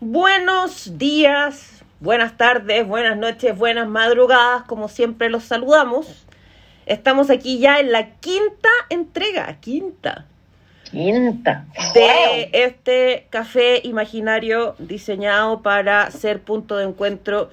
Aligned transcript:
Buenos 0.00 0.98
días, 0.98 1.82
buenas 2.00 2.36
tardes, 2.36 2.86
buenas 2.86 3.16
noches, 3.16 3.56
buenas 3.56 3.88
madrugadas, 3.88 4.64
como 4.64 4.88
siempre 4.88 5.30
los 5.30 5.44
saludamos. 5.44 6.24
Estamos 6.86 7.30
aquí 7.30 7.58
ya 7.58 7.80
en 7.80 7.92
la 7.92 8.10
quinta 8.16 8.68
entrega, 8.90 9.56
quinta, 9.60 10.26
Quinta. 10.90 11.64
de 11.94 12.50
este 12.52 13.26
café 13.30 13.80
imaginario 13.84 14.74
diseñado 14.78 15.62
para 15.62 16.10
ser 16.10 16.40
punto 16.42 16.76
de 16.76 16.84
encuentro 16.84 17.50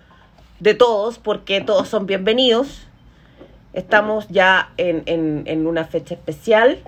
de 0.59 0.73
todos, 0.73 1.17
porque 1.17 1.61
todos 1.61 1.87
son 1.87 2.05
bienvenidos. 2.05 2.87
Estamos 3.73 4.27
ya 4.27 4.71
en, 4.75 5.03
en- 5.05 5.43
en 5.45 5.65
una 5.65 5.85
fecha 5.85 6.13
especial 6.15 6.79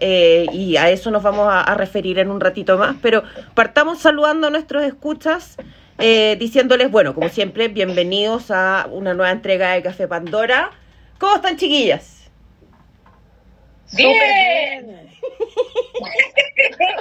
eh, 0.00 0.46
y 0.52 0.76
a 0.76 0.90
eso 0.90 1.10
nos 1.10 1.22
vamos 1.22 1.46
a, 1.48 1.62
a 1.62 1.74
referir 1.74 2.18
en 2.18 2.30
un 2.30 2.40
ratito 2.40 2.78
más, 2.78 2.96
pero 3.00 3.22
partamos 3.54 4.00
saludando 4.00 4.46
a 4.46 4.50
nuestros 4.50 4.82
escuchas, 4.82 5.56
eh, 5.98 6.36
diciéndoles, 6.38 6.90
bueno, 6.90 7.14
como 7.14 7.28
siempre, 7.28 7.68
bienvenidos 7.68 8.50
a 8.50 8.88
una 8.90 9.12
nueva 9.12 9.30
entrega 9.30 9.72
de 9.72 9.82
Café 9.82 10.08
Pandora. 10.08 10.70
¿Cómo 11.18 11.36
están, 11.36 11.58
chiquillas? 11.58 12.30
Bien. 13.92 14.10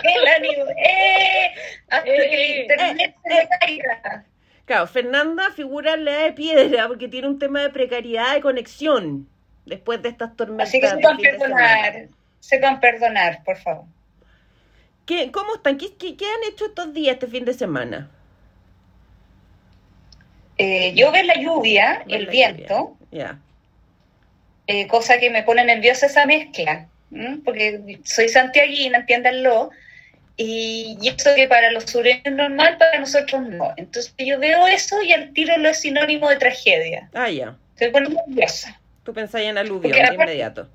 el 0.04 0.28
ánimo. 0.36 0.66
¡Eh! 0.72 1.52
Hasta 1.88 2.04
que 2.04 2.16
el 2.16 2.22
Eh, 2.22 2.62
internet 2.62 3.16
se 3.24 3.30
me 3.30 3.48
caiga. 3.60 4.26
Claro, 4.66 4.88
Fernanda 4.88 5.52
figura 5.56 5.94
en 5.94 6.06
la 6.06 6.12
edad 6.12 6.24
de 6.26 6.34
piedra 6.34 6.88
porque 6.88 7.08
tiene 7.08 7.28
un 7.28 7.40
tema 7.40 7.62
de 7.62 7.70
precariedad 7.70 8.36
de 8.36 8.42
conexión 8.42 9.28
después 9.66 10.02
de 10.02 10.10
estas 10.10 10.36
tormentas. 10.36 10.68
Así 10.68 10.80
que 10.80 10.88
de 10.88 10.96
sepan 10.96 11.18
Sepan 12.40 12.80
perdonar, 12.80 13.44
por 13.44 13.58
favor. 13.58 13.86
¿Qué, 15.06 15.32
¿Cómo 15.32 15.56
están? 15.56 15.78
¿Qué, 15.78 15.96
qué, 15.96 16.16
qué 16.16 16.26
han 16.26 16.52
hecho 16.54 16.66
estos 16.68 16.94
días, 16.94 17.14
este 17.16 17.28
fin 17.28 17.46
de 17.46 17.54
semana? 17.54 18.10
Eh, 20.58 20.94
yo 20.94 21.12
veo 21.12 21.24
la 21.24 21.36
lluvia, 21.36 22.04
Ver 22.06 22.16
el 22.20 22.26
la 22.26 22.32
viento, 22.32 22.98
Ya. 23.12 23.40
eh, 24.68 24.88
cosa 24.88 25.18
que 25.18 25.30
me 25.30 25.44
pone 25.44 25.64
nerviosa 25.64 26.06
esa 26.08 26.26
mezcla, 26.26 26.88
¿m? 27.12 27.40
porque 27.46 28.00
soy 28.04 28.28
santiaguina, 28.28 29.00
entiéndanlo, 29.00 29.70
y, 30.36 30.98
y 31.02 31.08
eso 31.10 31.30
que 31.36 31.48
para 31.48 31.72
los 31.72 31.86
sureños 31.86 32.22
es 32.26 32.34
normal, 32.34 32.78
para 32.78 33.00
nosotros 33.00 33.42
no. 33.48 33.74
Entonces 33.78 34.14
yo 34.18 34.38
veo 34.40 34.68
eso 34.68 35.02
y 35.02 35.14
al 35.14 35.32
tiro 35.34 35.58
lo 35.58 35.70
es 35.70 35.80
sinónimo 35.82 36.30
de 36.30 36.36
tragedia. 36.38 37.10
Ah, 37.14 37.30
ya. 37.30 37.56
Se 37.76 37.90
pone 37.90 38.10
nerviosa. 38.10 38.80
Tú 39.04 39.14
pensás 39.14 39.42
en 39.42 39.58
aluvión 39.58 39.94
de 40.08 40.14
inmediato. 40.14 40.70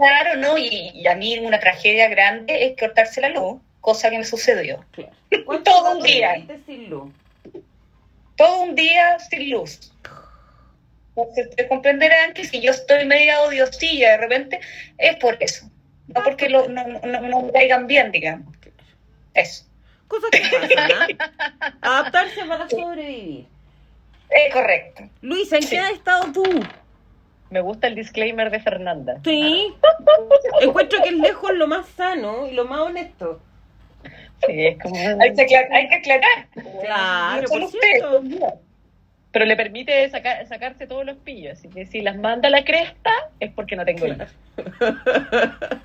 Claro, 0.00 0.36
¿no? 0.36 0.56
Y, 0.56 0.92
y 0.94 1.06
a 1.06 1.14
mí 1.14 1.38
una 1.40 1.60
tragedia 1.60 2.08
grande 2.08 2.64
es 2.64 2.78
cortarse 2.78 3.20
la 3.20 3.28
luz, 3.28 3.60
cosa 3.82 4.08
que 4.08 4.16
me 4.16 4.24
sucedió. 4.24 4.82
Claro. 4.92 5.12
Todo 5.64 5.98
un 5.98 6.02
día. 6.02 6.36
estuviste 6.36 6.64
sin 6.72 6.88
luz? 6.88 7.12
Todo 8.36 8.62
un 8.62 8.74
día 8.74 9.18
sin 9.18 9.50
luz. 9.50 9.92
Entonces, 11.14 11.48
ustedes 11.50 11.68
comprenderán 11.68 12.32
que 12.32 12.44
si 12.46 12.62
yo 12.62 12.70
estoy 12.70 13.04
media 13.04 13.42
odiosilla 13.42 14.12
de 14.12 14.16
repente, 14.16 14.60
es 14.96 15.16
por 15.16 15.36
eso. 15.40 15.68
No 16.06 16.22
porque 16.24 16.48
lo- 16.48 16.66
no, 16.68 16.86
no, 16.86 17.20
no- 17.20 17.42
me 17.42 17.52
caigan 17.52 17.86
bien, 17.86 18.10
digamos. 18.10 18.56
Eso. 19.34 19.64
Cosas 20.08 20.30
que 20.30 20.40
pasan, 20.40 21.18
¿ah? 21.20 21.74
Adaptarse 21.82 22.42
para 22.46 22.68
sobrevivir. 22.70 23.44
Es 24.30 24.52
correcto. 24.52 25.08
Luisa, 25.20 25.56
¿en 25.56 25.62
Sí. 25.62 25.68
qué 25.70 25.78
has 25.78 25.92
estado 25.92 26.32
tú? 26.32 26.42
Me 27.50 27.60
gusta 27.60 27.88
el 27.88 27.96
disclaimer 27.96 28.50
de 28.50 28.60
Fernanda. 28.60 29.18
Sí. 29.24 29.74
Encuentro 30.60 31.02
que 31.02 31.08
es 31.10 31.16
lejos 31.16 31.52
lo 31.54 31.66
más 31.66 31.86
sano 31.88 32.46
y 32.46 32.52
lo 32.54 32.64
más 32.64 32.80
honesto. 32.80 33.40
Sí, 34.46 34.66
es 34.66 34.78
como... 34.78 34.96
Hay 35.20 35.34
que 35.34 35.42
aclarar. 35.42 35.72
Hay 35.72 35.88
que 35.88 35.94
aclarar. 35.96 36.46
Claro, 36.82 37.42
No 37.42 37.48
por 37.48 37.70
cierto. 37.70 38.22
yo. 38.24 38.60
Pero 39.32 39.44
le 39.44 39.56
permite 39.56 40.08
sacar, 40.10 40.46
sacarse 40.46 40.86
todos 40.86 41.04
los 41.04 41.16
pillos. 41.18 41.58
Así 41.58 41.68
que 41.68 41.86
si 41.86 42.00
las 42.00 42.16
manda 42.16 42.48
a 42.48 42.50
la 42.50 42.64
cresta, 42.64 43.10
es 43.38 43.52
porque 43.52 43.76
no 43.76 43.84
tengo 43.84 44.06
luz. 44.06 44.34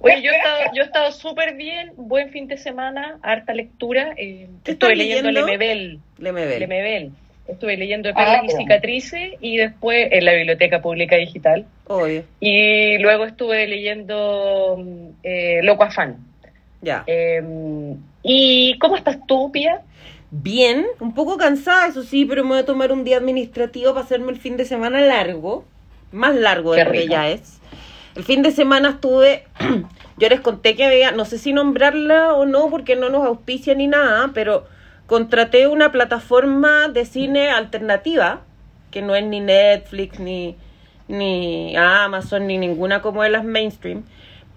Oye, 0.00 0.22
yo 0.22 0.32
he 0.32 0.36
estado, 0.36 0.58
yo 0.74 0.82
he 0.82 0.86
estado 0.86 1.12
súper 1.12 1.54
bien, 1.54 1.92
buen 1.96 2.30
fin 2.30 2.48
de 2.48 2.56
semana, 2.56 3.18
harta 3.22 3.52
lectura. 3.54 4.14
Eh, 4.16 4.48
¿Qué 4.64 4.72
estuve 4.72 4.92
estás 4.94 4.98
leyendo 5.06 5.30
leyendo? 5.30 5.46
Lemebel. 5.52 6.00
Lemebel. 6.18 6.60
Lemebel. 6.60 7.12
Estuve 7.48 7.76
leyendo 7.76 8.08
Ah, 8.10 8.14
Perlas 8.14 8.42
y 8.42 8.46
bueno. 8.46 8.58
Cicatrices 8.60 9.32
y 9.40 9.56
después 9.56 10.08
en 10.10 10.24
la 10.24 10.32
Biblioteca 10.34 10.82
Pública 10.82 11.16
Digital. 11.16 11.66
Obvio. 11.86 12.24
Y 12.40 12.98
luego 12.98 13.24
estuve 13.24 13.66
leyendo 13.66 14.76
mm, 14.78 15.08
eh, 15.22 15.60
Loco 15.62 15.84
Afán. 15.84 16.16
Ya. 16.82 17.04
Eh, 17.06 17.42
¿Y 18.22 18.78
cómo 18.78 18.96
estás 18.96 19.18
tú, 19.26 19.50
Pia? 19.52 19.82
Bien, 20.30 20.86
un 21.00 21.14
poco 21.14 21.36
cansada, 21.36 21.86
eso 21.86 22.02
sí, 22.02 22.24
pero 22.24 22.42
me 22.42 22.50
voy 22.50 22.58
a 22.58 22.64
tomar 22.66 22.92
un 22.92 23.04
día 23.04 23.16
administrativo 23.18 23.92
para 23.94 24.04
hacerme 24.04 24.32
el 24.32 24.38
fin 24.38 24.56
de 24.56 24.64
semana 24.64 25.00
largo, 25.00 25.64
más 26.10 26.34
largo 26.34 26.74
de 26.74 26.84
lo 26.84 26.90
que 26.92 27.06
ya 27.06 27.28
es. 27.28 27.60
El 28.16 28.24
fin 28.24 28.42
de 28.42 28.50
semana 28.50 28.90
estuve, 28.90 29.44
yo 30.18 30.28
les 30.28 30.40
conté 30.40 30.74
que 30.74 30.84
había, 30.84 31.12
no 31.12 31.24
sé 31.24 31.38
si 31.38 31.52
nombrarla 31.52 32.34
o 32.34 32.44
no, 32.44 32.68
porque 32.70 32.96
no 32.96 33.08
nos 33.08 33.24
auspicia 33.24 33.74
ni 33.74 33.86
nada, 33.86 34.30
pero 34.34 34.66
contraté 35.06 35.66
una 35.66 35.92
plataforma 35.92 36.88
de 36.88 37.04
cine 37.04 37.50
alternativa, 37.50 38.42
que 38.90 39.02
no 39.02 39.14
es 39.14 39.24
ni 39.24 39.40
Netflix, 39.40 40.18
ni, 40.18 40.56
ni 41.08 41.76
Amazon, 41.76 42.46
ni 42.46 42.58
ninguna 42.58 43.02
como 43.02 43.22
de 43.22 43.30
las 43.30 43.44
mainstream, 43.44 44.04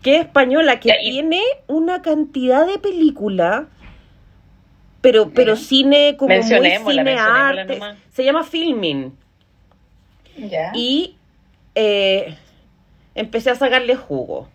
que 0.01 0.15
es 0.15 0.21
española, 0.21 0.79
que 0.79 0.93
tiene 1.01 1.41
una 1.67 2.01
cantidad 2.01 2.65
de 2.65 2.79
películas, 2.79 3.65
pero, 5.01 5.29
pero 5.29 5.55
cine 5.55 6.17
como 6.17 6.33
muy 6.33 6.43
cine 6.43 7.17
arte. 7.17 7.79
Se 8.11 8.23
llama 8.23 8.43
Filming. 8.43 9.13
Ya. 10.37 10.71
Y 10.73 11.15
eh, 11.75 12.35
empecé 13.15 13.49
a 13.49 13.55
sacarle 13.55 13.95
jugo. 13.95 14.49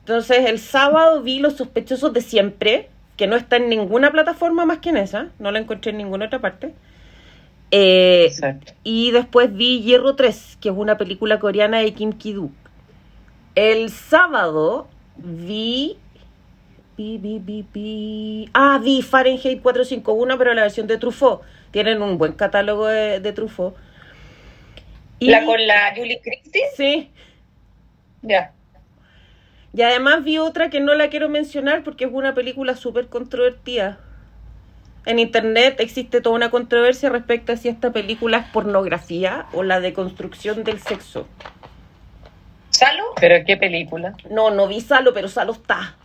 Entonces 0.00 0.48
el 0.48 0.58
sábado 0.58 1.22
vi 1.22 1.38
Los 1.38 1.56
sospechosos 1.56 2.12
de 2.12 2.20
siempre, 2.20 2.89
que 3.20 3.26
no 3.26 3.36
está 3.36 3.56
en 3.56 3.68
ninguna 3.68 4.10
plataforma 4.10 4.64
más 4.64 4.78
que 4.78 4.88
en 4.88 4.96
esa, 4.96 5.28
no 5.38 5.50
la 5.50 5.58
encontré 5.58 5.90
en 5.90 5.98
ninguna 5.98 6.24
otra 6.24 6.38
parte. 6.40 6.72
Eh, 7.70 8.24
Exacto. 8.26 8.72
y 8.82 9.10
después 9.10 9.52
vi 9.54 9.82
Hierro 9.82 10.16
3, 10.16 10.56
que 10.58 10.70
es 10.70 10.74
una 10.74 10.96
película 10.96 11.38
coreana 11.38 11.80
de 11.80 11.92
Kim 11.92 12.14
Ki-duk. 12.14 12.50
El 13.54 13.90
sábado 13.90 14.88
vi... 15.18 15.98
vi, 16.96 17.18
vi, 17.18 17.38
vi, 17.40 17.66
vi- 17.74 18.48
Ah, 18.54 18.80
vi 18.82 19.02
Fahrenheit 19.02 19.60
451, 19.60 20.38
pero 20.38 20.54
la 20.54 20.62
versión 20.62 20.86
de 20.86 20.96
Truffaut. 20.96 21.42
Tienen 21.72 22.00
un 22.00 22.16
buen 22.16 22.32
catálogo 22.32 22.86
de, 22.86 23.20
de 23.20 23.32
Truffaut. 23.34 23.74
Y- 25.18 25.28
La 25.30 25.44
con 25.44 25.66
la 25.66 25.92
Julie 25.94 26.22
Christie. 26.22 26.62
Sí. 26.74 27.10
Ya. 28.22 28.54
Y 29.72 29.82
además 29.82 30.24
vi 30.24 30.38
otra 30.38 30.68
que 30.68 30.80
no 30.80 30.94
la 30.94 31.08
quiero 31.08 31.28
mencionar 31.28 31.84
porque 31.84 32.04
es 32.04 32.10
una 32.12 32.34
película 32.34 32.74
súper 32.74 33.06
controvertida. 33.08 34.00
En 35.06 35.18
internet 35.18 35.76
existe 35.78 36.20
toda 36.20 36.36
una 36.36 36.50
controversia 36.50 37.08
respecto 37.08 37.52
a 37.52 37.56
si 37.56 37.68
esta 37.68 37.92
película 37.92 38.38
es 38.38 38.46
pornografía 38.48 39.46
o 39.52 39.62
la 39.62 39.80
deconstrucción 39.80 40.64
del 40.64 40.80
sexo. 40.80 41.26
¿Salo? 42.70 43.04
¿Pero 43.20 43.44
qué 43.46 43.56
película? 43.56 44.14
No, 44.30 44.50
no 44.50 44.66
vi 44.66 44.80
Salo, 44.80 45.14
pero 45.14 45.28
Salo 45.28 45.52
está. 45.52 45.96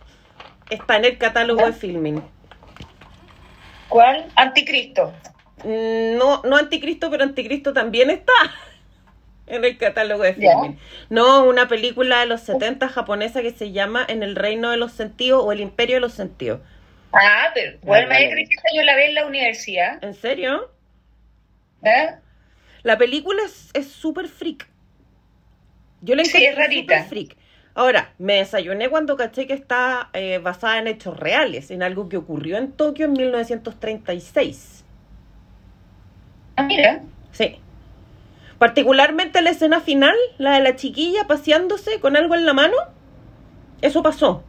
Está 0.70 0.96
en 0.96 1.04
el 1.04 1.18
catálogo 1.18 1.64
de 1.66 1.72
filming. 1.72 2.22
¿Cuál? 3.88 4.26
Anticristo. 4.34 5.12
Mm, 5.64 6.16
No, 6.16 6.42
no 6.44 6.56
Anticristo, 6.56 7.10
pero 7.10 7.24
Anticristo 7.24 7.72
también 7.72 8.10
está 8.10 8.32
en 9.46 9.64
el 9.64 9.78
catálogo 9.78 10.22
de 10.22 10.34
filming. 10.34 10.78
No, 11.10 11.44
una 11.44 11.68
película 11.68 12.20
de 12.20 12.26
los 12.26 12.40
70 12.42 12.88
japonesa 12.88 13.42
que 13.42 13.52
se 13.52 13.72
llama 13.72 14.04
En 14.08 14.22
el 14.22 14.36
reino 14.36 14.70
de 14.70 14.76
los 14.76 14.92
sentidos 14.92 15.42
o 15.44 15.52
El 15.52 15.60
imperio 15.60 15.96
de 15.96 16.00
los 16.00 16.12
sentidos. 16.14 16.60
Ah, 17.12 17.50
pero 17.54 17.78
bueno, 17.82 18.08
me 18.08 18.30
creí 18.30 18.46
que 18.48 18.56
yo 18.76 18.82
la 18.82 18.96
vi 18.96 19.04
en 19.04 19.14
la 19.14 19.26
universidad. 19.26 20.02
¿En 20.04 20.14
serio? 20.14 20.70
¿eh? 21.82 22.16
La 22.82 22.98
película 22.98 23.42
es 23.74 23.88
súper 23.90 24.28
freak. 24.28 24.68
Yo 26.00 26.14
la 26.14 26.24
Sí, 26.24 26.38
encontré 26.38 26.50
es 26.50 26.56
rarita. 26.56 26.98
súper 26.98 27.08
freak. 27.08 27.36
Ahora, 27.74 28.14
me 28.18 28.34
desayuné 28.36 28.88
cuando 28.88 29.16
caché 29.16 29.46
que 29.46 29.52
está 29.54 30.10
eh, 30.14 30.38
basada 30.38 30.78
en 30.78 30.86
hechos 30.86 31.18
reales, 31.18 31.70
en 31.70 31.82
algo 31.82 32.08
que 32.08 32.16
ocurrió 32.16 32.56
en 32.58 32.72
Tokio 32.72 33.06
en 33.06 33.12
1936. 33.12 34.84
Ah, 36.56 36.62
mira. 36.64 37.02
Sí. 37.32 37.60
Particularmente 38.58 39.42
la 39.42 39.50
escena 39.50 39.80
final, 39.80 40.14
la 40.38 40.52
de 40.54 40.60
la 40.60 40.76
chiquilla 40.76 41.26
paseándose 41.26 42.00
con 42.00 42.16
algo 42.16 42.34
en 42.34 42.46
la 42.46 42.54
mano. 42.54 42.74
Eso 43.82 44.02
pasó. 44.02 44.42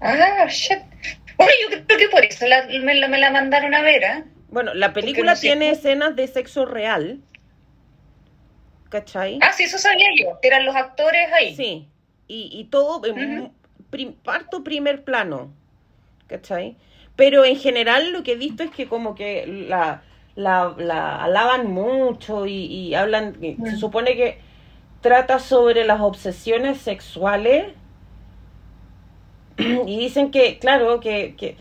Ah, 0.00 0.46
shit. 0.48 0.78
Bueno, 1.36 1.52
yo 1.70 1.84
creo 1.86 1.98
que 1.98 2.08
por 2.08 2.24
eso 2.24 2.46
la- 2.46 2.66
me, 2.66 2.94
la, 2.94 3.08
me 3.08 3.18
la 3.18 3.30
mandaron 3.30 3.74
a 3.74 3.82
ver, 3.82 4.02
¿eh? 4.02 4.24
Bueno, 4.48 4.74
la 4.74 4.92
película 4.92 5.32
no 5.32 5.36
sé. 5.36 5.42
tiene 5.48 5.70
escenas 5.70 6.14
de 6.16 6.28
sexo 6.28 6.64
real. 6.64 7.20
¿Cachai? 8.88 9.38
Ah, 9.42 9.52
sí, 9.52 9.64
eso 9.64 9.78
sabía 9.78 10.06
yo, 10.18 10.38
que 10.40 10.48
eran 10.48 10.64
los 10.64 10.76
actores 10.76 11.28
ahí. 11.32 11.54
Sí. 11.56 11.88
Y, 12.28 12.48
y 12.52 12.64
todo 12.64 13.04
en 13.06 13.38
Ujú. 13.40 13.52
prim- 13.90 14.14
parto 14.14 14.62
primer 14.62 15.02
plano. 15.04 15.52
¿cachai? 16.28 16.76
Pero 17.14 17.44
en 17.44 17.56
general 17.56 18.12
lo 18.12 18.22
que 18.22 18.32
he 18.32 18.36
visto 18.36 18.62
es 18.62 18.70
que 18.70 18.86
como 18.88 19.14
que 19.14 19.46
la, 19.46 20.02
la, 20.36 20.74
la 20.78 21.24
alaban 21.24 21.68
mucho 21.70 22.46
y, 22.46 22.52
y 22.66 22.94
hablan, 22.94 23.36
y 23.42 23.60
se 23.64 23.76
Mm. 23.76 23.78
supone 23.78 24.16
que 24.16 24.40
trata 25.02 25.38
sobre 25.40 25.84
las 25.84 26.00
obsesiones 26.00 26.78
sexuales 26.80 27.74
y 29.58 29.98
dicen 29.98 30.30
que, 30.30 30.58
claro, 30.58 31.00
que, 31.00 31.34
que 31.36 31.56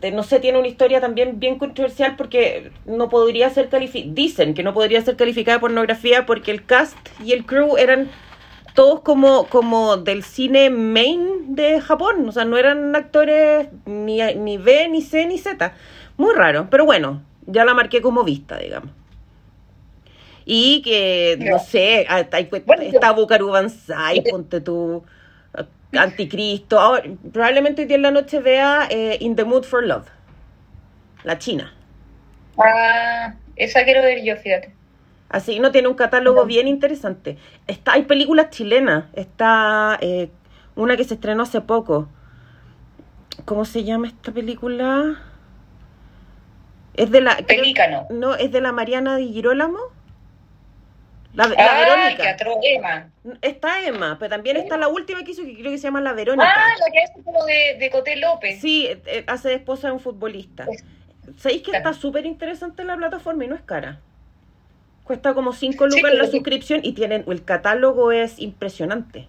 de- 0.00 0.10
no 0.12 0.22
sé, 0.22 0.40
tiene 0.40 0.58
una 0.58 0.68
historia 0.68 1.00
también 1.00 1.40
bien 1.40 1.58
controversial 1.58 2.16
porque 2.16 2.72
no 2.84 3.08
podría 3.08 3.48
ser 3.50 3.68
calificada, 3.68 4.12
dicen 4.14 4.54
que 4.54 4.62
no 4.62 4.74
podría 4.74 5.00
ser 5.00 5.16
calificada 5.16 5.56
de 5.56 5.60
pornografía 5.60 6.26
porque 6.26 6.50
el 6.50 6.66
cast 6.66 7.08
y 7.18 7.32
el 7.32 7.46
crew 7.46 7.76
eran 7.78 8.10
todos 8.74 9.00
como, 9.02 9.48
como 9.48 9.96
del 9.96 10.22
cine 10.22 10.70
main 10.70 11.54
de 11.56 11.80
Japón, 11.80 12.28
o 12.28 12.32
sea, 12.32 12.44
no 12.44 12.58
eran 12.58 12.94
actores 12.96 13.68
ni, 13.86 14.20
ni 14.34 14.58
B, 14.58 14.88
ni 14.90 15.02
C, 15.02 15.26
ni 15.26 15.38
Z. 15.38 15.74
Muy 16.18 16.34
raro, 16.34 16.68
pero 16.70 16.84
bueno, 16.84 17.22
ya 17.46 17.64
la 17.64 17.74
marqué 17.74 18.00
como 18.00 18.24
vista, 18.24 18.58
digamos. 18.58 18.90
Y 20.44 20.82
que, 20.82 21.38
no 21.40 21.58
sé, 21.58 22.06
yo- 22.64 22.88
está 22.88 23.12
Bukaru 23.12 23.48
Banzai, 23.50 24.22
ponte 24.22 24.60
tú, 24.60 25.04
Anticristo. 25.92 26.78
Ahora, 26.78 27.02
probablemente 27.32 27.82
hoy 27.82 27.88
día 27.88 27.96
en 27.96 28.02
la 28.02 28.10
noche 28.12 28.40
vea 28.40 28.86
eh, 28.90 29.16
In 29.20 29.34
the 29.36 29.44
Mood 29.44 29.64
for 29.64 29.84
Love, 29.84 30.06
la 31.24 31.38
china. 31.38 31.72
Ah, 32.58 33.34
esa 33.56 33.84
quiero 33.84 34.02
ver 34.02 34.22
yo, 34.24 34.36
fíjate. 34.36 34.74
Así 35.28 35.58
no 35.58 35.72
tiene 35.72 35.88
un 35.88 35.94
catálogo 35.94 36.44
bien 36.46 36.68
interesante. 36.68 37.36
Está, 37.66 37.94
hay 37.94 38.02
películas 38.02 38.50
chilenas. 38.50 39.06
Está 39.14 39.98
eh, 40.00 40.30
una 40.76 40.96
que 40.96 41.04
se 41.04 41.14
estrenó 41.14 41.42
hace 41.42 41.60
poco. 41.60 42.08
¿Cómo 43.44 43.64
se 43.64 43.84
llama 43.84 44.06
esta 44.06 44.32
película? 44.32 45.20
Es 46.96 47.10
de 47.10 47.20
la. 47.20 47.36
creo- 47.36 47.46
Pelícano. 47.46 48.06
no, 48.10 48.34
es 48.34 48.50
de 48.52 48.60
la 48.60 48.72
Mariana 48.72 49.16
Di 49.16 49.32
Girolamo. 49.32 49.78
La, 51.34 51.48
la 51.48 51.54
que 51.54 51.62
Verónica. 51.62 52.36
Emma. 52.62 53.10
Está 53.42 53.84
Emma, 53.86 54.16
pero 54.18 54.30
también 54.30 54.56
está 54.56 54.78
la 54.78 54.88
última 54.88 55.22
que 55.22 55.32
hizo 55.32 55.42
que 55.44 55.54
creo 55.54 55.70
que 55.70 55.76
se 55.76 55.84
llama 55.84 56.00
La 56.00 56.14
Verónica. 56.14 56.48
Ah, 56.50 56.74
la 56.78 56.90
que 56.90 56.98
hace 57.02 57.22
como 57.22 57.44
de, 57.44 57.76
de 57.78 57.90
Coté 57.90 58.16
López. 58.16 58.58
Sí, 58.60 58.86
eh, 58.86 59.02
eh, 59.06 59.24
hace 59.26 59.50
de 59.50 59.54
esposa 59.56 59.88
de 59.88 59.92
un 59.92 60.00
futbolista. 60.00 60.64
¿Sabéis 61.36 61.60
que 61.62 61.72
Claro. 61.72 61.90
está 61.90 61.92
súper 62.00 62.24
interesante 62.24 62.84
la 62.84 62.96
plataforma 62.96 63.44
y 63.44 63.48
no 63.48 63.54
es 63.54 63.60
cara? 63.60 64.00
Cuesta 65.04 65.34
como 65.34 65.52
5 65.52 65.90
Sí, 65.90 65.96
lucas 65.98 66.14
la 66.14 66.20
pero- 66.20 66.30
suscripción 66.32 66.80
y 66.82 66.92
tienen 66.94 67.24
el 67.28 67.44
catálogo 67.44 68.12
es 68.12 68.38
impresionante. 68.38 69.28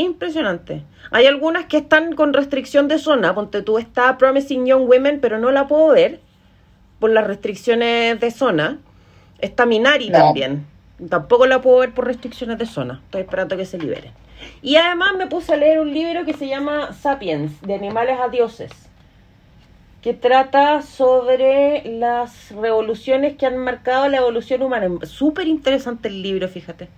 Impresionante. 0.00 0.82
Hay 1.10 1.26
algunas 1.26 1.66
que 1.66 1.76
están 1.76 2.14
con 2.14 2.32
restricción 2.32 2.88
de 2.88 2.98
zona. 2.98 3.34
Ponte 3.34 3.60
tú, 3.60 3.76
está 3.76 4.16
Promising 4.16 4.64
Young 4.66 4.88
Women, 4.88 5.20
pero 5.20 5.38
no 5.38 5.50
la 5.50 5.66
puedo 5.68 5.88
ver 5.88 6.20
por 6.98 7.10
las 7.10 7.26
restricciones 7.26 8.18
de 8.18 8.30
zona. 8.30 8.78
Está 9.40 9.66
Minari 9.66 10.08
No. 10.08 10.18
también. 10.18 10.66
Tampoco 11.08 11.46
la 11.46 11.60
puedo 11.60 11.78
ver 11.78 11.92
por 11.92 12.06
restricciones 12.06 12.58
de 12.58 12.66
zona. 12.66 13.00
Estoy 13.04 13.22
esperando 13.22 13.56
que 13.58 13.66
se 13.66 13.78
liberen. 13.78 14.12
Y 14.62 14.76
además 14.76 15.16
me 15.18 15.26
puse 15.26 15.52
a 15.52 15.56
leer 15.56 15.80
un 15.80 15.92
libro 15.92 16.24
que 16.24 16.32
se 16.32 16.48
llama 16.48 16.94
Sapiens, 16.94 17.60
de 17.60 17.74
animales 17.74 18.18
a 18.18 18.28
dioses, 18.28 18.70
que 20.00 20.14
trata 20.14 20.80
sobre 20.80 21.82
las 21.84 22.52
revoluciones 22.52 23.36
que 23.36 23.44
han 23.44 23.58
marcado 23.58 24.08
la 24.08 24.16
evolución 24.16 24.62
humana. 24.62 24.88
Súper 25.04 25.46
interesante 25.46 26.08
el 26.08 26.22
libro, 26.22 26.48
fíjate. 26.48 26.88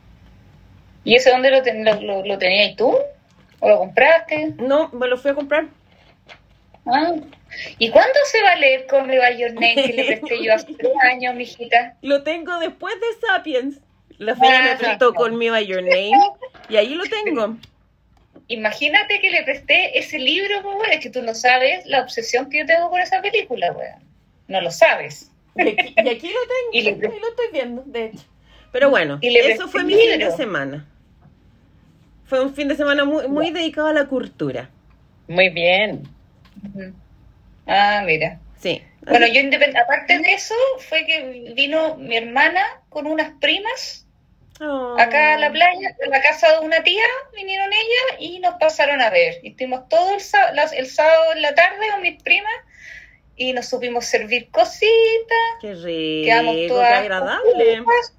¿Y 1.04 1.14
ese 1.16 1.31
dónde 1.31 1.50
lo, 1.50 1.62
ten- 1.62 1.84
lo, 1.84 2.00
lo, 2.00 2.25
lo 2.25 2.38
tenías 2.38 2.76
tú? 2.76 2.96
¿O 3.60 3.69
lo 3.69 3.78
compraste? 3.78 4.54
No, 4.58 4.88
me 4.93 5.06
lo 5.08 5.16
fui 5.16 5.31
a 5.31 5.34
comprar. 5.34 5.66
Ah. 6.87 7.12
¿Y 7.78 7.90
cuándo 7.90 8.19
se 8.31 8.43
va 8.43 8.52
a 8.52 8.56
leer 8.56 8.87
con 8.87 9.06
By 9.06 9.38
Your 9.38 9.52
Name 9.54 9.75
que 9.75 9.93
le 9.93 10.04
presté 10.04 10.43
yo 10.43 10.54
hace 10.54 10.72
tres 10.75 10.93
años, 11.02 11.34
mijita? 11.34 11.96
Lo 12.02 12.22
tengo 12.22 12.58
después 12.58 12.94
de 12.94 13.26
Sapiens. 13.26 13.78
La 14.19 14.37
feria 14.37 14.62
me 14.62 14.70
Ah, 14.70 14.78
prestó 14.78 15.06
no. 15.10 15.14
con 15.14 15.37
Me 15.37 15.50
By 15.50 15.66
Your 15.66 15.82
Name 15.82 16.12
y 16.69 16.76
ahí 16.76 16.94
lo 16.94 17.05
tengo. 17.05 17.56
Imagínate 18.48 19.20
que 19.20 19.31
le 19.31 19.43
presté 19.44 19.98
ese 19.98 20.19
libro, 20.19 20.62
pues, 20.62 20.76
weón. 20.76 20.90
Es 20.93 21.00
que 21.00 21.10
tú 21.10 21.22
no 21.22 21.34
sabes 21.34 21.87
la 21.87 22.02
obsesión 22.02 22.48
que 22.50 22.58
yo 22.58 22.66
tengo 22.66 22.90
con 22.90 23.00
esa 23.00 23.20
película, 23.22 23.72
weón. 23.72 24.02
No 24.48 24.60
lo 24.60 24.70
sabes. 24.70 25.31
Y 25.56 25.62
aquí, 25.69 25.94
y 25.96 26.08
aquí 26.08 26.28
lo 26.28 26.40
tengo, 26.40 26.69
Y 26.72 26.82
le- 26.82 26.90
ahí 26.90 26.98
lo 27.20 27.28
estoy 27.28 27.46
viendo, 27.52 27.82
de 27.87 28.06
hecho. 28.06 28.25
Pero 28.72 28.90
bueno, 28.90 29.19
Y 29.20 29.37
eso 29.37 29.69
fue 29.69 29.84
mi 29.84 29.94
fin 29.94 30.10
de 30.10 30.16
libro. 30.19 30.37
semana. 30.37 30.87
Fue 32.32 32.40
un 32.43 32.55
fin 32.55 32.67
de 32.67 32.76
semana 32.76 33.05
muy, 33.05 33.29
muy 33.29 33.50
dedicado 33.50 33.88
a 33.88 33.93
la 33.93 34.06
cultura. 34.06 34.70
Muy 35.29 35.50
bien. 35.50 36.08
Ah, 37.67 38.02
mira. 38.06 38.40
Sí. 38.58 38.82
Bueno, 39.02 39.26
yo 39.26 39.38
independ- 39.43 39.79
aparte 39.79 40.19
de 40.19 40.32
eso, 40.32 40.55
fue 40.88 41.05
que 41.05 41.52
vino 41.55 41.96
mi 41.96 42.17
hermana 42.17 42.62
con 42.88 43.06
unas 43.06 43.32
primas 43.38 44.06
Oh. 44.62 44.96
acá 44.99 45.34
a 45.34 45.38
la 45.38 45.52
playa, 45.52 45.94
a 46.06 46.08
la 46.08 46.23
casa 46.23 46.58
de 46.58 46.64
una 46.64 46.82
tía, 46.82 47.02
vinieron 47.37 47.70
ellas 47.70 48.17
y 48.20 48.38
nos 48.40 48.55
pasaron 48.55 49.02
a 49.02 49.11
ver. 49.11 49.34
Y 49.43 49.50
estuvimos 49.50 49.87
todo 49.90 50.14
el, 50.14 50.20
sá- 50.23 50.52
las- 50.55 50.73
el 50.73 50.87
sábado 50.87 51.34
en 51.37 51.43
la 51.43 51.55
tarde 51.55 51.87
con 51.93 52.00
mis 52.00 52.23
primas 52.23 52.55
y 53.37 53.52
nos 53.52 53.67
supimos 53.69 54.06
servir 54.06 54.49
cositas, 54.50 54.88
Qué 55.61 55.75
rico, 55.75 56.25
quedamos 56.31 56.55
qué 56.56 56.69
todas 56.69 56.93
agradable. 56.99 57.76
juntas. 57.76 58.14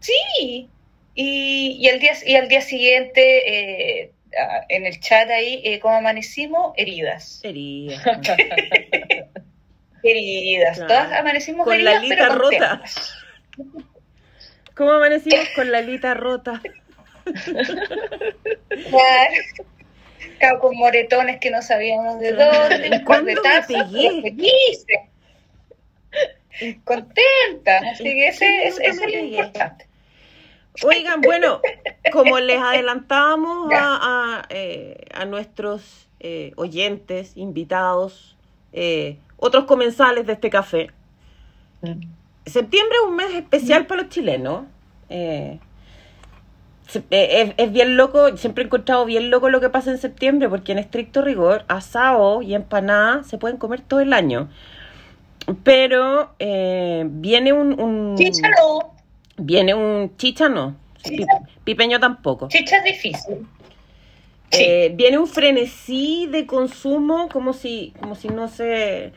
Sí. 0.00 0.68
Y, 1.14 1.78
y, 1.80 1.88
el 1.88 2.00
día, 2.00 2.12
y 2.26 2.34
al 2.34 2.48
día 2.48 2.60
siguiente, 2.60 4.02
eh, 4.02 4.12
en 4.68 4.86
el 4.86 5.00
chat 5.00 5.30
ahí, 5.30 5.60
eh, 5.64 5.80
como 5.80 5.96
amanecimos, 5.96 6.72
heridas. 6.76 7.40
Heridas. 7.42 8.02
Claro. 10.04 10.86
Todas 10.86 11.12
amanecimos 11.12 11.64
Con 11.64 11.82
la 11.82 11.94
heridas, 11.94 12.02
lita 12.02 12.28
pero 12.28 12.34
rota. 12.34 12.82
¿Cómo 14.74 14.90
amanecimos 14.90 15.48
con 15.54 15.72
la 15.72 15.78
alita 15.78 16.14
rota? 16.14 16.60
Claro. 18.68 19.34
Claro, 20.38 20.58
con 20.60 20.76
moretones 20.76 21.38
que 21.40 21.50
no 21.50 21.62
sabíamos 21.62 22.20
de 22.20 22.32
dónde, 22.32 22.88
¿Y 22.88 22.92
un 22.92 23.04
par 23.04 23.24
de 23.24 23.34
tazas, 23.36 23.90
felices. 23.90 24.98
Contenta. 26.84 27.78
Así 27.90 28.04
que 28.04 28.28
ese, 28.28 28.46
me 28.46 28.86
es 28.86 28.96
lo 28.96 29.08
importante. 29.08 29.86
Oigan, 30.82 31.20
bueno, 31.20 31.60
como 32.12 32.40
les 32.40 32.60
adelantábamos 32.60 33.72
a, 33.72 33.98
a, 34.40 34.42
eh, 34.48 35.04
a 35.14 35.24
nuestros 35.24 36.08
eh, 36.20 36.52
oyentes, 36.56 37.36
invitados, 37.36 38.36
eh, 38.72 39.18
otros 39.36 39.64
comensales 39.64 40.26
de 40.26 40.32
este 40.32 40.50
café, 40.50 40.90
septiembre 42.46 42.96
es 43.02 43.08
un 43.08 43.16
mes 43.16 43.34
especial 43.34 43.86
para 43.86 44.02
los 44.02 44.10
chilenos. 44.10 44.64
Eh, 45.10 45.60
eh, 46.94 47.02
es, 47.10 47.54
es 47.56 47.72
bien 47.72 47.96
loco, 47.96 48.36
siempre 48.36 48.64
he 48.64 48.66
encontrado 48.66 49.04
bien 49.04 49.30
loco 49.30 49.48
lo 49.48 49.60
que 49.60 49.70
pasa 49.70 49.90
en 49.90 49.98
septiembre, 49.98 50.48
porque 50.48 50.72
en 50.72 50.78
estricto 50.78 51.22
rigor, 51.22 51.64
asado 51.68 52.42
y 52.42 52.54
empanada 52.54 53.22
se 53.24 53.38
pueden 53.38 53.56
comer 53.58 53.80
todo 53.80 54.00
el 54.00 54.12
año. 54.12 54.48
Pero 55.62 56.30
eh, 56.38 57.04
viene 57.06 57.52
un, 57.52 57.78
un-. 57.80 58.16
Viene 59.36 59.74
un 59.74 60.16
chicha 60.16 60.48
no, 60.48 60.76
Chicha. 61.02 61.26
pipeño 61.64 62.00
tampoco. 62.00 62.48
Chicha 62.48 62.76
es 62.78 62.84
difícil. 62.84 63.46
Sí. 64.50 64.62
Eh, 64.62 64.92
viene 64.94 65.18
un 65.18 65.26
frenesí 65.26 66.28
de 66.30 66.46
consumo 66.46 67.28
como 67.28 67.52
si, 67.52 67.92
como 68.00 68.14
si 68.14 68.28
no 68.28 68.46
se, 68.48 69.12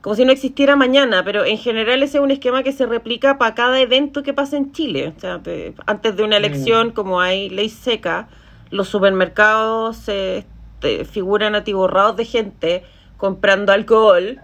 como 0.00 0.14
si 0.16 0.24
no 0.24 0.32
existiera 0.32 0.76
mañana, 0.76 1.24
pero 1.24 1.44
en 1.44 1.58
general 1.58 2.02
ese 2.02 2.18
es 2.18 2.24
un 2.24 2.30
esquema 2.30 2.62
que 2.62 2.72
se 2.72 2.86
replica 2.86 3.36
para 3.38 3.54
cada 3.54 3.78
evento 3.80 4.22
que 4.22 4.32
pasa 4.32 4.56
en 4.56 4.72
Chile. 4.72 5.12
O 5.14 5.20
sea, 5.20 5.40
antes 5.86 6.16
de 6.16 6.22
una 6.22 6.38
elección, 6.38 6.92
como 6.92 7.20
hay 7.20 7.50
ley 7.50 7.68
seca, 7.68 8.28
los 8.70 8.88
supermercados 8.88 9.98
se 9.98 10.46
te- 10.80 11.04
figuran 11.04 11.54
atiborrados 11.54 12.16
de 12.16 12.24
gente 12.24 12.82
comprando 13.18 13.72
alcohol 13.72 14.40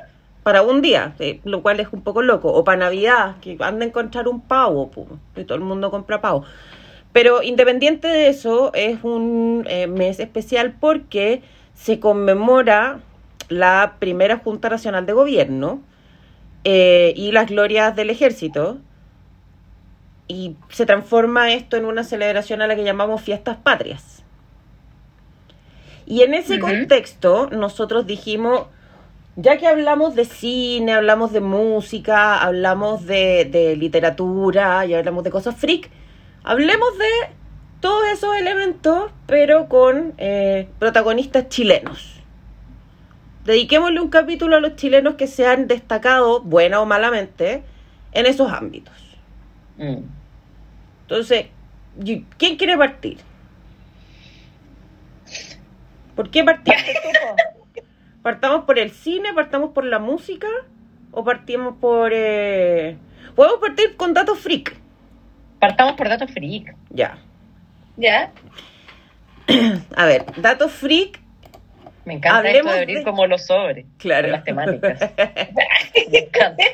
para 0.49 0.63
un 0.63 0.81
día, 0.81 1.13
eh, 1.19 1.41
lo 1.45 1.61
cual 1.61 1.79
es 1.79 1.89
un 1.93 2.01
poco 2.01 2.23
loco. 2.23 2.51
O 2.51 2.65
para 2.65 2.79
Navidad, 2.79 3.37
que 3.43 3.59
anda 3.61 3.85
a 3.85 3.89
encontrar 3.89 4.29
un 4.29 4.41
pavo, 4.41 4.91
y 5.37 5.45
todo 5.45 5.57
el 5.57 5.63
mundo 5.63 5.91
compra 5.91 6.23
pavo. 6.23 6.43
Pero 7.13 7.43
independiente 7.43 8.09
de 8.09 8.31
eso, 8.31 8.73
es 8.73 9.05
un 9.05 9.67
eh, 9.69 9.87
mes 9.89 10.19
especial 10.21 10.75
porque 10.81 11.43
se 11.75 12.01
conmemora 12.01 13.01
la 13.51 13.97
primera 13.99 14.39
Junta 14.39 14.71
Nacional 14.71 15.05
de 15.05 15.13
Gobierno 15.13 15.83
eh, 16.65 17.13
y 17.15 17.31
las 17.33 17.51
glorias 17.51 17.95
del 17.95 18.09
ejército. 18.09 18.79
Y 20.29 20.57
se 20.71 20.87
transforma 20.87 21.53
esto 21.53 21.77
en 21.77 21.85
una 21.85 22.05
celebración 22.05 22.63
a 22.63 22.67
la 22.67 22.75
que 22.75 22.85
llamamos 22.85 23.21
fiestas 23.21 23.59
patrias. 23.59 24.25
Y 26.07 26.23
en 26.23 26.33
ese 26.33 26.59
contexto, 26.59 27.51
nosotros 27.51 28.07
dijimos, 28.07 28.69
ya 29.41 29.57
que 29.57 29.69
hablamos 29.69 30.17
de 30.17 30.25
cine, 30.25 30.93
hablamos 30.93 31.33
de 31.33 31.41
música, 31.41 32.43
hablamos 32.43 33.07
de, 33.07 33.45
de 33.45 33.77
literatura 33.77 34.85
y 34.85 34.95
hablamos 34.95 35.23
de 35.23 35.31
cosas 35.31 35.55
freak, 35.55 35.89
hablemos 36.43 36.99
de 36.99 37.37
todos 37.81 38.09
esos 38.13 38.37
elementos, 38.37 39.13
pero 39.29 39.69
con 39.69 40.15
eh, 40.19 40.69
protagonistas 40.81 41.49
chilenos. 41.49 42.21
Dediquémosle 43.45 44.01
un 44.01 44.09
capítulo 44.11 44.57
a 44.57 44.61
los 44.61 44.75
chilenos 44.75 45.15
que 45.15 45.29
se 45.29 45.47
han 45.47 45.69
destacado, 45.69 46.41
buena 46.41 46.81
o 46.81 46.85
malamente, 46.87 47.63
en 48.11 48.27
esos 48.27 48.51
ámbitos. 48.53 48.95
Mm. 49.77 50.03
Entonces, 51.03 51.47
¿quién 52.37 52.57
quiere 52.57 52.77
partir? 52.77 53.19
¿Por 56.17 56.29
qué 56.29 56.43
partiste 56.43 56.93
tú? 57.05 57.09
¿Partamos 58.23 58.65
por 58.65 58.79
el 58.79 58.91
cine? 58.91 59.33
¿Partamos 59.35 59.71
por 59.73 59.85
la 59.85 59.99
música? 59.99 60.49
¿O 61.13 61.25
partimos 61.25 61.77
por... 61.81 62.11
eh, 62.15 62.97
Podemos 63.35 63.59
partir 63.61 63.97
con 63.97 64.13
datos 64.15 64.39
freak. 64.39 64.77
Partamos 65.61 65.95
por 65.95 66.09
datos 66.09 66.31
freak. 66.31 66.75
Ya. 66.91 67.19
¿Ya? 67.97 68.33
A 69.97 70.07
ver, 70.07 70.25
datos 70.37 70.73
freak. 70.73 71.21
Me 72.05 72.15
encanta 72.15 72.39
Hablemos 72.39 72.59
esto 72.67 72.73
de 72.73 72.79
abrir 72.81 72.99
de- 72.99 73.05
como 73.05 73.27
los 73.27 73.47
sobres. 73.47 73.87
Claro. 73.99 74.29
las 74.29 74.45
temáticas. 74.45 74.99
Me 76.11 76.19
encanta. 76.19 76.65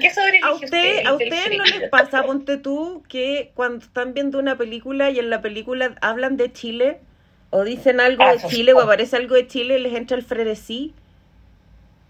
¿Qué 0.00 0.10
sobre 0.10 0.38
¿A 0.44 0.52
usted, 0.52 1.04
a 1.06 1.12
ustedes 1.14 1.58
no 1.58 1.64
les 1.64 1.88
pasa, 1.90 2.22
ponte 2.22 2.56
tú, 2.56 3.02
que 3.08 3.50
cuando 3.54 3.84
están 3.84 4.14
viendo 4.14 4.38
una 4.38 4.56
película 4.56 5.10
y 5.10 5.18
en 5.18 5.28
la 5.28 5.40
película 5.42 5.96
hablan 6.00 6.36
de 6.36 6.52
Chile 6.52 7.00
o 7.50 7.64
dicen 7.64 8.00
algo 8.00 8.22
Ah, 8.22 8.32
de 8.34 8.38
por 8.40 8.50
Chile 8.50 8.72
o 8.72 8.80
aparece 8.80 9.16
algo 9.16 9.34
de 9.34 9.46
Chile 9.46 9.78
y 9.78 9.82
les 9.82 9.94
entra 9.94 10.16
el 10.16 10.22
frenesí? 10.24 10.94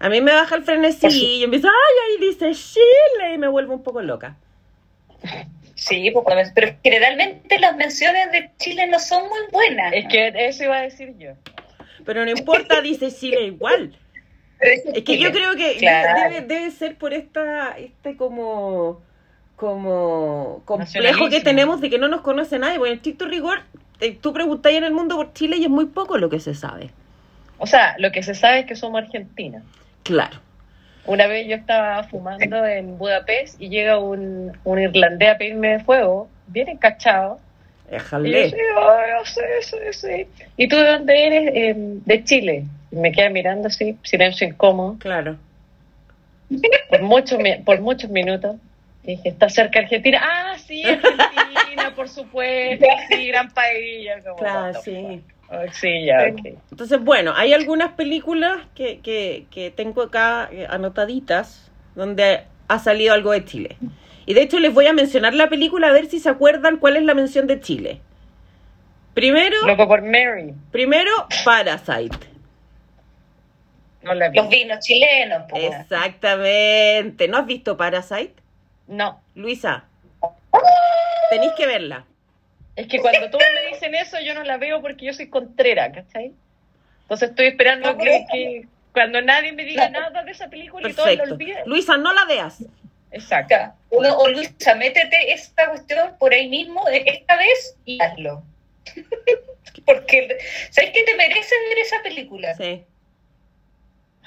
A 0.00 0.08
mí 0.08 0.20
me 0.20 0.32
baja 0.32 0.54
el 0.56 0.62
frenesí 0.64 1.06
y 1.08 1.38
yo 1.40 1.44
empiezo, 1.46 1.68
ay, 1.68 2.12
ahí 2.20 2.26
dice 2.28 2.52
Chile 2.52 3.34
y 3.34 3.38
me 3.38 3.48
vuelvo 3.48 3.74
un 3.74 3.82
poco 3.82 4.00
loca. 4.02 4.36
Sí, 5.74 6.10
pues, 6.12 6.52
pero 6.54 6.74
generalmente 6.82 7.58
las 7.58 7.76
menciones 7.76 8.30
de 8.32 8.50
Chile 8.58 8.86
no 8.88 8.98
son 8.98 9.28
muy 9.28 9.38
buenas. 9.52 9.92
Es 9.92 10.06
que 10.08 10.32
eso 10.34 10.64
iba 10.64 10.78
a 10.78 10.82
decir 10.82 11.14
yo. 11.18 11.32
Pero 12.04 12.24
no 12.24 12.30
importa, 12.30 12.80
dice 12.80 13.12
Chile 13.12 13.42
igual. 13.42 13.96
Es 14.60 15.04
que 15.04 15.18
yo 15.18 15.30
creo 15.30 15.54
que 15.54 15.76
Claro. 15.78 16.34
debe, 16.34 16.46
debe 16.46 16.70
ser 16.70 16.96
por 16.96 17.12
esta, 17.12 17.76
este 17.78 18.16
como, 18.16 19.00
como 19.56 20.62
complejo 20.64 21.28
que 21.28 21.40
tenemos 21.40 21.80
de 21.80 21.90
que 21.90 21.98
no 21.98 22.08
nos 22.08 22.22
conoce 22.22 22.58
nadie. 22.58 22.78
Bueno, 22.78 22.92
en 22.92 22.98
estricto 22.98 23.26
rigor, 23.26 23.62
tú 24.22 24.32
preguntáis 24.32 24.78
en 24.78 24.84
el 24.84 24.92
mundo 24.92 25.16
por 25.16 25.32
Chile 25.32 25.56
y 25.58 25.64
es 25.64 25.70
muy 25.70 25.86
poco 25.86 26.18
lo 26.18 26.28
que 26.28 26.40
se 26.40 26.54
sabe. 26.54 26.90
O 27.58 27.66
sea, 27.66 27.94
lo 27.98 28.12
que 28.12 28.22
se 28.22 28.34
sabe 28.34 28.60
es 28.60 28.66
que 28.66 28.76
somos 28.76 29.02
Argentina. 29.02 29.62
Claro. 30.04 30.38
Una 31.06 31.26
vez 31.26 31.46
yo 31.48 31.56
estaba 31.56 32.04
fumando 32.04 32.64
en 32.66 32.98
Budapest 32.98 33.60
y 33.60 33.68
llega 33.70 33.98
un, 33.98 34.52
un 34.64 34.78
irlandés 34.78 35.30
a 35.30 35.38
pedirme 35.38 35.82
fuego, 35.82 36.28
bien 36.46 36.68
encachado. 36.68 37.40
Y 37.88 37.90
yo, 37.92 37.96
Déjale. 37.96 38.50
sí, 38.50 38.56
yo 38.76 39.24
sé, 39.24 39.42
sí, 39.62 39.76
sí. 39.92 40.44
¿Y 40.58 40.68
tú 40.68 40.76
de 40.76 40.84
dónde 40.86 41.26
eres? 41.26 41.50
"Eh, 41.54 41.74
de 41.76 42.24
Chile. 42.24 42.64
Y 42.92 42.96
me 42.96 43.10
queda 43.12 43.30
mirando 43.30 43.68
así, 43.68 43.96
silencio 44.02 44.46
incómodo, 44.46 44.96
Claro. 44.98 45.36
por 46.90 47.02
muchos, 47.02 47.38
por 47.64 47.80
muchos 47.80 48.10
minutos. 48.10 48.56
Y 49.04 49.12
dije, 49.16 49.30
¿está 49.30 49.48
cerca 49.48 49.78
Argentina? 49.80 50.20
Ah, 50.22 50.56
sí, 50.58 50.82
Argentina, 50.84 51.47
por 51.98 52.08
supuesto. 52.08 52.86
Sí, 53.08 53.26
gran 53.28 53.50
país. 53.50 54.06
Yo 54.06 54.22
como, 54.22 54.36
Claro, 54.36 54.80
sí. 54.82 55.22
Oh, 55.50 55.56
sí, 55.72 56.04
ya, 56.04 56.28
ok. 56.30 56.58
Entonces, 56.70 57.02
bueno, 57.02 57.32
hay 57.34 57.52
algunas 57.52 57.92
películas 57.92 58.58
que, 58.74 59.00
que, 59.00 59.46
que 59.50 59.70
tengo 59.70 60.02
acá 60.02 60.48
eh, 60.52 60.66
anotaditas 60.70 61.70
donde 61.94 62.44
ha 62.68 62.78
salido 62.78 63.14
algo 63.14 63.32
de 63.32 63.44
Chile. 63.44 63.76
Y 64.26 64.34
de 64.34 64.42
hecho 64.42 64.60
les 64.60 64.72
voy 64.72 64.86
a 64.86 64.92
mencionar 64.92 65.34
la 65.34 65.48
película 65.48 65.88
a 65.88 65.92
ver 65.92 66.06
si 66.06 66.20
se 66.20 66.28
acuerdan 66.28 66.76
cuál 66.76 66.96
es 66.96 67.02
la 67.02 67.14
mención 67.14 67.46
de 67.46 67.60
Chile. 67.60 68.00
Primero, 69.14 69.56
Loco 69.66 69.88
por 69.88 70.02
Mary. 70.02 70.54
primero 70.70 71.10
Parasite. 71.44 72.16
No 74.02 74.14
la 74.14 74.28
vi. 74.28 74.36
Los 74.36 74.48
vinos 74.48 74.78
chilenos, 74.84 75.42
pues. 75.48 75.74
Exactamente. 75.74 77.26
¿No 77.26 77.38
has 77.38 77.46
visto 77.46 77.76
Parasite? 77.76 78.34
No. 78.86 79.20
Luisa, 79.34 79.86
tenéis 81.30 81.52
que 81.56 81.66
verla. 81.66 82.04
Es 82.76 82.86
que 82.86 83.00
cuando 83.00 83.28
todos 83.30 83.44
me 83.54 83.70
dicen 83.72 83.94
eso, 83.94 84.18
yo 84.20 84.34
no 84.34 84.44
la 84.44 84.56
veo 84.56 84.80
porque 84.80 85.06
yo 85.06 85.12
soy 85.12 85.28
contrera, 85.28 85.90
¿cachai? 85.90 86.32
Entonces 87.02 87.30
estoy 87.30 87.46
esperando 87.46 87.92
No, 87.92 87.98
que, 87.98 88.66
cuando 88.92 89.20
nadie 89.20 89.52
me 89.52 89.64
diga 89.64 89.88
nada 89.90 90.22
de 90.22 90.30
esa 90.30 90.48
película 90.48 90.88
y 90.88 90.92
todos 90.92 91.08
lo 91.08 91.16
Perfecto. 91.16 91.34
olviden. 91.34 91.62
Luisa, 91.66 91.96
no 91.96 92.12
la 92.12 92.24
veas. 92.26 92.64
Exacto. 93.10 93.54
Uno, 93.90 94.16
o 94.18 94.28
Luisa, 94.28 94.74
métete 94.74 95.32
esta 95.32 95.68
cuestión 95.70 96.16
por 96.18 96.32
ahí 96.32 96.48
mismo 96.48 96.84
de 96.84 97.02
esta 97.06 97.36
vez 97.36 97.76
y 97.84 98.00
hazlo. 98.00 98.42
Porque, 99.86 100.38
¿sabes 100.70 100.90
que 100.90 101.02
te 101.04 101.14
mereces 101.16 101.58
ver 101.68 101.78
esa 101.78 102.02
película? 102.02 102.54
Sí, 102.54 102.84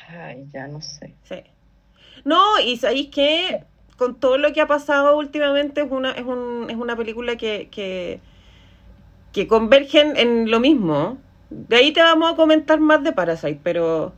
Ay, 0.08 0.46
ya 0.52 0.68
no 0.68 0.82
sé. 0.82 1.14
sí. 1.24 1.44
No, 2.24 2.60
y 2.60 2.78
sabéis 2.78 3.10
que 3.10 3.64
con 4.02 4.20
todo 4.20 4.38
lo 4.40 4.54
que 4.54 4.62
ha 4.62 4.68
pasado 4.68 5.18
últimamente 5.18 5.82
es 5.82 5.92
una, 5.92 6.12
es 6.14 6.26
un, 6.26 6.68
es 6.70 6.78
una 6.78 6.96
película 6.98 7.38
que, 7.38 7.70
que, 7.72 8.22
que 9.32 9.48
convergen 9.48 10.18
en 10.18 10.50
lo 10.52 10.60
mismo. 10.60 11.18
De 11.50 11.78
ahí 11.78 11.92
te 11.94 12.02
vamos 12.02 12.32
a 12.34 12.36
comentar 12.36 12.80
más 12.80 13.04
de 13.04 13.14
Parasite, 13.14 13.60
pero 13.64 14.14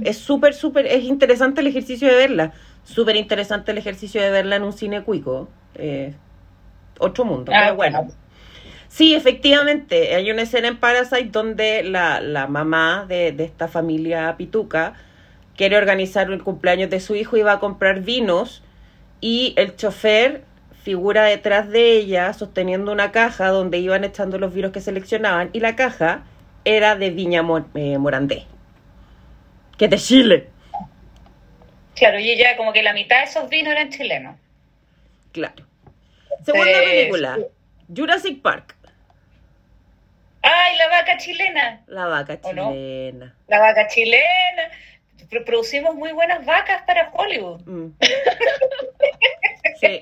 es 0.00 0.18
súper, 0.18 0.54
súper, 0.54 0.86
es 0.86 1.04
interesante 1.04 1.60
el 1.60 1.68
ejercicio 1.68 2.08
de 2.08 2.16
verla. 2.16 2.54
Súper 2.84 3.16
interesante 3.16 3.72
el 3.72 3.78
ejercicio 3.78 4.22
de 4.22 4.30
verla 4.30 4.56
en 4.56 4.64
un 4.64 4.74
cine 4.74 5.04
cuico. 5.04 5.50
Eh, 5.74 6.14
otro 7.00 7.24
mundo, 7.26 7.54
Ah, 7.54 7.72
pero 7.72 7.76
bueno. 7.76 8.00
bueno. 8.00 8.14
Sí, 8.88 9.14
efectivamente, 9.14 10.14
hay 10.14 10.30
una 10.30 10.42
escena 10.42 10.68
en 10.68 10.78
Parasite 10.80 11.30
donde 11.30 11.82
la, 11.84 12.20
la 12.20 12.46
mamá 12.48 13.06
de, 13.08 13.32
de 13.32 13.44
esta 13.44 13.68
familia 13.68 14.36
pituca 14.36 14.94
quiere 15.56 15.78
organizar 15.78 16.30
el 16.32 16.42
cumpleaños 16.44 16.90
de 16.90 17.00
su 17.00 17.16
hijo 17.16 17.36
y 17.38 17.42
va 17.42 17.54
a 17.54 17.60
comprar 17.60 18.02
vinos 18.02 18.63
y 19.24 19.54
el 19.56 19.74
chofer 19.74 20.42
figura 20.82 21.24
detrás 21.24 21.70
de 21.70 21.92
ella 21.96 22.34
sosteniendo 22.34 22.92
una 22.92 23.10
caja 23.10 23.48
donde 23.48 23.78
iban 23.78 24.04
echando 24.04 24.38
los 24.38 24.52
vinos 24.52 24.70
que 24.72 24.82
seleccionaban 24.82 25.48
y 25.54 25.60
la 25.60 25.76
caja 25.76 26.24
era 26.66 26.94
de 26.94 27.08
Viña 27.08 27.42
Mo- 27.42 27.66
eh, 27.74 27.96
Morandé, 27.96 28.44
que 29.78 29.86
es 29.86 29.90
de 29.90 29.96
Chile, 29.96 30.50
Claro, 31.94 32.18
y 32.18 32.30
ella 32.32 32.56
como 32.58 32.74
que 32.74 32.82
la 32.82 32.92
mitad 32.92 33.20
de 33.20 33.24
esos 33.24 33.48
vinos 33.48 33.72
eran 33.72 33.88
chilenos. 33.88 34.36
claro. 35.32 35.64
Segunda 36.44 36.82
película, 36.82 37.38
Jurassic 37.96 38.42
Park, 38.42 38.76
¡Ay, 40.42 40.76
la 40.76 40.88
vaca 40.88 41.16
chilena! 41.16 41.80
la 41.86 42.06
vaca 42.08 42.38
chilena. 42.42 43.34
La 43.48 43.58
vaca 43.60 43.86
chilena. 43.88 44.68
Pro- 45.30 45.44
Producimos 45.44 45.94
muy 45.94 46.12
buenas 46.12 46.44
vacas 46.46 46.82
para 46.86 47.10
Hollywood. 47.12 47.60
Mm. 47.66 47.92
Sí. 49.80 50.00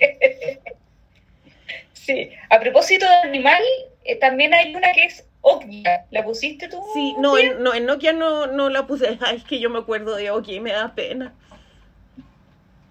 Sí. 1.93 2.31
A 2.51 2.61
propósito 2.61 3.07
de 3.07 3.15
animal, 3.29 3.63
eh, 4.05 4.17
también 4.17 4.53
hay 4.55 4.75
una 4.75 4.93
que 4.93 5.05
es 5.05 5.27
Okia. 5.41 6.05
¿La 6.11 6.25
pusiste 6.25 6.69
tú? 6.69 6.83
Sí, 6.95 7.15
no, 7.19 7.37
en, 7.39 7.63
no, 7.63 7.75
en 7.75 7.87
Nokia 7.87 8.13
no, 8.13 8.47
no 8.47 8.69
la 8.69 8.87
puse. 8.87 9.19
Ay, 9.21 9.37
es 9.37 9.45
que 9.45 9.61
yo 9.61 9.71
me 9.71 9.79
acuerdo 9.79 10.15
de 10.17 10.31
Okia 10.31 10.55
y 10.57 10.61
me 10.61 10.73
da 10.73 10.95
pena. 10.95 11.33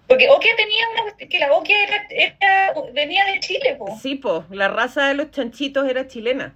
Porque 0.06 0.28
Okia 0.28 0.54
tenía 0.56 0.84
una 1.04 1.16
que 1.28 1.38
la 1.38 1.52
Okia 1.54 1.76
era, 1.84 2.06
era- 2.10 2.74
venía 2.92 3.24
de 3.26 3.40
Chile, 3.40 3.76
po. 3.78 3.96
Sí, 4.02 4.16
po, 4.16 4.44
la 4.50 4.68
raza 4.68 5.08
de 5.08 5.14
los 5.14 5.30
chanchitos 5.30 5.88
era 5.88 6.06
chilena. 6.08 6.54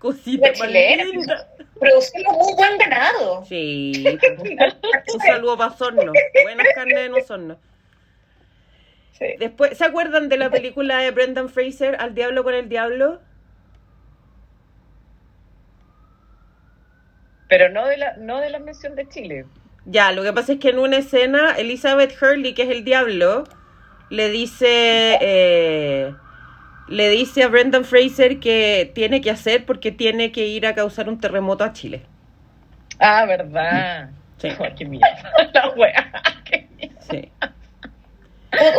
Cosita 0.00 0.52
chilena. 0.52 1.04
Producimos 1.78 2.36
muy 2.36 2.54
buen 2.54 2.78
ganado. 2.78 3.44
Sí, 3.44 4.04
un 5.14 5.20
saludo 5.20 5.56
para 5.56 5.72
Osorno. 5.72 6.12
Buenas 6.42 6.66
carnes 6.74 6.98
en 6.98 7.14
Osorno. 7.14 7.58
Sí. 9.12 9.26
Después, 9.38 9.76
¿se 9.76 9.84
acuerdan 9.84 10.28
de 10.30 10.38
la 10.38 10.50
película 10.50 10.98
de 10.98 11.10
Brendan 11.10 11.50
Fraser, 11.50 11.96
Al 12.00 12.14
Diablo 12.14 12.42
con 12.42 12.54
el 12.54 12.68
Diablo? 12.68 13.20
Pero 17.48 17.68
no 17.68 17.86
de 17.86 17.98
la, 17.98 18.16
no 18.16 18.40
de 18.40 18.48
la 18.48 18.58
mención 18.58 18.94
de 18.94 19.06
Chile. 19.08 19.44
Ya, 19.84 20.12
lo 20.12 20.22
que 20.22 20.32
pasa 20.32 20.52
es 20.52 20.60
que 20.60 20.70
en 20.70 20.78
una 20.78 20.98
escena, 20.98 21.52
Elizabeth 21.58 22.16
Hurley, 22.22 22.54
que 22.54 22.62
es 22.62 22.70
el 22.70 22.84
diablo, 22.84 23.44
le 24.08 24.30
dice, 24.30 25.18
eh, 25.20 26.14
le 26.90 27.08
dice 27.08 27.42
a 27.44 27.48
Brendan 27.48 27.84
Fraser 27.84 28.40
que 28.40 28.90
tiene 28.94 29.20
que 29.20 29.30
hacer 29.30 29.64
porque 29.64 29.92
tiene 29.92 30.32
que 30.32 30.46
ir 30.46 30.66
a 30.66 30.74
causar 30.74 31.08
un 31.08 31.18
terremoto 31.20 31.64
a 31.64 31.72
Chile. 31.72 32.02
Ah, 32.98 33.24
verdad. 33.26 34.10
Sí. 34.38 34.48
Ay, 34.58 34.74
qué 34.76 34.84
mierda. 34.84 35.32
La 35.54 35.68
wea. 35.70 36.12
Qué 36.44 36.66
mierda. 36.76 37.00
Sí. 37.10 37.30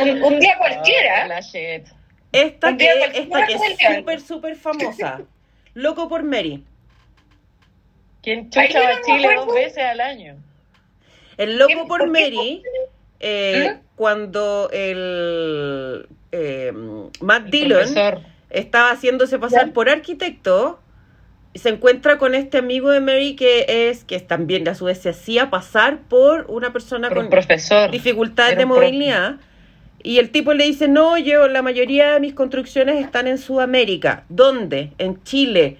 Un, 0.01 0.23
un 0.23 0.39
día 0.39 0.57
cualquiera. 0.57 1.23
Ah, 1.23 1.27
la 1.27 1.39
shit. 1.39 1.87
Esta 2.31 2.69
Un 2.69 2.77
día 2.77 3.11
que, 3.11 3.27
cualquiera 3.27 3.65
esta 3.65 3.77
que 3.77 3.85
con 3.85 4.09
el 4.09 4.15
es 4.17 4.21
súper, 4.21 4.21
súper 4.21 4.55
famosa. 4.55 5.21
Loco 5.73 6.09
por 6.09 6.23
Mary. 6.23 6.63
¿Quién 8.21 8.49
chucha 8.49 8.79
va 8.81 8.89
a 8.89 9.01
Chile 9.01 9.29
dos 9.35 9.53
veces 9.55 9.83
al 9.83 10.01
año? 10.01 10.35
El 11.37 11.57
Loco 11.57 11.69
¿Qué- 11.69 11.87
por? 11.87 12.07
Mary, 12.07 12.61
eh, 13.19 13.73
¿Mm? 13.75 13.79
cuando 13.95 14.69
el 14.71 16.07
eh, 16.31 16.71
Matt 17.19 17.45
El 17.45 17.51
Dillon 17.51 17.79
profesor. 17.93 18.19
estaba 18.49 18.91
haciéndose 18.91 19.37
pasar 19.39 19.73
por 19.73 19.89
arquitecto. 19.89 20.79
y 21.53 21.59
Se 21.59 21.69
encuentra 21.69 22.17
con 22.17 22.33
este 22.35 22.57
amigo 22.57 22.89
de 22.89 22.99
Mary 23.01 23.35
que 23.35 23.65
es, 23.89 24.03
que 24.03 24.19
también 24.19 24.67
a 24.67 24.75
su 24.75 24.85
vez 24.85 24.99
se 24.99 25.09
hacía 25.09 25.49
pasar 25.49 25.99
por 26.07 26.45
una 26.49 26.71
persona 26.73 27.09
Por 27.09 27.17
un 27.17 27.23
con 27.25 27.31
profesor. 27.31 27.91
dificultades 27.91 28.57
de 28.57 28.65
movilidad. 28.65 29.35
Y 30.03 30.17
el 30.17 30.31
tipo 30.31 30.53
le 30.55 30.63
dice, 30.65 30.87
no, 30.87 31.17
yo, 31.19 31.47
la 31.47 31.61
mayoría 31.61 32.13
de 32.13 32.19
mis 32.19 32.33
construcciones 32.33 32.99
están 33.03 33.27
en 33.27 33.37
Sudamérica. 33.37 34.23
¿Dónde? 34.29 34.91
En 34.97 35.21
Chile. 35.23 35.77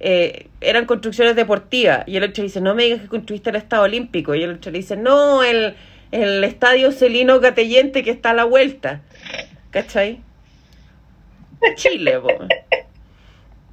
Eh, 0.00 0.46
eran 0.62 0.86
construcciones 0.86 1.36
deportivas. 1.36 2.04
Y 2.06 2.16
el 2.16 2.22
otro 2.24 2.42
dice, 2.44 2.60
no 2.62 2.74
me 2.74 2.84
digas 2.84 3.02
que 3.02 3.08
construiste 3.08 3.50
el 3.50 3.56
Estado 3.56 3.82
Olímpico. 3.82 4.34
Y 4.34 4.42
el 4.42 4.52
otro 4.54 4.70
le 4.72 4.78
dice, 4.78 4.96
no, 4.96 5.42
el, 5.42 5.74
el 6.12 6.44
Estadio 6.44 6.92
Celino 6.92 7.40
Catellente 7.42 8.02
que 8.02 8.10
está 8.10 8.30
a 8.30 8.34
la 8.34 8.44
vuelta. 8.44 9.02
¿Cachai? 9.70 10.20
Chile, 11.76 12.18
po. 12.20 12.28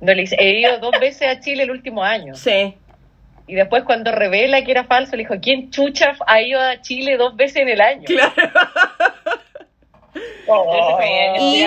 No, 0.01 0.13
le 0.13 0.21
dice, 0.21 0.35
he 0.39 0.59
ido 0.59 0.77
dos 0.79 0.91
veces 0.99 1.27
a 1.27 1.39
Chile 1.39 1.63
el 1.63 1.71
último 1.71 2.03
año. 2.03 2.35
Sí. 2.35 2.75
Y 3.47 3.55
después 3.55 3.83
cuando 3.83 4.11
revela 4.11 4.63
que 4.63 4.71
era 4.71 4.85
falso, 4.85 5.11
le 5.15 5.19
dijo, 5.23 5.35
¿quién 5.41 5.69
chucha 5.71 6.15
ha 6.25 6.41
ido 6.41 6.59
a 6.59 6.81
Chile 6.81 7.15
dos 7.17 7.35
veces 7.35 7.57
en 7.57 7.69
el 7.69 7.81
año? 7.81 8.03
Claro. 8.05 8.33
Oh, 10.47 10.99
Y-. 11.37 11.65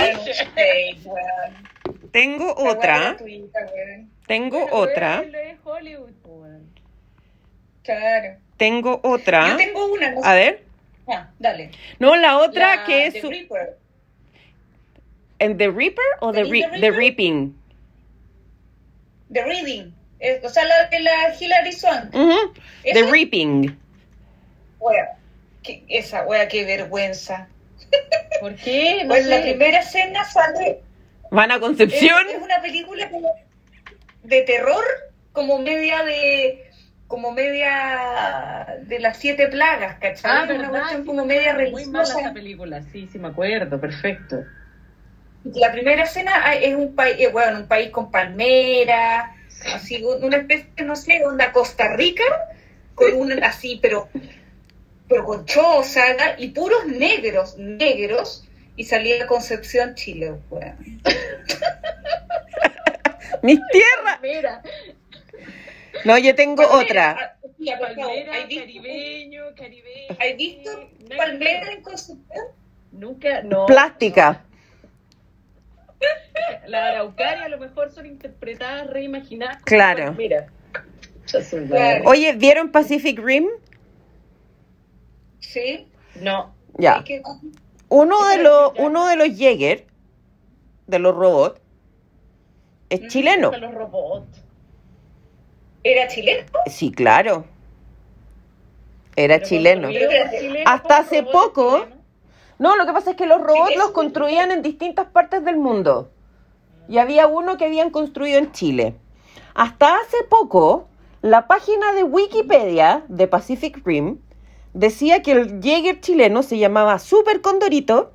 Tengo 2.12 2.54
otra. 2.56 3.16
Tengo 4.26 4.66
otra. 4.70 5.25
Claro. 7.82 8.37
Tengo 8.56 9.00
otra. 9.02 9.49
Yo 9.50 9.56
tengo 9.56 9.87
una. 9.92 10.11
no 10.12 10.23
sé- 10.23 10.28
A 10.28 10.35
ver. 10.35 10.64
Ah, 11.08 11.28
dale. 11.38 11.70
No, 11.99 12.16
la 12.16 12.38
otra 12.38 12.76
La 12.76 12.85
que 12.85 13.06
es 13.06 13.14
de 13.14 13.20
su- 13.20 13.30
Reaper. 13.30 13.78
¿En 15.38 15.57
The 15.57 15.68
Reaper 15.71 16.04
o 16.21 16.33
The, 16.33 16.38
¿The 16.38 16.45
Re- 16.45 16.50
Reaper? 16.50 16.80
The 16.80 16.90
Reaping? 16.90 17.54
The 19.33 19.45
Reading. 19.45 19.92
Eh, 20.21 20.40
o 20.42 20.49
sea, 20.49 20.64
la 20.64 20.87
de 20.88 21.00
la 21.00 21.12
Hilary 21.38 21.73
Swank. 21.73 22.14
Ujú, 22.14 22.52
The 22.83 22.90
¿Esa? 23.00 23.11
Reaping. 23.11 23.78
Wea, 24.80 25.16
qué- 25.62 25.85
esa 25.88 26.25
wea, 26.25 26.49
qué 26.49 26.64
vergüenza. 26.64 27.47
¿Por 28.40 28.54
qué? 28.57 29.02
No 29.04 29.11
Pues 29.11 29.26
la 29.26 29.37
sé. 29.37 29.42
primera 29.42 29.78
escena 29.80 30.25
sale. 30.25 30.80
Van 31.30 31.50
a 31.50 31.54
Es, 31.57 31.61
Concepción. 31.61 32.26
es 32.35 32.42
una 32.42 32.61
película 32.62 33.09
como 33.11 33.33
de 34.25 34.42
terror, 34.42 34.85
como 35.33 35.59
media 35.59 36.02
de. 36.04 36.64
Como 37.07 37.33
media 37.33 38.76
de 38.83 38.99
las 39.00 39.16
siete 39.16 39.49
plagas, 39.49 39.99
¿cachai? 39.99 40.30
Ah, 40.30 40.47
una 40.54 40.68
cuestión 40.68 41.07
como 41.07 41.25
me 41.25 41.37
media 41.37 41.52
acuerdo, 41.52 41.71
Muy 41.71 41.87
mala 41.87 42.02
esa 42.04 42.12
religiosa. 42.14 42.35
película, 42.35 42.83
sí, 42.92 43.09
sí 43.11 43.18
me 43.18 43.28
acuerdo, 43.28 43.80
perfecto. 43.80 44.45
La 45.54 45.72
primera 45.72 46.02
escena 46.04 46.32
ah, 46.44 46.54
es 46.56 46.74
un 46.74 46.94
país, 46.94 47.16
eh, 47.18 47.28
bueno, 47.28 47.58
un 47.58 47.68
país 47.68 47.90
con 47.90 48.10
palmeras, 48.10 49.30
así, 49.74 50.02
un- 50.02 50.22
una 50.24 50.38
especie, 50.38 50.68
no 50.84 50.96
sé, 50.96 51.24
onda 51.24 51.52
Costa 51.52 51.94
Rica, 51.96 52.24
con 52.94 53.12
una 53.14 53.46
así, 53.48 53.78
pero, 53.80 54.08
pero 55.08 55.24
con 55.24 55.44
choza, 55.46 56.02
y 56.38 56.48
puros 56.48 56.86
negros, 56.86 57.56
negros, 57.58 58.46
y 58.76 58.84
salía 58.84 59.26
Concepción, 59.26 59.94
Chile, 59.94 60.34
weón. 60.50 61.00
Mis 63.42 63.58
tierras. 63.72 64.20
Mira, 64.22 64.62
No, 66.04 66.18
yo 66.18 66.34
tengo 66.34 66.62
otra. 66.68 67.16
Ah, 67.18 67.34
palmera, 67.80 68.32
¿hay 68.32 68.46
visto, 68.46 68.62
caribeño, 68.64 69.42
caribeño. 69.56 70.16
¿hay 70.20 70.36
visto 70.36 70.70
Nada 70.70 70.86
que 71.08 71.16
palmera 71.16 71.72
en 71.72 71.82
Concepción? 71.82 72.44
Nunca, 72.92 73.42
no. 73.42 73.66
Plástica. 73.66 74.44
La 76.66 76.88
araucaria 76.88 77.44
a 77.44 77.48
lo 77.48 77.58
mejor 77.58 77.90
son 77.90 78.06
interpretadas, 78.06 78.86
reimaginadas. 78.88 79.62
Claro. 79.64 80.12
Mira. 80.14 80.46
Claro. 81.68 82.04
Oye, 82.08 82.32
¿vieron 82.34 82.70
Pacific 82.70 83.18
Rim? 83.18 83.46
Sí. 85.40 85.86
No. 86.20 86.54
Ya. 86.78 86.98
¿Y 87.00 87.04
qué- 87.04 87.22
Uno 87.88 88.26
de 88.28 88.38
los, 88.38 88.72
uno 88.78 89.06
de 89.08 89.16
los 89.16 89.28
Jäger, 89.37 89.87
de 90.87 90.98
los 90.98 91.14
robots, 91.14 91.61
es 92.90 93.02
Mm, 93.02 93.06
chileno. 93.08 93.50
Los 93.56 93.74
robots. 93.74 94.42
¿Era 95.84 96.08
chileno? 96.08 96.46
Sí, 96.66 96.90
claro. 96.92 97.44
Era 99.16 99.40
chileno. 99.42 99.88
Hasta 100.66 100.98
hace 100.98 101.22
poco. 101.22 101.87
No, 102.59 102.77
lo 102.77 102.87
que 102.87 102.92
pasa 102.92 103.11
es 103.11 103.16
que 103.16 103.27
los 103.27 103.40
robots 103.40 103.77
los 103.77 103.92
construían 103.92 104.51
en 104.51 104.62
distintas 104.62 105.07
partes 105.07 105.44
del 105.44 105.57
mundo. 105.57 106.11
Y 106.88 106.99
había 106.99 107.27
uno 107.27 107.57
que 107.57 107.66
habían 107.66 107.90
construido 107.90 108.38
en 108.38 108.51
Chile. 108.53 108.97
Hasta 109.55 109.97
hace 109.97 110.25
poco, 110.29 110.88
la 111.23 111.47
página 111.47 111.92
de 111.92 112.03
Wikipedia 112.03 113.05
de 113.09 113.29
Pacific 113.29 113.81
Rim 113.85 114.18
decía 114.73 115.23
que 115.23 115.33
el 115.33 115.61
Jäger 115.62 116.01
chileno 116.01 116.42
se 116.42 116.59
llamaba 116.59 116.99
Super 116.99 117.40
Condorito 117.40 118.12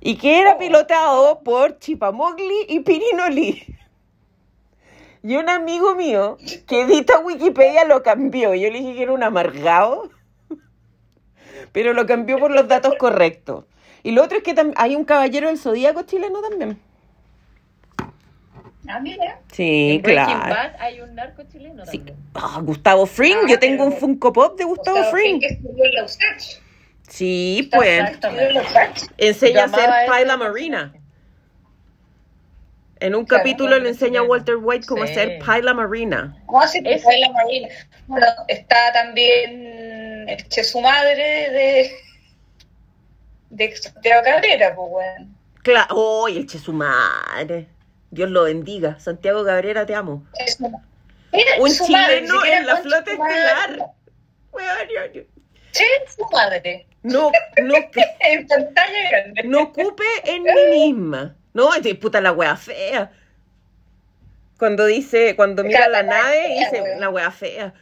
y 0.00 0.16
que 0.16 0.40
era 0.40 0.54
Oh. 0.54 0.58
pilotado 0.58 1.40
por 1.42 1.78
Chipamogli 1.78 2.66
y 2.68 2.80
Pirinoli. 2.80 3.76
Y 5.22 5.36
un 5.36 5.48
amigo 5.48 5.94
mío 5.94 6.38
que 6.66 6.82
edita 6.82 7.18
Wikipedia 7.18 7.84
lo 7.84 8.02
cambió. 8.02 8.54
Yo 8.54 8.70
le 8.70 8.78
dije 8.78 8.94
que 8.94 9.02
era 9.02 9.12
un 9.12 9.22
amargado 9.22 10.10
pero 11.72 11.92
lo 11.92 12.06
cambió 12.06 12.38
por 12.38 12.50
los 12.50 12.66
datos 12.68 12.94
correctos. 12.98 13.64
Y 14.02 14.12
lo 14.12 14.22
otro 14.24 14.38
es 14.38 14.44
que 14.44 14.54
hay 14.76 14.94
un 14.96 15.04
caballero 15.04 15.48
del 15.48 15.58
zodíaco 15.58 16.02
chileno 16.02 16.40
también. 16.40 16.78
Ah, 18.88 19.00
mira. 19.00 19.40
Sí, 19.52 19.96
En 19.96 20.00
claro. 20.00 20.48
Bad 20.48 20.76
hay 20.78 21.00
un 21.02 21.14
narco 21.14 21.42
chileno 21.42 21.84
Sí. 21.84 21.98
también. 21.98 22.16
Ah, 22.34 22.60
Gustavo 22.62 23.04
Fring, 23.04 23.36
Ah, 23.44 23.46
yo 23.48 23.58
tengo 23.58 23.84
un 23.84 23.92
Funko 23.92 24.32
Pop 24.32 24.56
de 24.56 24.64
Gustavo 24.64 24.96
Gustavo 24.96 25.10
Fring. 25.16 25.38
Fring, 25.38 25.40
que 25.40 25.46
estudió 25.48 25.84
en 25.84 25.94
la 25.94 26.04
USACH. 26.04 26.62
Sí, 27.08 27.68
pues. 27.74 28.10
Estudió 28.10 28.40
en 28.40 28.54
la 28.54 28.62
USACH. 28.62 29.02
Enseña 29.18 29.64
a 29.64 29.68
ser 29.68 29.90
Paila. 30.06 30.36
Marina. 30.38 30.94
En 33.00 33.14
un 33.14 33.26
Claro, 33.26 33.42
capítulo 33.42 33.78
le 33.78 33.90
enseña 33.90 34.20
a. 34.20 34.22
Walter 34.24 34.56
White 34.56 34.86
cómo 34.86 35.04
Sí. 35.06 35.12
hacer 35.12 35.38
Paila 35.44 35.74
Marina. 35.74 36.36
¿Cómo 36.46 36.62
hace 36.62 36.78
Es- 36.84 37.04
es... 37.06 37.20
la 37.20 37.30
Marina? 37.32 37.68
Bueno, 38.06 38.26
está 38.48 38.92
también 38.92 39.87
este, 40.28 40.64
su 40.64 40.80
madre 40.80 41.50
de, 41.50 41.90
de 43.50 43.76
Santiago 43.76 44.22
Cabrera, 44.24 44.74
pues, 44.74 44.88
weón. 44.90 45.36
Claro, 45.62 45.94
¡oh, 45.96 46.28
el 46.28 46.46
che 46.46 46.58
su 46.58 46.72
madre! 46.72 47.66
Dios 48.10 48.30
lo 48.30 48.44
bendiga. 48.44 48.98
Santiago 49.00 49.44
Cabrera, 49.44 49.84
te 49.84 49.94
amo. 49.94 50.24
Es 50.38 50.54
su- 50.56 50.70
Mira, 51.30 51.50
Un 51.58 51.92
madre, 51.92 52.16
chileno 52.20 52.44
en 52.46 52.66
la 52.66 52.76
flota 52.78 53.10
estelar. 53.12 53.90
Weón, 54.52 55.26
Sí, 55.72 55.84
su 56.16 56.24
madre. 56.32 56.86
No, 57.02 57.30
no, 57.62 57.74
En 58.20 58.46
pantalla 58.46 59.10
grande. 59.10 59.42
no 59.44 59.62
ocupe 59.64 60.04
en 60.24 60.42
mí 60.42 60.52
misma. 60.92 61.36
No, 61.52 61.74
es 61.74 61.94
puta 61.96 62.20
la 62.20 62.32
wea 62.32 62.56
fea. 62.56 63.12
Cuando 64.58 64.86
dice, 64.86 65.36
cuando 65.36 65.62
mira 65.64 65.88
la 65.88 66.02
nave, 66.02 66.42
fea, 66.42 66.58
dice 66.70 66.82
weón. 66.82 67.00
la 67.00 67.10
wea 67.10 67.30
fea. 67.30 67.74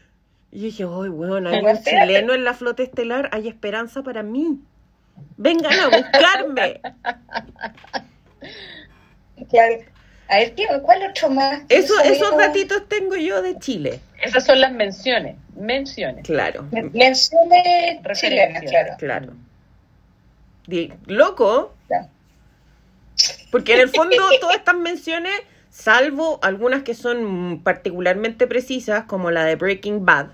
Y 0.57 0.61
yo 0.61 0.65
dije, 0.65 0.83
ay, 0.85 1.11
weón, 1.11 1.47
hay 1.47 1.63
un 1.63 1.83
chileno 1.83 2.33
en 2.33 2.45
la 2.45 2.55
flota 2.55 2.83
estelar, 2.83 3.29
hay 3.33 3.47
esperanza 3.47 4.03
para 4.03 4.23
mí. 4.23 4.59
Vengan 5.37 5.79
a 5.79 5.89
buscarme. 5.89 6.81
A 10.29 10.37
ver, 10.39 10.55
¿qué, 10.55 10.67
¿cuál 10.83 11.11
otro 11.11 11.29
más? 11.29 11.61
Eso, 11.69 11.93
Eso 12.01 12.11
esos 12.11 12.37
ratitos 12.39 12.89
tengo 12.89 13.17
yo 13.17 13.43
de 13.43 13.59
Chile. 13.59 14.01
Esas 14.23 14.47
son 14.47 14.59
las 14.63 14.73
menciones. 14.73 15.37
Menciones. 15.55 16.25
Claro, 16.25 16.67
Men- 16.73 16.91
Menciones 16.95 18.03
Referencias. 18.03 18.65
chilenas, 18.65 18.97
claro. 18.99 19.35
claro. 20.67 20.97
Loco, 21.05 21.75
porque 23.51 23.75
en 23.75 23.81
el 23.81 23.89
fondo 23.91 24.17
todas 24.41 24.57
estas 24.57 24.77
menciones, 24.77 25.35
salvo 25.69 26.41
algunas 26.43 26.83
que 26.83 26.95
son 26.95 27.61
particularmente 27.63 28.47
precisas, 28.47 29.05
como 29.05 29.31
la 29.31 29.45
de 29.45 29.57
Breaking 29.57 30.07
Bad, 30.07 30.29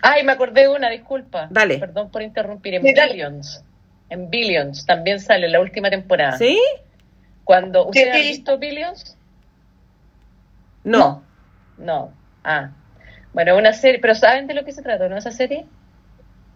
Ay, 0.00 0.24
me 0.24 0.32
acordé 0.32 0.62
de 0.62 0.68
una, 0.68 0.90
disculpa. 0.90 1.48
Dale. 1.50 1.78
Perdón 1.78 2.10
por 2.10 2.22
interrumpir. 2.22 2.74
En 2.74 2.82
Sí. 2.82 2.94
Billions. 2.94 3.64
En 4.10 4.30
Billions 4.30 4.84
también 4.86 5.20
sale 5.20 5.48
la 5.48 5.60
última 5.60 5.90
temporada. 5.90 6.36
¿sí? 6.38 6.60
Cuando 7.44 7.86
¿Usted 7.86 8.02
Sí, 8.02 8.08
ha 8.10 8.16
visto 8.22 8.58
Billions? 8.58 9.16
No. 10.84 11.22
No. 11.78 12.12
Ah. 12.44 12.70
Bueno, 13.32 13.56
una 13.56 13.72
serie, 13.72 13.98
pero 14.00 14.14
¿saben 14.14 14.46
de 14.46 14.54
lo 14.54 14.64
que 14.64 14.72
se 14.72 14.82
trata, 14.82 15.08
no 15.08 15.16
esa 15.16 15.30
serie? 15.30 15.64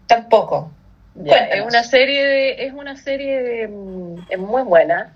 Tampoco. 0.07 0.71
Ya, 1.15 1.47
es 1.47 1.65
una 1.65 1.83
serie 1.83 2.25
de, 2.25 2.67
es 2.67 2.73
una 2.75 2.97
serie 2.97 3.43
de, 3.43 3.69
mm, 3.69 4.27
es 4.29 4.39
muy 4.39 4.63
buena. 4.63 5.15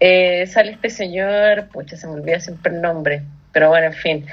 Eh, 0.00 0.46
sale 0.46 0.72
este 0.72 0.88
señor, 0.88 1.68
pucha, 1.68 1.96
se 1.96 2.06
me 2.06 2.14
olvida 2.14 2.40
siempre 2.40 2.72
el 2.72 2.80
nombre, 2.80 3.22
pero 3.52 3.68
bueno, 3.68 3.88
en 3.88 3.92
fin. 3.92 4.26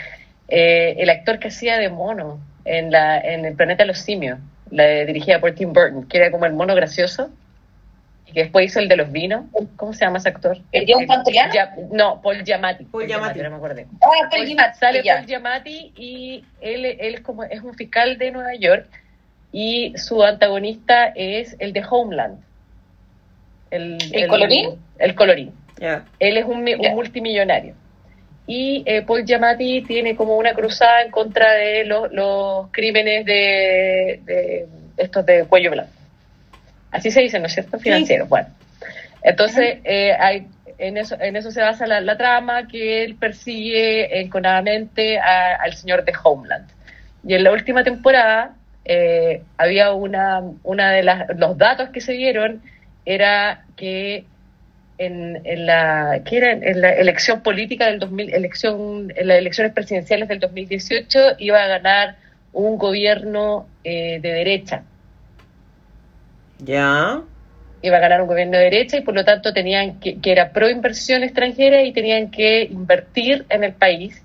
Eh, 0.47 0.95
el 0.99 1.09
actor 1.09 1.39
que 1.39 1.49
hacía 1.49 1.77
de 1.77 1.89
mono 1.89 2.39
en 2.65 2.91
la, 2.91 3.19
en 3.19 3.45
el 3.45 3.55
planeta 3.55 3.83
de 3.83 3.87
los 3.87 3.99
simios, 3.99 4.39
la 4.71 4.83
de- 4.83 5.05
dirigida 5.05 5.39
por 5.39 5.53
Tim 5.53 5.71
Burton, 5.71 6.07
que 6.07 6.17
era 6.17 6.31
como 6.31 6.45
el 6.45 6.53
mono 6.53 6.75
gracioso. 6.75 7.29
y 8.27 8.31
que 8.33 8.41
después 8.41 8.65
hizo 8.65 8.79
el 8.79 8.87
de 8.87 8.95
los 8.97 9.11
vinos. 9.11 9.45
¿Cómo 9.75 9.93
se 9.93 10.03
llama 10.03 10.17
ese 10.17 10.29
actor? 10.29 10.57
¿El 10.71 10.85
John 10.87 11.05
Pantoliano? 11.05 11.53
Ya- 11.53 11.75
no, 11.91 12.21
Paul 12.23 12.43
Giamatti. 12.43 12.85
Paul 12.85 13.05
Giamatti. 13.05 13.39
no 13.39 13.51
me 13.51 13.55
acordé. 13.57 13.85
Ah, 13.93 13.97
Paul 14.01 14.29
Paul- 14.31 14.45
Giamatti, 14.47 14.79
sale 14.79 15.03
ya. 15.03 15.17
Paul 15.17 15.27
Giamatti 15.27 15.93
y 15.95 16.43
él, 16.59 16.85
él 16.85 17.13
es 17.15 17.21
como 17.21 17.43
es 17.43 17.61
un 17.61 17.75
fiscal 17.75 18.17
de 18.17 18.31
Nueva 18.31 18.55
York 18.55 18.87
y 19.51 19.93
su 19.97 20.23
antagonista 20.23 21.13
es 21.15 21.55
el 21.59 21.71
de 21.71 21.83
Homeland. 21.87 22.39
El, 23.71 23.97
¿El 24.11 24.27
colorín? 24.27 24.69
El 24.97 25.15
colorín. 25.15 25.51
Ya. 25.79 26.05
Él 26.19 26.37
es 26.37 26.45
un, 26.45 26.59
un 26.61 26.81
Ya. 26.81 26.91
multimillonario. 26.93 27.75
Y 28.47 28.83
eh, 28.85 29.01
Paul 29.01 29.25
Giamatti 29.25 29.81
tiene 29.81 30.15
como 30.15 30.37
una 30.37 30.53
cruzada 30.53 31.01
en 31.01 31.11
contra 31.11 31.53
de 31.53 31.85
los, 31.85 32.11
los 32.11 32.67
crímenes 32.71 33.25
de, 33.25 34.19
de 34.23 34.67
estos 34.97 35.25
de 35.25 35.45
cuello 35.45 35.71
blanco. 35.71 35.91
Así 36.91 37.11
se 37.11 37.21
dice, 37.21 37.39
¿no 37.39 37.47
es 37.47 37.53
cierto? 37.53 37.79
Financieros. 37.79 38.29
Bueno, 38.29 38.47
entonces 39.23 39.79
eh, 39.83 40.13
hay, 40.17 40.47
en, 40.77 40.97
eso, 40.97 41.17
en 41.19 41.35
eso 41.35 41.51
se 41.51 41.61
basa 41.61 41.87
la, 41.87 42.01
la 42.01 42.17
trama 42.17 42.67
que 42.67 43.03
él 43.03 43.15
persigue 43.15 44.21
enconadamente 44.21 45.19
al 45.19 45.73
señor 45.73 46.05
de 46.05 46.13
Homeland. 46.23 46.69
Y 47.27 47.33
en 47.33 47.43
la 47.43 47.51
última 47.51 47.83
temporada 47.83 48.53
eh, 48.85 49.41
había 49.57 49.91
una, 49.93 50.41
una 50.63 50.91
de 50.91 51.03
las, 51.03 51.27
los 51.37 51.57
datos 51.57 51.89
que 51.89 51.99
se 51.99 52.13
dieron 52.13 52.61
era 53.05 53.65
que 53.75 54.25
en, 54.97 55.41
en 55.43 55.65
la 55.65 56.21
que 56.25 56.37
era 56.37 56.51
en 56.51 56.81
la 56.81 56.91
elección 56.91 57.41
política 57.41 57.87
del 57.87 57.99
2000 57.99 58.33
elección 58.33 59.11
en 59.15 59.27
las 59.27 59.37
elecciones 59.37 59.73
presidenciales 59.73 60.27
del 60.29 60.39
2018 60.39 61.19
iba 61.39 61.61
a 61.61 61.67
ganar 61.67 62.15
un 62.53 62.77
gobierno 62.77 63.67
eh, 63.83 64.19
de 64.21 64.31
derecha. 64.31 64.83
Ya. 66.59 67.21
iba 67.81 67.97
a 67.97 67.99
ganar 67.99 68.21
un 68.21 68.27
gobierno 68.27 68.57
de 68.57 68.63
derecha 68.63 68.97
y 68.97 69.01
por 69.01 69.13
lo 69.13 69.25
tanto 69.25 69.51
tenían 69.51 69.99
que, 69.99 70.21
que 70.21 70.31
era 70.31 70.51
pro 70.51 70.69
inversión 70.69 71.23
extranjera 71.23 71.83
y 71.83 71.91
tenían 71.91 72.31
que 72.31 72.63
invertir 72.63 73.45
en 73.49 73.65
el 73.65 73.73
país. 73.73 74.23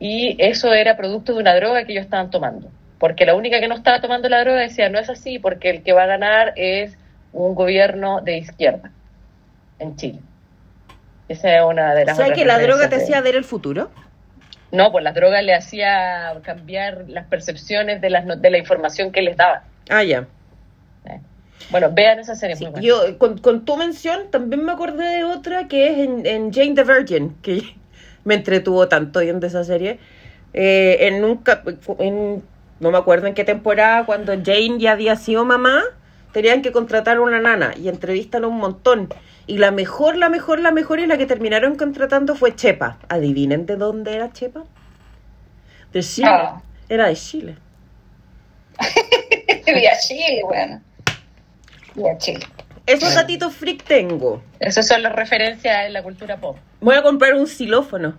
Y 0.00 0.36
eso 0.40 0.72
era 0.72 0.96
producto 0.96 1.32
de 1.32 1.38
una 1.38 1.54
droga 1.54 1.84
que 1.84 1.92
ellos 1.92 2.04
estaban 2.04 2.30
tomando. 2.30 2.68
Porque 2.98 3.24
la 3.24 3.36
única 3.36 3.60
que 3.60 3.68
no 3.68 3.76
estaba 3.76 4.00
tomando 4.00 4.28
la 4.28 4.40
droga 4.40 4.60
decía 4.60 4.88
no 4.88 4.98
es 4.98 5.08
así 5.08 5.38
porque 5.38 5.70
el 5.70 5.84
que 5.84 5.92
va 5.92 6.02
a 6.02 6.06
ganar 6.06 6.52
es 6.56 6.98
un 7.32 7.54
gobierno 7.54 8.20
de 8.20 8.38
izquierda 8.38 8.90
en 9.82 9.96
Chile 9.96 10.20
esa 11.28 11.56
es 11.56 11.62
una 11.64 11.94
de 11.94 12.04
las 12.04 12.16
¿Sabes 12.16 12.32
que 12.34 12.44
la 12.44 12.58
droga 12.58 12.88
te 12.88 12.96
de- 12.96 13.02
hacía 13.02 13.20
ver 13.20 13.36
el 13.36 13.44
futuro? 13.44 13.90
no 14.70 14.90
pues 14.90 15.04
la 15.04 15.12
droga 15.12 15.42
le 15.42 15.54
hacía 15.54 16.32
cambiar 16.42 17.04
las 17.08 17.26
percepciones 17.26 18.00
de 18.00 18.10
las 18.10 18.40
de 18.40 18.50
la 18.50 18.58
información 18.58 19.12
que 19.12 19.22
les 19.22 19.36
daba 19.36 19.64
Ah, 19.90 20.02
ya. 20.04 20.26
Eh. 21.06 21.20
bueno 21.70 21.90
vean 21.92 22.18
esa 22.20 22.34
serie 22.36 22.56
Sí, 22.56 22.64
muy 22.64 22.72
buena. 22.72 22.86
yo, 22.86 23.18
con, 23.18 23.38
con 23.38 23.64
tu 23.64 23.76
mención, 23.76 24.30
también 24.30 24.64
me 24.64 24.72
acordé 24.72 25.04
de 25.18 25.24
otra 25.24 25.68
que 25.68 25.88
es 25.90 25.98
en, 25.98 26.24
en 26.26 26.52
Jane 26.52 26.74
the 26.74 26.84
Virgin, 26.84 27.36
que 27.42 27.62
me 28.24 28.34
entretuvo 28.34 28.88
tanto 28.88 29.20
viendo 29.20 29.46
esa 29.46 29.64
serie. 29.64 29.98
Eh, 30.54 30.98
en 31.08 31.24
un 31.24 31.42
en- 31.98 32.42
no 32.80 32.90
me 32.90 32.98
acuerdo 32.98 33.26
en 33.26 33.34
qué 33.34 33.44
temporada, 33.44 34.06
cuando 34.06 34.32
Jane 34.34 34.78
ya 34.78 34.92
había 34.92 35.16
sido 35.16 35.44
mamá, 35.44 35.82
tenían 36.32 36.62
que 36.62 36.72
contratar 36.72 37.18
una 37.20 37.40
nana 37.40 37.72
y 37.76 37.88
entrevistan 37.88 38.44
un 38.44 38.56
montón. 38.58 39.08
Y 39.46 39.58
la 39.58 39.70
mejor, 39.70 40.16
la 40.16 40.28
mejor, 40.28 40.60
la 40.60 40.70
mejor 40.70 41.00
y 41.00 41.06
la 41.06 41.18
que 41.18 41.26
terminaron 41.26 41.76
contratando 41.76 42.34
fue 42.34 42.54
Chepa. 42.54 42.98
¿Adivinen 43.08 43.66
de 43.66 43.76
dónde 43.76 44.14
era 44.14 44.32
Chepa? 44.32 44.64
De 45.92 46.02
Chile. 46.02 46.28
Ah. 46.30 46.62
Era 46.88 47.08
de 47.08 47.16
Chile. 47.16 47.56
Vía 49.66 49.98
Chile, 49.98 50.42
bueno. 50.44 50.80
Vía 51.94 52.18
Chile. 52.18 52.46
Esos 52.86 53.14
datitos 53.14 53.54
freak 53.54 53.84
tengo. 53.84 54.42
Esas 54.58 54.88
son 54.88 55.02
las 55.02 55.14
referencias 55.14 55.86
en 55.86 55.92
la 55.92 56.02
cultura 56.02 56.36
pop. 56.38 56.56
Voy 56.80 56.96
a 56.96 57.02
comprar 57.02 57.34
un 57.34 57.46
xilófono. 57.46 58.16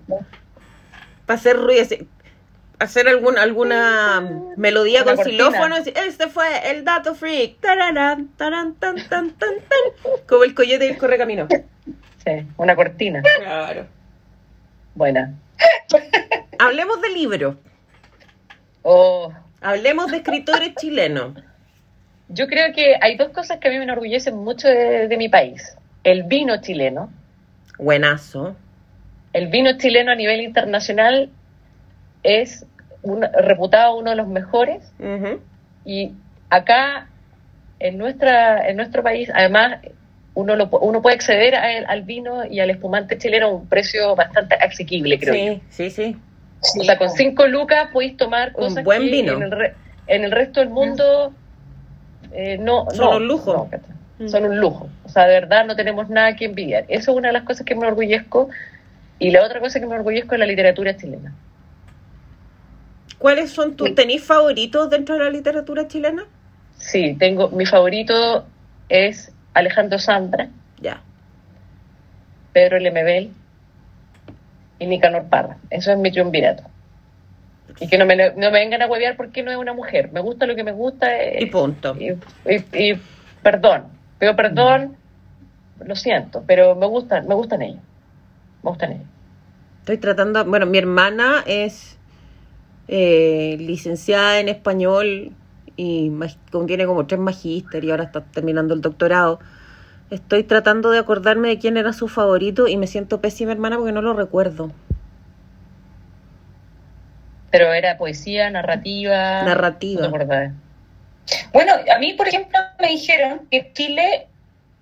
Para 1.25 1.39
hacer 1.39 1.57
ruido. 1.57 1.83
Hacer 2.79 3.07
algún, 3.07 3.37
alguna 3.37 4.21
melodía 4.57 5.03
Una 5.03 5.15
con 5.15 5.25
xilófono. 5.25 5.77
Este 5.77 6.27
fue 6.27 6.71
el 6.71 6.83
dato 6.83 7.15
freak. 7.15 7.59
Tararán, 7.59 8.29
tarán, 8.35 8.75
tan, 8.75 8.95
tan, 9.07 9.31
tan, 9.31 9.55
tan. 9.59 10.19
Como 10.27 10.43
el 10.43 10.53
coyote 10.53 10.85
y 10.87 10.89
el 10.89 10.97
correcamino. 10.97 11.47
Sí, 12.25 12.47
una 12.57 12.75
cortina. 12.75 13.21
Claro. 13.39 13.85
Buena. 14.95 15.33
Hablemos 16.59 17.01
de 17.01 17.09
libros. 17.09 17.55
Oh, 18.81 19.31
Hablemos 19.61 20.11
de 20.11 20.17
escritores 20.17 20.75
chilenos. 20.75 21.33
yo 22.27 22.47
creo 22.47 22.73
que 22.73 22.95
hay 22.99 23.15
dos 23.17 23.29
cosas 23.29 23.59
que 23.59 23.67
a 23.69 23.71
mí 23.71 23.77
me 23.77 23.83
enorgullecen 23.83 24.35
mucho 24.37 24.67
de, 24.67 25.07
de 25.07 25.17
mi 25.17 25.29
país. 25.29 25.77
El 26.03 26.23
vino 26.23 26.59
chileno. 26.61 27.09
Buenazo. 27.77 28.55
El 29.31 29.47
vino 29.47 29.77
chileno 29.77 30.11
a 30.11 30.15
nivel 30.15 30.41
internacional 30.41 31.29
es 32.23 32.65
un- 33.01 33.27
reputado 33.33 33.97
uno 33.97 34.11
de 34.11 34.15
los 34.15 34.27
mejores 34.27 34.81
y 35.85 36.11
acá 36.49 37.07
en 37.79 37.97
nuestra 37.97 38.67
en 38.69 38.77
nuestro 38.77 39.03
país 39.03 39.29
además 39.33 39.79
uno 40.35 40.55
lo, 40.55 40.67
uno 40.81 41.01
puede 41.01 41.15
acceder 41.15 41.55
a 41.55 41.73
el- 41.73 41.85
al 41.85 42.03
vino 42.03 42.45
y 42.45 42.59
al 42.59 42.69
espumante 42.69 43.17
chileno 43.17 43.47
a 43.47 43.49
un 43.53 43.67
precio 43.67 44.15
bastante 44.15 44.55
asequible 44.55 45.19
creo 45.19 45.33
yo. 45.35 45.61
Sí, 45.69 45.89
sí, 45.89 45.89
sí. 45.89 46.15
O 46.79 46.83
sea, 46.83 46.97
con 46.97 47.09
cinco 47.09 47.45
lucas 47.45 47.89
podéis 47.91 48.15
tomar 48.15 48.47
Un 48.55 48.67
cosas 48.67 48.83
buen 48.85 49.01
que 49.03 49.09
vino. 49.11 49.33
En, 49.33 49.43
el 49.43 49.51
re- 49.51 49.73
en 50.07 50.23
el 50.23 50.31
resto 50.31 50.61
del 50.61 50.69
mundo 50.69 51.33
eh, 52.31 52.57
no, 52.57 52.87
Son 52.91 52.97
no, 53.09 53.17
un 53.17 53.27
lujo. 53.27 53.69
Mm. 54.19 54.27
son 54.27 54.45
un 54.45 54.57
lujo. 54.59 54.87
O 55.03 55.09
sea, 55.09 55.25
de 55.27 55.33
verdad 55.33 55.65
no 55.65 55.75
tenemos 55.75 56.09
nada 56.09 56.35
que 56.35 56.45
envidiar. 56.45 56.85
Eso 56.87 57.11
es 57.11 57.17
una 57.17 57.27
de 57.27 57.33
las 57.33 57.43
cosas 57.43 57.65
que 57.65 57.75
me 57.75 57.81
enorgullezco. 57.85 58.49
Y 59.19 59.31
la 59.31 59.43
otra 59.43 59.59
cosa 59.59 59.79
que 59.79 59.85
me 59.85 59.93
enorgullezco 59.93 60.35
es 60.35 60.39
la 60.39 60.45
literatura 60.45 60.95
chilena. 60.95 61.33
¿Cuáles 63.23 63.51
son 63.51 63.77
tus 63.77 63.95
tenis 63.95 64.21
favoritos 64.21 64.89
dentro 64.89 65.15
de 65.15 65.23
la 65.23 65.29
literatura 65.29 65.87
chilena? 65.87 66.25
Sí, 66.75 67.15
tengo 67.17 67.47
mi 67.51 67.65
favorito 67.65 68.45
es 68.89 69.31
Alejandro 69.53 69.97
Sandra, 69.97 70.49
Ya. 70.81 70.99
Pedro 72.51 72.79
Lemebel 72.79 73.31
y 74.77 74.87
Nicanor 74.87 75.29
Parra. 75.29 75.55
Eso 75.69 75.93
es 75.93 75.97
mi 75.97 76.11
triunvirato. 76.11 76.63
Y 77.79 77.87
que 77.87 77.97
no 77.97 78.05
me, 78.05 78.17
no 78.17 78.33
me 78.35 78.51
vengan 78.51 78.81
a 78.81 78.87
huevear 78.87 79.15
porque 79.15 79.41
no 79.41 79.51
es 79.51 79.57
una 79.57 79.71
mujer. 79.73 80.11
Me 80.11 80.19
gusta 80.19 80.45
lo 80.45 80.53
que 80.57 80.65
me 80.65 80.73
gusta. 80.73 81.17
eh, 81.17 81.37
Y 81.43 81.45
punto. 81.45 81.95
y, 81.97 82.09
y- 82.45 82.65
y 82.91 83.01
perdón, 83.41 83.85
pido 84.19 84.35
perdón, 84.35 84.97
lo 85.79 85.95
siento, 85.95 86.43
pero 86.45 86.75
me 86.75 86.87
gustan, 86.87 87.25
me 87.25 87.35
gustan 87.35 87.61
ellos. 87.61 87.81
Me 88.63 88.69
gustan 88.71 88.91
ellos. 88.91 89.07
Estoy 89.79 89.97
tratando, 89.97 90.43
bueno, 90.43 90.65
mi 90.65 90.77
hermana 90.77 91.41
es 91.47 91.97
eh, 92.87 93.57
licenciada 93.59 94.39
en 94.39 94.49
español 94.49 95.31
y 95.75 96.09
mag- 96.09 96.37
como 96.51 97.07
tres 97.07 97.19
magíster 97.19 97.83
y 97.83 97.91
ahora 97.91 98.03
está 98.05 98.21
terminando 98.21 98.73
el 98.73 98.81
doctorado. 98.81 99.39
Estoy 100.09 100.43
tratando 100.43 100.91
de 100.91 100.99
acordarme 100.99 101.49
de 101.49 101.57
quién 101.57 101.77
era 101.77 101.93
su 101.93 102.07
favorito 102.07 102.67
y 102.67 102.77
me 102.77 102.87
siento 102.87 103.21
pésima 103.21 103.51
hermana 103.51 103.77
porque 103.77 103.91
no 103.93 104.01
lo 104.01 104.13
recuerdo. 104.13 104.71
Pero 107.51 107.73
era 107.73 107.97
poesía, 107.97 108.49
narrativa. 108.49 109.43
Narrativa. 109.43 110.01
No. 110.01 110.09
Bueno, 111.53 111.73
a 111.95 111.99
mí, 111.99 112.13
por 112.13 112.27
ejemplo, 112.27 112.59
me 112.79 112.89
dijeron 112.89 113.47
que 113.49 113.71
Chile 113.73 114.27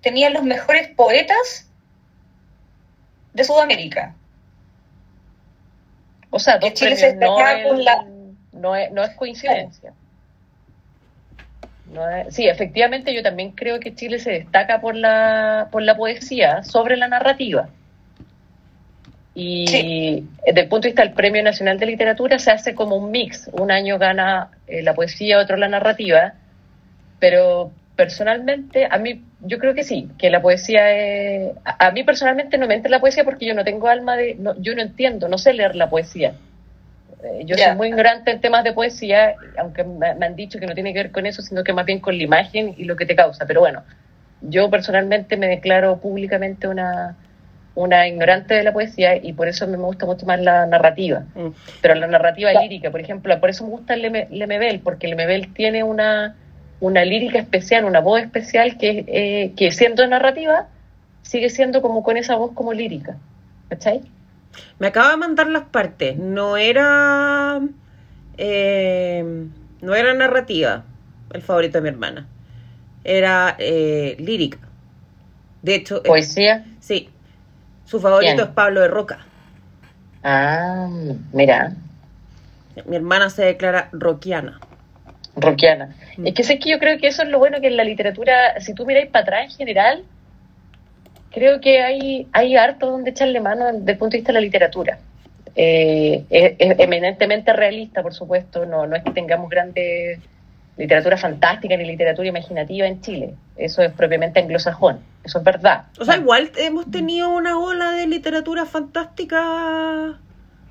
tenía 0.00 0.30
los 0.30 0.42
mejores 0.42 0.88
poetas 0.88 1.68
de 3.32 3.44
Sudamérica. 3.44 4.14
O 6.34 6.38
sea, 6.38 6.58
dos 6.58 6.70
Que 6.70 6.74
Chile 6.74 6.90
premios 6.96 7.00
se 7.00 7.06
destacaba 7.18 7.52
Nobel 7.52 7.68
por 7.68 7.78
la- 7.78 8.04
no, 8.52 8.74
es, 8.76 8.90
no 8.90 9.02
es 9.04 9.10
coincidencia. 9.10 9.92
No 11.92 12.08
es- 12.08 12.34
sí, 12.34 12.48
efectivamente 12.48 13.12
yo 13.14 13.22
también 13.22 13.50
creo 13.52 13.78
que 13.78 13.94
Chile 13.94 14.18
se 14.18 14.30
destaca 14.32 14.80
por 14.80 14.94
la, 14.96 15.68
por 15.70 15.82
la 15.82 15.96
poesía 15.96 16.62
sobre 16.64 16.96
la 16.96 17.06
narrativa. 17.08 17.68
Y 19.34 19.66
Sí. 19.66 20.28
desde 20.46 20.60
el 20.62 20.68
punto 20.68 20.82
de 20.82 20.88
vista 20.88 21.02
del 21.02 21.12
Premio 21.14 21.42
Nacional 21.42 21.78
de 21.78 21.86
Literatura 21.86 22.38
se 22.38 22.50
hace 22.50 22.74
como 22.74 22.96
un 22.96 23.10
mix. 23.10 23.48
Un 23.52 23.70
año 23.70 23.98
gana 23.98 24.50
eh, 24.66 24.82
la 24.82 24.94
poesía, 24.94 25.38
otro 25.38 25.56
la 25.56 25.68
narrativa. 25.68 26.32
Pero 27.18 27.70
personalmente, 27.96 28.86
a 28.90 28.98
mí, 28.98 29.22
yo 29.40 29.58
creo 29.58 29.74
que 29.74 29.84
sí, 29.84 30.08
que 30.18 30.30
la 30.30 30.40
poesía 30.42 30.90
es... 30.92 31.52
A, 31.64 31.88
a 31.88 31.90
mí 31.92 32.02
personalmente 32.04 32.58
no 32.58 32.66
me 32.66 32.74
entra 32.74 32.90
la 32.90 33.00
poesía 33.00 33.24
porque 33.24 33.46
yo 33.46 33.54
no 33.54 33.64
tengo 33.64 33.88
alma 33.88 34.16
de... 34.16 34.34
no- 34.36 34.54
yo 34.60 34.74
no 34.74 34.82
entiendo, 34.82 35.28
no 35.28 35.38
sé 35.38 35.52
leer 35.52 35.76
la 35.76 35.90
poesía. 35.90 36.34
Eh, 37.22 37.42
Yo 37.44 37.56
soy 37.56 37.76
muy 37.76 37.88
ignorante 37.88 38.30
en 38.30 38.40
temas 38.40 38.64
de 38.64 38.72
poesía, 38.72 39.36
aunque 39.58 39.84
me, 39.84 40.14
me 40.14 40.26
han 40.26 40.34
dicho 40.36 40.58
que 40.58 40.66
no 40.66 40.74
tiene 40.74 40.92
que 40.92 41.00
ver 41.00 41.12
con 41.12 41.26
eso, 41.26 41.42
sino 41.42 41.62
que 41.62 41.72
más 41.72 41.86
bien 41.86 42.00
con 42.00 42.16
la 42.16 42.22
imagen 42.24 42.74
y 42.76 42.84
lo 42.84 42.96
que 42.96 43.06
te 43.06 43.14
causa. 43.14 43.46
Pero 43.46 43.60
bueno, 43.60 43.84
yo 44.40 44.68
personalmente 44.70 45.36
me 45.36 45.46
declaro 45.46 45.98
públicamente 45.98 46.66
una, 46.66 47.14
una 47.74 48.08
ignorante 48.08 48.54
de 48.54 48.64
la 48.64 48.72
poesía 48.72 49.16
y 49.16 49.32
por 49.34 49.46
eso 49.48 49.66
me 49.68 49.76
gusta 49.76 50.04
mucho 50.06 50.26
más 50.26 50.40
la 50.40 50.66
narrativa. 50.66 51.20
Mm. 51.34 51.48
Pero 51.80 51.94
la 51.94 52.06
narrativa 52.08 52.50
lírica, 52.60 52.90
por 52.90 53.00
ejemplo, 53.00 53.38
por 53.38 53.50
eso 53.50 53.64
me 53.64 53.70
gusta 53.70 53.94
el 53.94 54.02
Leme- 54.02 54.28
Lemebel, 54.30 54.80
porque 54.80 55.06
Lemebel 55.08 55.52
tiene 55.54 55.84
una, 55.84 56.34
una 56.82 57.04
lírica 57.04 57.38
especial, 57.38 57.84
una 57.84 58.00
voz 58.00 58.20
especial 58.20 58.76
que, 58.76 59.04
eh, 59.06 59.52
que 59.56 59.70
siendo 59.70 60.04
narrativa, 60.04 60.66
sigue 61.22 61.48
siendo 61.48 61.80
como 61.80 62.02
con 62.02 62.16
esa 62.16 62.34
voz 62.34 62.50
como 62.54 62.72
lírica. 62.72 63.16
¿Cachai? 63.68 64.02
Me 64.80 64.88
acaba 64.88 65.12
de 65.12 65.16
mandar 65.16 65.46
las 65.46 65.62
partes. 65.62 66.18
No 66.18 66.56
era. 66.56 67.60
eh, 68.36 69.46
no 69.80 69.94
era 69.94 70.12
narrativa, 70.14 70.82
el 71.32 71.42
favorito 71.42 71.78
de 71.78 71.82
mi 71.82 71.88
hermana. 71.90 72.26
Era 73.04 73.54
eh, 73.60 74.16
lírica. 74.18 74.58
De 75.62 75.76
hecho, 75.76 75.98
eh, 75.98 76.08
Poesía. 76.08 76.64
sí. 76.80 77.08
Su 77.84 78.00
favorito 78.00 78.42
es 78.42 78.48
Pablo 78.48 78.80
de 78.80 78.88
Roca. 78.88 79.18
Ah, 80.24 80.88
mira, 81.32 81.74
Mi 82.86 82.96
hermana 82.96 83.30
se 83.30 83.44
declara 83.44 83.88
roquiana. 83.92 84.58
Roquiana. 85.36 85.94
Mm. 86.16 86.26
Es 86.26 86.34
que 86.34 86.44
sé 86.44 86.58
que 86.58 86.70
yo 86.70 86.78
creo 86.78 86.98
que 86.98 87.08
eso 87.08 87.22
es 87.22 87.28
lo 87.28 87.38
bueno 87.38 87.60
que 87.60 87.68
en 87.68 87.76
la 87.76 87.84
literatura, 87.84 88.60
si 88.60 88.74
tú 88.74 88.84
miráis 88.86 89.08
para 89.08 89.22
atrás 89.22 89.44
en 89.44 89.50
general, 89.50 90.04
creo 91.30 91.60
que 91.60 91.80
hay, 91.80 92.28
hay 92.32 92.56
harto 92.56 92.90
donde 92.90 93.10
echarle 93.10 93.40
mano 93.40 93.72
desde 93.72 93.92
el 93.92 93.98
punto 93.98 94.12
de 94.12 94.18
vista 94.18 94.32
de 94.32 94.34
la 94.34 94.40
literatura. 94.40 94.98
Eh, 95.54 96.24
es, 96.30 96.54
es 96.58 96.78
eminentemente 96.78 97.52
realista, 97.52 98.02
por 98.02 98.14
supuesto, 98.14 98.64
no, 98.66 98.86
no 98.86 98.96
es 98.96 99.02
que 99.02 99.10
tengamos 99.10 99.50
grande 99.50 100.20
literatura 100.76 101.16
fantástica 101.16 101.76
ni 101.76 101.84
literatura 101.84 102.28
imaginativa 102.28 102.86
en 102.86 103.00
Chile. 103.00 103.34
Eso 103.56 103.82
es 103.82 103.92
propiamente 103.92 104.40
anglosajón, 104.40 105.00
eso 105.24 105.38
es 105.38 105.44
verdad. 105.44 105.84
O 105.98 106.04
sea, 106.04 106.16
igual 106.16 106.50
hemos 106.56 106.90
tenido 106.90 107.30
una 107.30 107.58
ola 107.58 107.92
de 107.92 108.06
literatura 108.06 108.64
fantástica 108.64 110.18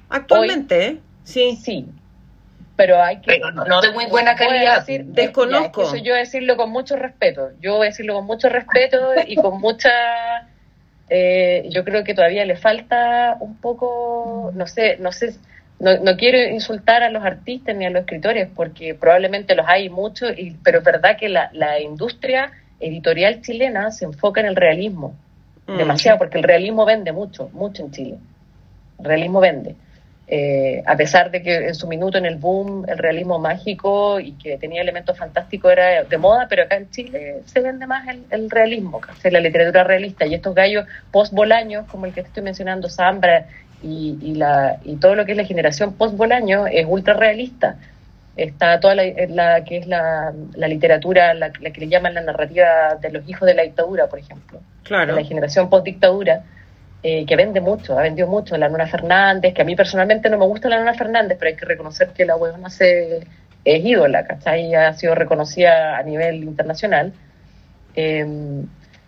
actualmente, 0.10 0.86
¿eh? 0.86 0.98
Sí. 1.24 1.58
Sí, 1.62 1.86
pero 2.82 3.00
hay 3.00 3.18
que... 3.18 3.34
Pero 3.34 3.52
no- 3.52 3.64
no 3.66 3.80
de 3.80 3.92
muy 3.92 4.08
buena 4.08 4.36
calidad. 4.36 4.80
decir- 4.86 5.06
Desconozco. 5.06 5.82
ya, 5.82 5.86
es 5.88 5.92
que 5.92 5.98
eso 5.98 6.06
yo 6.06 6.16
decirlo 6.16 6.58
con 6.58 6.72
mucho 6.72 6.96
respeto. 6.96 7.52
Yo 7.62 7.76
voy 7.78 7.86
a 7.88 7.90
decirlo 7.92 8.16
con 8.16 8.26
mucho 8.26 8.50
respeto 8.50 8.98
y 9.28 9.36
con 9.36 9.60
mucha... 9.62 9.92
eh, 11.10 11.68
yo 11.70 11.84
creo 11.84 12.04
que 12.04 12.14
todavía 12.16 12.44
le 12.46 12.56
falta 12.56 13.38
un 13.40 13.58
poco, 13.58 14.52
no 14.56 14.66
sé, 14.66 14.98
no 15.00 15.12
sé, 15.12 15.36
no, 15.80 15.98
no 16.00 16.16
quiero 16.18 16.40
insultar 16.40 17.04
a 17.04 17.10
los 17.12 17.24
artistas 17.24 17.76
ni 17.76 17.86
a 17.86 17.90
los 17.92 18.02
escritores 18.02 18.48
porque 18.56 18.96
probablemente 18.96 19.54
los 19.56 19.68
hay 19.68 19.90
muchos, 19.90 20.32
y, 20.38 20.58
pero 20.64 20.80
es 20.80 20.84
verdad 20.84 21.18
que 21.20 21.30
la, 21.30 21.50
la 21.54 21.80
industria 21.80 22.52
editorial 22.80 23.42
chilena 23.42 23.92
se 23.92 24.06
enfoca 24.06 24.42
en 24.42 24.48
el 24.48 24.56
realismo 24.56 25.14
Mm. 25.68 25.78
demasiado, 25.78 26.18
porque 26.18 26.40
el 26.40 26.44
realismo 26.44 26.86
vende 26.86 27.12
mucho, 27.12 27.50
mucho 27.54 27.84
en 27.84 27.92
Chile. 27.92 28.16
El 28.98 29.06
realismo 29.06 29.40
vende. 29.40 29.76
Eh, 30.34 30.82
a 30.86 30.96
pesar 30.96 31.30
de 31.30 31.42
que 31.44 31.54
en 31.68 31.76
su 31.76 31.88
minuto 31.88 32.18
en 32.18 32.26
el 32.26 32.38
boom 32.38 32.86
el 32.88 32.98
realismo 32.98 33.38
mágico 33.38 34.18
y 34.18 34.32
que 34.32 34.58
tenía 34.58 34.82
elementos 34.82 35.18
fantásticos 35.18 35.74
era 35.74 36.06
de 36.06 36.18
moda, 36.18 36.48
pero 36.50 36.64
acá 36.64 36.78
en 36.78 36.90
Chile 36.90 37.42
se 37.44 37.60
vende 37.60 37.86
más 37.86 38.08
el, 38.08 38.24
el 38.30 38.50
realismo, 38.50 39.02
la 39.26 39.40
literatura 39.42 39.84
realista. 39.84 40.26
Y 40.26 40.34
estos 40.34 40.56
gallos 40.56 40.86
post-Bolaños, 41.12 41.86
como 41.88 42.06
el 42.06 42.14
que 42.14 42.22
te 42.22 42.30
estoy 42.30 42.44
mencionando, 42.44 42.88
Zambra 42.88 43.46
y, 43.84 44.18
y, 44.22 44.36
la, 44.36 44.78
y 44.86 44.96
todo 44.96 45.16
lo 45.16 45.26
que 45.26 45.32
es 45.34 45.38
la 45.38 45.44
generación 45.44 45.96
post-Bolaño, 45.96 46.66
es 46.68 46.86
ultra 46.88 47.14
realista. 47.14 47.76
Está 48.38 48.80
toda 48.80 48.96
la, 48.96 49.04
la 49.28 49.66
que 49.66 49.80
es 49.80 49.88
la, 49.88 50.32
la 50.56 50.68
literatura, 50.70 51.34
la, 51.34 51.52
la 51.60 51.72
que 51.72 51.82
le 51.82 51.90
llaman 51.90 52.14
la 52.14 52.22
narrativa 52.22 52.96
de 53.02 53.12
los 53.12 53.28
hijos 53.28 53.46
de 53.46 53.54
la 53.54 53.64
dictadura, 53.64 54.08
por 54.08 54.20
ejemplo 54.20 54.62
Claro. 54.84 55.14
la 55.14 55.24
generación 55.26 55.70
post-dictadura, 55.70 56.44
eh, 57.04 57.26
que 57.26 57.36
vende 57.36 57.62
mucho, 57.62 57.98
ha 57.98 58.02
vendido 58.04 58.28
mucho. 58.28 58.58
La 58.58 58.70
Nuna 58.70 58.88
Fernández, 58.88 59.54
que 59.54 59.62
a 59.62 59.66
mí 59.66 59.76
personalmente 59.76 60.30
no 60.30 60.38
me 60.38 60.46
gusta 60.46 60.70
la 60.70 60.80
Nuna 60.80 60.94
Fernández, 60.94 61.38
pero 61.40 61.50
hay 61.50 61.56
que 61.56 61.66
reconocer 61.66 62.10
que 62.10 62.26
la 62.26 62.36
huevona 62.36 62.70
se, 62.70 63.20
es 63.66 63.86
ídola, 63.86 64.26
¿cachai? 64.26 64.74
Ha 64.76 64.94
sido 64.94 65.16
reconocida 65.16 65.98
a 65.98 66.04
nivel 66.04 66.44
internacional. 66.44 67.14
Eh, 67.96 68.26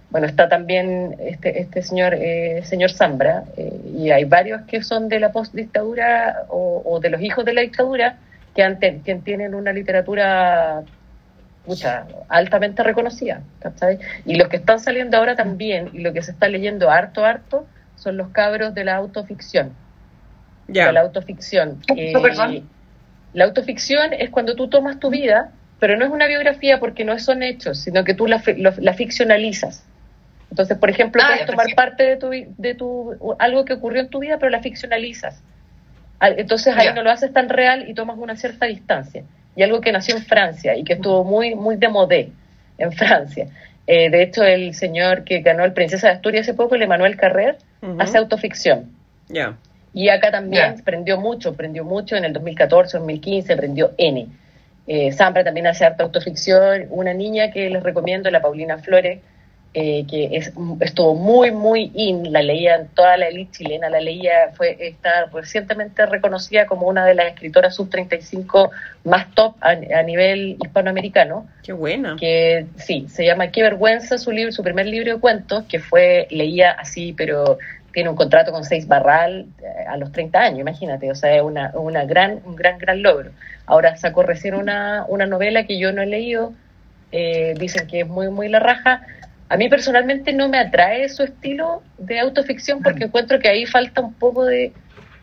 bueno, 0.10 0.28
está 0.28 0.48
también 0.48 1.16
este, 1.20 1.60
este 1.60 1.82
señor 1.82 2.14
eh, 2.14 2.62
señor 2.66 2.92
Zambra, 2.92 3.46
eh, 3.58 3.80
y 3.98 4.12
hay 4.12 4.26
varios 4.26 4.62
que 4.68 4.84
son 4.84 5.10
de 5.10 5.20
la 5.20 5.32
post-dictadura 5.32 6.44
o, 6.50 7.00
de 7.02 7.10
los 7.10 7.20
hijos 7.22 7.44
de 7.46 7.54
la 7.54 7.62
dictadura, 7.62 8.18
que, 8.56 8.62
han 8.62 8.78
te- 8.78 9.02
que 9.02 9.16
tienen 9.16 9.56
una 9.56 9.74
literatura 9.74 10.84
altamente 12.28 12.84
reconocida, 12.84 13.42
¿cachai? 13.60 13.98
Y 14.26 14.36
los 14.36 14.50
que 14.50 14.58
están 14.58 14.80
saliendo 14.80 15.18
ahora 15.18 15.36
también, 15.36 15.90
y 15.94 16.02
lo 16.02 16.14
que 16.14 16.22
se 16.22 16.32
está 16.32 16.48
leyendo 16.48 16.92
harto, 16.92 17.26
harto, 17.26 17.66
son 17.96 18.18
los 18.18 18.30
cabros 18.30 18.74
de 18.74 18.84
la 18.84 18.96
autoficción. 18.96 19.74
Ya. 20.68 20.88
De 20.88 20.94
la 20.94 21.02
autoficción. 21.02 21.80
¿Qué, 21.88 22.14
perdón? 22.22 22.70
la 23.34 23.46
autoficción 23.46 24.14
es 24.14 24.30
cuando 24.30 24.56
tú 24.56 24.68
tomas 24.70 25.00
tu 25.00 25.10
vida, 25.10 25.52
pero 25.80 25.98
no 25.98 26.06
es 26.06 26.12
una 26.12 26.28
biografía 26.28 26.80
porque 26.80 27.04
no 27.04 27.18
son 27.20 27.42
hechos, 27.44 27.80
sino 27.80 28.04
que 28.04 28.14
tú 28.14 28.28
la, 28.28 28.40
fi- 28.40 28.56
lo- 28.56 28.74
la 28.78 28.94
ficcionalizas. 28.94 29.84
Entonces, 30.52 30.78
por 30.78 30.90
ejemplo, 30.92 31.20
Ah, 31.24 31.30
puedes 31.32 31.46
tomar 31.48 31.66
parte 31.76 32.04
de 32.04 32.16
tu, 32.18 32.30
de 32.30 32.76
tu 32.76 33.36
algo 33.40 33.66
que 33.66 33.74
ocurrió 33.74 34.02
en 34.02 34.10
tu 34.10 34.20
vida, 34.20 34.38
pero 34.38 34.52
la 34.52 34.62
ficcionalizas. 34.62 35.42
Al- 36.20 36.40
Entonces 36.40 36.76
ahí 36.78 36.86
Ya. 36.86 36.94
no 36.94 37.02
lo 37.02 37.10
haces 37.10 37.34
tan 37.34 37.50
real 37.50 37.90
y 37.90 37.96
tomas 37.96 38.18
una 38.20 38.36
cierta 38.36 38.68
distancia. 38.68 39.24
Y 39.56 39.64
algo 39.64 39.82
que 39.82 39.92
nació 39.92 40.16
en 40.16 40.24
Francia 40.24 40.76
y 40.78 40.84
que 40.84 40.94
estuvo 40.94 41.24
muy, 41.24 41.56
muy 41.56 41.76
de 41.76 41.90
modé 41.90 42.32
en 42.78 42.92
Francia. 42.92 43.48
Eh, 43.88 44.10
de 44.10 44.24
hecho, 44.24 44.44
el 44.44 44.74
señor 44.74 45.24
que 45.24 45.42
ganó 45.42 45.66
el 45.66 45.74
Princesa 45.74 46.08
de 46.08 46.14
Asturias 46.14 46.44
hace 46.44 46.54
poco, 46.54 46.76
el 46.76 46.84
Emmanuel 46.84 47.18
Carrer, 47.18 47.58
hace 48.00 48.18
autoficción. 48.18 48.92
Ya. 49.28 49.58
Y 49.94 50.10
acá 50.10 50.32
también 50.32 50.82
prendió 50.84 51.20
mucho, 51.20 51.54
prendió 51.54 51.84
mucho 51.84 52.16
en 52.16 52.26
el 52.26 52.34
2014, 52.34 52.98
2015, 52.98 53.58
prendió 53.58 53.92
N. 53.98 54.28
Eh, 54.88 55.12
Sampra 55.12 55.44
también 55.44 55.68
hace 55.68 55.86
harta 55.86 56.04
autoficción. 56.04 56.88
Una 56.90 57.14
niña 57.14 57.52
que 57.52 57.70
les 57.70 57.84
recomiendo, 57.84 58.32
la 58.32 58.42
Paulina 58.42 58.78
Flores, 58.80 59.20
eh, 59.76 60.06
que 60.08 60.38
es, 60.38 60.54
estuvo 60.82 61.16
muy, 61.16 61.52
muy 61.52 61.92
in, 61.96 62.32
la 62.32 62.44
leía 62.44 62.76
en 62.76 62.88
toda 62.90 63.18
la 63.18 63.28
elite 63.28 63.52
chilena, 63.58 63.90
la 63.90 64.00
leía, 64.00 64.52
fue 64.54 64.78
está 64.80 65.26
recientemente 65.34 66.06
reconocida 66.06 66.68
como 66.68 66.88
una 66.88 67.06
de 67.06 67.16
las 67.16 67.28
escritoras 67.28 67.76
sub-35 67.76 68.70
más 69.04 69.34
top 69.34 69.56
a, 69.62 69.70
a 69.72 70.04
nivel 70.04 70.58
hispanoamericano 70.64 71.48
Qué 71.64 71.74
buena. 71.74 72.16
que 72.20 72.68
sí, 72.78 73.08
se 73.10 73.26
llama 73.26 73.48
Qué 73.48 73.64
vergüenza 73.64 74.18
su 74.18 74.32
libro, 74.32 74.52
su 74.52 74.62
primer 74.62 74.86
libro 74.86 75.16
de 75.16 75.20
cuentos, 75.20 75.64
que 75.64 75.80
fue, 75.80 76.28
leía 76.30 76.72
así, 76.72 77.14
pero 77.14 77.58
tiene 77.94 78.10
un 78.10 78.16
contrato 78.16 78.52
con 78.52 78.64
Seis 78.64 78.88
Barral 78.88 79.48
eh, 79.60 79.86
a 79.88 79.98
los 79.98 80.12
30 80.12 80.40
años, 80.40 80.60
imagínate, 80.60 81.10
o 81.10 81.16
sea, 81.16 81.36
es 81.36 81.42
una, 81.42 81.72
una 81.76 82.06
gran, 82.06 82.42
un 82.46 82.56
gran, 82.56 82.78
gran 82.78 83.02
logro. 83.02 83.32
Ahora 83.66 83.96
sacó 83.98 84.24
recién 84.24 84.56
una, 84.56 85.06
una 85.08 85.26
novela 85.26 85.66
que 85.66 85.80
yo 85.80 85.92
no 85.94 86.02
he 86.02 86.06
leído, 86.06 86.54
eh, 87.12 87.54
dicen 87.58 87.88
que 87.88 88.02
es 88.02 88.08
muy, 88.08 88.30
muy 88.30 88.50
la 88.50 88.60
raja. 88.60 89.06
A 89.54 89.56
mí 89.56 89.70
personalmente 89.70 90.34
no 90.34 90.50
me 90.50 90.58
atrae 90.58 91.08
su 91.10 91.22
estilo 91.22 91.84
de 92.00 92.20
autoficción 92.20 92.82
porque 92.82 93.04
encuentro 93.04 93.38
que 93.38 93.50
ahí 93.50 93.68
falta 93.68 94.02
un 94.02 94.16
poco 94.16 94.46
de... 94.46 94.74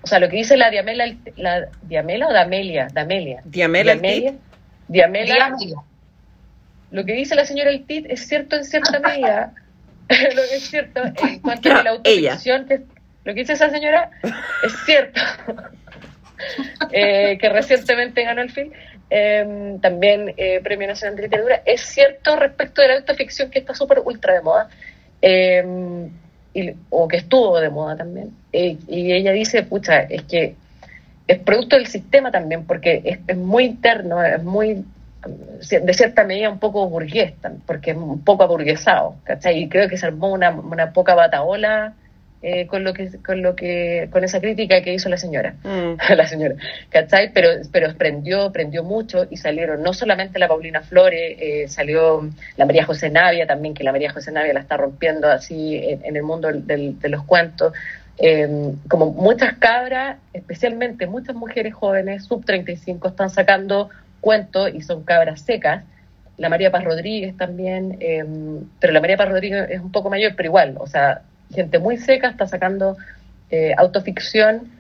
O 0.03 0.07
sea, 0.07 0.21
lo 0.21 0.29
que 0.29 0.37
dice 0.37 0.57
la 0.57 0.71
Diamela, 0.71 1.05
la 1.35 1.67
Diamela 1.83 2.29
o 2.29 2.33
Damelia, 2.33 2.87
Damelia. 2.93 3.43
Diamela. 3.45 3.97
Diamela, 3.97 4.37
Dígamelo. 4.87 5.85
lo 6.93 7.05
que 7.05 7.13
dice 7.15 7.35
la 7.35 7.45
señora 7.45 7.71
El 7.71 7.85
Tit 7.87 8.07
es 8.09 8.29
cierto 8.29 8.55
en 8.55 8.65
cierta 8.65 9.01
medida. 9.01 9.53
lo 10.09 10.43
que 10.49 10.55
es 10.55 10.71
cierto 10.71 11.03
en 11.05 11.41
cuanto 11.41 11.73
a 11.73 11.83
la 11.83 11.91
autoficción, 11.91 12.67
que 12.67 12.83
lo 13.25 13.35
que 13.35 13.41
dice 13.41 13.55
esa 13.55 13.69
señora 13.71 14.13
es 14.63 14.73
cierto. 14.87 15.21
Eh, 16.91 17.37
que 17.39 17.51
recientemente 17.51 18.25
ganó 18.25 18.41
el 18.41 18.51
film, 18.51 18.73
eh, 19.11 19.77
también 19.83 20.35
eh, 20.37 20.61
Premio 20.63 20.89
Nacional 20.89 21.17
de 21.17 21.23
Literatura, 21.25 21.63
es 21.65 21.81
cierto 21.83 22.37
respecto 22.37 22.81
de 22.83 22.89
la 22.89 22.95
autoficción 22.97 23.51
que 23.51 23.59
está 23.59 23.75
súper 23.75 24.01
ultra 24.05 24.35
de 24.35 24.41
moda, 24.43 24.69
eh, 25.23 25.65
y- 26.55 26.73
o 26.91 27.09
que 27.09 27.19
estuvo 27.19 27.61
de 27.61 27.71
moda 27.71 27.97
también. 27.97 28.31
Eh, 28.53 28.77
y 28.89 29.13
ella 29.13 29.33
dice, 29.33 29.63
pucha, 29.63 30.01
es 30.03 30.23
que 30.25 30.55
es 31.27 31.39
producto 31.41 31.77
del 31.77 31.87
sistema 31.87 32.31
también, 32.31 32.67
porque 32.67 33.21
es, 33.27 33.37
muy 33.37 33.65
interno, 33.65 34.23
es 34.23 34.43
muy, 34.43 34.85
de 35.25 35.95
cierta 35.95 36.25
medida, 36.25 36.51
un 36.51 36.59
poco 36.59 36.89
burgués, 36.89 37.35
porque 37.67 37.93
es 37.93 37.97
un 37.97 38.25
poco 38.25 38.43
aburguesado, 38.43 39.15
¿cachai? 39.25 39.59
Y 39.63 39.69
creo 39.69 39.89
que 39.89 39.97
se 39.97 40.07
armó 40.07 40.33
una, 40.33 40.51
una 40.51 40.93
poca 40.93 41.15
bataola 41.15 41.95
eh, 42.43 42.67
con 42.67 42.85
lo 42.85 42.95
que 42.95 43.11
con 43.25 43.43
lo 43.43 43.55
que 43.55 44.09
con 44.11 44.25
esa 44.25 44.41
crítica 44.41 44.81
que 44.83 44.95
hizo 44.95 45.09
la 45.11 45.19
señora 45.19 45.55
Mm. 45.63 45.97
la 46.17 46.27
señora, 46.27 46.55
¿cachai? 46.89 47.33
Pero, 47.35 47.49
pero 47.71 47.95
prendió, 47.97 48.51
prendió 48.51 48.83
mucho 48.83 49.27
y 49.31 49.37
salieron 49.37 49.83
no 49.83 49.93
solamente 49.93 50.39
la 50.39 50.49
Paulina 50.49 50.81
Flores, 50.81 51.37
eh, 51.39 51.69
salió 51.69 52.29
la 52.57 52.65
María 52.67 52.85
José 52.85 53.11
Navia 53.11 53.47
también, 53.47 53.75
que 53.75 53.85
la 53.85 53.93
María 53.93 54.11
José 54.13 54.33
Navia 54.33 54.55
la 54.55 54.61
está 54.61 54.77
rompiendo 54.79 55.29
así 55.29 55.77
en, 55.77 56.05
en 56.05 56.17
el 56.17 56.23
mundo 56.23 56.49
del- 56.53 56.99
de 56.99 57.09
los 57.11 57.25
cuentos. 57.25 57.73
Eh, 58.23 58.73
como 58.89 59.13
muchas 59.13 59.55
cabras, 59.59 60.19
especialmente 60.35 61.07
muchas 61.07 61.35
mujeres 61.35 61.73
jóvenes, 61.75 62.25
sub 62.25 62.45
35, 62.45 63.09
están 63.09 63.31
sacando 63.31 63.89
cuentos 64.21 64.71
y 64.75 64.83
son 64.83 65.05
cabras 65.05 65.41
secas. 65.43 65.85
La 66.37 66.49
María 66.49 66.71
Paz 66.71 66.85
Rodríguez 66.85 67.37
también, 67.37 67.97
eh, 68.01 68.25
pero 68.79 68.93
la 68.93 69.01
María 69.01 69.17
Paz 69.17 69.29
Rodríguez 69.31 69.69
es 69.71 69.81
un 69.81 69.93
poco 69.93 70.09
mayor, 70.11 70.33
pero 70.37 70.49
igual, 70.49 70.75
o 70.79 70.87
sea, 70.87 71.23
gente 71.53 71.79
muy 71.79 71.97
seca 71.97 72.29
está 72.29 72.47
sacando 72.47 72.97
eh, 73.51 73.75
autoficción 73.77 74.71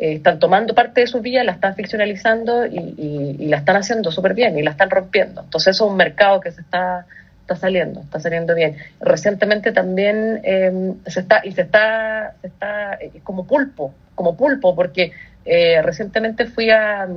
eh, 0.00 0.14
están 0.14 0.38
tomando 0.38 0.74
parte 0.74 1.00
de 1.00 1.06
su 1.08 1.20
vida, 1.20 1.42
la 1.42 1.52
están 1.52 1.74
ficcionalizando 1.74 2.66
y, 2.66 2.94
y, 3.38 3.46
la 3.48 3.56
están 3.56 3.76
haciendo 3.76 4.12
súper 4.12 4.34
bien 4.34 4.56
y 4.56 4.62
la 4.62 4.70
están 4.70 4.90
rompiendo. 4.90 5.42
Entonces 5.42 5.74
eso 5.74 5.86
es 5.86 5.90
un 5.90 5.96
mercado 5.96 6.40
que 6.40 6.52
se 6.52 6.60
está, 6.60 7.04
está 7.48 7.56
saliendo, 7.56 8.00
está 8.00 8.20
saliendo 8.20 8.54
bien. 8.54 8.76
Recientemente 9.00 9.72
también 9.72 10.40
eh, 10.44 10.92
se 11.06 11.20
está, 11.20 11.40
y 11.44 11.52
se 11.52 11.62
está, 11.62 12.34
se 12.42 12.48
está 12.48 12.94
eh, 13.00 13.20
como 13.24 13.46
pulpo, 13.46 13.94
como 14.14 14.36
pulpo, 14.36 14.76
porque 14.76 15.12
eh, 15.46 15.80
recientemente 15.80 16.44
fui 16.44 16.70
a, 16.70 17.08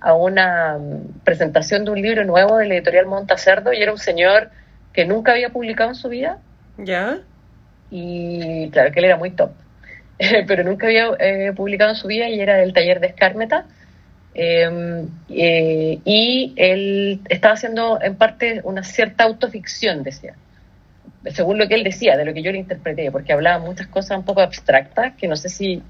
a 0.00 0.14
una 0.14 0.78
presentación 1.22 1.84
de 1.84 1.92
un 1.92 2.02
libro 2.02 2.24
nuevo 2.24 2.58
de 2.58 2.66
la 2.66 2.74
editorial 2.74 3.06
Montacerdo 3.06 3.72
y 3.72 3.80
era 3.80 3.92
un 3.92 3.98
señor 3.98 4.50
que 4.92 5.04
nunca 5.04 5.32
había 5.32 5.50
publicado 5.50 5.90
en 5.90 5.96
su 5.96 6.08
vida. 6.08 6.38
¿Ya? 6.76 7.20
Y 7.90 8.70
claro 8.70 8.92
que 8.92 8.98
él 8.98 9.06
era 9.06 9.16
muy 9.16 9.30
top 9.30 9.52
pero 10.46 10.64
nunca 10.64 10.86
había 10.86 11.10
eh, 11.18 11.52
publicado 11.54 11.90
en 11.90 11.96
su 11.96 12.08
vida 12.08 12.28
y 12.28 12.40
era 12.40 12.56
del 12.56 12.72
taller 12.72 13.00
de 13.00 13.08
Escármeta. 13.08 13.66
Em, 14.34 15.08
eh, 15.28 16.00
y 16.04 16.54
él 16.56 17.20
estaba 17.28 17.54
haciendo 17.54 18.00
en 18.02 18.16
parte 18.16 18.60
una 18.64 18.82
cierta 18.82 19.24
autoficción, 19.24 20.02
decía, 20.02 20.34
según 21.26 21.58
lo 21.58 21.68
que 21.68 21.74
él 21.74 21.84
decía, 21.84 22.16
de 22.16 22.24
lo 22.24 22.34
que 22.34 22.42
yo 22.42 22.50
le 22.50 22.58
interpreté, 22.58 23.12
porque 23.12 23.32
hablaba 23.32 23.64
muchas 23.64 23.86
cosas 23.86 24.18
un 24.18 24.24
poco 24.24 24.40
abstractas, 24.40 25.14
que 25.14 25.28
no 25.28 25.36
sé 25.36 25.48
si 25.48 25.82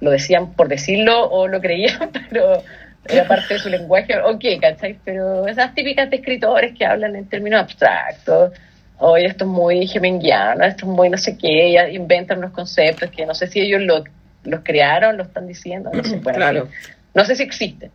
lo 0.00 0.12
decían 0.12 0.52
por 0.52 0.68
decirlo 0.68 1.28
o 1.28 1.48
lo 1.48 1.60
creían, 1.60 2.10
pero 2.30 2.62
era 3.08 3.26
parte 3.26 3.54
de 3.54 3.60
su 3.60 3.68
lenguaje, 3.68 4.16
ok, 4.20 4.44
¿cachai? 4.60 4.96
Pero 5.04 5.48
esas 5.48 5.74
típicas 5.74 6.08
de 6.08 6.16
escritores 6.16 6.78
que 6.78 6.86
hablan 6.86 7.16
en 7.16 7.28
términos 7.28 7.62
abstractos, 7.62 8.52
oye, 8.98 9.26
esto 9.26 9.44
es 9.44 9.50
muy 9.50 9.86
gemenguiano, 9.86 10.64
esto 10.64 10.86
es 10.86 10.92
muy 10.92 11.08
no 11.08 11.16
sé 11.16 11.36
qué, 11.36 11.72
ya 11.72 11.88
inventan 11.88 12.38
unos 12.38 12.52
conceptos 12.52 13.10
que 13.10 13.26
no 13.26 13.34
sé 13.34 13.46
si 13.46 13.60
ellos 13.60 13.82
lo, 13.82 14.04
los 14.44 14.60
crearon, 14.62 15.16
lo 15.16 15.22
están 15.24 15.46
diciendo, 15.46 15.90
no 15.92 16.02
sé, 16.02 16.20
claro. 16.34 16.68
no 17.14 17.24
sé 17.24 17.36
si 17.36 17.42
existen, 17.42 17.90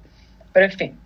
pero 0.51 0.65
en 0.65 0.71
fin. 0.71 0.99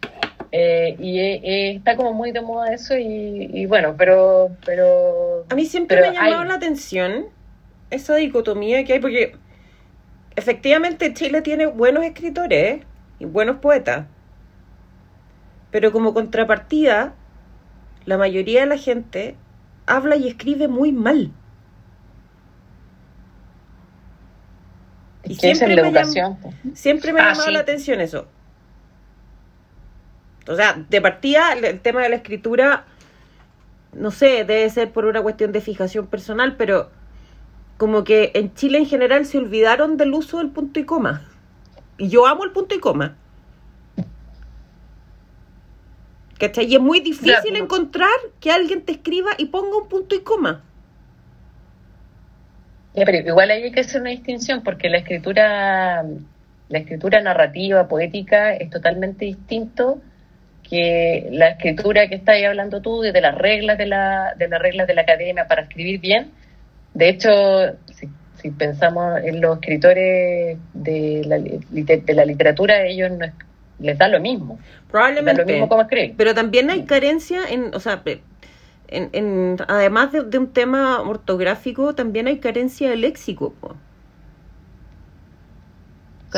Eh, 0.51 0.95
y 0.99 1.19
eh, 1.19 1.71
está 1.75 1.97
como 1.97 2.13
muy 2.13 2.31
de 2.31 2.39
moda 2.39 2.73
eso 2.73 2.95
y, 2.97 3.65
bueno, 3.65 3.95
pero, 3.97 4.55
pero... 4.65 5.45
A 5.49 5.55
mí 5.55 5.65
siempre 5.65 5.99
me 5.99 6.07
ha 6.07 6.13
llamado 6.13 6.43
la 6.45 6.53
atención 6.53 7.25
esa 7.89 8.15
dicotomía 8.15 8.83
que 8.85 8.93
hay, 8.93 8.99
porque 8.99 9.35
efectivamente 10.35 11.13
Chile 11.13 11.41
tiene 11.41 11.65
buenos 11.65 12.05
escritores 12.05 12.81
y 13.19 13.25
buenos 13.25 13.57
poetas, 13.57 14.05
pero 15.71 15.91
como 15.91 16.13
contrapartida, 16.13 17.13
la 18.05 18.17
mayoría 18.17 18.61
de 18.61 18.67
la 18.67 18.77
gente 18.77 19.35
habla 19.87 20.15
y 20.17 20.27
escribe 20.27 20.67
muy 20.67 20.91
mal. 20.91 21.31
Y 25.23 25.35
siempre, 25.35 25.75
la 25.75 25.81
me 25.81 25.89
educación? 25.89 26.37
siempre 26.73 27.11
me 27.11 27.19
ha 27.19 27.29
ah, 27.29 27.33
llamado 27.33 27.51
la 27.51 27.59
atención 27.59 27.99
eso. 27.99 28.27
O 30.47 30.55
sea, 30.55 30.85
de 30.89 31.01
partida, 31.01 31.53
el 31.53 31.79
tema 31.81 32.03
de 32.03 32.09
la 32.09 32.15
escritura, 32.17 32.85
no 33.93 34.11
sé, 34.11 34.45
debe 34.45 34.69
ser 34.69 34.91
por 34.91 35.05
una 35.05 35.21
cuestión 35.21 35.51
de 35.51 35.59
fijación 35.59 36.07
personal, 36.07 36.55
pero 36.55 36.89
como 37.77 38.03
que 38.03 38.31
en 38.35 38.53
Chile 38.53 38.77
en 38.77 38.85
general 38.85 39.25
se 39.25 39.37
olvidaron 39.37 39.97
del 39.97 40.13
uso 40.13 40.37
del 40.37 40.49
punto 40.49 40.79
y 40.79 40.85
coma. 40.85 41.23
Y 41.97 42.07
yo 42.09 42.25
amo 42.25 42.45
el 42.45 42.51
punto 42.51 42.75
y 42.75 42.79
coma. 42.79 43.17
¿Cachai? 46.37 46.65
Y 46.65 46.75
es 46.75 46.81
muy 46.81 46.99
difícil 46.99 47.55
encontrar 47.55 48.09
que 48.39 48.51
alguien 48.51 48.83
te 48.83 48.93
escriba 48.93 49.31
y 49.37 49.45
ponga 49.45 49.77
un 49.77 49.89
punto 49.89 50.15
y 50.15 50.19
coma. 50.19 50.63
pero 52.93 53.17
igual 53.17 53.49
hay 53.49 53.71
que 53.71 53.79
hacer 53.79 54.01
una 54.01 54.11
distinción 54.11 54.61
porque 54.63 54.89
la 54.89 54.97
escritura, 54.97 56.03
la 56.69 56.77
escritura 56.77 57.21
narrativa, 57.21 57.87
poética, 57.87 58.53
es 58.53 58.69
totalmente 58.69 59.25
distinto 59.25 59.99
que 60.69 61.27
la 61.31 61.49
escritura 61.49 62.07
que 62.07 62.15
estás 62.15 62.35
hablando 62.45 62.81
tú, 62.81 63.01
de 63.01 63.21
las 63.21 63.35
reglas 63.35 63.77
de 63.77 63.87
la, 63.87 64.33
de 64.37 64.47
las 64.47 64.61
reglas 64.61 64.87
de 64.87 64.93
la 64.93 65.01
academia 65.01 65.47
para 65.47 65.63
escribir 65.63 65.99
bien. 65.99 66.31
De 66.93 67.09
hecho, 67.09 67.29
si, 67.93 68.09
si 68.35 68.51
pensamos 68.51 69.21
en 69.23 69.41
los 69.41 69.55
escritores 69.55 70.57
de 70.73 71.21
la, 71.25 71.39
de 71.39 72.13
la 72.13 72.25
literatura, 72.25 72.85
ellos 72.85 73.11
no, 73.11 73.25
les 73.79 73.97
da 73.97 74.07
lo 74.07 74.19
mismo. 74.19 74.59
Probablemente. 74.89 75.41
lo 75.41 75.47
mismo 75.47 75.69
como. 75.69 75.87
Pero 76.17 76.33
también 76.33 76.69
hay 76.69 76.83
carencia 76.83 77.41
en, 77.49 77.73
o 77.73 77.79
sea, 77.79 78.01
en, 78.87 79.09
en, 79.13 79.57
además 79.67 80.11
de, 80.11 80.37
un 80.37 80.53
tema 80.53 81.01
ortográfico, 81.01 81.95
también 81.95 82.27
hay 82.27 82.39
carencia 82.39 82.89
de 82.89 82.97
léxico. 82.97 83.53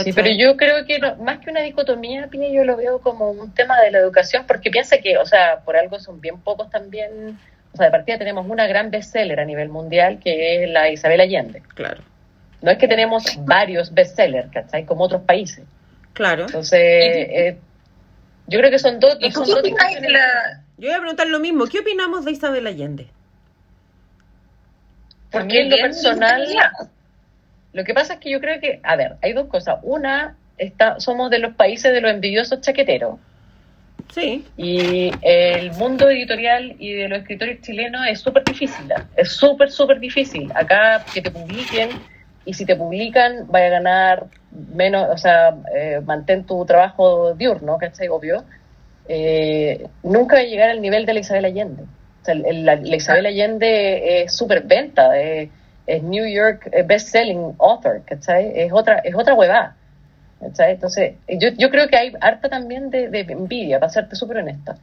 Sí, 0.04 0.14
pero 0.14 0.30
yo 0.30 0.56
creo 0.56 0.86
que 0.86 1.00
más 1.22 1.40
que 1.40 1.50
una 1.50 1.62
dicotomía, 1.62 2.30
yo 2.32 2.64
lo 2.64 2.78
veo 2.78 3.00
como 3.00 3.32
un 3.32 3.52
tema 3.54 3.82
de 3.82 3.92
la 3.92 3.98
educación, 3.98 4.46
porque 4.48 4.70
piensa 4.70 5.00
que, 5.00 5.18
o 5.18 5.26
sea, 5.26 5.62
por 5.66 5.76
algo 5.76 6.00
son 6.00 6.22
bien 6.22 6.40
pocos 6.40 6.70
también, 6.70 7.40
o 7.74 7.78
sea, 7.78 7.88
de 7.88 7.92
partida 7.92 8.18
tenemos 8.18 8.48
una 8.48 8.68
gran 8.68 8.92
bestseller 8.92 9.40
a 9.40 9.46
nivel 9.46 9.70
mundial, 9.70 10.20
que 10.20 10.64
es 10.64 10.70
la 10.70 10.90
Isabel 10.90 11.20
Allende. 11.20 11.64
Claro. 11.74 12.04
No 12.62 12.72
es 12.72 12.78
que 12.78 12.88
tenemos 12.88 13.24
varios 13.46 13.94
bestsellers, 13.94 14.52
¿cachai? 14.52 14.86
Como 14.86 15.06
otros 15.06 15.24
países. 15.24 15.66
Claro. 16.14 16.44
Entonces, 16.46 16.80
eh, 16.82 17.58
yo 18.48 18.60
creo 18.60 18.72
que 18.72 18.80
son 18.80 19.00
dos. 19.00 19.18
Son 19.32 19.46
dos 19.46 19.62
Yo 19.64 20.88
voy 20.88 20.92
a 20.92 21.00
preguntar 21.00 21.28
lo 21.28 21.40
mismo. 21.40 21.66
¿Qué 21.68 21.80
opinamos 21.80 22.26
de 22.26 22.32
Isabel 22.32 22.68
Allende? 22.68 23.08
Porque 25.32 25.62
en 25.62 25.70
lo 25.70 25.78
personal. 25.78 26.48
Lo 27.72 27.84
que 27.84 27.94
pasa 27.94 28.14
es 28.14 28.20
que 28.20 28.32
yo 28.32 28.42
creo 28.42 28.60
que, 28.60 28.80
a 28.82 28.96
ver, 28.96 29.18
hay 29.22 29.34
dos 29.34 29.48
cosas. 29.48 29.78
Una, 29.84 30.36
está, 30.58 31.00
somos 31.00 31.30
de 31.30 31.40
los 31.40 31.54
países 31.54 31.94
de 31.94 32.02
los 32.02 32.12
envidiosos 32.12 32.62
chaqueteros. 32.62 33.20
Sí. 34.12 34.44
Y 34.58 35.12
el 35.22 35.72
mundo 35.74 36.10
editorial 36.10 36.76
y 36.80 36.94
de 36.94 37.08
los 37.08 37.20
escritores 37.20 37.62
chilenos 37.62 38.02
es 38.08 38.20
súper 38.20 38.44
difícil. 38.44 38.92
Es 39.16 39.34
súper, 39.34 39.70
súper 39.70 40.00
difícil. 40.00 40.52
Acá 40.56 41.06
que 41.14 41.22
te 41.22 41.30
publiquen 41.30 41.90
y 42.46 42.54
si 42.54 42.66
te 42.66 42.76
publican, 42.76 43.48
vaya 43.48 43.68
a 43.68 43.70
ganar 43.70 44.26
menos, 44.52 45.08
o 45.10 45.18
sea, 45.18 45.56
eh, 45.76 46.02
mantén 46.04 46.46
tu 46.46 46.66
trabajo 46.66 47.34
diurno, 47.34 47.78
¿cachai? 47.78 48.08
Obvio. 48.08 48.44
Eh, 49.08 49.88
nunca 50.04 50.36
va 50.36 50.42
a 50.42 50.46
llegar 50.46 50.70
al 50.70 50.82
nivel 50.82 51.06
de 51.06 51.14
la 51.14 51.20
Isabel 51.20 51.46
Allende. 51.46 51.84
O 51.84 52.26
sea, 52.26 52.36
la, 52.36 52.76
Isabel 52.76 53.26
ah. 53.26 53.30
Allende 53.30 54.22
es 54.22 54.36
súper 54.36 54.64
venta, 54.64 55.18
es, 55.18 55.50
New 56.04 56.28
York 56.28 56.70
best-selling 56.86 57.56
author, 57.60 58.04
¿cachai? 58.06 58.52
Es 58.54 58.72
otra, 58.72 59.00
es 59.00 59.16
otra 59.16 59.34
huevada. 59.34 59.76
¿cachai? 60.40 60.74
Entonces, 60.74 61.16
yo, 61.28 61.50
yo 61.58 61.70
creo 61.72 61.88
que 61.88 61.98
hay 61.98 62.14
harta 62.22 62.48
también 62.48 62.92
de, 62.92 63.10
de 63.10 63.22
envidia, 63.22 63.80
para 63.80 63.92
serte 63.92 64.16
súper 64.16 64.38
honesta. 64.38 64.78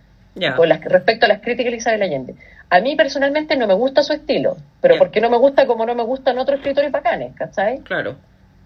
Con 0.57 0.69
las, 0.69 0.81
respecto 0.83 1.25
a 1.25 1.29
las 1.29 1.41
críticas 1.41 1.71
de 1.71 1.79
Isabel 1.79 2.03
Allende. 2.03 2.35
A 2.69 2.81
mí 2.81 2.95
personalmente 2.95 3.57
no 3.57 3.67
me 3.67 3.75
gusta 3.75 4.03
su 4.03 4.13
estilo, 4.13 4.57
pero 4.81 4.99
porque 4.99 5.21
no 5.21 5.31
me 5.31 5.39
gusta 5.39 5.67
como 5.67 5.87
no 5.87 5.95
me 5.95 6.03
gustan 6.03 6.39
otros 6.39 6.59
escritores 6.59 6.93
bacanes, 6.93 7.35
¿cachai? 7.35 7.79
Claro. 7.79 8.17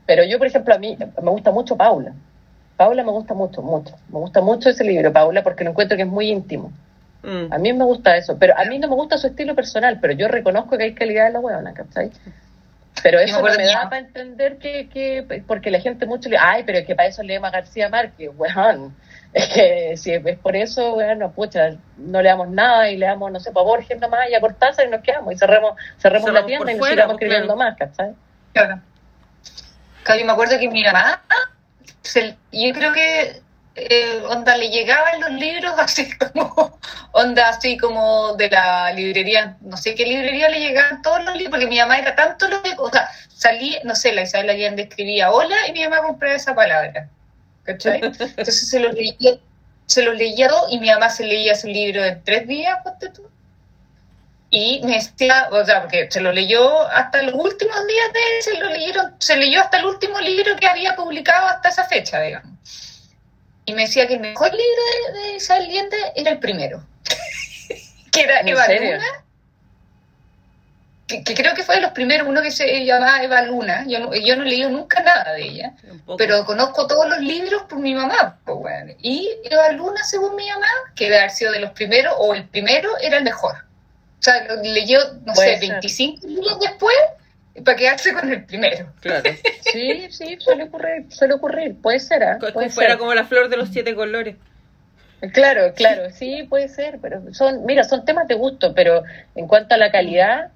Pero 0.06 0.24
yo, 0.24 0.38
por 0.38 0.48
ejemplo, 0.48 0.74
a 0.74 0.78
mí 0.78 0.96
me 0.98 1.30
gusta 1.30 1.52
mucho 1.52 1.76
Paula. 1.76 2.12
Paula 2.76 3.04
me 3.04 3.12
gusta 3.12 3.34
mucho, 3.34 3.62
mucho. 3.62 3.94
Me 4.08 4.18
gusta 4.18 4.40
mucho 4.40 4.70
ese 4.70 4.82
libro, 4.82 5.12
Paula, 5.12 5.42
porque 5.42 5.64
lo 5.64 5.70
encuentro 5.70 5.96
que 5.96 6.02
es 6.02 6.08
muy 6.08 6.30
íntimo. 6.30 6.72
Mm. 7.22 7.52
A 7.52 7.58
mí 7.58 7.72
me 7.72 7.84
gusta 7.84 8.16
eso, 8.16 8.38
pero 8.38 8.58
a 8.58 8.64
mí 8.64 8.78
no 8.78 8.88
me 8.88 8.94
gusta 8.94 9.18
su 9.18 9.26
estilo 9.26 9.54
personal, 9.54 9.98
pero 10.00 10.14
yo 10.14 10.26
reconozco 10.28 10.76
que 10.76 10.84
hay 10.84 10.94
calidad 10.94 11.26
en 11.26 11.34
la 11.34 11.40
huevona, 11.40 11.74
¿cachai? 11.74 12.10
Pero 13.02 13.18
eso 13.18 13.42
me, 13.42 13.64
da 13.64 13.88
para 13.88 13.98
entender 13.98 14.56
que, 14.58 14.88
que, 14.88 15.42
porque 15.46 15.70
la 15.70 15.80
gente 15.80 16.06
mucho 16.06 16.28
le, 16.28 16.36
ay, 16.38 16.64
pero 16.66 16.78
es 16.78 16.86
que 16.86 16.94
para 16.94 17.08
eso 17.08 17.22
leemos 17.22 17.48
a 17.48 17.52
García 17.52 17.88
Márquez, 17.88 18.30
weón. 18.36 18.94
Es 19.32 19.48
que 19.48 19.96
si 19.96 20.12
es 20.12 20.38
por 20.38 20.56
eso, 20.56 20.94
bueno, 20.94 21.30
pucha, 21.30 21.76
no 21.96 22.20
le 22.20 22.28
damos 22.28 22.48
nada 22.48 22.90
y 22.90 22.96
le 22.96 23.06
damos, 23.06 23.30
no 23.30 23.38
sé, 23.38 23.52
para 23.52 23.64
Borges 23.64 24.00
nomás 24.00 24.28
y 24.28 24.34
a 24.34 24.40
Cortázar 24.40 24.86
y 24.86 24.90
nos 24.90 25.02
quedamos 25.02 25.32
y 25.32 25.38
cerremos, 25.38 25.74
cerremos 25.98 26.32
la 26.32 26.44
tienda 26.44 26.72
y 26.72 26.76
nos 26.76 26.88
sigamos 26.88 27.14
escribiendo 27.14 27.54
más, 27.54 27.76
¿cachai? 27.76 28.12
Claro. 28.52 28.80
Claro, 30.02 30.24
me 30.24 30.32
acuerdo 30.32 30.58
que 30.58 30.68
mi 30.68 30.82
mamá, 30.82 31.22
yo 32.50 32.72
creo 32.72 32.92
que 32.92 33.42
eh, 33.76 34.22
onda 34.28 34.56
le 34.56 34.68
llegaban 34.68 35.20
los 35.20 35.30
libros 35.30 35.74
así 35.78 36.10
como 36.18 36.78
onda 37.12 37.50
así 37.50 37.76
como 37.76 38.34
de 38.34 38.50
la 38.50 38.92
librería 38.92 39.56
no 39.60 39.76
sé 39.76 39.94
qué 39.94 40.04
librería 40.04 40.48
le 40.48 40.58
llegaban 40.58 41.02
todos 41.02 41.24
los 41.24 41.34
libros 41.36 41.50
porque 41.50 41.68
mi 41.68 41.78
mamá 41.78 41.98
era 41.98 42.16
tanto 42.16 42.48
lo 42.48 42.62
que 42.62 42.74
o 42.76 42.90
sea 42.90 43.08
salí 43.28 43.78
no 43.84 43.94
sé 43.94 44.12
la 44.12 44.22
Isabel 44.22 44.50
Allende 44.50 44.82
escribía 44.82 45.30
hola 45.30 45.56
y 45.68 45.72
mi 45.72 45.84
mamá 45.84 46.02
compraba 46.02 46.34
esa 46.34 46.54
palabra 46.54 47.08
entonces 47.70 48.68
se 48.68 48.80
los 48.80 48.94
leía, 48.94 49.38
se 49.86 50.02
los 50.02 50.16
leía 50.16 50.48
todo 50.48 50.68
y 50.70 50.78
mi 50.78 50.88
mamá 50.88 51.10
se 51.10 51.24
leía 51.24 51.54
su 51.54 51.68
libro 51.68 52.04
en 52.04 52.22
tres 52.24 52.46
días, 52.46 52.78
tú. 53.14 53.28
Y 54.50 54.80
me 54.84 54.94
decía, 54.94 55.48
o 55.52 55.64
sea, 55.64 55.82
porque 55.82 56.10
se 56.10 56.20
lo 56.20 56.32
leyó 56.32 56.82
hasta 56.88 57.22
los 57.22 57.34
últimos 57.34 57.86
días 57.86 58.12
de 58.12 58.18
él, 58.18 58.42
se 58.42 58.58
lo 58.58 58.68
leyeron, 58.68 59.14
se 59.18 59.36
leyó 59.36 59.60
hasta 59.60 59.78
el 59.78 59.86
último 59.86 60.18
libro 60.20 60.56
que 60.56 60.66
había 60.66 60.96
publicado 60.96 61.46
hasta 61.46 61.68
esa 61.68 61.84
fecha, 61.84 62.20
digamos. 62.20 62.50
Y 63.64 63.74
me 63.74 63.82
decía 63.82 64.08
que 64.08 64.14
el 64.14 64.20
mejor 64.20 64.50
libro 64.50 64.82
de, 65.14 65.20
de 65.20 65.36
Isabel 65.36 65.70
era 66.16 66.30
el 66.30 66.38
primero. 66.40 66.84
que 68.12 68.22
era 68.22 68.42
Que, 71.24 71.34
creo 71.34 71.54
que 71.54 71.62
fue 71.62 71.76
de 71.76 71.80
los 71.80 71.90
primeros, 71.90 72.28
uno 72.28 72.40
que 72.40 72.50
se 72.50 72.84
llamaba 72.84 73.22
Eva 73.22 73.42
Luna. 73.42 73.84
Yo 73.86 73.98
no, 73.98 74.14
yo 74.14 74.36
no 74.36 74.44
he 74.44 74.46
leído 74.46 74.70
nunca 74.70 75.02
nada 75.02 75.32
de 75.32 75.42
ella, 75.42 75.72
pero 76.16 76.44
conozco 76.44 76.86
todos 76.86 77.08
los 77.08 77.18
libros 77.18 77.62
por 77.62 77.80
mi 77.80 77.94
mamá. 77.94 78.38
Pues, 78.44 78.96
Y 79.02 79.28
Eva 79.44 79.72
Luna, 79.72 80.04
según 80.04 80.36
mi 80.36 80.48
mamá, 80.48 80.68
que 80.94 81.04
debe 81.04 81.18
haber 81.18 81.30
sido 81.30 81.52
de 81.52 81.60
los 81.60 81.72
primeros, 81.72 82.14
o 82.18 82.34
el 82.34 82.48
primero, 82.48 82.90
era 82.98 83.18
el 83.18 83.24
mejor. 83.24 83.56
O 83.56 84.22
sea, 84.22 84.54
leyó, 84.62 85.00
no 85.24 85.34
sé, 85.34 85.58
25 85.60 86.26
libros 86.26 86.60
después 86.60 86.96
para 87.64 87.76
quedarse 87.76 88.12
con 88.12 88.30
el 88.30 88.44
primero. 88.44 88.92
Claro. 89.00 89.30
Sí, 89.72 90.08
sí, 90.10 90.36
suele 90.40 90.64
ocurrir, 90.64 91.06
suele 91.10 91.34
ocurrir, 91.34 91.76
puede 91.80 92.00
ser. 92.00 92.22
¿eh? 92.22 92.38
Puede 92.52 92.70
fuera 92.70 92.98
como 92.98 93.14
la 93.14 93.24
flor 93.24 93.48
de 93.48 93.56
los 93.56 93.68
siete 93.68 93.94
colores. 93.94 94.34
Claro, 95.32 95.74
claro, 95.74 96.10
sí, 96.10 96.44
puede 96.48 96.68
ser, 96.68 96.98
pero 97.00 97.22
son, 97.32 97.64
mira, 97.66 97.84
son 97.84 98.04
temas 98.04 98.26
de 98.26 98.34
gusto, 98.34 98.74
pero 98.74 99.04
en 99.36 99.46
cuanto 99.46 99.74
a 99.74 99.78
la 99.78 99.92
calidad, 99.92 100.50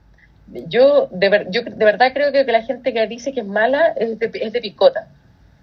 yo 0.47 1.09
de, 1.11 1.47
yo 1.51 1.62
de 1.62 1.84
verdad 1.84 2.12
creo 2.12 2.32
que, 2.32 2.45
la 2.45 2.62
gente 2.62 2.92
que 2.92 3.07
dice 3.07 3.32
que 3.32 3.40
es 3.40 3.47
mala 3.47 3.95
es 3.97 4.18
de, 4.18 4.30
es 4.34 4.53
de 4.53 4.61
picota. 4.61 5.09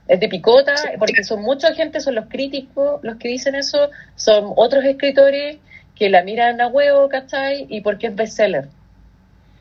Es 0.08 0.20
de 0.20 0.28
picota, 0.28 0.76
porque 1.00 1.24
son 1.24 1.42
mucha 1.42 1.74
gente, 1.74 2.02
son 2.02 2.16
los 2.16 2.26
críticos 2.28 3.00
los 3.04 3.18
que 3.18 3.30
dicen 3.30 3.56
eso, 3.56 3.90
son 4.16 4.52
otros 4.56 4.84
escritores 4.84 5.58
que 5.96 6.10
la 6.10 6.24
miran 6.24 6.60
a 6.60 6.68
huevo, 6.68 7.08
¿cachai? 7.08 7.68
Y 7.70 7.82
porque 7.82 8.08
es 8.08 8.16
bestseller. 8.16 8.68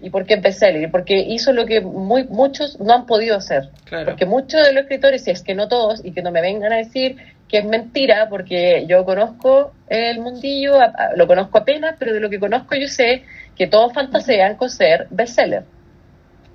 Y 0.00 0.08
porque 0.08 0.34
es 0.34 0.42
bestseller, 0.42 0.82
y 0.82 0.86
porque 0.86 1.20
hizo 1.20 1.52
lo 1.52 1.66
que 1.66 1.82
muy, 1.82 2.24
muchos 2.24 2.80
no 2.80 2.94
han 2.94 3.06
podido 3.06 3.36
hacer. 3.36 3.68
Porque 4.06 4.24
muchos 4.24 4.66
de 4.66 4.72
los 4.72 4.84
escritores, 4.84 5.22
si 5.22 5.30
es 5.30 5.42
que 5.42 5.54
no 5.54 5.68
todos, 5.68 6.04
y 6.04 6.12
que 6.12 6.22
no 6.22 6.32
me 6.32 6.40
vengan 6.40 6.72
a 6.72 6.76
decir 6.76 7.16
que 7.46 7.58
es 7.58 7.64
mentira, 7.64 8.28
porque 8.30 8.86
yo 8.88 9.04
conozco 9.04 9.72
el 9.88 10.20
mundillo, 10.20 10.78
lo 11.16 11.26
conozco 11.26 11.58
apenas, 11.58 11.96
pero 11.98 12.14
de 12.14 12.20
lo 12.20 12.30
que 12.30 12.38
conozco 12.38 12.74
yo 12.76 12.88
sé 12.88 13.24
que 13.60 13.66
todos 13.66 13.92
fantasean 13.92 14.56
con 14.56 14.70
ser 14.70 15.06
bestseller. 15.10 15.64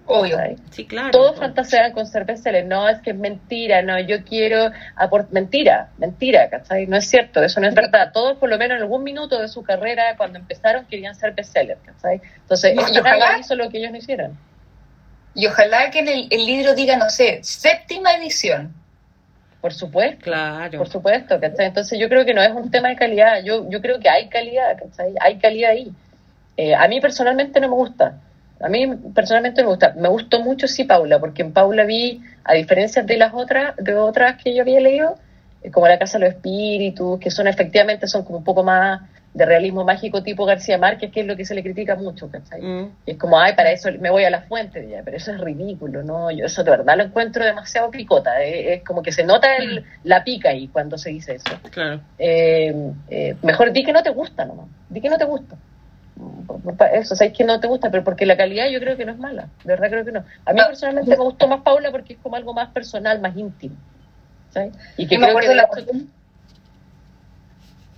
Obvio. 0.08 0.40
Sí, 0.72 0.88
claro. 0.88 1.12
Todos 1.12 1.38
fantasean 1.38 1.92
con 1.92 2.08
ser 2.08 2.26
bestseller. 2.26 2.66
No, 2.66 2.90
es 2.90 3.00
que 3.02 3.12
es 3.12 3.16
mentira, 3.16 3.84
no, 3.84 4.00
yo 4.00 4.24
quiero 4.24 4.72
aportar. 4.96 5.32
Mentira, 5.32 5.92
mentira, 6.00 6.50
¿cachai? 6.50 6.88
No 6.88 6.98
es 6.98 7.08
cierto, 7.08 7.44
eso 7.44 7.62
no 7.62 7.68
es 7.68 7.76
verdad. 7.76 8.10
Todos, 8.12 8.40
por 8.40 8.50
lo 8.50 8.58
menos 8.58 8.78
en 8.78 8.82
algún 8.82 9.04
minuto 9.04 9.40
de 9.40 9.48
su 9.50 9.62
carrera, 9.62 10.18
cuando 10.18 10.40
empezaron, 10.40 10.88
querían 10.88 11.14
ser 11.14 11.34
bestseller, 11.34 11.78
¿cachai? 11.86 12.20
Entonces, 12.38 12.74
y 12.76 12.98
ojalá 12.98 13.38
hizo 13.38 13.54
lo 13.54 13.70
que 13.70 13.78
ellos 13.78 13.92
no 13.92 13.98
hicieron. 13.98 14.36
Y 15.36 15.46
ojalá 15.46 15.92
que 15.92 16.00
en 16.00 16.08
el, 16.08 16.28
el 16.32 16.44
libro 16.44 16.74
diga, 16.74 16.98
no 16.98 17.12
sé, 17.12 17.40
séptima 17.44 18.16
edición 18.16 18.74
por 19.62 19.74
supuesto. 19.74 20.24
Claro. 20.24 20.78
Por 20.78 20.88
supuesto, 20.88 21.40
¿cachai? 21.40 21.66
Entonces 21.66 22.00
yo 22.00 22.08
creo 22.08 22.24
que 22.24 22.36
no 22.36 22.42
es 22.44 22.52
un 22.52 22.70
tema 22.70 22.90
de 22.90 22.96
calidad, 22.96 23.44
yo, 23.44 23.68
yo 23.68 23.82
creo 23.82 24.00
que 24.00 24.08
hay 24.08 24.28
calidad, 24.30 24.78
¿cachai? 24.78 25.14
Hay 25.20 25.40
calidad 25.40 25.72
ahí. 25.72 25.92
Eh, 26.58 26.74
a 26.74 26.88
mí 26.88 27.02
personalmente 27.02 27.60
no 27.60 27.70
me 27.70 27.76
gusta. 27.76 28.22
A 28.60 28.70
mí 28.70 28.88
personalmente 29.14 29.62
no 29.62 29.68
me 29.68 29.76
gusta. 29.76 29.94
Me 29.98 30.10
gustó 30.10 30.40
mucho 30.42 30.68
sí 30.68 30.86
Paula, 30.86 31.20
porque 31.20 31.42
en 31.42 31.52
Paula 31.52 31.84
vi, 31.84 32.22
a 32.44 32.54
diferencia 32.54 33.04
de 33.04 33.18
las 33.18 33.34
otras, 33.34 33.76
de 33.78 33.96
otras 33.96 34.42
que 34.42 34.56
yo 34.56 34.62
había 34.62 34.80
leído, 34.80 35.18
eh, 35.62 35.72
como 35.72 35.88
La 35.88 36.00
Casa 36.00 36.18
de 36.18 36.26
los 36.26 36.36
Espíritus, 36.36 37.20
que 37.20 37.32
son 37.32 37.48
efectivamente 37.48 38.08
son 38.08 38.24
como 38.24 38.40
un 38.40 38.44
poco 38.44 38.64
más 38.64 39.02
de 39.36 39.46
realismo 39.46 39.84
mágico 39.84 40.24
tipo 40.24 40.46
García 40.46 40.78
Márquez, 40.78 41.12
que 41.12 41.20
es 41.20 41.28
lo 41.28 41.36
que 41.36 41.44
se 41.44 41.54
le 41.54 41.62
critica 41.62 41.96
mucho, 41.96 42.32
¿cachai? 42.32 42.62
Mm. 42.62 42.92
Y 43.06 43.12
es 43.12 43.18
como, 43.18 43.38
ay, 43.38 43.54
para 43.54 43.70
eso 43.72 43.90
me 44.00 44.10
voy 44.10 44.24
a 44.24 44.30
la 44.30 44.44
fuente, 44.44 44.88
ya, 44.90 45.02
pero 45.04 45.18
eso 45.18 45.34
es 45.34 45.42
ridículo, 45.42 46.04
¿no? 46.04 46.32
Yo 46.32 46.46
eso 46.46 46.64
de 46.64 46.72
verdad 46.72 46.96
lo 46.96 47.04
encuentro 47.04 47.44
demasiado 47.44 47.92
picota, 47.92 48.42
eh, 48.42 48.76
es 48.76 48.84
como 48.84 49.04
que 49.04 49.12
se 49.12 49.26
nota 49.26 49.58
el, 49.58 49.82
mm. 49.82 49.86
la 50.06 50.24
pica 50.24 50.50
ahí 50.50 50.70
cuando 50.70 50.98
se 50.98 51.10
dice 51.10 51.36
eso. 51.36 51.60
Claro. 51.70 52.00
Eh, 52.18 52.74
eh, 53.10 53.36
mejor 53.44 53.74
di 53.74 53.84
que 53.84 53.92
no 53.92 54.02
te 54.02 54.12
gusta 54.12 54.46
nomás, 54.46 54.68
di 54.90 55.02
que 55.02 55.10
no 55.10 55.18
te 55.18 55.26
gusta. 55.26 55.58
Eso, 56.94 57.14
o 57.14 57.34
que 57.34 57.44
no 57.44 57.60
te 57.60 57.68
gusta, 57.68 57.92
pero 57.92 58.04
porque 58.04 58.26
la 58.26 58.38
calidad 58.38 58.68
yo 58.70 58.80
creo 58.80 58.96
que 58.96 59.06
no 59.06 59.12
es 59.12 59.18
mala, 59.18 59.50
de 59.64 59.74
verdad 59.74 59.90
creo 59.90 60.06
que 60.06 60.12
no. 60.14 60.24
A 60.46 60.54
mí 60.54 60.60
personalmente 60.66 61.12
me 61.12 61.24
gustó 61.24 61.48
más 61.48 61.62
Paula 61.62 61.92
porque 61.92 62.14
es 62.14 62.20
como 62.20 62.36
algo 62.36 62.54
más 62.54 62.70
personal, 62.70 63.20
más 63.20 63.36
íntimo. 63.36 63.76
¿sabes? 64.56 64.74
Y 64.98 65.08
que 65.08 65.18
creo 65.18 65.38
que... 65.38 65.56
La... 65.56 65.70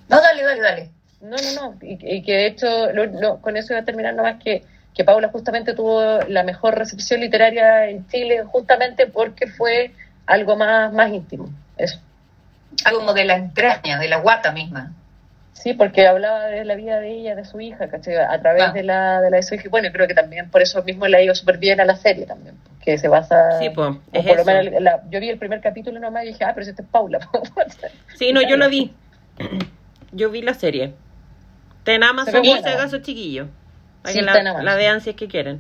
No, 0.10 0.22
dale, 0.22 0.44
dale, 0.44 0.62
dale. 0.62 0.90
No, 1.22 1.36
no, 1.38 1.62
no. 1.62 1.78
Y, 1.82 2.22
que 2.24 2.32
de 2.32 2.48
hecho, 2.48 2.68
con 3.42 3.58
eso 3.58 3.74
iba 3.74 3.82
a 3.82 3.86
terminar 3.86 4.14
nomás 4.14 4.42
que, 4.44 4.64
que 4.94 5.04
Paula 5.04 5.30
justamente 5.30 5.74
tuvo 5.74 6.20
la 6.28 6.44
mejor 6.44 6.78
recepción 6.78 7.22
literaria 7.22 7.90
en 7.90 8.08
Chile, 8.08 8.44
justamente 8.46 9.08
porque 9.08 9.48
fue 9.48 9.92
algo 10.26 10.56
más, 10.56 10.92
más 10.94 11.12
íntimo. 11.12 11.50
Eso. 11.78 12.00
Algo 12.86 13.00
como 13.00 13.14
de 13.14 13.26
la 13.26 13.36
entraña, 13.36 14.00
de 14.00 14.08
la 14.08 14.18
guata 14.18 14.52
misma. 14.52 14.94
Sí, 15.58 15.74
porque 15.74 16.06
hablaba 16.06 16.46
de 16.46 16.64
la 16.66 16.76
vida 16.76 17.00
de 17.00 17.12
ella, 17.12 17.36
de 17.36 17.44
su 17.44 17.60
hija, 17.60 17.90
¿cachai? 17.90 18.16
A 18.16 18.40
través 18.40 18.64
ah. 18.68 18.72
de, 18.74 18.84
la, 18.84 19.22
de 19.22 19.32
la 19.32 19.38
de 19.38 19.44
su 19.44 19.56
hija. 19.56 19.70
Bueno, 19.70 19.90
creo 19.92 20.08
que 20.08 20.14
también 20.14 20.52
por 20.52 20.62
eso 20.62 20.84
mismo 20.84 21.08
le 21.08 21.18
ha 21.18 21.22
ido 21.24 21.34
súper 21.34 21.58
bien 21.58 21.82
a 21.82 21.86
la 21.86 21.96
serie 21.96 22.28
también, 22.28 22.56
que 22.84 23.00
se 23.00 23.08
basa... 23.08 23.58
Sí, 23.60 23.72
pues, 23.72 23.96
por 24.12 24.38
lo 24.38 24.46
menos 24.46 24.72
yo 25.10 25.20
vi 25.20 25.30
el 25.30 25.40
primer 25.40 25.60
capítulo 25.60 26.00
nomás 26.00 26.26
y 26.26 26.28
dije, 26.28 26.44
ah, 26.44 26.52
pero 26.54 26.64
si 26.64 26.70
este 26.70 26.84
es 26.84 26.88
Paula. 26.88 27.28
sí, 28.16 28.32
no, 28.34 28.42
yo 28.48 28.56
lo 28.56 28.70
vi. 28.70 28.94
Yo 30.12 30.30
vi 30.30 30.44
la 30.44 30.54
serie. 30.54 30.94
Está 31.80 31.94
en 31.94 32.04
Amazon 32.04 32.46
y 32.46 32.62
se 32.62 32.70
haga 32.70 33.02
chiquillos. 33.02 33.48
Sí, 34.06 34.22
la, 34.22 34.62
la 34.62 34.76
vean 34.76 35.02
si 35.02 35.10
es 35.10 35.16
que 35.16 35.28
quieren. 35.28 35.60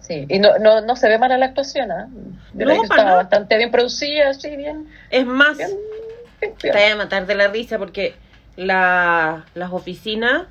Sí, 0.00 0.26
y 0.28 0.40
no, 0.40 0.58
no, 0.58 0.80
no 0.80 0.96
se 0.96 1.08
ve 1.08 1.16
mala 1.16 1.38
la 1.38 1.46
actuación, 1.46 1.92
¿eh? 1.92 2.06
no, 2.54 2.82
está 2.82 3.14
bastante 3.14 3.56
bien 3.56 3.70
producida, 3.70 4.34
sí, 4.34 4.56
bien. 4.56 4.88
Es 5.10 5.24
más, 5.24 5.58
te 5.58 6.72
voy 6.72 6.82
a 6.82 6.96
matar 6.96 7.24
de 7.24 7.36
la 7.36 7.46
risa 7.46 7.78
porque 7.78 8.16
la, 8.56 9.44
las 9.54 9.72
oficinas... 9.72 10.46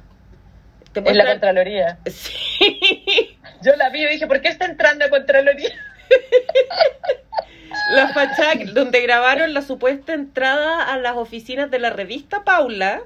Te 0.94 1.00
en 1.00 1.18
la 1.18 1.26
Contraloría. 1.26 2.00
Sí. 2.10 3.38
Yo 3.62 3.76
la 3.78 3.90
vi 3.90 4.04
y 4.04 4.08
dije, 4.10 4.28
¿por 4.28 4.42
qué 4.42 4.50
está 4.50 4.66
entrando 4.66 5.06
a 5.06 5.10
Contraloría? 5.10 5.72
la 7.92 8.10
fachada 8.10 8.54
donde 8.74 9.02
grabaron 9.02 9.54
la 9.54 9.62
supuesta 9.62 10.14
entrada 10.14 10.92
a 10.92 10.98
las 10.98 11.16
oficinas 11.16 11.72
de 11.72 11.80
la 11.80 11.90
revista 11.90 12.44
Paula 12.44 13.04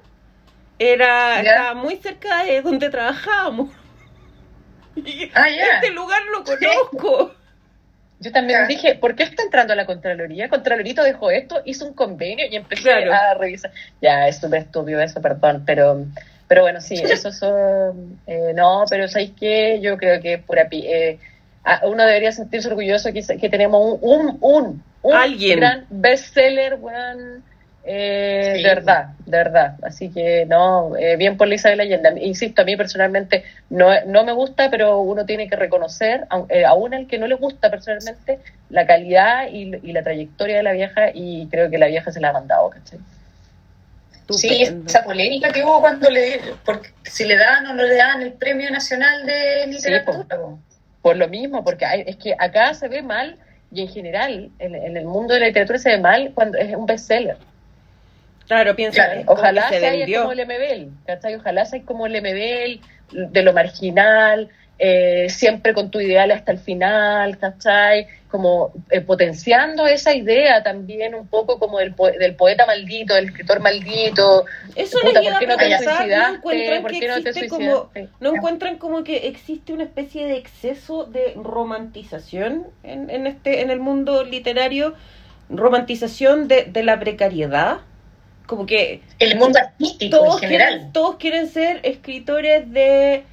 era 0.79 1.41
estaba 1.41 1.73
muy 1.75 1.97
cerca 1.97 2.43
de 2.43 2.61
donde 2.61 2.89
trabajábamos. 2.89 3.69
Ah, 5.33 5.49
Este 5.49 5.91
lugar 5.91 6.21
lo 6.31 6.43
conozco. 6.43 7.35
Yo 8.19 8.31
también 8.31 8.67
dije, 8.67 8.95
¿por 8.95 9.15
qué 9.15 9.23
está 9.23 9.43
entrando 9.43 9.73
a 9.73 9.75
la 9.75 9.85
Contraloría? 9.85 10.49
Contralorito 10.49 11.03
dejó 11.03 11.31
esto, 11.31 11.61
hizo 11.65 11.85
un 11.85 11.93
convenio 11.93 12.45
y 12.49 12.55
empecé 12.55 12.91
a 12.91 13.33
revisar. 13.33 13.71
Ya, 14.01 14.27
es 14.27 14.37
súper 14.37 14.61
estúpido 14.61 15.01
eso, 15.01 15.21
perdón, 15.21 15.63
pero 15.65 16.05
pero 16.47 16.61
bueno, 16.61 16.81
sí, 16.81 16.95
eso 17.03 17.31
son... 17.31 18.19
Eh, 18.27 18.53
no, 18.55 18.85
pero 18.89 19.07
¿sabéis 19.07 19.31
qué? 19.39 19.79
Yo 19.81 19.97
creo 19.97 20.21
que 20.21 20.37
por 20.37 20.57
eh, 20.59 21.19
uno 21.83 22.05
debería 22.05 22.31
sentirse 22.31 22.67
orgulloso 22.67 23.11
que, 23.11 23.21
que 23.39 23.49
tenemos 23.49 23.97
un, 24.01 24.37
un, 24.41 24.83
un, 25.01 25.13
¿Alguien? 25.13 25.59
gran 25.59 25.85
bestseller, 25.89 26.75
weón 26.75 27.43
eh, 27.87 28.53
De 28.55 28.63
verdad, 28.63 29.09
de 29.25 29.37
verdad. 29.37 29.75
Así 29.83 30.09
que 30.09 30.45
no, 30.47 30.95
eh, 30.97 31.17
bien 31.17 31.37
por 31.37 31.47
Lisa 31.47 31.69
de 31.69 31.75
Leyenda. 31.75 32.11
Insisto, 32.19 32.63
a 32.63 32.65
mí 32.65 32.75
personalmente 32.75 33.43
no, 33.69 33.89
no 34.07 34.23
me 34.23 34.31
gusta, 34.31 34.71
pero 34.71 34.99
uno 35.01 35.25
tiene 35.25 35.47
que 35.47 35.55
reconocer, 35.55 36.25
eh, 36.49 36.65
aún 36.65 36.95
el 36.95 37.07
que 37.07 37.19
no 37.19 37.27
le 37.27 37.35
gusta 37.35 37.69
personalmente, 37.69 38.39
la 38.69 38.87
calidad 38.87 39.49
y, 39.51 39.65
la 39.93 40.01
trayectoria 40.01 40.57
de 40.57 40.63
la 40.63 40.71
vieja 40.71 41.11
y 41.13 41.47
creo 41.47 41.69
que 41.69 41.77
la 41.77 41.85
vieja 41.85 42.11
se 42.11 42.19
la 42.19 42.29
ha 42.29 42.33
mandado, 42.33 42.71
¿cachai? 42.71 42.99
Sí, 44.31 44.63
esa 44.63 45.03
polémica 45.03 45.51
que 45.51 45.63
hubo 45.63 45.79
cuando 45.79 46.09
le, 46.09 46.41
porque 46.65 46.89
si 47.03 47.25
le 47.25 47.37
dan 47.37 47.67
o 47.67 47.73
no 47.75 47.83
le 47.83 47.95
dan 47.95 48.23
el 48.23 48.33
Premio 48.33 48.71
Nacional 48.71 49.23
de 49.27 49.67
Literatura. 49.67 50.25
por, 51.03 51.15
lo 51.15 51.27
mismo, 51.27 51.63
porque 51.63 51.85
es 52.07 52.15
que 52.15 52.35
acá 52.39 52.73
se 52.73 52.87
ve 52.87 53.03
mal 53.03 53.37
y 53.71 53.81
en 53.81 53.87
general 53.89 54.49
en, 54.57 54.73
en, 54.73 54.97
el 54.97 55.05
mundo 55.05 55.35
de 55.35 55.41
la 55.41 55.45
literatura 55.47 55.77
se 55.77 55.89
ve 55.89 55.99
mal 55.99 56.31
cuando 56.33 56.57
es 56.57 56.75
un 56.75 56.87
bestseller. 56.87 57.37
Claro, 58.47 58.75
piensa. 58.75 59.07
ojalá 59.25 59.69
sea 59.69 59.91
como 60.19 60.31
el 60.31 60.45
MBL, 60.45 61.05
¿cachai? 61.05 61.35
Ojalá 61.35 61.65
sea 61.65 61.81
como 61.83 62.05
el 62.05 62.21
MBL, 62.21 62.81
de 63.11 63.43
lo 63.43 63.53
marginal, 63.53 64.49
eh, 64.77 65.27
siempre 65.29 65.73
con 65.73 65.89
tu 65.89 66.01
ideal 66.01 66.31
hasta 66.31 66.51
el 66.51 66.59
final, 66.59 67.37
¿cachai? 67.37 68.07
Como 68.29 68.73
eh, 68.89 68.99
potenciando 68.99 69.87
esa 69.87 70.13
idea 70.13 70.63
también 70.63 71.15
un 71.15 71.27
poco 71.27 71.59
como 71.59 71.79
del, 71.79 71.95
del 72.19 72.35
poeta 72.35 72.65
maldito, 72.65 73.13
del 73.15 73.27
escritor 73.27 73.61
maldito. 73.61 74.45
Eso 74.75 74.99
Puta, 75.01 75.21
¿por 75.21 75.39
qué 75.39 75.47
no 75.47 75.57
te 75.57 75.77
suicidaste? 75.77 76.39
¿Por 76.41 76.51
qué 76.51 77.07
no 77.07 77.23
te 77.23 77.33
suicidaste? 77.33 78.09
¿No 78.19 78.35
encuentran 78.35 78.77
como 78.77 79.03
que 79.03 79.27
existe 79.27 79.71
una 79.71 79.83
especie 79.83 80.27
de 80.27 80.35
exceso 80.35 81.05
de 81.05 81.33
romantización 81.35 82.67
en, 82.83 83.09
en, 83.09 83.27
este, 83.27 83.61
en 83.61 83.71
el 83.71 83.79
mundo 83.79 84.23
literario? 84.25 84.93
Romantización 85.47 86.47
de, 86.49 86.65
de 86.65 86.83
la 86.83 86.99
precariedad 86.99 87.77
como 88.45 88.65
que 88.65 89.01
el 89.19 89.37
mundo 89.37 89.59
artístico 89.59 90.17
todos 90.17 90.35
en 90.35 90.39
general 90.39 90.69
quieren, 90.69 90.93
todos 90.93 91.15
quieren 91.17 91.47
ser 91.47 91.79
escritores 91.83 92.71
de 92.71 93.23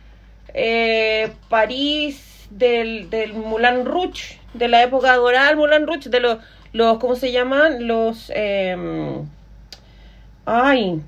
eh, 0.55 1.33
París 1.49 2.47
del, 2.51 3.11
del 3.11 3.35
Moulin 3.35 3.85
Rouge 3.85 4.39
de 4.55 4.69
la 4.69 4.83
época 4.83 5.15
dorada 5.17 5.55
Moulin 5.57 5.87
Rouge 5.87 6.09
de 6.11 6.21
los 6.21 6.39
los 6.73 6.99
cómo 6.99 7.17
se 7.17 7.33
llaman 7.33 7.87
los 7.87 8.33
eh, 8.35 8.77
ay 10.47 11.03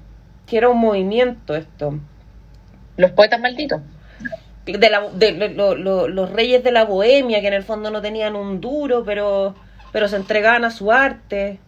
que 0.46 0.56
era 0.58 0.68
un 0.68 0.78
movimiento 0.78 1.54
esto 1.54 1.98
los 2.96 3.10
poetas 3.12 3.40
malditos 3.40 3.80
de, 4.66 4.90
la, 4.90 5.08
de 5.10 5.32
lo- 5.50 5.74
lo- 5.74 6.08
los 6.08 6.30
reyes 6.30 6.64
de 6.64 6.72
la 6.72 6.84
bohemia, 6.84 7.40
que 7.40 7.48
en 7.48 7.54
el 7.54 7.64
fondo 7.64 7.90
no 7.90 8.00
tenían 8.00 8.34
un 8.34 8.60
duro, 8.60 9.04
pero, 9.04 9.54
pero 9.92 10.08
se 10.08 10.16
entregaban 10.16 10.64
a 10.64 10.70
su 10.70 10.90
arte. 10.90 11.60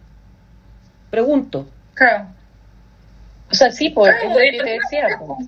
Pregunto. 1.09 1.67
Claro. 1.97 2.27
O 3.51 3.55
sea, 3.55 3.71
sí, 3.71 3.89
pues, 3.89 4.13
Claro, 4.13 4.39
es 4.39 4.55
lo 4.55 4.57
que 4.57 4.63
te 4.63 4.79
decía. 4.79 5.07
pues. 5.19 5.47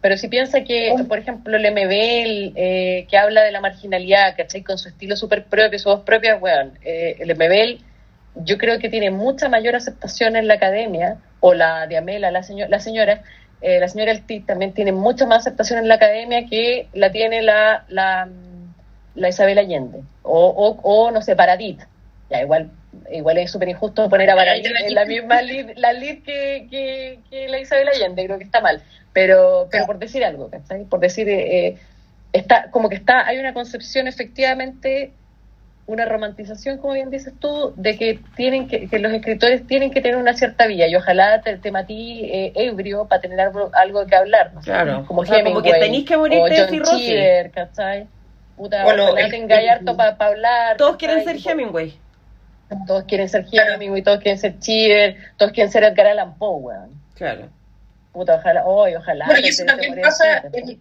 Pero 0.00 0.16
si 0.16 0.26
piensa 0.28 0.64
que, 0.64 0.92
por 1.08 1.18
ejemplo, 1.18 1.56
el 1.56 1.64
MBL, 1.64 2.52
eh, 2.56 3.06
que 3.08 3.16
habla 3.18 3.42
de 3.42 3.52
la 3.52 3.60
marginalidad, 3.60 4.34
¿cachai? 4.36 4.62
Con 4.62 4.76
su 4.78 4.88
estilo 4.88 5.14
súper 5.16 5.44
propio, 5.44 5.78
su 5.78 5.88
voz 5.90 6.00
propia, 6.00 6.36
weón. 6.36 6.76
eh, 6.84 7.16
el 7.20 7.30
MBL, 7.30 7.78
yo 8.44 8.58
creo 8.58 8.78
que 8.80 8.88
tiene 8.88 9.10
mucha 9.10 9.48
mayor 9.48 9.76
aceptación 9.76 10.34
en 10.34 10.48
la 10.48 10.54
academia, 10.54 11.18
o 11.38 11.54
la 11.54 11.86
Diamela, 11.86 12.30
la, 12.32 12.42
seño- 12.42 12.66
la 12.68 12.80
señora, 12.80 13.22
eh, 13.60 13.78
la 13.78 13.86
señora 13.86 14.10
Eltit 14.10 14.44
también 14.46 14.72
tiene 14.72 14.90
mucha 14.92 15.24
más 15.26 15.40
aceptación 15.46 15.78
en 15.78 15.86
la 15.88 15.94
academia 15.94 16.46
que 16.46 16.88
la 16.94 17.12
tiene 17.12 17.42
la, 17.42 17.84
la, 17.88 18.28
la 19.14 19.28
Isabel 19.28 19.58
Allende, 19.58 20.00
o, 20.22 20.46
o, 20.48 20.80
o 20.82 21.10
no 21.12 21.22
sé, 21.22 21.36
Paradit. 21.36 21.80
Ya, 22.32 22.40
igual 22.42 22.70
igual 23.10 23.38
es 23.38 23.50
súper 23.50 23.68
injusto 23.68 24.08
poner 24.08 24.30
a 24.30 24.36
Paradit 24.36 24.66
en 24.66 24.94
la 24.94 25.04
misma 25.04 25.42
lead, 25.42 25.70
la 25.76 25.92
lead 25.92 26.18
que, 26.24 26.66
que, 26.70 27.18
que 27.30 27.48
la 27.48 27.58
Isabel 27.60 27.88
Allende, 27.88 28.24
creo 28.24 28.38
que 28.38 28.44
está 28.44 28.60
mal. 28.60 28.82
Pero, 29.12 29.68
pero 29.70 29.84
por 29.86 29.98
decir 29.98 30.24
algo, 30.24 30.48
¿cachai? 30.50 30.84
Por 30.84 31.00
decir, 31.00 31.28
eh, 31.28 31.76
está, 32.32 32.70
como 32.70 32.88
que 32.88 32.94
está, 32.94 33.26
hay 33.26 33.38
una 33.38 33.52
concepción 33.52 34.08
efectivamente, 34.08 35.12
una 35.86 36.06
romantización, 36.06 36.78
como 36.78 36.94
bien 36.94 37.10
dices 37.10 37.34
tú, 37.38 37.74
de 37.76 37.98
que 37.98 38.18
tienen 38.36 38.68
que, 38.68 38.88
que 38.88 38.98
los 38.98 39.12
escritores 39.12 39.66
tienen 39.66 39.90
que 39.90 40.00
tener 40.00 40.16
una 40.16 40.32
cierta 40.32 40.66
vía 40.66 40.86
y 40.88 40.96
ojalá 40.96 41.42
te, 41.42 41.58
te 41.58 41.70
matí 41.70 42.20
eh, 42.32 42.52
ebrio 42.54 43.06
para 43.08 43.20
tener 43.20 43.40
algo, 43.40 43.70
algo 43.74 44.06
que 44.06 44.16
hablar. 44.16 44.54
¿no? 44.54 44.60
Claro. 44.62 45.04
Como 45.06 45.22
O 45.22 45.26
sea, 45.26 45.42
como 45.44 45.60
que 45.60 45.72
tenés 45.74 46.04
que 46.04 46.16
morirte 46.16 46.50
de 46.54 46.60
John 46.60 46.68
cirrosis. 46.70 47.52
¿cachai? 47.52 48.06
Puta, 48.56 48.86
O 48.86 48.92
lo- 48.94 49.04
ojalá 49.04 49.26
el- 49.26 49.30
tengáis 49.30 49.70
harto 49.70 49.96
para 49.96 50.16
hablar. 50.18 50.76
Todos 50.78 50.92
¿cachai? 50.96 51.24
quieren 51.24 51.40
ser 51.42 51.52
Hemingway. 51.52 51.94
Todos 52.86 53.04
quieren 53.04 53.28
ser 53.28 53.44
Claro. 53.46 53.74
Hemingway, 53.74 54.02
todos 54.02 54.20
quieren 54.20 54.38
ser 54.38 54.58
Cheever, 54.58 55.16
todos 55.36 55.52
quieren 55.52 55.70
ser 55.72 55.84
Edgar 55.84 56.06
Allan 56.06 56.36
Poe, 56.38 56.60
weón. 56.60 56.90
Claro. 57.14 57.48
Puta, 58.12 58.36
ojalá, 58.36 58.64
hoy, 58.64 58.94
ojalá. 58.94 59.26
Bueno, 59.26 59.40
y 59.40 59.42
que 59.44 59.48
eso 59.48 59.64
también 59.64 60.00
pasa 60.00 60.38
en, 60.52 60.80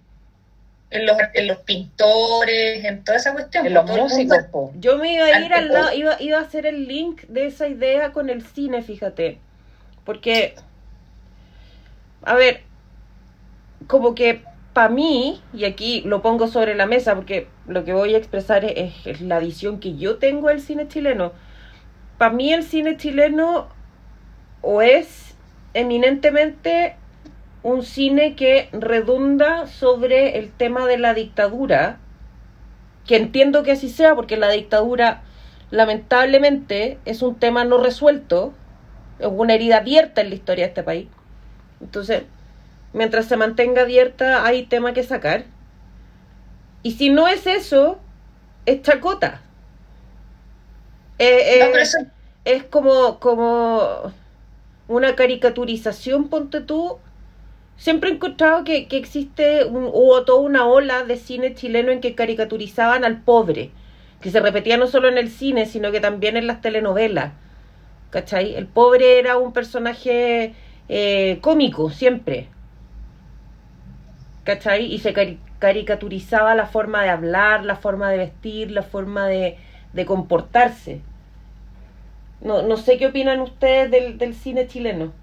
en 0.90 1.06
los, 1.06 1.18
en 1.34 1.48
los 1.48 1.58
pintores, 1.60 2.84
en 2.84 3.04
toda 3.04 3.18
esa 3.18 3.32
cuestión. 3.34 3.66
En 3.66 3.74
los 3.74 3.86
músicos, 3.86 4.44
po. 4.52 4.72
Yo 4.76 4.98
me 4.98 5.14
iba 5.14 5.26
a 5.26 5.40
ir 5.40 5.54
al 5.54 5.70
lado, 5.70 5.94
iba, 5.94 6.22
iba 6.22 6.38
a 6.38 6.42
hacer 6.42 6.66
el 6.66 6.88
link 6.88 7.22
de 7.24 7.46
esa 7.46 7.68
idea 7.68 8.12
con 8.12 8.30
el 8.30 8.46
cine, 8.46 8.82
fíjate. 8.82 9.40
Porque, 10.04 10.56
a 12.24 12.36
ver, 12.36 12.62
como 13.88 14.14
que 14.14 14.44
para 14.74 14.90
mí, 14.90 15.42
y 15.54 15.66
aquí 15.66 16.02
lo 16.06 16.22
pongo 16.22 16.48
sobre 16.48 16.76
la 16.76 16.86
mesa 16.86 17.16
porque 17.16 17.48
lo 17.68 17.84
que 17.84 17.94
voy 17.94 18.14
a 18.14 18.18
expresar 18.18 18.66
es, 18.66 18.94
es 19.06 19.22
la 19.22 19.40
visión 19.40 19.80
que 19.80 19.96
yo 19.96 20.18
tengo 20.18 20.50
del 20.50 20.62
cine 20.62 20.88
chileno. 20.88 21.34
Para 22.22 22.36
mí 22.36 22.54
el 22.54 22.62
cine 22.62 22.98
chileno 22.98 23.68
o 24.62 24.84
es 24.84 25.34
eminentemente 25.74 26.96
un 27.64 27.82
cine 27.82 28.36
que 28.36 28.70
redunda 28.74 29.66
sobre 29.66 30.38
el 30.38 30.52
tema 30.52 30.86
de 30.86 31.00
la 31.00 31.16
dictadura, 31.16 31.98
que 33.08 33.16
entiendo 33.16 33.64
que 33.64 33.72
así 33.72 33.90
sea, 33.90 34.14
porque 34.14 34.38
la 34.38 34.52
dictadura 34.52 35.24
lamentablemente 35.72 37.00
es 37.06 37.24
un 37.24 37.40
tema 37.40 37.64
no 37.64 37.80
resuelto, 37.80 38.54
es 39.18 39.26
una 39.26 39.56
herida 39.56 39.78
abierta 39.78 40.22
en 40.22 40.30
la 40.30 40.36
historia 40.36 40.66
de 40.66 40.70
este 40.70 40.84
país. 40.84 41.08
Entonces, 41.82 42.26
mientras 42.94 43.26
se 43.26 43.36
mantenga 43.36 43.82
abierta, 43.82 44.46
hay 44.46 44.68
tema 44.68 44.94
que 44.94 45.02
sacar. 45.02 45.46
Y 46.84 46.92
si 46.92 47.10
no 47.10 47.28
es 47.28 47.48
eso, 47.48 47.98
es 48.68 48.84
chacota. 48.84 49.42
Eh, 51.22 51.60
No, 51.60 51.66
eh, 51.68 51.82
eso- 51.82 51.98
es 52.46 52.64
como, 52.64 53.20
como 53.20 54.14
una 54.88 55.16
caricaturización, 55.16 56.30
ponte 56.30 56.62
tú. 56.62 57.00
Siempre 57.78 58.12
he 58.12 58.14
encontrado 58.16 58.64
que, 58.64 58.88
que 58.88 58.98
existe 58.98 59.66
un, 59.66 59.86
hubo 59.86 60.26
toda 60.26 60.42
una 60.42 60.68
ola 60.68 61.04
de 61.04 61.18
cine 61.18 61.56
chileno 61.56 61.92
en 61.92 62.02
que 62.02 62.16
caricaturizaban 62.16 63.06
al 63.06 63.24
pobre, 63.24 63.72
que 64.22 64.32
se 64.32 64.40
repetía 64.42 64.78
no 64.78 64.88
solo 64.88 65.10
en 65.10 65.18
el 65.18 65.30
cine, 65.30 65.66
sino 65.68 65.92
que 65.92 66.02
también 66.02 66.38
en 66.38 66.48
las 66.48 66.62
telenovelas. 66.62 67.34
¿Cachai? 68.12 68.56
El 68.56 68.68
pobre 68.68 69.20
era 69.20 69.38
un 69.38 69.54
personaje 69.54 70.56
eh, 70.90 71.40
cómico, 71.42 71.92
siempre. 71.92 72.50
¿Cachai? 74.44 74.86
Y 74.94 75.00
se 75.00 75.14
cari- 75.14 75.40
caricaturizaba 75.60 76.56
la 76.56 76.66
forma 76.68 77.04
de 77.04 77.10
hablar, 77.10 77.64
la 77.66 77.76
forma 77.76 78.10
de 78.12 78.18
vestir, 78.18 78.72
la 78.72 78.84
forma 78.84 79.28
de, 79.28 79.58
de 79.94 80.06
comportarse. 80.06 81.02
No, 82.42 82.62
no 82.64 82.78
sé 82.78 82.98
qué 82.98 83.08
opinan 83.08 83.40
ustedes 83.40 83.92
del, 83.92 84.18
del 84.18 84.36
cine 84.36 84.68
chileno. 84.68 85.14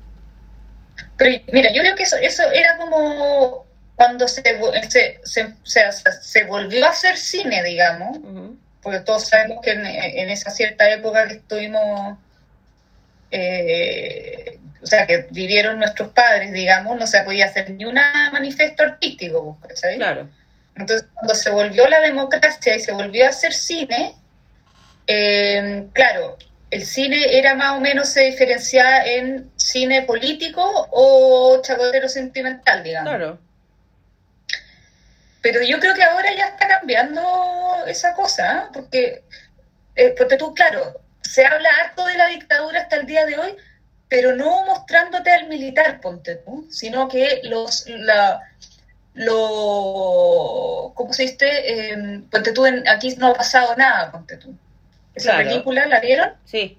Pero 1.17 1.43
mira, 1.53 1.73
yo 1.73 1.83
creo 1.83 1.97
que 1.97 2.05
eso, 2.05 2.17
eso 2.17 2.43
era 2.51 2.77
como 2.79 3.67
cuando 3.97 4.29
se, 4.29 4.43
se, 4.89 5.21
se, 5.25 5.55
se, 5.65 6.13
se 6.23 6.45
volvió 6.45 6.87
a 6.87 6.91
hacer 6.91 7.17
cine, 7.17 7.63
digamos, 7.65 8.19
porque 8.83 9.01
todos 9.01 9.27
sabemos 9.27 9.59
que 9.63 9.73
en, 9.73 9.85
en 9.87 10.31
esa 10.31 10.51
cierta 10.51 10.89
época 10.91 11.27
que 11.27 11.35
estuvimos, 11.35 12.17
eh, 13.31 14.59
o 14.81 14.87
sea, 14.87 15.07
que 15.07 15.27
vivieron 15.31 15.79
nuestros 15.79 16.11
padres, 16.11 16.53
digamos, 16.53 16.97
no 16.97 17.07
se 17.07 17.23
podía 17.23 17.47
hacer 17.47 17.71
ni 17.71 17.85
un 17.85 17.95
manifiesto 18.33 18.85
artístico, 18.85 19.59
¿sabes? 19.75 19.97
Claro, 19.97 20.29
Entonces, 20.77 21.09
cuando 21.15 21.35
se 21.35 21.51
volvió 21.51 21.89
la 21.89 22.01
democracia 22.01 22.77
y 22.77 22.81
se 22.81 22.93
volvió 22.93 23.27
a 23.27 23.31
hacer 23.31 23.53
cine, 23.53 24.15
eh, 25.09 25.87
claro, 25.93 26.37
el 26.71 26.85
cine 26.85 27.39
era 27.39 27.55
más 27.55 27.77
o 27.77 27.81
menos 27.81 28.09
se 28.09 28.23
diferenciaba 28.23 29.05
en 29.05 29.51
cine 29.57 30.03
político 30.03 30.89
o 30.91 31.61
chacotero 31.63 32.09
sentimental, 32.09 32.83
digamos. 32.83 33.11
claro. 33.11 33.39
Pero 35.41 35.63
yo 35.63 35.79
creo 35.79 35.95
que 35.95 36.03
ahora 36.03 36.35
ya 36.35 36.47
está 36.47 36.69
cambiando 36.69 37.23
esa 37.87 38.13
cosa, 38.15 38.57
¿eh? 38.57 38.71
porque, 38.73 39.23
eh, 39.95 40.15
porque 40.19 40.37
tú, 40.37 40.53
claro, 40.53 41.01
se 41.23 41.47
habla 41.47 41.69
harto 41.83 42.05
de 42.07 42.17
la 42.17 42.29
dictadura 42.29 42.81
hasta 42.81 42.97
el 42.97 43.07
día 43.07 43.25
de 43.25 43.39
hoy, 43.39 43.57
pero 44.09 44.35
no 44.35 44.67
mostrándote 44.67 45.31
al 45.31 45.49
militar, 45.49 46.01
ponte 46.01 46.37
tú, 46.37 46.67
sino 46.71 47.09
que 47.09 47.41
los, 47.45 47.89
la, 47.89 48.41
lo, 49.15 50.93
¿cómo 50.95 51.13
se 51.13 51.23
dice? 51.23 51.47
Eh, 51.49 52.23
ponte 52.31 52.53
tú, 52.53 52.67
en, 52.67 52.87
aquí 52.89 53.15
no 53.17 53.29
ha 53.29 53.35
pasado 53.35 53.77
nada, 53.77 54.11
ponte 54.11 54.37
tú. 54.39 54.55
Esa 55.19 55.33
Claro. 55.33 55.49
película, 55.51 55.87
¿la 55.87 56.01
vieron? 56.01 56.31
Sí, 56.45 56.79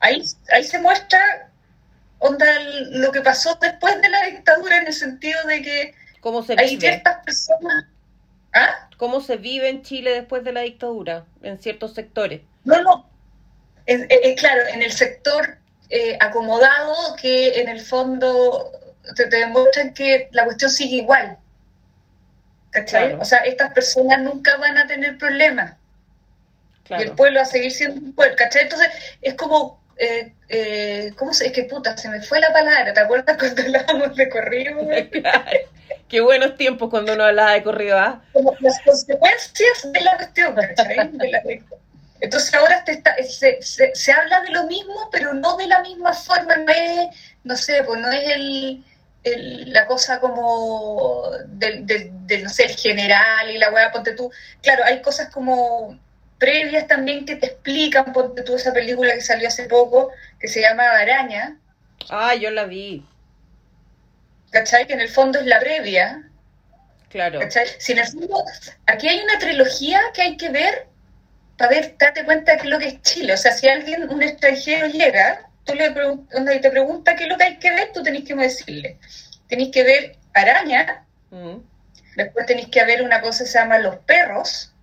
Ahí, 0.00 0.22
ahí 0.52 0.64
se 0.64 0.78
muestra 0.80 1.50
onda, 2.18 2.44
lo 2.90 3.10
que 3.12 3.20
pasó 3.22 3.56
después 3.60 4.00
de 4.02 4.08
la 4.08 4.22
dictadura 4.26 4.78
en 4.78 4.86
el 4.88 4.92
sentido 4.92 5.38
de 5.46 5.62
que 5.62 5.94
cómo 6.20 6.42
se 6.42 6.54
hay 6.58 6.70
vive. 6.70 6.80
ciertas 6.80 7.24
personas... 7.24 7.84
¿Ah? 8.52 8.88
Cómo 8.98 9.20
se 9.20 9.36
vive 9.36 9.68
en 9.68 9.82
Chile 9.82 10.12
después 10.12 10.44
de 10.44 10.52
la 10.52 10.60
dictadura, 10.60 11.24
en 11.42 11.58
ciertos 11.58 11.94
sectores. 11.94 12.42
No, 12.64 12.80
no. 12.82 13.08
Es 13.86 14.40
claro, 14.40 14.62
en 14.68 14.82
el 14.82 14.92
sector 14.92 15.58
eh, 15.90 16.16
acomodado 16.20 16.94
que 17.20 17.60
en 17.60 17.68
el 17.68 17.80
fondo 17.80 18.70
te, 19.16 19.26
te 19.26 19.36
demuestran 19.38 19.92
que 19.92 20.28
la 20.32 20.44
cuestión 20.44 20.70
sigue 20.70 20.96
igual. 20.96 21.36
¿Cachai? 22.70 23.08
Claro. 23.08 23.22
O 23.22 23.24
sea, 23.24 23.38
estas 23.40 23.72
personas 23.72 24.20
nunca 24.22 24.56
van 24.56 24.78
a 24.78 24.86
tener 24.86 25.18
problemas. 25.18 25.74
Y 26.90 27.02
el 27.02 27.12
pueblo 27.12 27.38
va 27.38 27.42
a 27.42 27.46
seguir 27.46 27.70
siendo 27.72 28.00
un 28.00 28.14
pueblo. 28.14 28.34
¿Cachai? 28.36 28.62
Entonces, 28.62 28.88
es 29.22 29.34
como... 29.34 29.82
Eh, 29.96 30.32
eh, 30.48 31.12
¿Cómo 31.16 31.32
se...? 31.32 31.46
Es 31.46 31.52
que 31.52 31.64
puta, 31.64 31.96
se 31.96 32.08
me 32.08 32.20
fue 32.20 32.40
la 32.40 32.52
palabra. 32.52 32.92
¿Te 32.92 33.00
acuerdas 33.00 33.36
cuando 33.38 33.62
hablábamos 33.62 34.16
de 34.16 34.28
corrido? 34.28 34.76
Claro. 35.10 35.44
Qué 36.08 36.20
buenos 36.20 36.56
tiempos 36.56 36.90
cuando 36.90 37.14
uno 37.14 37.24
hablaba 37.24 37.52
de 37.52 37.62
corrido, 37.62 37.98
¿ah? 37.98 38.22
como 38.32 38.54
las 38.60 38.80
consecuencias 38.82 39.92
de 39.92 40.00
la 40.00 40.16
cuestión, 40.16 40.54
¿cachai? 40.54 41.08
De 41.12 41.30
la- 41.30 41.42
entonces 42.20 42.54
ahora 42.54 42.84
te 42.84 42.92
está- 42.92 43.16
se, 43.22 43.60
se, 43.60 43.94
se 43.94 44.12
habla 44.12 44.40
de 44.42 44.50
lo 44.50 44.64
mismo, 44.64 45.08
pero 45.10 45.34
no 45.34 45.56
de 45.56 45.66
la 45.66 45.80
misma 45.80 46.12
forma, 46.12 46.56
no 46.56 46.72
es, 46.72 47.08
no 47.42 47.56
sé, 47.56 47.82
pues 47.84 48.00
no 48.00 48.10
es 48.12 48.28
el, 48.30 48.84
el- 49.24 49.72
la 49.72 49.86
cosa 49.86 50.20
como 50.20 51.30
del, 51.48 51.86
del, 51.86 52.10
del, 52.26 52.44
no 52.44 52.50
sé, 52.50 52.64
el 52.66 52.76
general 52.76 53.50
y 53.50 53.58
la 53.58 53.70
weá, 53.70 53.90
ponte 53.90 54.12
tú. 54.12 54.30
Claro, 54.62 54.84
hay 54.84 55.02
cosas 55.02 55.30
como 55.30 55.98
previas 56.44 56.86
también 56.86 57.24
que 57.24 57.36
te 57.36 57.46
explican, 57.46 58.12
ponte 58.12 58.42
tú 58.42 58.56
esa 58.56 58.72
película 58.72 59.14
que 59.14 59.20
salió 59.22 59.48
hace 59.48 59.64
poco, 59.64 60.10
que 60.38 60.48
se 60.48 60.60
llama 60.60 60.84
Araña, 60.90 61.56
Ah, 62.10 62.34
yo 62.34 62.50
la 62.50 62.64
vi, 62.64 63.02
¿cachai? 64.50 64.86
Que 64.86 64.92
en 64.94 65.00
el 65.00 65.08
fondo 65.08 65.38
es 65.38 65.46
la 65.46 65.58
previa, 65.60 66.22
claro. 67.08 67.40
¿Cachai? 67.40 67.66
Si 67.78 67.92
en 67.92 67.98
el 68.00 68.06
fondo, 68.06 68.44
aquí 68.86 69.08
hay 69.08 69.20
una 69.20 69.38
trilogía 69.38 70.00
que 70.12 70.22
hay 70.22 70.36
que 70.36 70.50
ver 70.50 70.86
para 71.56 71.70
ver, 71.70 71.94
darte 71.98 72.24
cuenta 72.24 72.52
de 72.52 72.58
qué 72.58 72.64
es 72.64 72.70
lo 72.70 72.78
que 72.78 72.88
es 72.88 73.02
Chile. 73.02 73.32
O 73.32 73.36
sea, 73.36 73.52
si 73.52 73.68
alguien, 73.68 74.08
un 74.10 74.22
extranjero 74.22 74.86
llega, 74.88 75.48
tú 75.64 75.74
le 75.74 75.94
pregun- 75.94 76.26
onda, 76.34 76.52
y 76.54 76.60
te 76.60 76.70
pregunta 76.70 77.14
qué 77.16 77.24
es 77.24 77.28
lo 77.30 77.38
que 77.38 77.44
hay 77.44 77.56
que 77.58 77.70
ver, 77.70 77.90
tú 77.94 78.02
tenés 78.02 78.24
que 78.24 78.34
decirle. 78.34 78.98
Tenés 79.48 79.68
que 79.70 79.82
ver 79.84 80.16
Araña, 80.34 81.04
Mm. 81.30 81.58
después 82.16 82.44
tenéis 82.46 82.68
que 82.68 82.84
ver 82.84 83.02
una 83.02 83.20
cosa 83.22 83.44
que 83.44 83.50
se 83.50 83.58
llama 83.58 83.78
Los 83.78 83.96
Perros, 84.00 84.73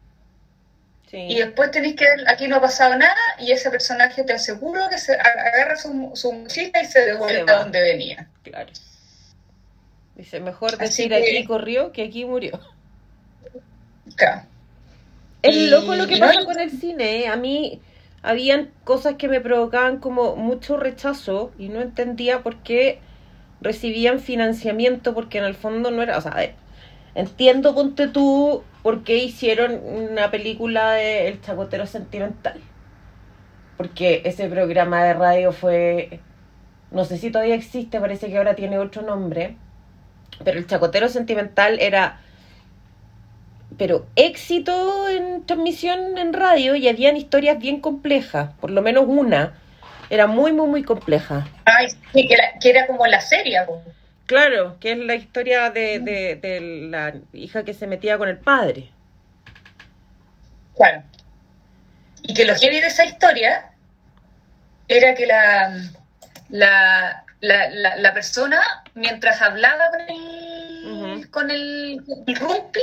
y 1.13 1.35
después 1.37 1.71
tenéis 1.71 1.95
que 1.95 2.05
ver, 2.05 2.29
aquí 2.29 2.47
no 2.47 2.57
ha 2.57 2.61
pasado 2.61 2.95
nada, 2.95 3.15
y 3.39 3.51
ese 3.51 3.69
personaje 3.69 4.23
te 4.23 4.33
aseguro 4.33 4.87
que 4.89 4.97
se 4.97 5.13
agarra 5.13 5.75
su, 5.75 6.11
su 6.13 6.31
mochila 6.31 6.81
y 6.81 6.85
se 6.85 7.01
devuelve 7.01 7.51
a 7.51 7.59
donde 7.59 7.81
venía. 7.81 8.27
Claro. 8.43 8.71
Dice, 10.15 10.39
mejor 10.39 10.77
decir 10.77 11.13
aquí 11.13 11.43
corrió 11.45 11.91
que 11.91 12.03
aquí 12.03 12.25
murió. 12.25 12.59
Claro. 14.15 14.43
Es 15.41 15.55
loco 15.69 15.95
lo 15.95 16.07
que 16.07 16.17
pasa 16.17 16.45
con 16.45 16.59
el 16.59 16.69
cine. 16.69 17.23
¿eh? 17.23 17.27
A 17.27 17.35
mí 17.35 17.81
habían 18.21 18.71
cosas 18.83 19.15
que 19.15 19.27
me 19.27 19.41
provocaban 19.41 19.97
como 19.97 20.35
mucho 20.35 20.77
rechazo 20.77 21.51
y 21.57 21.69
no 21.69 21.81
entendía 21.81 22.43
por 22.43 22.57
qué 22.61 22.99
recibían 23.61 24.19
financiamiento 24.19 25.13
porque 25.13 25.39
en 25.39 25.45
el 25.45 25.55
fondo 25.55 25.91
no 25.91 26.03
era, 26.03 26.17
o 26.17 26.21
sea, 26.21 26.53
entiendo 27.15 27.73
ponte 27.75 28.07
tú 28.07 28.63
por 28.83 29.03
qué 29.03 29.17
hicieron 29.17 29.79
una 29.83 30.31
película 30.31 30.93
de 30.93 31.27
El 31.27 31.41
Chacotero 31.41 31.85
Sentimental. 31.85 32.59
Porque 33.77 34.21
ese 34.25 34.47
programa 34.47 35.03
de 35.03 35.13
radio 35.13 35.51
fue, 35.51 36.19
no 36.91 37.05
sé 37.05 37.17
si 37.17 37.31
todavía 37.31 37.55
existe, 37.55 37.99
parece 37.99 38.27
que 38.27 38.37
ahora 38.37 38.55
tiene 38.55 38.77
otro 38.77 39.01
nombre, 39.01 39.55
pero 40.43 40.59
El 40.59 40.67
Chacotero 40.67 41.09
Sentimental 41.09 41.79
era 41.79 42.21
pero 43.77 44.05
éxito 44.15 45.09
en 45.09 45.45
transmisión 45.45 46.17
en 46.17 46.33
radio 46.33 46.75
y 46.75 46.87
habían 46.87 47.17
historias 47.17 47.57
bien 47.59 47.79
complejas, 47.79 48.51
por 48.59 48.69
lo 48.69 48.81
menos 48.81 49.05
una, 49.07 49.53
era 50.09 50.27
muy, 50.27 50.51
muy, 50.51 50.67
muy 50.67 50.83
compleja. 50.83 51.47
Ay, 51.65 51.87
sí, 52.13 52.27
que, 52.27 52.69
era 52.69 52.85
como 52.85 53.07
la 53.07 53.21
serie. 53.21 53.59
Claro, 54.25 54.77
que 54.79 54.93
es 54.93 54.97
la 54.97 55.15
historia 55.15 55.69
de, 55.71 55.99
de, 55.99 56.61
la 56.89 57.13
hija 57.33 57.63
que 57.63 57.73
se 57.73 57.87
metía 57.87 58.17
con 58.17 58.29
el 58.29 58.37
padre. 58.37 58.89
Claro. 60.75 61.03
Y 62.23 62.33
que 62.33 62.45
lo 62.45 62.55
heavy 62.55 62.79
de 62.79 62.87
esa 62.87 63.05
historia 63.05 63.71
era 64.87 65.15
que 65.15 65.25
la, 65.25 65.73
la, 66.49 67.25
la, 67.41 67.95
la, 67.97 68.13
persona, 68.13 68.61
mientras 68.93 69.41
hablaba 69.41 69.89
con 69.89 70.01
el, 70.01 71.29
con 71.29 71.51
el, 71.51 72.01
el 72.27 72.35
rumpi, 72.35 72.81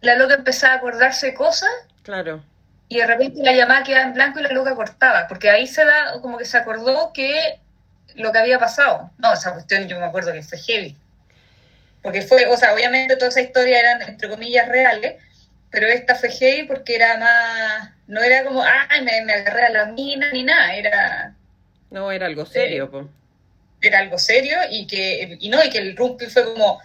la 0.00 0.16
loca 0.16 0.34
empezaba 0.34 0.74
a 0.74 0.76
acordarse 0.78 1.26
de 1.26 1.34
cosas. 1.34 1.70
Claro. 2.02 2.42
Y 2.88 2.96
de 2.96 3.06
repente 3.06 3.40
la 3.42 3.52
llamada 3.52 3.84
quedaba 3.84 4.06
en 4.06 4.14
blanco 4.14 4.40
y 4.40 4.42
la 4.42 4.50
loca 4.50 4.74
cortaba, 4.74 5.28
porque 5.28 5.48
ahí 5.48 5.68
se 5.68 5.84
da 5.84 6.20
como 6.20 6.38
que 6.38 6.44
se 6.44 6.56
acordó 6.56 7.12
que 7.12 7.59
lo 8.14 8.32
que 8.32 8.38
había 8.38 8.58
pasado. 8.58 9.10
No, 9.18 9.32
esa 9.32 9.52
cuestión 9.52 9.88
yo 9.88 9.98
me 9.98 10.06
acuerdo 10.06 10.32
que 10.32 10.42
fue 10.42 10.58
heavy. 10.58 10.96
Porque 12.02 12.22
fue, 12.22 12.46
o 12.46 12.56
sea, 12.56 12.72
obviamente 12.74 13.16
toda 13.16 13.28
esa 13.28 13.42
historia 13.42 13.78
eran, 13.78 14.02
entre 14.02 14.28
comillas, 14.28 14.68
reales, 14.68 15.16
pero 15.70 15.86
esta 15.86 16.14
fue 16.14 16.30
heavy 16.30 16.66
porque 16.66 16.96
era 16.96 17.16
más, 17.18 17.90
no 18.06 18.22
era 18.22 18.44
como, 18.44 18.62
ay, 18.62 19.02
me, 19.02 19.22
me 19.22 19.34
agarré 19.34 19.66
a 19.66 19.70
la 19.70 19.86
mina 19.86 20.30
ni 20.32 20.42
nada, 20.42 20.74
era... 20.74 21.34
No, 21.90 22.10
era 22.10 22.26
algo 22.26 22.46
serio, 22.46 22.90
pues. 22.90 23.06
Era 23.82 23.98
algo 24.00 24.18
serio 24.18 24.58
y 24.70 24.86
que, 24.86 25.36
y 25.40 25.48
no, 25.48 25.62
y 25.62 25.70
que 25.70 25.78
el 25.78 25.96
rumpi 25.96 26.26
fue 26.26 26.44
como, 26.44 26.80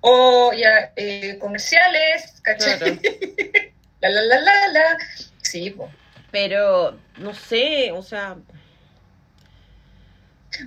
o 0.00 0.52
ya 0.52 0.92
eh, 0.96 1.38
comerciales, 1.38 2.40
¿cachai? 2.42 2.78
la, 4.00 4.08
la, 4.08 4.22
la, 4.22 4.40
la, 4.40 4.68
la. 4.68 4.98
Sí, 5.42 5.70
pues. 5.70 5.90
Pero, 6.30 6.98
no 7.18 7.34
sé, 7.34 7.90
o 7.92 8.02
sea... 8.02 8.36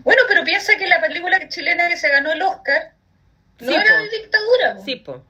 Bueno, 0.03 0.21
pero 0.27 0.43
piensa 0.43 0.77
que 0.77 0.88
la 0.88 1.01
película 1.01 1.47
chilena 1.49 1.88
que 1.88 1.97
se 1.97 2.09
ganó 2.09 2.31
el 2.31 2.41
Oscar 2.41 2.93
no 3.59 3.71
era 3.71 3.97
de 3.97 4.09
dictadura. 4.09 4.79
Sí, 4.84 4.95
po. 4.97 5.23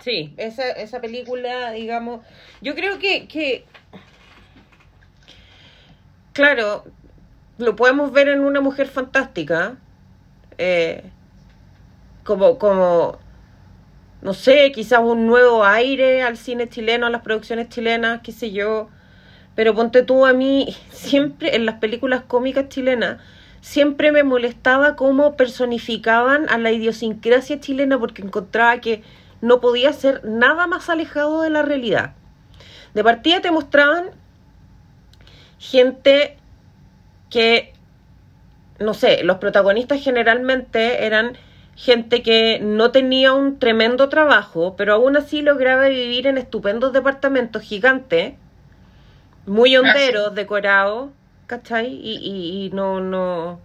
Sí, 0.00 0.34
esa, 0.36 0.70
esa 0.70 1.00
película, 1.00 1.72
digamos, 1.72 2.24
yo 2.60 2.74
creo 2.74 2.98
que, 2.98 3.26
que, 3.26 3.64
claro, 6.32 6.84
lo 7.58 7.74
podemos 7.74 8.12
ver 8.12 8.28
en 8.28 8.40
una 8.40 8.60
mujer 8.60 8.86
fantástica, 8.86 9.76
eh, 10.58 11.02
como, 12.22 12.58
como, 12.58 13.18
no 14.22 14.34
sé, 14.34 14.70
quizás 14.72 15.00
un 15.00 15.26
nuevo 15.26 15.64
aire 15.64 16.22
al 16.22 16.36
cine 16.36 16.68
chileno, 16.68 17.06
a 17.06 17.10
las 17.10 17.22
producciones 17.22 17.68
chilenas, 17.68 18.20
qué 18.22 18.32
sé 18.32 18.52
yo. 18.52 18.88
Pero 19.56 19.74
ponte 19.74 20.02
tú 20.02 20.24
a 20.26 20.32
mí, 20.32 20.76
siempre 20.90 21.56
en 21.56 21.66
las 21.66 21.76
películas 21.76 22.22
cómicas 22.22 22.68
chilenas, 22.68 23.18
siempre 23.60 24.12
me 24.12 24.22
molestaba 24.22 24.94
cómo 24.94 25.34
personificaban 25.34 26.48
a 26.48 26.58
la 26.58 26.70
idiosincrasia 26.70 27.58
chilena 27.58 27.98
porque 27.98 28.22
encontraba 28.22 28.80
que 28.80 29.02
no 29.40 29.60
podía 29.60 29.92
ser 29.92 30.24
nada 30.24 30.68
más 30.68 30.88
alejado 30.88 31.42
de 31.42 31.50
la 31.50 31.62
realidad. 31.62 32.14
De 32.94 33.02
partida 33.02 33.40
te 33.40 33.50
mostraban 33.50 34.10
gente 35.58 36.36
que, 37.30 37.72
no 38.78 38.94
sé, 38.94 39.24
los 39.24 39.38
protagonistas 39.38 40.02
generalmente 40.02 41.04
eran 41.06 41.36
gente 41.74 42.22
que 42.22 42.58
no 42.62 42.90
tenía 42.90 43.32
un 43.32 43.58
tremendo 43.58 44.08
trabajo, 44.08 44.76
pero 44.76 44.94
aún 44.94 45.16
así 45.16 45.42
lograba 45.42 45.88
vivir 45.88 46.26
en 46.26 46.38
estupendos 46.38 46.92
departamentos 46.92 47.62
gigantes, 47.62 48.34
muy 49.46 49.76
honderos, 49.76 50.34
decorados, 50.34 51.10
¿cachai? 51.46 51.86
Y, 51.86 52.66
y, 52.66 52.70
no, 52.74 53.00
no, 53.00 53.60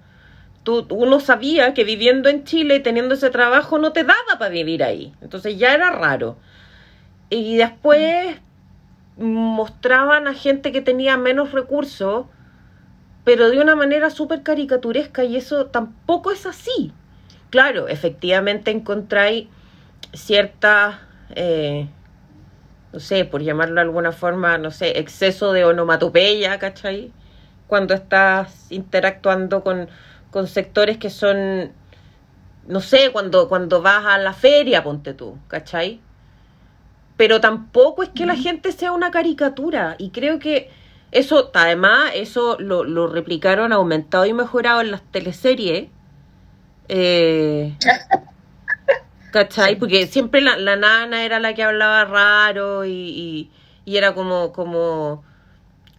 tú, 0.64 0.86
uno 0.90 1.20
sabía 1.20 1.74
que 1.74 1.84
viviendo 1.84 2.30
en 2.30 2.44
Chile 2.44 2.76
y 2.76 2.80
teniendo 2.80 3.16
ese 3.16 3.30
trabajo 3.30 3.78
no 3.78 3.92
te 3.92 4.04
daba 4.04 4.40
para 4.40 4.50
vivir 4.50 4.84
ahí, 4.84 5.14
entonces 5.22 5.58
ya 5.58 5.74
era 5.74 5.92
raro. 5.92 6.38
Y 7.30 7.58
después 7.58 8.38
mostraban 9.18 10.28
a 10.28 10.34
gente 10.34 10.72
que 10.72 10.82
tenía 10.82 11.18
menos 11.18 11.52
recursos, 11.52 12.26
pero 13.24 13.50
de 13.50 13.60
una 13.60 13.76
manera 13.76 14.10
súper 14.10 14.44
caricaturesca 14.44 15.24
y 15.24 15.38
eso 15.38 15.68
tampoco 15.68 16.32
es 16.32 16.46
así 16.46 16.94
claro, 17.52 17.88
efectivamente 17.88 18.72
encontráis 18.72 19.48
cierta, 20.14 21.02
eh, 21.36 21.88
no 22.94 23.00
sé, 23.00 23.26
por 23.26 23.42
llamarlo 23.42 23.76
de 23.76 23.82
alguna 23.82 24.12
forma, 24.12 24.58
no 24.58 24.72
sé, 24.72 25.00
exceso 25.00 25.54
de 25.54 25.66
onomatopeya, 25.66 26.60
¿cachai? 26.60 27.12
Cuando 27.68 27.94
estás 27.94 28.68
interactuando 28.72 29.64
con, 29.64 29.90
con 30.30 30.48
sectores 30.48 30.98
que 30.98 31.10
son, 31.10 31.72
no 32.68 32.82
sé, 32.82 33.12
cuando, 33.12 33.48
cuando 33.48 33.82
vas 33.82 34.06
a 34.06 34.18
la 34.18 34.34
feria, 34.34 34.84
ponte 34.84 35.14
tú, 35.14 35.38
¿cachai? 35.48 36.02
Pero 37.18 37.40
tampoco 37.40 38.04
es 38.04 38.10
que 38.10 38.26
la 38.26 38.36
gente 38.36 38.72
sea 38.72 38.92
una 38.92 39.12
caricatura 39.12 39.96
y 39.98 40.10
creo 40.10 40.40
que 40.40 40.70
eso, 41.12 41.52
además, 41.54 42.12
eso 42.16 42.58
lo, 42.60 42.84
lo 42.84 43.08
replicaron, 43.08 43.74
aumentado 43.74 44.26
y 44.26 44.34
mejorado 44.34 44.82
en 44.82 44.92
las 44.92 45.02
teleseries 45.12 45.90
eh, 46.94 47.78
¿Cachai? 49.32 49.78
Porque 49.78 50.08
siempre 50.08 50.42
la, 50.42 50.58
nana 50.76 51.24
era 51.24 51.40
la 51.40 51.54
que 51.54 51.64
hablaba 51.64 52.04
raro 52.06 52.86
y, 52.86 53.50
y, 53.86 53.98
era 53.98 54.14
como, 54.14 54.52
como, 54.52 55.24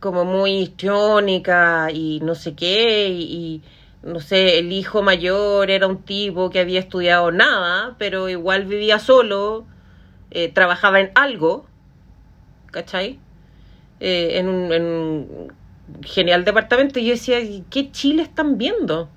como 0.00 0.24
muy 0.26 0.58
histriónica 0.58 1.90
y 1.90 2.20
no 2.20 2.34
sé 2.34 2.54
qué. 2.54 3.08
Y, 3.08 3.62
no 4.02 4.20
sé, 4.20 4.58
el 4.58 4.72
hijo 4.72 5.02
mayor 5.02 5.70
era 5.70 5.86
un 5.86 6.02
tipo 6.02 6.50
que 6.50 6.60
había 6.60 6.80
estudiado 6.80 7.30
nada, 7.30 7.94
pero 7.98 8.28
igual 8.28 8.64
vivía 8.66 8.98
solo, 8.98 9.64
eh, 10.30 10.48
trabajaba 10.52 11.00
en 11.00 11.12
algo, 11.14 11.66
¿cachai? 12.70 13.18
Eh, 14.00 14.38
en, 14.38 14.48
un, 14.48 14.72
en 14.72 14.84
un 14.84 15.52
genial 16.02 16.44
departamento. 16.44 16.98
Y 16.98 17.06
yo 17.06 17.12
decía, 17.12 17.38
¿qué 17.70 17.90
Chile 17.92 18.22
están 18.24 18.58
viendo? 18.58 19.08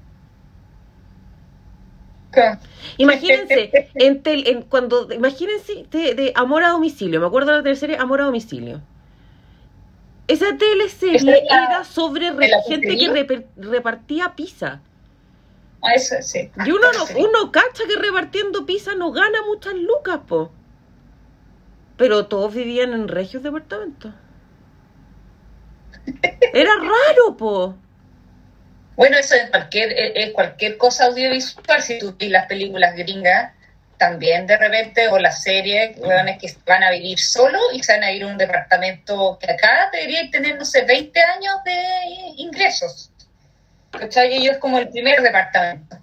Imagínense, 2.97 3.89
en, 3.95 4.61
cuando, 4.63 5.11
imagínense 5.11 5.85
de, 5.89 6.31
Amor 6.35 6.63
a 6.63 6.69
Domicilio, 6.69 7.19
me 7.19 7.27
acuerdo 7.27 7.51
de 7.51 7.57
la 7.57 7.63
tercera 7.63 8.01
Amor 8.01 8.21
a 8.21 8.25
Domicilio. 8.25 8.81
Esa 10.27 10.57
teleserie 10.57 11.43
era 11.49 11.83
sobre 11.83 12.31
gente 12.67 12.97
que 12.97 13.45
repartía 13.57 14.33
pizza. 14.35 14.81
Ah, 15.83 15.93
eso 15.93 16.15
sí. 16.21 16.49
Y 16.65 16.71
uno, 16.71 16.91
no, 16.93 17.19
uno 17.19 17.51
cacha 17.51 17.83
que 17.87 17.95
repartiendo 17.95 18.65
pizza 18.65 18.95
no 18.95 19.11
gana 19.11 19.43
muchas 19.45 19.75
lucas, 19.75 20.21
po. 20.27 20.51
Pero 21.97 22.25
todos 22.25 22.53
vivían 22.53 22.93
en 22.93 23.07
regios 23.07 23.43
departamentos. 23.43 24.13
Era 26.53 26.71
raro, 26.75 27.37
po. 27.37 27.75
Bueno, 28.95 29.17
eso 29.17 29.35
es 29.35 29.49
cualquier, 29.49 29.91
es 29.93 30.31
cualquier 30.31 30.77
cosa 30.77 31.05
audiovisual, 31.05 31.81
si 31.81 31.99
tú 31.99 32.15
ves 32.17 32.29
las 32.29 32.47
películas 32.47 32.95
gringas, 32.95 33.51
también 33.97 34.47
de 34.47 34.57
repente, 34.57 35.07
o 35.07 35.19
las 35.19 35.41
series, 35.43 35.97
es 35.97 36.37
que 36.39 36.59
van 36.65 36.83
a 36.83 36.91
vivir 36.91 37.19
solo 37.19 37.59
y 37.73 37.83
se 37.83 37.93
van 37.93 38.03
a 38.03 38.11
ir 38.11 38.23
a 38.23 38.27
un 38.27 38.37
departamento 38.37 39.37
que 39.39 39.51
acá 39.51 39.89
debería 39.91 40.29
tener, 40.29 40.57
no 40.57 40.65
sé, 40.65 40.85
20 40.85 41.19
años 41.19 41.55
de 41.65 41.73
ingresos. 42.37 43.11
¿Cachai? 43.91 44.37
Y 44.37 44.47
es 44.47 44.57
como 44.57 44.77
el 44.77 44.89
primer 44.89 45.21
departamento. 45.21 45.97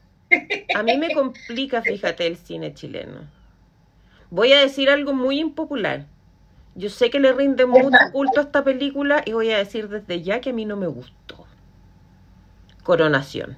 A 0.75 0.83
mí 0.83 0.97
me 0.97 1.15
complica, 1.15 1.83
fíjate, 1.83 2.27
el 2.27 2.37
cine 2.39 2.73
chileno. 2.73 3.29
Voy 4.31 4.55
a 4.55 4.61
decir 4.61 4.89
algo 4.89 5.13
muy 5.13 5.41
impopular. 5.41 6.07
Yo 6.75 6.89
sé 6.89 7.11
que 7.11 7.21
le 7.21 7.33
rinde 7.33 7.67
mucho 7.67 7.99
culto 8.13 8.41
a 8.41 8.45
esta 8.45 8.65
película 8.65 9.23
y 9.27 9.33
voy 9.33 9.53
a 9.53 9.59
decir 9.59 9.89
desde 9.89 10.23
ya 10.23 10.41
que 10.41 10.51
a 10.51 10.53
mí 10.55 10.65
no 10.65 10.77
me 10.77 10.87
gustó. 10.87 11.42
Coronación. 12.83 13.57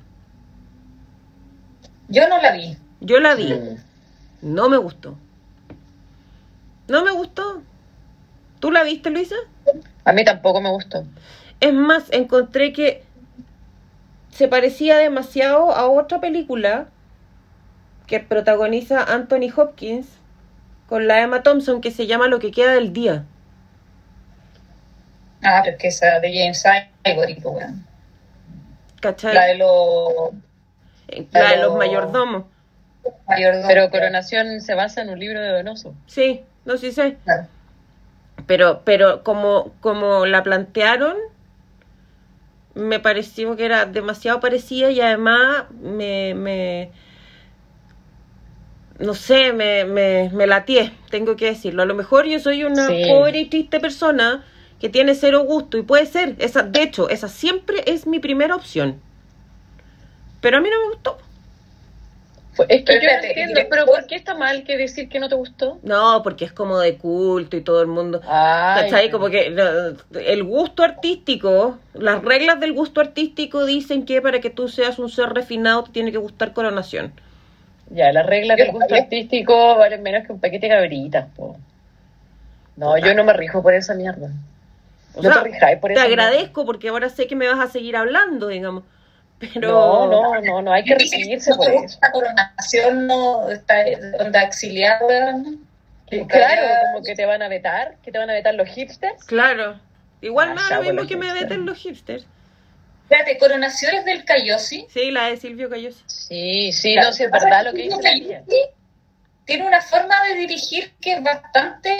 Yo 2.09 2.29
no 2.29 2.41
la 2.41 2.53
vi. 2.53 2.77
Yo 3.01 3.21
la 3.21 3.35
vi. 3.35 3.55
No 4.43 4.69
me 4.69 4.77
gustó. 4.77 5.17
No 6.89 7.05
me 7.05 7.13
gustó. 7.13 7.63
¿Tú 8.61 8.71
la 8.71 8.83
viste, 8.83 9.11
Luisa? 9.11 9.37
A 10.05 10.13
mí 10.13 10.25
tampoco 10.25 10.61
me 10.61 10.71
gustó. 10.71 11.05
Es 11.61 11.73
más, 11.73 12.05
encontré 12.13 12.73
que 12.73 13.05
se 14.31 14.49
parecía 14.49 14.97
demasiado 14.99 15.73
a 15.73 15.89
otra 15.89 16.21
película 16.21 16.89
que 18.07 18.21
protagoniza 18.21 19.03
Anthony 19.03 19.51
Hopkins 19.55 20.09
con 20.89 21.07
la 21.07 21.23
Emma 21.23 21.43
Thompson 21.43 21.81
que 21.81 21.91
se 21.91 22.07
llama 22.07 22.29
Lo 22.29 22.39
que 22.39 22.51
queda 22.51 22.75
del 22.75 22.93
día. 22.93 23.25
Ah, 25.43 25.61
pero 25.63 25.77
es 25.77 25.83
que 25.83 25.89
esa 25.89 26.21
de 26.21 26.33
James 26.33 26.65
Ivory, 27.05 27.39
weón. 27.43 27.87
¿Cachai? 29.05 29.35
La 29.35 29.45
de 29.47 29.55
los 29.57 30.13
Eh, 31.09 31.27
la 31.33 31.51
de 31.51 31.57
los 31.59 31.75
mayordomos. 31.77 32.45
mayordomos. 33.29 33.67
Pero 33.69 33.91
Coronación 33.91 34.61
se 34.61 34.75
basa 34.75 35.03
en 35.03 35.11
un 35.11 35.19
libro 35.19 35.41
de 35.41 35.49
Donoso. 35.51 35.95
Sí, 36.07 36.41
no 36.65 36.77
sí 36.79 36.91
sé. 36.93 37.17
Claro. 37.25 37.47
Pero, 38.47 38.81
pero 38.85 39.23
como, 39.23 39.73
como 39.81 40.25
la 40.27 40.43
plantearon, 40.43 41.17
me 42.75 42.99
pareció 43.01 43.57
que 43.57 43.65
era 43.67 43.85
demasiado 43.87 44.41
parecida 44.41 44.91
y 44.91 45.01
además 45.01 45.67
me, 45.81 46.35
me 46.35 46.91
no 48.99 49.15
sé, 49.15 49.53
me, 49.53 49.85
me, 49.85 50.31
me 50.33 50.47
latié, 50.47 50.93
tengo 51.11 51.37
que 51.37 51.47
decirlo. 51.47 51.83
A 51.83 51.87
lo 51.87 51.95
mejor 51.95 52.27
yo 52.27 52.39
soy 52.39 52.65
una 52.65 52.87
Sí. 52.89 53.05
pobre 53.09 53.39
y 53.41 53.47
triste 53.47 53.81
persona 53.81 54.45
que 54.81 54.89
tiene 54.89 55.15
cero 55.15 55.45
gusto 55.45 55.79
y 55.79 55.83
puede 55.83 56.07
ser, 56.07 56.37
esa, 56.39 56.63
de 56.63 56.83
hecho, 56.83 57.09
esa 57.09 57.29
siempre 57.29 57.83
es 57.87 58.07
mi 58.07 58.19
primera 58.19 58.55
opción. 58.55 59.01
Pero 60.41 60.59
a 60.59 60.61
mí 60.61 60.69
no 60.71 60.81
me 60.81 60.95
gustó. 60.95 61.19
Es 62.69 62.85
que 62.85 62.85
Pero 62.85 63.01
yo 63.01 63.09
no 63.09 63.25
entiendo, 63.25 63.61
¿y 63.61 63.65
pero? 63.65 63.87
¿por 63.87 64.07
qué 64.07 64.15
está 64.15 64.35
mal 64.35 64.63
que 64.63 64.77
decir 64.77 65.09
que 65.09 65.19
no 65.19 65.29
te 65.29 65.35
gustó? 65.35 65.79
No, 65.83 66.23
porque 66.23 66.45
es 66.45 66.53
como 66.53 66.79
de 66.79 66.97
culto 66.99 67.57
y 67.57 67.63
todo 67.63 67.81
el 67.81 67.89
mundo. 67.89 68.21
Ay, 68.29 68.85
¿Cachai? 68.85 69.11
Como 69.11 69.29
que 69.29 69.53
el 70.25 70.45
gusto 70.45 70.85
artístico, 70.85 71.79
las 71.95 72.23
reglas 72.23 72.61
del 72.61 72.73
gusto 72.73 73.01
artístico 73.01 73.65
dicen 73.67 74.05
que 74.05 74.23
para 74.23 74.41
que 74.41 74.51
tú 74.51 74.69
seas 74.69 74.99
un 75.01 75.11
ser 75.11 75.31
refinado 75.31 75.83
te 75.85 75.93
tiene 75.93 76.13
que 76.13 76.19
gustar 76.19 76.53
coronación. 76.53 77.13
Ya, 77.91 78.13
las 78.13 78.25
reglas 78.27 78.57
del 78.57 78.71
gusto 78.71 78.95
artístico 78.95 79.77
valen 79.77 80.03
menos 80.03 80.25
que 80.27 80.33
un 80.33 80.41
paquete 80.41 80.69
de 80.69 80.75
cabritas, 80.75 81.27
po. 81.35 81.57
No, 82.77 82.99
yo 82.99 83.15
no 83.15 83.25
me 83.25 83.33
rijo 83.33 83.63
por 83.63 83.75
esa 83.75 83.95
mierda. 83.95 84.31
O 85.15 85.23
no 85.23 85.33
sea, 85.33 85.43
te 85.43 85.77
por 85.77 85.97
agradezco 85.99 86.65
porque 86.67 86.89
ahora 86.89 87.09
sé 87.09 87.27
que 87.27 87.37
me 87.37 87.47
vas 87.49 87.61
a 87.61 87.71
seguir 87.71 87.97
hablando, 87.97 88.49
digamos. 88.49 88.85
Pero 89.39 89.71
No, 89.71 90.07
no, 90.07 90.41
no, 90.41 90.63
no, 90.63 90.73
hay 90.73 90.85
que 90.85 90.95
recibirse 90.95 91.51
no 91.51 91.57
por 91.57 91.71
eso. 91.71 91.99
la 92.01 92.13
coronación, 92.13 93.07
no 93.07 93.51
está 93.51 93.85
onda. 94.19 94.51
Que, 94.51 96.19
Porque 96.19 96.27
claro, 96.27 96.63
como 96.93 97.05
que 97.05 97.15
te 97.15 97.27
van 97.27 97.43
a 97.43 97.49
vetar, 97.49 97.97
que 98.05 98.13
te 98.13 98.19
van 98.19 98.31
a 98.31 98.35
vetar 98.35 98.55
los 98.55 98.69
hipsters. 98.69 99.25
Claro. 99.25 99.81
Igual 100.21 100.51
Ah, 100.51 100.55
da 100.55 100.69
ya, 100.69 100.77
lo 100.77 100.83
mismo 100.83 101.09
que 101.09 101.17
me 101.17 101.33
veten 101.33 101.67
los 101.67 101.79
hipsters. 101.79 102.27
Espérate, 103.05 103.39
coronaciones 103.39 104.05
del 104.05 104.25
Cayosi. 104.25 104.87
Sí, 104.89 105.11
la 105.11 105.27
de 105.27 105.37
Silvio 105.37 105.69
Cayosi. 105.69 106.03
Sí, 106.07 106.73
sí, 106.73 106.97
no, 106.97 107.13
sí, 107.13 107.25
es 107.25 107.31
verdad 107.31 107.65
lo 107.65 107.73
que 107.73 107.83
dice. 107.83 108.45
Tiene 109.45 109.67
una 109.67 109.83
forma 109.83 110.15
de 110.27 110.35
dirigir 110.37 110.93
que 111.01 111.15
es 111.15 111.23
bastante. 111.23 111.95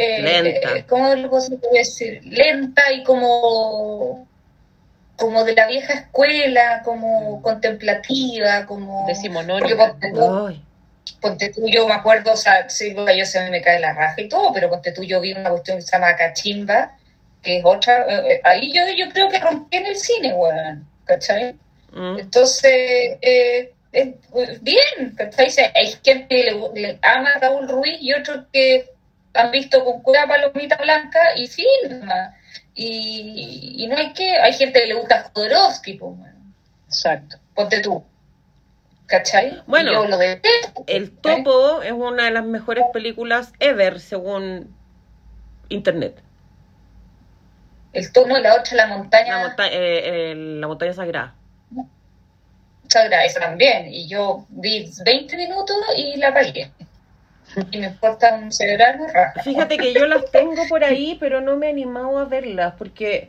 Eh, 0.00 0.22
Lenta. 0.22 0.86
¿Cómo 0.88 1.14
lo 1.14 1.28
puedo 1.28 1.46
decir? 1.72 2.20
Lenta 2.24 2.92
y 2.92 3.02
como. 3.04 4.26
como 5.16 5.44
de 5.44 5.54
la 5.54 5.66
vieja 5.66 5.92
escuela, 5.94 6.82
como 6.84 7.42
contemplativa, 7.42 8.64
como. 8.66 9.06
Decimonónica. 9.06 9.76
Porque 9.76 10.08
ponte 10.08 10.12
tú, 10.12 10.46
Ay. 10.46 10.64
ponte 11.20 11.48
tú, 11.50 11.68
yo 11.68 11.86
me 11.86 11.94
acuerdo, 11.94 12.32
o 12.32 12.36
sea, 12.36 12.68
sí, 12.70 12.94
yo 12.94 13.26
se 13.26 13.50
me 13.50 13.60
cae 13.60 13.80
la 13.80 13.92
raja 13.92 14.20
y 14.20 14.28
todo, 14.28 14.52
pero 14.54 14.70
ponte 14.70 14.92
tú, 14.92 15.02
yo 15.02 15.20
vi 15.20 15.32
una 15.32 15.50
cuestión 15.50 15.76
que 15.76 15.82
se 15.82 15.92
llama 15.92 16.16
Cachimba, 16.16 16.96
que 17.42 17.58
es 17.58 17.64
otra. 17.64 18.06
eh, 18.08 18.32
eh, 18.34 18.40
ahí 18.44 18.72
yo, 18.72 18.82
yo 18.96 19.10
creo 19.12 19.28
que 19.28 19.38
rompí 19.38 19.76
en 19.76 19.86
el 19.86 19.96
cine, 19.96 20.32
weón. 20.32 20.86
¿Cachai? 21.04 21.54
Mm. 21.92 22.18
Entonces, 22.20 23.18
eh, 23.20 23.72
eh, 23.92 24.14
bien, 24.62 25.14
¿cachai? 25.16 25.48
Hay 25.74 25.86
gente 26.04 26.26
que 26.28 26.44
le, 26.44 26.80
le 26.80 26.98
ama 27.02 27.30
a 27.34 27.38
Raúl 27.40 27.68
Ruiz 27.68 27.98
y 28.00 28.12
otros 28.12 28.46
que 28.52 28.89
han 29.34 29.50
visto 29.50 29.84
con 29.84 30.00
cuidado 30.02 30.28
palomita 30.28 30.76
blanca 30.76 31.20
y 31.36 31.48
nomás. 31.88 32.34
Y, 32.74 33.74
y 33.78 33.86
no 33.88 33.96
hay 33.96 34.12
que, 34.12 34.38
hay 34.38 34.52
gente 34.52 34.80
que 34.80 34.86
le 34.86 34.94
gusta 34.94 35.30
Jodorowsky, 35.34 35.94
pues, 35.94 36.16
bueno, 36.16 36.34
Exacto. 36.86 37.36
ponte 37.54 37.80
tú. 37.80 38.02
¿Cachai? 39.06 39.60
Bueno, 39.66 39.92
yo 39.92 40.06
lo 40.06 40.16
detesto. 40.18 40.84
El 40.86 41.10
Topo 41.10 41.82
es 41.82 41.90
una 41.92 42.24
de 42.26 42.30
las 42.30 42.44
mejores 42.44 42.84
películas 42.92 43.52
ever, 43.58 43.98
según 43.98 44.72
internet. 45.68 46.22
El 47.92 48.12
tono 48.12 48.38
y 48.38 48.42
la 48.42 48.54
otra, 48.54 48.76
la 48.76 48.86
montaña 48.86 49.36
La, 49.42 49.48
monta- 49.48 49.66
eh, 49.66 50.30
eh, 50.30 50.34
la 50.36 50.66
montaña 50.68 50.92
sagrada. 50.92 51.34
sagrada, 52.88 53.24
esa 53.24 53.40
también. 53.40 53.92
Y 53.92 54.06
yo 54.08 54.46
vi 54.48 54.88
20 55.04 55.36
minutos 55.36 55.76
y 55.96 56.16
la 56.16 56.28
apagué. 56.28 56.70
Y 57.70 57.78
me 57.78 57.96
cerebral 58.50 58.98
raja. 59.12 59.42
Fíjate 59.42 59.76
que 59.78 59.92
yo 59.92 60.06
las 60.06 60.30
tengo 60.30 60.62
por 60.68 60.84
ahí, 60.84 61.16
pero 61.18 61.40
no 61.40 61.56
me 61.56 61.66
he 61.66 61.70
animado 61.70 62.18
a 62.18 62.24
verlas 62.24 62.74
porque 62.78 63.28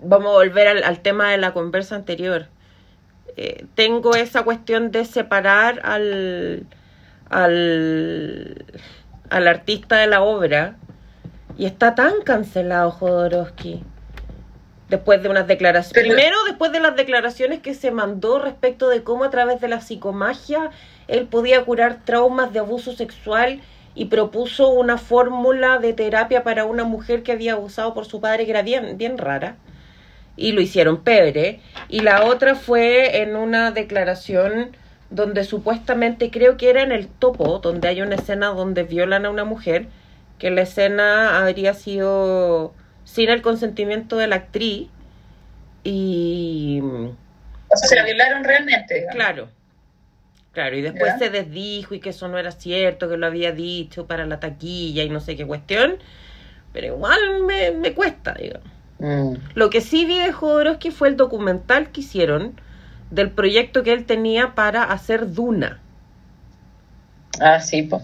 vamos 0.00 0.28
a 0.28 0.32
volver 0.34 0.68
al, 0.68 0.84
al 0.84 1.00
tema 1.00 1.30
de 1.30 1.38
la 1.38 1.52
conversa 1.52 1.94
anterior. 1.96 2.48
Eh, 3.36 3.64
tengo 3.74 4.14
esa 4.14 4.42
cuestión 4.42 4.90
de 4.90 5.04
separar 5.04 5.80
al, 5.84 6.66
al, 7.30 8.64
al 9.30 9.48
artista 9.48 9.96
de 9.96 10.06
la 10.06 10.22
obra 10.22 10.76
y 11.56 11.66
está 11.66 11.94
tan 11.94 12.22
cancelado 12.24 12.90
Jodorowsky. 12.90 13.82
Después 14.88 15.22
de 15.22 15.30
unas 15.30 15.46
declaraciones. 15.46 15.94
Pero- 15.94 16.14
Primero, 16.14 16.36
después 16.46 16.70
de 16.70 16.80
las 16.80 16.94
declaraciones 16.94 17.60
que 17.60 17.74
se 17.74 17.90
mandó 17.90 18.38
respecto 18.38 18.88
de 18.88 19.02
cómo 19.02 19.24
a 19.24 19.30
través 19.30 19.60
de 19.60 19.68
la 19.68 19.80
psicomagia 19.80 20.70
él 21.08 21.26
podía 21.26 21.64
curar 21.64 22.00
traumas 22.04 22.52
de 22.52 22.60
abuso 22.60 22.92
sexual 22.94 23.60
y 23.94 24.06
propuso 24.06 24.70
una 24.70 24.98
fórmula 24.98 25.78
de 25.78 25.92
terapia 25.92 26.42
para 26.42 26.64
una 26.64 26.84
mujer 26.84 27.22
que 27.22 27.32
había 27.32 27.52
abusado 27.52 27.94
por 27.94 28.06
su 28.06 28.20
padre 28.20 28.44
que 28.44 28.50
era 28.50 28.62
bien, 28.62 28.98
bien 28.98 29.18
rara. 29.18 29.56
Y 30.36 30.52
lo 30.52 30.60
hicieron 30.60 31.02
pebre. 31.02 31.60
Y 31.88 32.00
la 32.00 32.24
otra 32.24 32.56
fue 32.56 33.22
en 33.22 33.36
una 33.36 33.70
declaración 33.70 34.76
donde 35.10 35.44
supuestamente 35.44 36.30
creo 36.30 36.56
que 36.56 36.70
era 36.70 36.82
en 36.82 36.90
el 36.90 37.06
topo, 37.06 37.60
donde 37.60 37.86
hay 37.86 38.02
una 38.02 38.16
escena 38.16 38.48
donde 38.48 38.82
violan 38.82 39.26
a 39.26 39.30
una 39.30 39.44
mujer, 39.44 39.86
que 40.40 40.50
la 40.50 40.62
escena 40.62 41.38
habría 41.38 41.74
sido 41.74 42.74
sin 43.04 43.30
el 43.30 43.42
consentimiento 43.42 44.16
de 44.16 44.26
la 44.26 44.36
actriz. 44.36 44.88
Y 45.84 46.80
O 46.82 47.76
sea, 47.76 47.88
se 47.88 47.94
la 47.94 48.04
violaron 48.04 48.42
realmente. 48.42 48.94
digamos. 48.94 49.14
Claro, 49.14 49.48
claro, 50.54 50.76
y 50.76 50.82
después 50.82 51.12
¿Ya? 51.12 51.18
se 51.18 51.30
desdijo 51.30 51.94
y 51.94 52.00
que 52.00 52.10
eso 52.10 52.28
no 52.28 52.38
era 52.38 52.52
cierto, 52.52 53.08
que 53.08 53.16
lo 53.16 53.26
había 53.26 53.52
dicho 53.52 54.06
para 54.06 54.24
la 54.24 54.40
taquilla 54.40 55.02
y 55.02 55.10
no 55.10 55.20
sé 55.20 55.36
qué 55.36 55.46
cuestión, 55.46 55.96
pero 56.72 56.86
igual 56.86 57.42
me, 57.46 57.72
me 57.72 57.92
cuesta, 57.92 58.34
digamos. 58.34 58.68
Mm. 58.98 59.34
Lo 59.54 59.70
que 59.70 59.80
sí 59.80 60.06
vi 60.06 60.18
de 60.18 60.32
Jodorowsky 60.32 60.90
fue 60.90 61.08
el 61.08 61.16
documental 61.16 61.90
que 61.90 62.00
hicieron 62.00 62.58
del 63.10 63.30
proyecto 63.30 63.82
que 63.82 63.92
él 63.92 64.06
tenía 64.06 64.54
para 64.54 64.84
hacer 64.84 65.32
Duna. 65.32 65.80
Ah, 67.40 67.60
sí, 67.60 67.82
pues. 67.82 68.02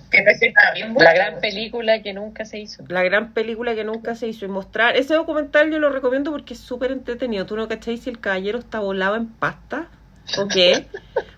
La 0.96 1.14
gran 1.14 1.40
película 1.40 2.02
que 2.02 2.12
nunca 2.12 2.44
se 2.44 2.58
hizo. 2.58 2.84
La 2.88 3.02
gran 3.04 3.32
película 3.32 3.74
que 3.74 3.84
nunca 3.84 4.16
se 4.16 4.26
hizo 4.26 4.44
y 4.44 4.48
mostrar. 4.48 4.96
Ese 4.96 5.14
documental 5.14 5.70
yo 5.70 5.78
lo 5.78 5.90
recomiendo 5.90 6.32
porque 6.32 6.54
es 6.54 6.60
súper 6.60 6.90
entretenido. 6.90 7.46
Tú 7.46 7.56
no 7.56 7.68
cacháis 7.68 8.02
si 8.02 8.10
el 8.10 8.18
caballero 8.18 8.58
está 8.58 8.80
volado 8.80 9.16
en 9.16 9.28
pasta 9.28 9.86
o 10.38 10.48
qué. 10.48 10.86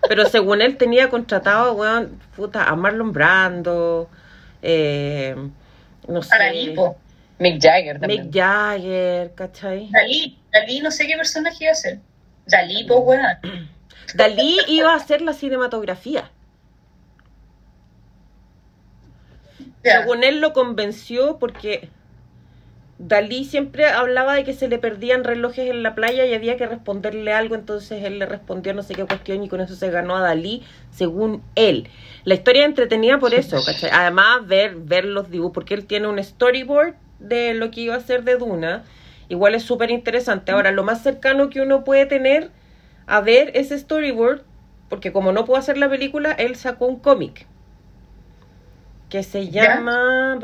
Pero 0.07 0.25
según 0.25 0.61
él 0.61 0.77
tenía 0.77 1.09
contratado, 1.09 1.73
weón, 1.73 2.19
puta, 2.35 2.65
a 2.65 2.75
Marlon 2.75 3.13
Brando, 3.13 4.09
eh, 4.61 5.35
no 6.07 6.21
sé, 6.21 6.37
Dalí, 6.37 6.69
po. 6.71 6.97
Mick 7.39 7.61
Jagger 7.61 7.99
también. 7.99 8.25
Mick 8.25 8.33
Jagger, 8.33 9.33
¿cachai? 9.33 9.89
Dalí, 9.91 10.37
Dalí, 10.51 10.79
no 10.79 10.91
sé 10.91 11.07
qué 11.07 11.15
personaje 11.15 11.63
iba 11.63 11.71
a 11.71 11.75
ser. 11.75 11.99
Dalí, 12.45 12.83
pues, 12.85 12.99
weón. 13.03 13.21
Dalí 14.15 14.57
iba 14.67 14.93
a 14.93 14.97
hacer 14.97 15.21
la 15.21 15.33
cinematografía. 15.33 16.29
Según 19.83 20.23
él 20.23 20.39
lo 20.39 20.53
convenció 20.53 21.39
porque 21.39 21.89
Dalí 22.99 23.43
siempre 23.43 23.87
hablaba 23.87 24.35
de 24.35 24.43
que 24.43 24.53
se 24.53 24.67
le 24.67 24.77
perdían 24.77 25.23
relojes 25.23 25.69
en 25.69 25.81
la 25.81 25.95
playa 25.95 26.25
y 26.25 26.33
había 26.33 26.57
que 26.57 26.67
responderle 26.67 27.33
algo, 27.33 27.55
entonces 27.55 28.03
él 28.03 28.19
le 28.19 28.25
respondió 28.27 28.73
no 28.73 28.83
sé 28.83 28.93
qué 28.93 29.03
cuestión 29.05 29.43
y 29.43 29.49
con 29.49 29.61
eso 29.61 29.75
se 29.75 29.89
ganó 29.89 30.15
a 30.15 30.21
Dalí, 30.21 30.61
según 30.91 31.41
él. 31.55 31.87
La 32.23 32.35
historia 32.35 32.65
entretenida 32.65 33.17
por 33.17 33.33
eso, 33.33 33.57
¿cachai? 33.65 33.89
Además, 33.91 34.45
ver, 34.45 34.75
ver 34.75 35.05
los 35.05 35.31
dibujos, 35.31 35.53
porque 35.53 35.73
él 35.73 35.85
tiene 35.85 36.07
un 36.07 36.23
storyboard 36.23 36.93
de 37.19 37.55
lo 37.55 37.71
que 37.71 37.81
iba 37.81 37.95
a 37.95 37.99
ser 37.99 38.23
de 38.23 38.37
Duna, 38.37 38.83
igual 39.27 39.55
es 39.55 39.63
súper 39.63 39.89
interesante. 39.89 40.51
Ahora, 40.51 40.71
lo 40.71 40.83
más 40.83 41.01
cercano 41.01 41.49
que 41.49 41.61
uno 41.61 41.83
puede 41.83 42.05
tener 42.05 42.51
a 43.07 43.21
ver 43.21 43.51
ese 43.55 43.77
storyboard, 43.77 44.43
porque 44.87 45.11
como 45.11 45.31
no 45.31 45.45
puedo 45.45 45.59
hacer 45.59 45.77
la 45.77 45.89
película, 45.89 46.31
él 46.31 46.55
sacó 46.55 46.85
un 46.85 46.99
cómic 46.99 47.47
que 49.09 49.23
se 49.23 49.49
llama 49.49 50.39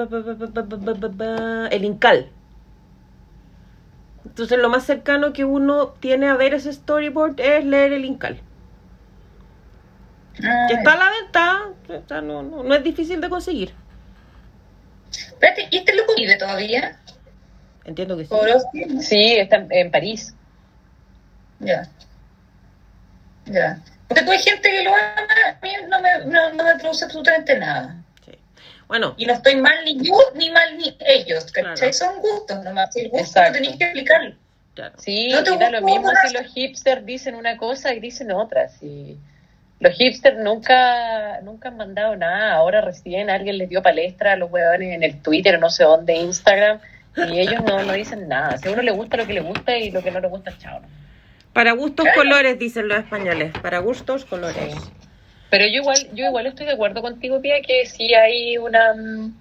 El 1.71 1.85
Incal. 1.85 2.29
Entonces 4.29 4.57
lo 4.59 4.69
más 4.69 4.85
cercano 4.85 5.33
que 5.33 5.43
uno 5.43 5.89
tiene 5.99 6.27
a 6.27 6.35
ver 6.35 6.53
ese 6.53 6.71
storyboard 6.71 7.39
es 7.39 7.65
leer 7.65 7.93
el 7.93 8.05
Incal. 8.05 8.39
Ah, 10.43 10.65
Que 10.69 10.75
está 10.75 10.93
a 10.93 10.97
la 10.97 11.09
venta, 11.09 12.21
no, 12.21 12.41
no, 12.43 12.63
no 12.63 12.75
es 12.75 12.83
difícil 12.83 13.19
de 13.19 13.29
conseguir. 13.29 13.73
Espérate, 15.11 15.67
¿y 15.71 15.77
este 15.77 15.95
loco 15.95 16.13
vive 16.15 16.37
todavía? 16.37 16.97
Entiendo 17.83 18.15
que 18.15 18.25
sí. 18.25 18.35
Sí, 19.01 19.37
está 19.37 19.57
en, 19.57 19.67
en 19.71 19.91
París. 19.91 20.33
Ya. 21.59 21.89
Ya. 23.45 23.79
Porque 24.07 24.23
tú 24.23 24.31
hay 24.31 24.39
gente 24.39 24.69
que 24.69 24.83
lo 24.83 24.91
ama, 24.91 25.33
a 25.49 25.65
mí 25.65 25.71
no 25.89 26.01
me, 26.01 26.25
no, 26.25 26.53
no 26.53 26.63
me 26.63 26.75
produce 26.79 27.05
absolutamente 27.05 27.57
nada. 27.57 27.98
Bueno, 28.89 29.13
Y 29.17 29.25
no 29.27 29.33
estoy 29.33 29.55
mal 29.55 29.85
ni 29.85 29.97
yo 30.05 30.15
ni 30.33 30.49
mal 30.49 30.75
ni 30.77 30.97
ellos, 30.99 31.45
¿cachai? 31.51 31.75
Claro. 31.75 31.93
Son 31.93 32.19
gustos 32.21 32.63
nomás. 32.63 32.91
Si 32.91 33.01
el 33.01 33.09
gusto 33.09 33.23
Exacto. 33.25 33.49
no 33.51 33.53
tenéis 33.53 33.77
que 33.77 33.83
explicarlo. 33.83 34.35
claro. 34.73 34.93
Sí, 34.97 35.29
No 35.31 35.43
te 35.43 35.57
da 35.57 35.69
lo 35.69 35.81
mismo 35.83 36.09
si 36.27 36.33
los 36.33 36.47
hipsters 36.53 37.05
dicen 37.05 37.35
una 37.35 37.55
cosa 37.55 37.93
y 37.93 37.99
dicen 37.99 38.31
otra. 38.31 38.67
Sí. 38.67 39.15
Los 39.79 39.93
hipsters 39.95 40.39
nunca, 40.39 41.39
nunca 41.41 41.69
han 41.69 41.77
mandado 41.77 42.15
nada. 42.15 42.53
Ahora 42.53 42.81
recién 42.81 43.29
alguien 43.29 43.59
les 43.59 43.69
dio 43.69 43.83
palestra 43.83 44.33
a 44.33 44.35
los 44.35 44.51
huevones 44.51 44.93
en 44.93 45.03
el 45.03 45.21
Twitter 45.21 45.55
o 45.55 45.59
no 45.59 45.69
sé 45.69 45.83
dónde, 45.83 46.15
Instagram, 46.15 46.79
y 47.15 47.39
ellos 47.39 47.63
no, 47.63 47.83
no 47.83 47.93
dicen 47.93 48.27
nada. 48.27 48.57
Si 48.57 48.67
a 48.67 48.71
uno 48.71 48.81
le 48.81 48.91
gusta 48.91 49.17
lo 49.17 49.27
que 49.27 49.33
le 49.33 49.41
gusta 49.41 49.77
y 49.77 49.91
lo 49.91 50.01
que 50.01 50.09
no 50.09 50.19
le 50.19 50.27
gusta, 50.27 50.51
chao. 50.57 50.81
Para 51.53 51.73
gustos 51.73 52.07
colores, 52.15 52.57
dicen 52.57 52.87
los 52.87 52.97
españoles. 52.97 53.53
Para 53.61 53.79
gustos 53.79 54.25
colores. 54.25 54.73
Sí. 54.73 54.79
Pero 55.49 55.65
yo 55.65 55.81
igual, 55.81 55.97
yo 56.13 56.25
igual 56.25 56.45
estoy 56.47 56.65
de 56.67 56.73
acuerdo 56.73 57.01
contigo, 57.01 57.41
Pia, 57.41 57.61
que 57.61 57.85
sí 57.85 58.13
hay 58.13 58.57
una... 58.57 58.93
mm, 58.93 59.33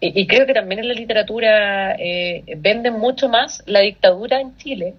Y, 0.00 0.20
y 0.22 0.26
creo 0.28 0.46
que 0.46 0.54
también 0.54 0.78
en 0.80 0.88
la 0.88 0.94
literatura 0.94 1.94
eh, 1.98 2.44
venden 2.58 2.94
mucho 2.94 3.28
más 3.28 3.62
la 3.66 3.80
dictadura 3.80 4.40
en 4.40 4.56
Chile 4.58 4.94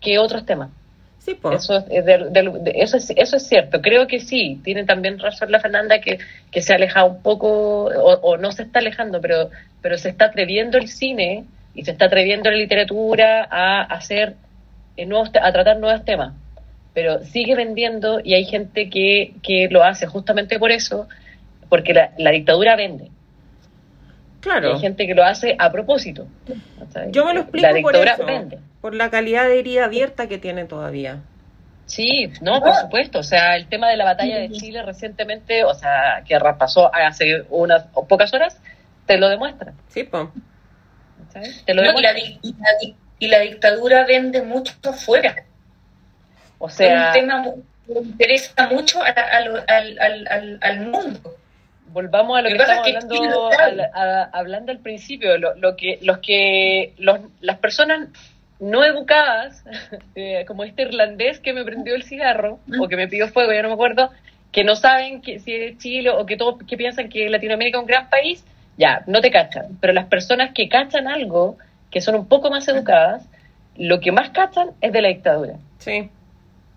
que 0.00 0.18
otros 0.18 0.46
temas. 0.46 0.70
Sí, 1.18 1.34
pues. 1.34 1.62
Eso 1.62 1.76
es, 1.76 1.84
es 1.90 2.04
de- 2.04 2.30
de- 2.30 2.58
de- 2.60 2.72
eso, 2.82 2.96
es, 2.96 3.10
eso 3.16 3.36
es 3.36 3.46
cierto. 3.48 3.80
Creo 3.80 4.06
que 4.06 4.20
sí. 4.20 4.60
Tiene 4.64 4.84
también 4.84 5.18
razón 5.18 5.50
la 5.50 5.60
Fernanda 5.60 6.00
que, 6.00 6.18
que 6.52 6.62
se 6.62 6.72
ha 6.72 6.76
alejado 6.76 7.06
un 7.06 7.22
poco, 7.22 7.84
o, 7.86 8.12
o 8.20 8.36
no 8.36 8.52
se 8.52 8.62
está 8.62 8.78
alejando, 8.80 9.20
pero, 9.20 9.50
pero 9.80 9.98
se 9.98 10.08
está 10.10 10.26
atreviendo 10.26 10.78
el 10.78 10.86
cine 10.88 11.44
y 11.74 11.84
se 11.84 11.92
está 11.92 12.06
atreviendo 12.06 12.50
la 12.50 12.56
literatura 12.56 13.46
a 13.50 13.82
hacer 13.82 14.34
eh, 14.96 15.06
nuevos, 15.06 15.30
a 15.40 15.52
tratar 15.52 15.78
nuevos 15.78 16.04
temas. 16.04 16.32
Pero 16.94 17.24
sigue 17.24 17.54
vendiendo 17.54 18.20
y 18.22 18.34
hay 18.34 18.44
gente 18.44 18.90
que, 18.90 19.34
que 19.42 19.68
lo 19.70 19.82
hace 19.82 20.06
justamente 20.06 20.58
por 20.58 20.70
eso, 20.70 21.08
porque 21.68 21.94
la, 21.94 22.12
la 22.18 22.30
dictadura 22.30 22.76
vende. 22.76 23.04
Y 23.04 23.10
Claro. 24.40 24.74
hay 24.74 24.80
gente 24.80 25.06
que 25.06 25.14
lo 25.14 25.24
hace 25.24 25.54
a 25.58 25.70
propósito. 25.70 26.26
Yo 27.10 27.24
me 27.24 27.32
lo 27.32 27.40
explico 27.42 27.66
La 27.66 27.72
por 27.72 27.76
dictadura 27.92 28.12
eso. 28.14 28.26
vende. 28.26 28.58
Por 28.80 28.94
la 28.94 29.08
calidad 29.10 29.46
de 29.48 29.58
herida 29.60 29.84
abierta 29.84 30.28
que 30.28 30.38
tiene 30.38 30.64
todavía. 30.64 31.20
Sí, 31.86 32.30
no, 32.40 32.60
por 32.60 32.74
supuesto. 32.74 33.20
O 33.20 33.22
sea, 33.22 33.56
el 33.56 33.66
tema 33.68 33.88
de 33.88 33.96
la 33.96 34.04
batalla 34.04 34.38
de 34.38 34.50
Chile 34.50 34.82
recientemente, 34.82 35.62
o 35.64 35.74
sea, 35.74 36.22
que 36.26 36.38
pasó 36.58 36.92
hace 36.94 37.44
unas 37.50 37.86
o 37.94 38.06
pocas 38.06 38.32
horas, 38.34 38.60
te 39.06 39.16
lo 39.16 39.28
demuestra. 39.28 39.72
Sí, 39.88 40.04
pues. 40.04 40.26
¿sabes? 41.32 41.64
Te 41.64 41.72
lo 41.74 41.82
No, 41.82 41.98
y, 41.98 42.02
la, 42.02 42.12
demuestra. 42.12 42.40
y, 42.42 42.52
la, 42.52 42.94
y 43.20 43.28
la 43.28 43.38
dictadura 43.40 44.04
vende 44.04 44.42
mucho 44.42 44.74
afuera. 44.84 45.44
O 46.64 46.68
es 46.68 46.74
sea, 46.74 47.08
un 47.08 47.12
tema 47.12 47.44
que 47.86 47.92
interesa 47.98 48.68
mucho 48.68 49.00
al, 49.02 49.64
al, 49.68 49.98
al, 50.28 50.58
al 50.60 50.80
mundo. 50.86 51.20
volvamos 51.88 52.38
a 52.38 52.42
lo 52.42 52.48
que 52.48 52.54
estamos 52.54 52.86
es 52.86 52.92
que 52.92 53.16
hablando, 53.16 53.50
al- 53.50 53.80
a- 53.80 54.30
hablando 54.32 54.72
al 54.72 54.78
principio. 54.78 55.36
Lo, 55.38 55.54
lo 55.56 55.76
que, 55.76 55.98
los 56.02 56.18
que, 56.18 56.92
los, 56.98 57.18
las 57.40 57.58
personas 57.58 58.08
no 58.60 58.84
educadas, 58.84 59.64
eh, 60.14 60.44
como 60.46 60.62
este 60.64 60.82
irlandés 60.82 61.40
que 61.40 61.52
me 61.52 61.64
prendió 61.64 61.94
el 61.96 62.04
cigarro 62.04 62.60
o 62.80 62.86
que 62.88 62.96
me 62.96 63.08
pidió 63.08 63.26
fuego, 63.28 63.52
ya 63.52 63.62
no 63.62 63.68
me 63.68 63.74
acuerdo, 63.74 64.10
que 64.52 64.62
no 64.64 64.76
saben 64.76 65.20
que 65.20 65.40
si 65.40 65.52
es 65.54 65.78
Chile 65.78 66.10
o 66.10 66.24
que 66.26 66.36
todos 66.36 66.62
que 66.66 66.76
piensan 66.76 67.08
que 67.08 67.28
Latinoamérica 67.28 67.78
es 67.78 67.82
un 67.82 67.88
gran 67.88 68.08
país, 68.08 68.44
ya, 68.78 69.02
no 69.08 69.20
te 69.20 69.30
cachan. 69.32 69.78
Pero 69.80 69.92
las 69.92 70.06
personas 70.06 70.52
que 70.54 70.68
cachan 70.68 71.08
algo, 71.08 71.58
que 71.90 72.00
son 72.00 72.14
un 72.14 72.28
poco 72.28 72.50
más 72.50 72.68
educadas, 72.68 73.24
lo 73.76 73.98
que 74.00 74.12
más 74.12 74.30
cachan 74.30 74.70
es 74.80 74.92
de 74.92 75.02
la 75.02 75.08
dictadura. 75.08 75.54
Sí. 75.78 76.08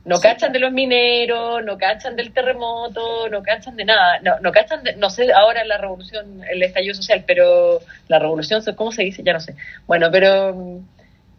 No 0.05 0.19
cachan 0.19 0.51
de 0.53 0.59
los 0.59 0.71
mineros, 0.71 1.63
no 1.65 1.77
cachan 1.77 2.15
del 2.15 2.31
terremoto, 2.31 3.27
no 3.29 3.41
cachan 3.41 3.75
de 3.75 3.85
nada. 3.85 4.19
No, 4.21 4.39
no 4.39 4.51
cachan 4.51 4.83
de, 4.83 4.95
no 4.95 5.09
sé 5.09 5.33
ahora 5.33 5.65
la 5.65 5.77
revolución, 5.79 6.41
el 6.49 6.61
estallido 6.61 6.93
social, 6.93 7.23
pero 7.25 7.79
la 8.07 8.19
revolución, 8.19 8.61
¿cómo 8.75 8.91
se 8.91 9.01
dice? 9.03 9.23
Ya 9.23 9.33
no 9.33 9.39
sé. 9.39 9.55
Bueno, 9.87 10.09
pero 10.11 10.79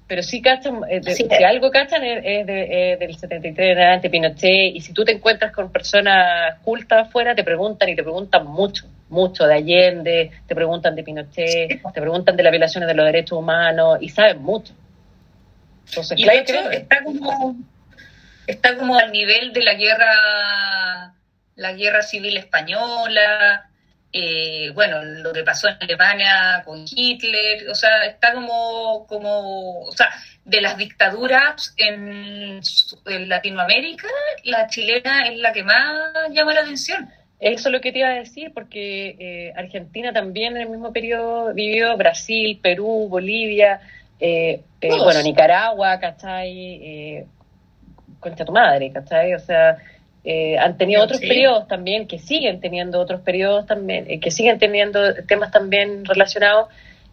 pero 0.09 0.23
sí 0.23 0.41
cachan, 0.41 0.83
eh, 0.89 1.01
de- 1.01 1.15
Sí. 1.15 1.27
si 1.29 1.43
algo 1.45 1.69
cachan 1.73 2.05
es, 2.05 2.21
es 2.25 2.47
de- 2.47 2.93
es 2.93 2.99
del 3.01 3.17
73 3.17 3.73
en 3.73 3.79
adelante, 3.79 4.09
Pinochet, 4.09 4.75
y 4.77 4.81
si 4.81 4.93
tú 4.93 5.05
te 5.05 5.11
encuentras 5.11 5.51
con 5.53 5.73
personas 5.73 6.59
cultas 6.63 7.09
afuera, 7.09 7.35
te 7.35 7.43
preguntan 7.43 7.89
y 7.89 7.97
te 7.97 8.05
preguntan 8.05 8.47
mucho, 8.47 8.85
mucho 9.09 9.47
de 9.49 9.55
Allende, 9.55 10.31
te 10.47 10.55
preguntan 10.55 10.95
de 10.95 11.03
Pinochet, 11.03 11.83
te 11.93 12.01
preguntan 12.01 12.37
de 12.37 12.43
las 12.45 12.53
violaciones 12.53 12.87
de 12.89 12.95
los 12.95 13.05
derechos 13.05 13.37
humanos, 13.37 13.99
y 14.01 14.09
saben 14.09 14.43
mucho. 14.43 14.73
Entonces, 15.89 16.19
Y 16.19 16.23
claro 16.23 16.39
de 16.39 16.45
que 16.45 16.53
hecho 16.53 16.63
venden. 16.63 16.83
está 16.83 17.03
como, 17.05 17.57
está 18.47 18.77
como 18.77 18.97
al 18.97 19.13
nivel 19.13 19.53
de 19.53 19.63
la 19.63 19.75
guerra, 19.75 21.15
la 21.57 21.73
guerra 21.73 22.03
civil 22.03 22.37
española, 22.37 23.71
eh, 24.13 24.71
bueno, 24.75 25.03
lo 25.03 25.33
que 25.33 25.43
pasó 25.43 25.69
en 25.69 25.77
Alemania 25.81 26.63
con 26.65 26.85
Hitler, 26.89 27.69
o 27.69 27.75
sea, 27.75 28.05
está 28.07 28.33
como, 28.33 29.07
como, 29.09 29.81
o 29.81 29.93
sea, 29.93 30.09
de 30.45 30.61
las 30.61 30.77
dictaduras 30.77 31.75
en, 31.77 32.61
en 33.07 33.29
Latinoamérica, 33.29 34.09
la 34.45 34.69
chilena 34.69 35.29
es 35.29 35.39
la 35.39 35.53
que 35.53 35.65
más 35.65 36.13
llama 36.31 36.55
la 36.55 36.61
atención. 36.61 37.11
Eso 37.39 37.69
es 37.69 37.73
lo 37.73 37.81
que 37.83 37.93
te 37.93 37.99
iba 37.99 38.09
a 38.09 38.15
decir, 38.15 38.53
porque 38.55 39.17
eh, 39.19 39.53
Argentina 39.57 40.13
también 40.13 40.57
en 40.57 40.63
el 40.63 40.71
mismo 40.71 40.93
periodo 40.93 41.53
vivió 41.53 41.95
Brasil, 41.97 42.59
Perú, 42.63 43.09
Bolivia, 43.11 43.81
eh, 44.19 44.63
eh, 44.81 44.89
bueno, 44.89 45.23
Nicaragua, 45.23 46.01
¿cachai? 46.01 47.27
Concha 48.29 48.45
tu 48.45 48.53
madre, 48.53 48.91
¿cachai? 48.93 49.35
O 49.35 49.39
sea, 49.39 49.77
eh, 50.25 50.59
han 50.59 50.77
tenido 50.77 51.03
otros 51.05 51.21
Sí. 51.21 51.29
periodos 51.29 51.69
también, 51.69 52.07
que 52.09 52.19
siguen 52.19 52.61
teniendo 52.61 52.99
otros 53.01 53.21
periodos 53.21 53.67
también, 53.67 54.07
eh, 54.09 54.19
que 54.19 54.31
siguen 54.33 54.59
teniendo 54.59 55.15
temas 55.27 55.51
también 55.53 56.05
relacionados, 56.05 56.69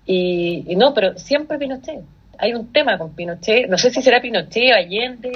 y, 0.05 0.64
y 0.68 0.76
no, 0.76 0.93
pero 0.93 1.18
siempre 1.18 1.57
Pinochet. 1.59 2.01
Hay 2.39 2.53
un 2.53 2.74
tema 2.74 2.97
con 2.97 3.16
Pinochet, 3.16 3.70
no 3.70 3.78
sé 3.78 3.91
si 3.91 4.01
será 4.01 4.20
Pinochet, 4.22 4.74
Allende, 4.74 5.32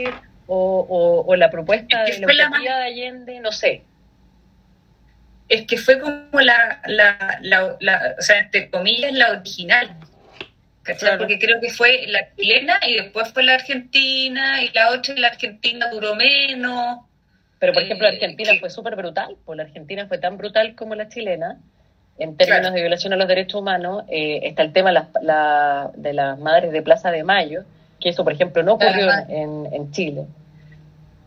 o, 0.48 0.86
o, 0.90 1.26
o 1.32 1.36
la 1.36 1.50
propuesta 1.52 2.04
Es 2.06 2.20
de 2.20 2.26
que 2.26 2.34
la 2.34 2.50
la 2.50 2.78
de 2.80 2.84
Allende, 2.86 3.40
no 3.40 3.52
sé. 3.52 3.84
Es 5.50 5.62
que 5.66 5.78
fue 5.78 6.00
como 6.00 6.40
la, 6.42 6.82
la, 6.88 7.38
la, 7.42 7.78
la- 7.80 8.16
o 8.18 8.22
sea, 8.22 8.40
entre 8.40 8.70
comillas, 8.70 9.14
la 9.14 9.32
original. 9.32 9.96
Claro. 10.96 11.18
Porque 11.18 11.38
creo 11.40 11.60
que 11.60 11.70
fue 11.70 12.06
la 12.08 12.34
chilena 12.36 12.80
y 12.88 12.96
después 12.96 13.32
fue 13.34 13.44
la 13.44 13.56
argentina 13.56 14.62
y 14.64 14.70
la 14.74 14.92
otra, 14.92 15.16
la 15.18 15.28
argentina 15.28 15.90
duró 15.92 16.16
menos. 16.16 17.00
Pero, 17.60 17.74
por 17.74 17.82
ejemplo, 17.84 18.08
Eh, 18.08 18.12
Argentina 18.14 18.52
fue 18.60 18.70
súper 18.70 18.96
brutal, 18.96 19.36
pues 19.46 19.58
la 19.58 19.64
Argentina 19.64 20.06
fue 20.08 20.18
tan 20.20 20.38
brutal 20.38 20.76
como 20.76 20.94
la 20.96 21.10
chilena, 21.10 21.58
en 22.20 22.38
términos 22.38 22.62
Claro. 22.62 22.76
de 22.76 22.82
violación 22.82 23.14
a 23.14 23.16
los 23.16 23.28
derechos 23.28 23.62
humanos. 23.62 24.04
Eh, 24.10 24.42
está 24.44 24.62
el 24.64 24.74
tema 24.74 24.90
de 24.90 24.94
las, 24.94 25.08
la- 25.22 25.92
de 25.96 26.14
las 26.14 26.38
madres 26.40 26.72
de 26.72 26.82
Plaza 26.82 27.10
de 27.12 27.24
Mayo, 27.24 27.64
que 28.00 28.10
eso, 28.10 28.24
por 28.24 28.34
ejemplo, 28.34 28.62
no 28.64 28.74
ocurrió 28.74 29.10
Ajá. 29.10 29.26
en, 29.30 29.68
en 29.74 29.92
Chile. 29.92 30.26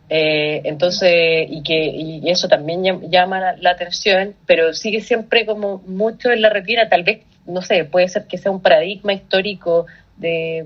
Eh, 0.08 0.62
entonces, 0.64 1.46
y 1.48 1.62
que 1.62 1.84
y 1.86 2.28
eso 2.30 2.48
también 2.48 2.82
llam- 2.82 3.08
llama 3.11 3.38
la, 3.40 3.56
la 3.56 3.70
atención, 3.70 4.34
pero 4.46 4.72
sigue 4.72 5.00
siempre 5.02 5.46
como 5.46 5.78
mucho 5.86 6.32
en 6.32 6.42
la 6.42 6.48
retina, 6.50 6.88
tal 6.88 7.04
vez, 7.04 7.20
no 7.51 7.62
sé, 7.62 7.84
puede 7.84 8.09
ser 8.09 8.24
que 8.26 8.38
sea 8.38 8.51
un 8.53 8.61
paradigma 8.62 9.12
histórico 9.12 9.86
de, 10.16 10.64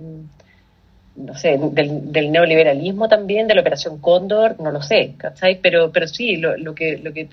no 1.16 1.37
sé, 1.37 1.59
del, 1.72 2.12
del 2.12 2.32
neoliberalismo 2.32 3.09
también, 3.09 3.47
de 3.47 3.55
la 3.55 3.61
Operación 3.61 3.99
Cóndor, 4.01 4.61
no 4.61 4.70
lo 4.70 4.82
sé, 4.82 5.14
¿cachai? 5.16 5.61
Pero, 5.62 5.91
pero 5.93 6.07
sí, 6.09 6.37
lo, 6.37 6.57
lo 6.57 6.74
que, 6.74 6.99
lo 6.99 7.12
que 7.12 7.28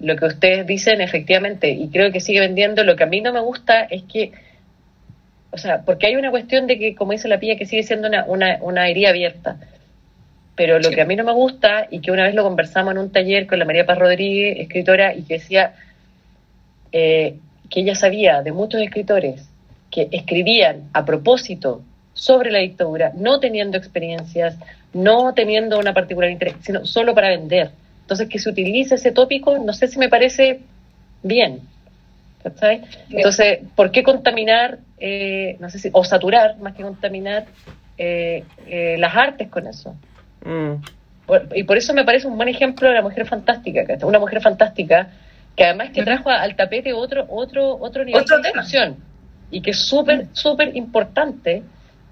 lo 0.00 0.16
que 0.16 0.24
ustedes 0.26 0.66
dicen 0.66 1.00
efectivamente, 1.00 1.70
y 1.70 1.88
creo 1.88 2.10
que 2.10 2.18
sigue 2.20 2.40
vendiendo, 2.40 2.82
lo 2.82 2.96
que 2.96 3.04
a 3.04 3.06
mí 3.06 3.20
no 3.20 3.32
me 3.32 3.38
gusta 3.40 3.82
es 3.82 4.02
que 4.02 4.32
o 5.52 5.58
sea, 5.58 5.82
porque 5.82 6.06
hay 6.06 6.16
una 6.16 6.30
cuestión 6.30 6.66
de 6.66 6.78
que, 6.78 6.94
como 6.94 7.12
dice 7.12 7.28
la 7.28 7.38
pilla, 7.38 7.56
que 7.56 7.66
sigue 7.66 7.82
siendo 7.82 8.08
una, 8.08 8.24
una, 8.24 8.58
una 8.62 8.88
herida 8.88 9.10
abierta. 9.10 9.56
Pero 10.56 10.78
lo 10.78 10.88
Sí. 10.88 10.94
que 10.94 11.02
a 11.02 11.04
mí 11.04 11.14
no 11.14 11.24
me 11.24 11.32
gusta, 11.32 11.88
y 11.90 12.00
que 12.00 12.10
una 12.10 12.24
vez 12.24 12.34
lo 12.34 12.42
conversamos 12.42 12.92
en 12.92 12.98
un 12.98 13.12
taller 13.12 13.46
con 13.46 13.58
la 13.58 13.66
María 13.66 13.84
Paz 13.84 13.98
Rodríguez, 13.98 14.58
escritora, 14.60 15.14
y 15.14 15.22
que 15.24 15.34
decía 15.34 15.74
eh, 16.90 17.36
que 17.72 17.80
ella 17.80 17.94
sabía 17.94 18.42
de 18.42 18.52
muchos 18.52 18.82
escritores 18.82 19.48
que 19.90 20.08
escribían 20.12 20.90
a 20.92 21.04
propósito 21.06 21.80
sobre 22.12 22.50
la 22.50 22.58
dictadura, 22.58 23.12
no 23.16 23.40
teniendo 23.40 23.78
experiencias, 23.78 24.56
no 24.92 25.32
teniendo 25.32 25.78
una 25.78 25.94
particular 25.94 26.30
interés, 26.30 26.56
sino 26.60 26.84
solo 26.84 27.14
para 27.14 27.30
vender. 27.30 27.70
Entonces, 28.02 28.28
que 28.28 28.38
se 28.38 28.50
utilice 28.50 28.96
ese 28.96 29.10
tópico, 29.10 29.58
no 29.58 29.72
sé 29.72 29.88
si 29.88 29.98
me 29.98 30.10
parece 30.10 30.60
bien. 31.22 31.60
¿cachai? 32.42 32.82
Entonces, 33.08 33.60
¿por 33.74 33.90
qué 33.90 34.02
contaminar, 34.02 34.78
eh, 34.98 35.56
no 35.60 35.70
sé 35.70 35.78
si, 35.78 35.88
o 35.92 36.04
saturar, 36.04 36.58
más 36.58 36.74
que 36.74 36.82
contaminar, 36.82 37.46
eh, 37.96 38.44
eh, 38.66 38.96
las 38.98 39.16
artes 39.16 39.48
con 39.48 39.66
eso? 39.66 39.94
Mm. 40.44 40.74
Por- 41.24 41.48
y 41.54 41.62
por 41.62 41.78
eso 41.78 41.94
me 41.94 42.04
parece 42.04 42.26
un 42.26 42.36
buen 42.36 42.48
ejemplo 42.48 42.88
de 42.88 42.94
la 42.94 43.02
mujer 43.02 43.26
fantástica, 43.26 43.86
¿cachai? 43.86 44.06
una 44.08 44.18
mujer 44.18 44.42
fantástica 44.42 45.08
que 45.56 45.64
además 45.64 45.90
que 45.90 46.02
trajo 46.02 46.30
al 46.30 46.56
tapete 46.56 46.92
otro 46.92 47.26
otro 47.28 47.76
otro 47.78 48.04
nivel 48.04 48.22
Otro 48.22 48.38
de 48.38 48.48
discusión 48.48 48.96
y 49.50 49.60
que 49.60 49.70
es 49.72 49.78
súper 49.80 50.26
súper 50.32 50.74
importante 50.76 51.62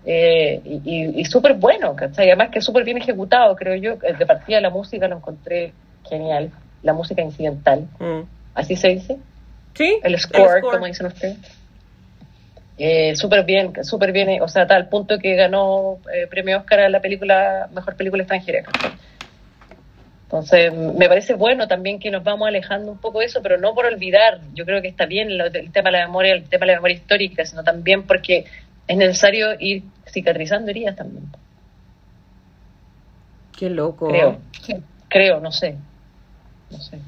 eh, 0.04 0.60
y, 0.64 0.80
y- 0.84 1.20
y 1.20 1.24
súper 1.26 1.54
bueno, 1.54 1.94
¿cachai? 1.96 2.26
además 2.28 2.48
que 2.50 2.60
súper 2.60 2.84
bien 2.84 2.96
ejecutado, 2.98 3.54
creo 3.56 3.74
yo, 3.76 3.92
Eh, 4.06 4.14
de 4.18 4.26
partida 4.26 4.60
la 4.60 4.70
música 4.70 5.08
lo 5.08 5.16
encontré 5.16 5.72
genial, 6.08 6.50
la 6.82 6.92
música 6.94 7.20
incidental, 7.22 7.86
Mm. 7.98 8.20
así 8.54 8.76
se 8.76 8.88
dice, 8.88 9.18
¿Sí? 9.74 9.98
el 10.02 10.18
score, 10.18 10.58
score. 10.60 10.72
como 10.74 10.86
dicen 10.86 11.06
ustedes. 11.06 11.36
Eh, 12.78 13.14
súper 13.14 13.44
bien, 13.44 13.72
súper 13.84 14.10
bien, 14.12 14.30
eh, 14.30 14.40
o 14.40 14.48
sea, 14.48 14.66
tal 14.66 14.88
punto 14.88 15.18
que 15.18 15.34
ganó 15.34 15.98
eh, 16.14 16.26
premio 16.28 16.56
Oscar 16.58 16.80
a 16.80 16.88
la 16.88 17.00
película, 17.00 17.68
mejor 17.74 17.94
película 17.96 18.22
extranjera. 18.22 18.62
¿cachai? 18.62 18.92
Entonces, 20.30 20.72
me 20.72 21.08
parece 21.08 21.34
bueno 21.34 21.66
también 21.66 21.98
que 21.98 22.08
nos 22.12 22.22
vamos 22.22 22.46
alejando 22.46 22.92
un 22.92 22.98
poco 22.98 23.18
de 23.18 23.24
eso, 23.26 23.42
pero 23.42 23.58
no 23.58 23.74
por 23.74 23.86
olvidar, 23.86 24.38
yo 24.54 24.64
creo 24.64 24.80
que 24.80 24.86
está 24.86 25.04
bien 25.06 25.36
lo- 25.36 25.46
el 25.46 25.72
tema 25.72 25.90
de 25.90 25.98
la 25.98 26.06
memoria, 26.06 26.34
el 26.34 26.48
tema 26.48 26.66
de 26.66 26.72
la 26.72 26.78
memoria 26.78 26.96
histórica, 26.98 27.44
sino 27.44 27.64
también 27.64 28.04
porque 28.06 28.44
es 28.86 28.96
necesario 28.96 29.48
ir 29.58 29.82
cicatrizando 30.06 30.70
heridas 30.70 30.94
también, 30.94 31.24
Qué 33.58 33.70
loco. 33.70 34.06
creo, 34.06 34.38
Sí. 34.62 34.76
creo, 35.08 35.40
no 35.40 35.50
sé, 35.50 35.74
no 36.70 36.78
sé. 36.78 36.98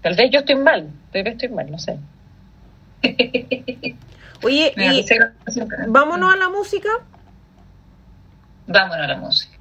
Tal 0.00 0.14
vez 0.14 0.30
yo 0.30 0.38
estoy 0.38 0.54
mal, 0.54 0.88
tal 1.12 1.24
vez 1.24 1.32
estoy 1.34 1.48
mal, 1.48 1.68
no 1.68 1.80
sé. 1.80 1.96
Oye, 4.44 4.72
Mira, 4.76 4.94
y 4.94 5.06
vámonos 5.88 6.32
a 6.32 6.36
la 6.36 6.48
música. 6.48 6.88
Vámonos 8.68 9.04
a 9.04 9.06
la 9.08 9.16
música. 9.16 9.56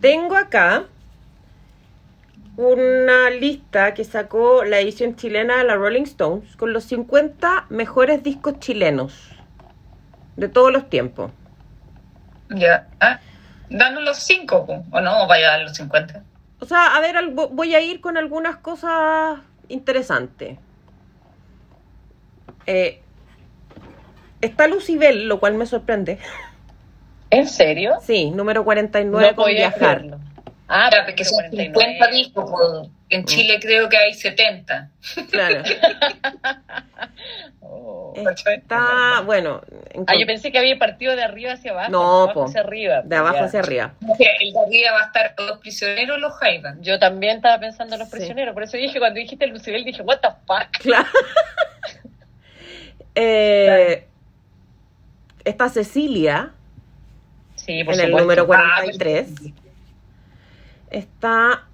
Tengo 0.00 0.36
acá 0.36 0.84
una 2.56 3.30
lista 3.30 3.94
que 3.94 4.04
sacó 4.04 4.64
la 4.64 4.78
edición 4.78 5.16
chilena 5.16 5.58
de 5.58 5.64
la 5.64 5.76
Rolling 5.76 6.02
Stones 6.02 6.56
con 6.56 6.72
los 6.72 6.84
50 6.84 7.66
mejores 7.70 8.22
discos 8.22 8.58
chilenos 8.60 9.30
de 10.36 10.48
todos 10.48 10.72
los 10.72 10.88
tiempos. 10.90 11.30
Ya. 12.50 12.88
Ah, 13.00 13.20
danos 13.70 14.02
los 14.02 14.18
cinco, 14.18 14.66
po. 14.66 14.84
o 14.90 15.00
no, 15.00 15.26
vaya 15.26 15.48
a 15.48 15.50
dar 15.52 15.62
los 15.62 15.76
50. 15.76 16.22
O 16.60 16.66
sea, 16.66 16.94
a 16.94 17.00
ver, 17.00 17.16
voy 17.32 17.74
a 17.74 17.80
ir 17.80 18.00
con 18.00 18.16
algunas 18.16 18.56
cosas 18.56 19.40
interesantes. 19.68 20.58
Eh, 22.66 23.00
está 24.40 24.68
Lucibel, 24.68 25.26
lo 25.26 25.40
cual 25.40 25.54
me 25.54 25.66
sorprende. 25.66 26.18
¿En 27.30 27.48
serio? 27.48 27.94
Sí, 28.02 28.30
número 28.30 28.62
49 28.62 29.34
con 29.34 29.44
podía 29.44 29.70
Viajar. 29.70 29.98
creerlo. 29.98 30.18
Ah, 30.74 30.90
porque 31.06 31.22
es 31.22 31.28
son 31.28 31.50
50 31.50 32.06
discos, 32.08 32.88
en 33.10 33.24
Chile 33.26 33.58
creo 33.60 33.88
que 33.88 33.96
hay 33.98 34.14
70. 34.14 34.90
Claro. 35.30 35.62
Oh. 37.74 38.12
Está, 38.46 39.22
bueno, 39.24 39.62
en- 39.90 40.04
Ah, 40.06 40.12
yo 40.18 40.26
pensé 40.26 40.52
que 40.52 40.58
había 40.58 40.78
partido 40.78 41.16
de 41.16 41.22
arriba 41.22 41.52
hacia 41.52 41.70
abajo. 41.70 41.90
No, 41.90 42.00
de 42.00 42.22
abajo 42.24 42.32
po. 42.40 42.44
hacia 42.46 42.60
arriba. 42.60 43.00
de 43.02 43.16
abajo 43.16 43.36
Ya. 43.36 43.44
hacia 43.44 43.60
arriba. 43.60 43.94
El 44.00 44.52
de 44.52 44.58
arriba 44.60 44.92
va 44.92 45.00
a 45.00 45.06
estar 45.06 45.34
los 45.38 45.58
prisioneros, 45.58 46.20
los 46.20 46.34
Jaivas. 46.34 46.76
Yo 46.82 46.98
también 46.98 47.36
estaba 47.36 47.58
pensando 47.58 47.94
en 47.94 48.00
los 48.00 48.10
Sí. 48.10 48.16
prisioneros, 48.16 48.52
por 48.52 48.64
eso 48.64 48.76
dije, 48.76 48.98
cuando 48.98 49.18
dijiste 49.20 49.46
Lucibel, 49.46 49.84
dije, 49.84 50.02
what 50.02 50.18
the 50.20 50.28
fuck. 50.46 50.70
Claro. 50.82 51.06
Eh, 53.14 54.06
está 55.44 55.68
Cecilia 55.68 56.52
Sí, 57.56 57.84
por 57.84 57.92
en 57.94 58.00
el 58.00 58.10
número 58.10 58.42
Ah, 58.50 58.80
43. 58.80 59.28
Está. 60.92 61.64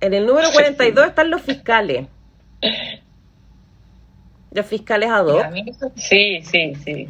En 0.00 0.12
el 0.14 0.26
número 0.26 0.50
42 0.52 1.06
están 1.06 1.30
los 1.30 1.40
fiscales. 1.42 2.06
Los 4.50 4.66
fiscales 4.66 5.10
a 5.10 5.18
dos. 5.20 5.40
Ya, 5.40 5.46
a 5.48 5.50
mí 5.50 5.64
eso- 5.66 5.90
Sí, 5.96 6.40
sí, 6.42 6.74
sí. 6.76 7.08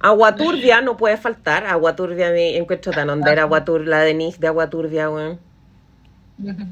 Agua 0.00 0.34
turbia 0.34 0.80
no 0.80 0.96
puede 0.96 1.16
faltar. 1.16 1.64
Agua 1.66 1.94
turbia 1.94 2.30
me 2.30 2.56
encuentro 2.56 2.92
tan 2.92 3.08
ondera. 3.10 3.42
Agua 3.42 3.64
turbia, 3.64 3.90
la 3.90 4.00
Denise 4.00 4.38
de 4.40 4.48
agua 4.48 4.68
turbia, 4.68 5.08
weón. 5.10 5.38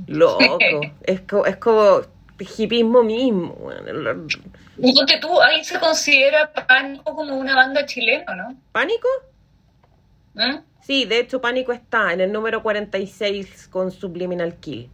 Loco. 0.09 0.59
Es, 1.05 1.21
co- 1.23 1.47
es 1.47 1.57
como 1.59 2.01
hipismo 2.59 3.03
mismo, 3.05 3.53
weón. 3.61 4.27
Y 4.79 4.93
ponte 4.95 5.19
tú, 5.21 5.41
ahí 5.41 5.63
se 5.63 5.79
considera 5.79 6.51
Pánico 6.53 7.15
como 7.15 7.37
una 7.37 7.55
banda 7.55 7.87
chilena, 7.87 8.35
¿no? 8.35 8.57
¿Pánico? 8.73 9.07
¿Eh? 10.37 10.61
Sí, 10.85 11.07
de 11.07 11.19
hecho, 11.19 11.41
Pánico 11.41 11.73
está 11.73 12.13
en 12.13 12.21
el 12.21 12.31
número 12.31 12.63
46 12.63 13.69
con 13.69 13.91
Subliminal 13.91 14.57
Kill. 14.57 14.91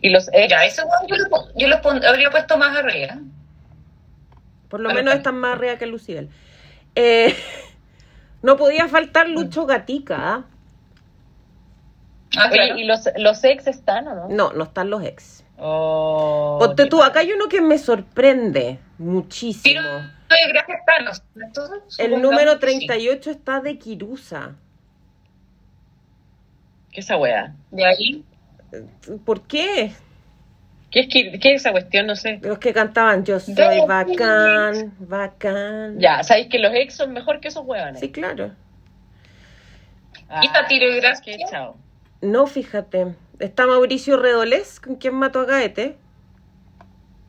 Y 0.00 0.10
los 0.10 0.28
ex. 0.32 0.48
Ya, 0.48 0.58
weón 0.84 1.06
yo 1.08 1.16
lo, 1.16 1.58
yo 1.58 1.66
lo 1.66 1.82
pon- 1.82 2.04
habría 2.04 2.30
puesto 2.30 2.56
más 2.56 2.76
arriba. 2.76 3.18
Por 4.68 4.78
lo 4.78 4.94
menos 4.94 5.14
están 5.14 5.36
más 5.36 5.56
arriba 5.56 5.76
que 5.78 5.86
Lucibel. 5.86 6.30
Eh, 6.94 7.34
no 8.42 8.56
podía 8.56 8.86
faltar 8.86 9.28
Lucho 9.28 9.66
Gatica. 9.66 10.16
¿ah? 10.16 10.44
Ah, 12.36 12.46
Oye, 12.46 12.54
claro. 12.54 12.78
¿y 12.78 12.84
los, 12.84 13.08
los 13.16 13.42
ex 13.42 13.66
están 13.66 14.06
o 14.06 14.14
no? 14.14 14.28
No, 14.28 14.52
no 14.52 14.62
están 14.64 14.90
los 14.90 15.02
ex. 15.02 15.44
Oh, 15.58 16.56
Ponte 16.60 16.86
tú, 16.86 17.02
acá 17.02 17.20
hay 17.20 17.32
uno 17.32 17.48
que 17.48 17.60
me 17.60 17.76
sorprende 17.78 18.78
muchísimo. 18.98 19.80
Tiro 19.82 19.82
de 19.92 20.52
gracias 20.52 20.78
Thanos. 20.86 21.22
Entonces, 21.34 21.98
El 21.98 22.22
número 22.22 22.60
que 22.60 22.68
sí. 22.68 22.86
38 22.86 23.30
está 23.32 23.60
de 23.60 23.76
Kirusa. 23.76 24.54
¿Qué 26.92 27.00
es 27.00 27.06
esa 27.06 27.16
weá? 27.16 27.54
De 27.70 27.84
ahí, 27.84 28.24
¿Por 29.24 29.42
qué? 29.46 29.92
¿Qué 30.90 31.00
es, 31.00 31.08
que- 31.08 31.38
qué 31.40 31.54
es 31.54 31.60
esa 31.62 31.72
cuestión? 31.72 32.06
No 32.06 32.14
sé. 32.16 32.38
Los 32.42 32.58
que 32.58 32.72
cantaban 32.72 33.24
Yo 33.24 33.38
soy 33.40 33.54
De- 33.54 33.84
bacán, 33.86 34.94
bacán. 35.00 35.98
Ya, 36.00 36.22
¿sabéis 36.22 36.48
que 36.48 36.58
los 36.58 36.72
ex 36.74 36.94
son 36.94 37.12
mejor 37.12 37.40
que 37.40 37.48
esos 37.48 37.64
hueones? 37.64 38.00
Sí, 38.00 38.10
claro. 38.10 38.52
Ah, 40.28 40.40
¿Y 40.42 40.46
está 40.46 40.66
tiro 40.66 40.88
de 40.90 41.00
gracia? 41.00 41.36
qué 41.36 41.44
chao. 41.50 41.76
No, 42.20 42.46
fíjate. 42.46 43.14
Está 43.40 43.66
Mauricio 43.66 44.16
Redolés, 44.16 44.78
con 44.80 44.96
quien 44.96 45.14
mató 45.14 45.40
a 45.40 45.44
Gaete. 45.46 45.96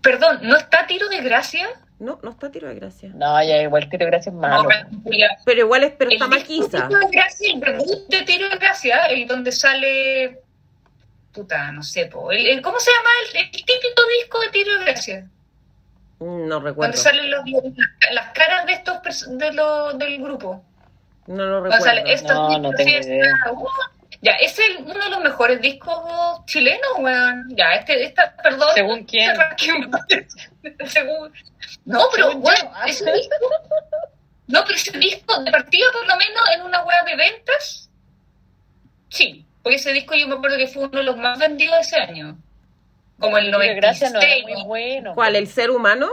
perdón, 0.02 0.40
¿no 0.44 0.58
está 0.58 0.86
tiro 0.88 1.08
de 1.10 1.22
gracia? 1.22 1.68
No, 2.02 2.18
no 2.24 2.32
está 2.32 2.50
tiro 2.50 2.68
de 2.68 2.74
gracia. 2.76 3.12
No, 3.14 3.44
ya 3.44 3.62
igual 3.62 3.88
tiro 3.88 4.06
de 4.06 4.12
gracia 4.12 4.32
es 4.32 4.36
malo. 4.36 4.64
No, 4.64 5.12
ya. 5.12 5.28
Pero 5.46 5.60
igual 5.62 5.84
es, 5.84 5.94
pero 5.98 6.10
El 6.10 6.16
está 6.16 6.28
maquiza. 6.28 6.88
Tiro 6.88 7.00
de 7.00 7.08
Gracia, 7.12 7.54
el 7.54 7.62
reboot 7.62 8.08
de 8.10 8.22
Tiro 8.24 8.50
de 8.50 8.56
Gracia, 8.58 9.06
el 9.06 9.28
donde 9.28 9.52
sale. 9.52 10.42
Puta, 11.32 11.72
no 11.72 11.84
sé, 11.84 12.08
po. 12.08 12.32
El, 12.32 12.48
el- 12.48 12.62
¿Cómo 12.64 12.80
se 12.80 12.90
llama 12.92 13.10
el, 13.34 13.38
el 13.46 13.52
típico 13.52 14.02
disco 14.20 14.40
de 14.42 14.50
Tiro 14.50 14.80
de 14.80 14.86
Gracia? 14.86 15.28
No 16.20 16.60
recuerdo. 16.60 16.92
Donde 16.92 16.98
salen 16.98 17.30
los, 17.32 17.44
las 18.12 18.28
caras 18.34 18.66
de 18.66 18.74
estos 18.74 19.38
de 19.38 19.54
lo, 19.54 19.94
del 19.94 20.22
grupo. 20.24 20.64
No 21.28 21.46
lo 21.46 21.62
Donde 21.62 21.70
recuerdo. 21.70 21.86
sale 21.86 22.14
estos 22.14 22.32
No, 22.36 22.58
no 22.58 22.70
tengo 22.72 22.98
uh, 23.52 24.01
ya, 24.22 24.34
es 24.34 24.58
el, 24.60 24.78
uno 24.78 25.04
de 25.04 25.10
los 25.10 25.22
mejores 25.22 25.60
discos 25.62 26.46
chilenos, 26.46 26.92
weón. 27.00 27.48
Ya, 27.56 27.74
este, 27.74 28.04
esta, 28.04 28.36
perdón. 28.38 28.70
¿Según 28.76 29.04
quién? 29.06 29.32
Según. 30.86 31.34
No, 31.86 32.04
pero, 32.14 32.30
Según 32.30 32.54
ah. 32.74 32.86
ese 32.88 33.12
disco. 33.12 33.36
No, 34.46 34.64
pero 34.64 34.76
ese 34.76 34.98
disco, 34.98 35.42
de 35.44 35.52
partida 35.52 35.88
por 35.92 36.06
lo 36.08 36.16
menos 36.18 36.44
en 36.56 36.62
una 36.62 36.84
web 36.84 37.06
de 37.06 37.16
ventas, 37.16 37.90
sí. 39.10 39.46
Porque 39.64 39.78
ese 39.78 39.94
disco 39.94 40.16
yo 40.16 40.28
me 40.28 40.36
acuerdo 40.36 40.58
que 40.58 40.68
fue 40.68 40.84
uno 40.84 41.00
de 41.00 41.04
los 41.04 41.18
más 41.18 41.40
vendidos 41.40 41.80
ese 41.80 41.98
año. 41.98 42.38
Como 43.20 43.38
el 43.38 43.46
Tiro 43.46 43.60
de 43.60 43.76
gracia 43.76 44.10
no 44.10 44.20
era 44.20 44.36
96. 44.42 44.58
muy 44.58 44.64
bueno. 44.66 45.14
¿Cuál? 45.16 45.36
¿El 45.36 45.48
ser 45.48 45.72
humano? 45.72 46.10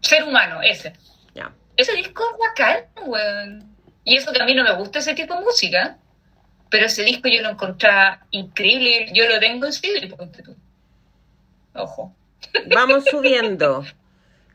Ser 0.00 0.24
humano, 0.24 0.62
ese. 0.62 0.92
Ya. 1.34 1.52
Ese 1.76 1.92
disco 1.94 2.24
es 2.32 2.38
bacán, 2.38 2.84
weón. 3.06 3.76
Y 4.04 4.16
eso 4.16 4.32
que 4.32 4.40
a 4.40 4.44
mí 4.44 4.54
no 4.54 4.64
me 4.64 4.74
gusta 4.74 5.00
ese 5.00 5.14
tipo 5.14 5.34
de 5.34 5.40
música. 5.40 5.98
Pero 6.74 6.86
ese 6.86 7.04
disco 7.04 7.28
yo 7.28 7.40
lo 7.40 7.50
encontraba 7.50 8.26
increíble. 8.32 9.06
Yo 9.14 9.28
lo 9.28 9.38
tengo 9.38 9.66
en 9.66 9.72
CD, 9.72 10.08
ponte 10.08 10.42
tú. 10.42 10.56
Ojo. 11.72 12.12
Vamos 12.74 13.04
subiendo. 13.12 13.84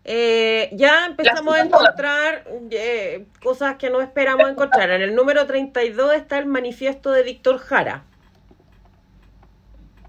eh, 0.04 0.68
ya 0.74 1.06
empezamos 1.06 1.56
a 1.56 1.62
encontrar 1.62 2.44
eh, 2.72 3.26
cosas 3.42 3.78
que 3.78 3.90
no 3.90 4.02
esperamos 4.02 4.50
encontrar. 4.50 4.92
En 4.92 5.02
el 5.02 5.16
número 5.16 5.48
32 5.48 6.14
está 6.14 6.40
el 6.40 6.46
manifiesto 6.46 7.10
de 7.12 7.24
Víctor 7.24 7.58
Jara. 7.60 8.04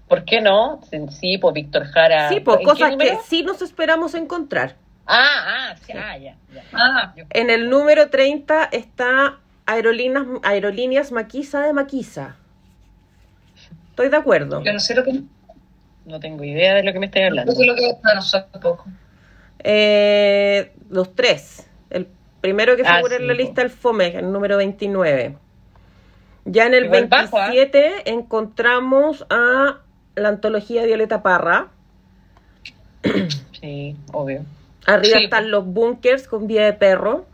¿Por 0.09 0.25
qué 0.25 0.41
no? 0.41 0.81
Sí, 1.17 1.37
pues 1.37 1.53
Víctor 1.53 1.85
Jara. 1.85 2.27
Sí, 2.27 2.41
pues 2.41 2.57
¿En 2.57 2.59
qué 2.59 2.65
cosas 2.65 2.95
que 2.97 3.19
sí 3.25 3.43
nos 3.43 3.61
esperamos 3.61 4.15
encontrar. 4.15 4.75
Ah, 5.05 5.69
ah, 5.71 5.75
sí, 5.85 5.93
ah, 5.93 6.17
ya, 6.17 6.35
ya. 6.53 6.63
Ah, 6.73 7.13
En 7.29 7.49
el 7.49 7.69
número 7.69 8.09
30 8.09 8.65
está 8.65 9.39
Aerolíneas, 9.71 10.25
Aerolíneas 10.43 11.11
Maquisa 11.11 11.61
de 11.61 11.73
Maquisa. 11.73 12.35
Estoy 13.89 14.09
de 14.09 14.17
acuerdo. 14.17 14.61
yo 14.63 14.73
no 14.73 14.79
sé 14.79 14.95
lo 14.95 15.03
que, 15.03 15.21
No 16.05 16.19
tengo 16.19 16.43
idea 16.43 16.75
de 16.75 16.83
lo 16.83 16.91
que 16.93 16.99
me 16.99 17.05
estáis 17.05 17.27
hablando. 17.27 17.51
no 17.51 17.57
sé 17.57 17.65
lo 17.65 17.75
que 17.75 17.93
nosotros 18.15 18.51
tampoco. 18.51 18.85
Eh, 19.63 20.71
los 20.89 21.13
tres. 21.15 21.67
El 21.89 22.07
primero 22.41 22.75
que 22.75 22.83
Ah, 22.85 22.95
figura 22.95 23.15
en 23.15 23.27
la 23.27 23.33
po. 23.33 23.37
lista, 23.39 23.61
el 23.61 23.69
FOME, 23.69 24.17
el 24.17 24.31
número 24.31 24.57
29. 24.57 25.37
Ya 26.45 26.65
en 26.65 26.73
el 26.73 26.85
Igual 26.85 27.07
bajo, 27.07 27.37
¿ah? 27.39 27.49
27 27.51 28.09
encontramos 28.11 29.25
a 29.29 29.77
la 30.15 30.29
antología 30.29 30.83
Violeta 30.85 31.21
Parra. 31.21 31.67
Sí, 33.59 33.95
obvio. 34.11 34.43
Arriba 34.87 35.17
Sí, 35.19 35.23
están 35.25 35.51
los 35.51 35.65
bunkers 35.65 36.27
con 36.27 36.47
vía 36.47 36.65
de 36.65 36.73
perro. 36.73 37.25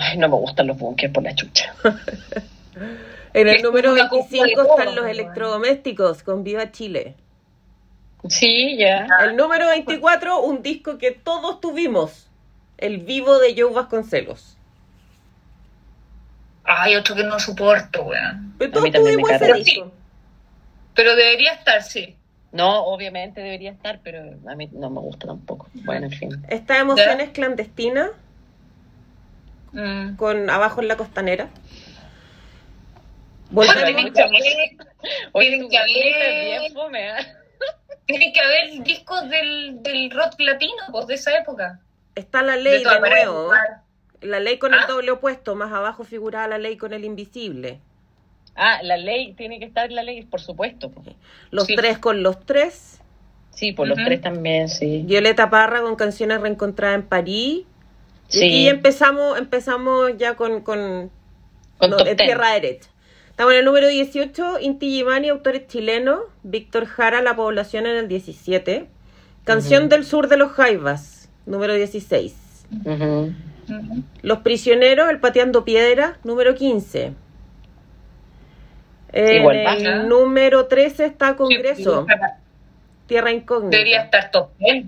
Ay, 0.00 0.16
no 0.16 0.28
me 0.28 0.36
gustan 0.36 0.66
los 0.66 0.78
bunkers 0.78 1.12
por 1.12 1.22
la 1.22 1.34
chucha. 1.34 1.74
En 3.32 3.46
el 3.46 3.56
Es 3.56 3.62
número 3.62 3.92
una 3.92 4.08
cosa 4.08 4.28
de 4.28 4.38
25 4.40 4.62
todo, 4.62 4.78
están 4.78 4.96
los 4.96 5.06
electrodomésticos 5.06 6.24
con 6.24 6.42
Viva 6.42 6.72
Chile. 6.72 7.14
Sí, 8.28 8.76
ya. 8.76 9.06
El 9.22 9.36
número 9.36 9.68
24, 9.68 10.40
un 10.40 10.62
disco 10.62 10.98
que 10.98 11.12
todos 11.12 11.60
tuvimos. 11.60 12.28
El 12.76 12.98
vivo 12.98 13.38
de 13.38 13.54
Joe 13.56 13.72
Vasconcelos. 13.72 14.56
Hay 16.64 16.96
otro 16.96 17.14
que 17.14 17.22
no 17.22 17.38
soporto, 17.38 18.02
weón. 18.02 18.54
Pero 18.58 18.72
todos 18.72 18.90
tuvimos 18.90 19.30
ese 19.30 19.52
disco. 19.54 19.92
Pero 20.96 21.14
debería 21.14 21.52
estar, 21.52 21.84
sí. 21.84 22.16
No, 22.50 22.84
obviamente 22.86 23.42
debería 23.42 23.70
estar, 23.70 24.00
pero 24.02 24.24
a 24.48 24.54
mí 24.56 24.68
no 24.72 24.90
me 24.90 24.98
gusta 24.98 25.28
tampoco. 25.28 25.68
Bueno, 25.72 26.06
en 26.06 26.12
fin. 26.12 26.44
Está 26.48 26.78
Emociones 26.78 27.30
Clandestinas 27.30 28.10
Mm. 29.72 30.16
con 30.16 30.50
Abajo 30.50 30.80
en 30.82 30.88
la 30.88 30.96
Costanera. 30.96 31.48
Tienen 33.50 34.12
que 34.12 34.22
haber, 34.22 34.40
tienen 38.06 38.32
que 38.32 38.40
haber, 38.40 38.82
discos 38.84 39.28
del, 39.28 39.82
del 39.82 40.10
rock 40.10 40.34
latino, 40.38 40.82
pues, 40.92 41.06
de 41.06 41.14
esa 41.14 41.36
época. 41.36 41.80
Está 42.14 42.42
la 42.42 42.56
ley 42.56 42.82
de, 42.84 43.00
nuevo. 43.00 43.52
La 44.20 44.40
ley 44.40 44.58
con 44.58 44.74
el 44.74 44.80
Ah. 44.80 44.86
doble 44.86 45.10
opuesto. 45.12 45.54
Más 45.54 45.72
abajo 45.72 46.04
figuraba 46.04 46.48
la 46.48 46.58
ley 46.58 46.76
con 46.76 46.92
el 46.92 47.04
invisible. 47.04 47.80
Ah, 48.54 48.80
la 48.82 48.96
ley, 48.96 49.32
tiene 49.34 49.58
que 49.58 49.64
estar 49.64 49.90
la 49.90 50.02
ley, 50.02 50.22
por 50.24 50.40
supuesto. 50.40 50.92
Los 51.50 51.66
Sí. 51.66 51.76
tres 51.76 51.98
con 51.98 52.22
los 52.22 52.44
tres. 52.44 53.00
Sí, 53.50 53.72
por 53.72 53.88
los 53.88 53.96
tres 53.96 54.20
también, 54.20 54.68
sí. 54.68 55.02
Violeta 55.06 55.50
Parra 55.50 55.80
con 55.80 55.96
canciones 55.96 56.40
reencontradas 56.40 56.96
en 56.96 57.02
París. 57.06 57.64
Y 58.32 58.38
Sí. 58.38 58.68
empezamos, 58.68 59.38
empezamos 59.38 60.16
ya 60.16 60.34
con, 60.36 60.60
con 60.62 61.10
Con 61.78 61.90
no, 61.90 61.96
tierra 61.96 62.52
derecha. 62.52 62.88
Estamos 63.30 63.54
en 63.54 63.60
el 63.60 63.64
número 63.64 63.88
18, 63.88 64.60
Inti 64.60 64.90
Gimani, 64.90 65.30
autores 65.30 65.66
chilenos. 65.66 66.20
Víctor 66.42 66.84
Jara, 66.86 67.22
La 67.22 67.34
Población 67.34 67.86
en 67.86 67.96
el 67.96 68.08
17. 68.08 68.86
Canción 69.44 69.88
del 69.88 70.04
Sur 70.04 70.28
de 70.28 70.36
los 70.36 70.52
Jaivas, 70.52 71.30
número 71.46 71.74
16. 71.74 72.66
Ujú. 72.84 73.32
Ujú. 73.68 74.02
Los 74.22 74.38
Prisioneros, 74.40 75.08
El 75.08 75.20
Pateando 75.20 75.64
Piedra, 75.64 76.18
número 76.22 76.54
15. 76.54 77.14
En 79.12 79.40
Igual 79.40 79.56
el 79.56 80.08
número 80.08 80.66
13 80.66 81.04
está 81.06 81.34
Congreso, 81.36 82.06
Sí, 82.08 82.14
Tierra 83.06 83.32
Incógnita. 83.32 83.76
Debería 83.76 84.02
estar 84.04 84.30
top 84.30 84.50
10. 84.58 84.86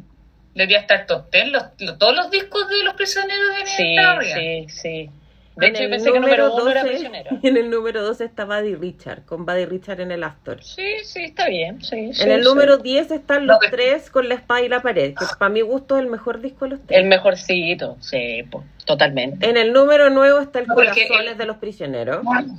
Debería 0.55 0.80
estar 0.80 1.07
top 1.07 1.30
10. 1.30 1.48
Los, 1.50 1.62
los- 1.78 1.98
todos 1.98 2.14
los 2.16 2.30
discos 2.30 2.68
de 2.68 2.84
los 2.84 2.94
prisioneros 2.94 3.46
deberían 3.57 4.22
Sí, 4.22 4.66
sí, 4.66 4.66
sí. 4.68 5.11
De 5.55 5.66
En 5.66 5.72
hecho, 5.74 5.80
yo 5.82 5.84
el 5.84 5.90
pensé 5.90 6.12
que 6.12 6.18
número 6.20 6.55
uno 6.55 6.70
era 6.70 6.80
12 6.82 6.88
prisionero. 6.94 7.30
En 7.42 7.57
el 7.59 7.68
número 7.68 8.03
12 8.03 8.24
está 8.24 8.46
Buddy 8.46 8.74
Richard, 8.74 9.24
con 9.26 9.44
Buddy 9.44 9.66
Richard 9.66 10.00
en 10.00 10.11
el 10.11 10.24
Astor. 10.24 10.64
Sí, 10.64 10.82
sí, 11.05 11.24
está 11.24 11.46
bien. 11.48 11.82
Sí, 11.82 12.14
sí, 12.14 12.22
En 12.22 12.30
el 12.32 12.42
sí. 12.42 12.48
número 12.48 12.78
10 12.78 13.11
están 13.11 13.44
No, 13.44 13.53
los 13.55 13.59
pero- 13.61 13.72
tres 13.76 14.11
con 14.11 14.28
la 14.30 14.34
espada 14.36 14.62
y 14.62 14.68
la 14.70 14.80
pared, 14.80 15.14
que 15.14 15.26
para 15.38 15.50
mi 15.50 15.61
gusto 15.61 15.96
es 15.98 16.05
el 16.05 16.11
mejor 16.11 16.40
disco 16.40 16.64
de 16.64 16.70
los 16.70 16.80
tres. 16.86 16.98
El 17.00 17.07
mejorcito, 17.07 17.98
sí, 18.00 18.44
po, 18.50 18.64
totalmente. 18.86 19.46
En 19.48 19.59
el 19.59 19.74
número 19.74 20.09
9 20.09 20.42
está 20.42 20.59
el 20.61 20.68
No, 20.68 20.74
Corazones 20.74 21.32
el- 21.32 21.36
de 21.38 21.44
los 21.46 21.57
Prisioneros. 21.59 22.22
Bueno, 22.24 22.59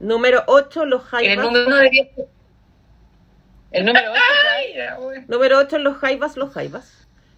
Número 0.00 0.44
8, 0.46 0.84
los 0.84 1.00
en 1.00 1.06
el 1.06 1.10
Jaivas. 1.26 1.44
número 1.46 1.66
uno 1.66 1.76
debería 1.76 2.02
estar. 2.04 2.24
El 3.72 3.84
número 3.84 4.12
8 4.12 4.20
Número 5.28 5.58
8, 5.58 5.78
los 5.78 5.96
Jaivas, 5.98 6.36
los 6.36 6.52
Jaivas. 6.52 6.94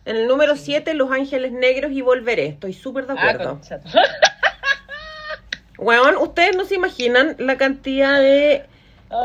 En 0.07 0.17
el 0.17 0.27
número 0.27 0.57
7, 0.57 0.95
Los 0.95 1.13
Ángeles 1.13 1.53
Negros 1.53 1.93
y 1.93 2.01
Volveré. 2.01 2.47
Estoy 2.47 2.73
súper 2.73 3.07
de 3.07 3.13
Ah, 3.13 3.17
acuerdo. 3.31 3.61
Weón, 5.79 6.17
ustedes 6.17 6.57
no 6.57 6.65
se 6.65 6.75
imaginan 6.75 7.37
la 7.39 7.57
cantidad 7.57 8.19
de. 8.21 8.65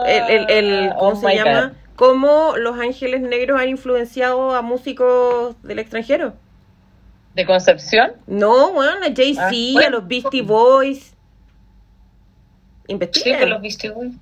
El, 0.08 0.30
el, 0.30 0.50
el- 0.50 0.89
Ah, 0.89 0.96
¿Cómo 0.98 1.12
oh 1.12 1.16
se 1.16 1.28
my 1.28 1.36
llama? 1.36 1.62
God. 1.68 1.72
Cómo 1.96 2.54
los 2.58 2.78
Ángeles 2.80 3.22
Negros 3.22 3.60
han 3.60 3.70
influenciado 3.70 4.54
a 4.54 4.62
músicos 4.62 5.56
del 5.64 5.80
extranjero. 5.80 6.34
¿De 7.36 7.46
Concepción? 7.46 8.14
No, 8.28 8.70
weón, 8.70 9.04
a 9.04 9.14
Jay-Z, 9.16 9.50
Ah, 9.82 9.88
a 9.88 9.89
los 9.89 10.08
Beastie 10.08 10.41
Boys. 10.41 11.00
Sí, 11.00 11.14
Investiguen. 12.88 13.38
pues 13.39 13.50
los 13.50 13.62
Beastie 13.62 13.89
Boys. 13.89 14.14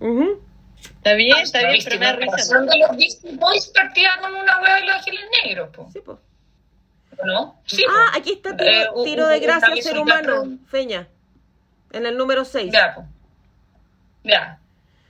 Ujú. 0.00 0.40
Está 0.84 1.14
bien, 1.14 1.36
está 1.38 1.62
Los 1.62 1.72
bien, 1.72 1.84
pero 1.84 1.98
me 2.00 2.06
da 2.06 2.12
Boys, 2.14 2.26
la 2.28 2.36
risa. 2.36 2.60
de 2.60 2.78
los 2.78 2.96
Beastie 2.96 3.36
Boys 3.36 3.66
partía 3.74 4.10
con 4.20 4.34
una 4.34 4.60
hueá 4.60 4.76
de 4.76 4.86
los 4.86 4.96
ángeles 4.96 5.20
negros, 5.44 5.68
po. 5.74 5.88
Sí, 5.92 6.00
po. 6.00 6.18
¿no? 7.24 7.60
Sí, 7.66 7.84
Ah, 7.88 8.10
po. 8.12 8.18
aquí 8.18 8.32
está 8.32 8.56
tiro, 8.56 8.70
Eh, 8.70 8.88
un- 8.94 9.04
tiro 9.04 9.26
de 9.28 9.40
gracia 9.40 9.70
un 9.74 9.82
ser 9.82 9.98
humano, 9.98 10.58
Feña. 10.68 11.08
En 11.92 12.06
el 12.06 12.16
número 12.16 12.44
6. 12.44 12.72
Ya, 12.72 12.94
po. 12.94 13.04
Ya. 14.24 14.58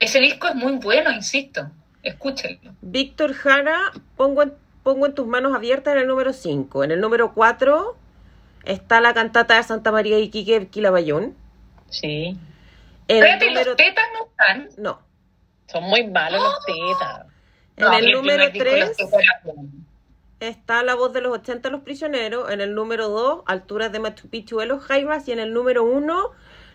Ese 0.01 0.19
disco 0.21 0.49
es 0.49 0.55
muy 0.55 0.73
bueno, 0.73 1.11
insisto. 1.13 1.71
Escúchenlo. 2.03 2.75
Víctor 2.83 3.33
Jara, 3.33 3.79
pongo 4.17 4.43
en, 4.43 4.53
pongo 4.83 5.07
en 5.07 5.15
tus 5.15 5.27
manos 5.27 5.55
abiertas 5.55 5.95
en 5.95 6.01
el 6.03 6.07
número 6.09 6.33
5. 6.33 6.85
En 6.85 6.91
el 6.91 7.01
número 7.01 7.33
4 7.33 7.97
está 8.65 9.01
la 9.01 9.15
cantata 9.15 9.57
de 9.57 9.63
Santa 9.63 9.91
María 9.93 10.17
de 10.17 10.23
Iquique, 10.23 10.69
Quilabayón. 10.69 11.35
Sí, 11.89 12.37
En 13.09 13.25
el 13.25 13.39
número... 13.39 13.65
los 13.71 13.77
tetas 13.77 14.05
no 14.19 14.27
están. 14.27 14.69
No. 14.83 15.01
Son 15.67 15.85
muy 15.85 16.07
malos 16.09 16.43
los 16.43 16.65
tetas. 16.65 17.27
En 17.77 17.91
No, 17.91 17.93
el 17.93 18.11
número 18.11 18.45
primer 18.47 18.53
disco 18.53 18.73
de 18.73 18.81
los 18.81 18.95
3 18.95 18.97
Tetas 18.97 19.21
era 19.21 19.41
bueno. 19.45 19.71
está 20.41 20.83
La 20.83 20.95
Voz 20.95 21.13
de 21.13 21.21
los 21.23 21.33
80, 21.33 21.71
Los 21.71 21.83
Prisioneros. 21.83 22.51
En 22.51 22.61
el 22.61 22.75
número 22.75 23.09
2, 23.09 23.43
Alturas 23.47 23.93
de 23.93 24.01
Machu 24.01 24.29
Picchu 24.29 24.59
de 24.59 24.67
los 24.67 24.83
Jaivas. 24.85 25.29
Y 25.29 25.33
en 25.33 25.41
el 25.41 25.53
número 25.53 25.85
1, 25.85 26.31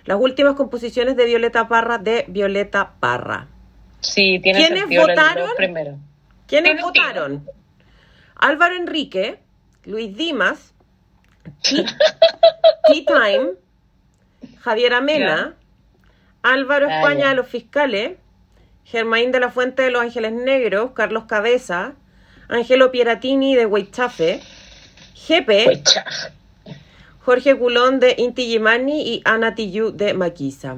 las 0.05 0.17
últimas 0.19 0.55
composiciones 0.55 1.15
de 1.17 1.25
Violeta 1.25 1.67
Parra 1.67 1.97
de 1.97 2.25
Violeta 2.27 2.93
Parra. 2.99 3.47
Sí, 4.01 4.39
tiene 4.41 4.59
¿Quiénes 4.59 4.83
votaron? 4.89 5.49
primero. 5.57 5.97
¿Quiénes 6.47 6.81
votaron? 6.81 7.45
Álvaro 8.35 8.75
Enrique, 8.75 9.39
Luis 9.85 10.15
Dimas, 10.15 10.73
Tea 11.61 11.85
Tea 12.87 13.03
Time, 13.05 13.51
Javier 14.61 14.93
Amena, 14.93 15.55
Álvaro 16.41 16.87
Ah, 16.89 16.95
España 17.01 17.29
de 17.29 17.35
los 17.35 17.47
Fiscales, 17.47 18.17
Germain 18.91 19.31
de 19.31 19.39
la 19.39 19.49
Fuente 19.51 19.83
de 19.83 19.91
los 19.91 20.01
Ángeles 20.01 20.31
Negros, 20.31 20.91
Carlos 20.91 21.25
Cabeza, 21.25 21.93
Angelo 22.47 22.91
Pieratini 22.91 23.55
de 23.55 23.65
Huaychafe, 23.65 24.41
Jepe. 25.15 25.81
Jorge 27.21 27.55
Culón 27.55 27.99
de 27.99 28.15
Inti 28.17 28.47
Gimani 28.47 29.01
y 29.01 29.21
Ana 29.25 29.53
Tiyu 29.53 29.91
de 29.91 30.13
Maquisa. 30.15 30.77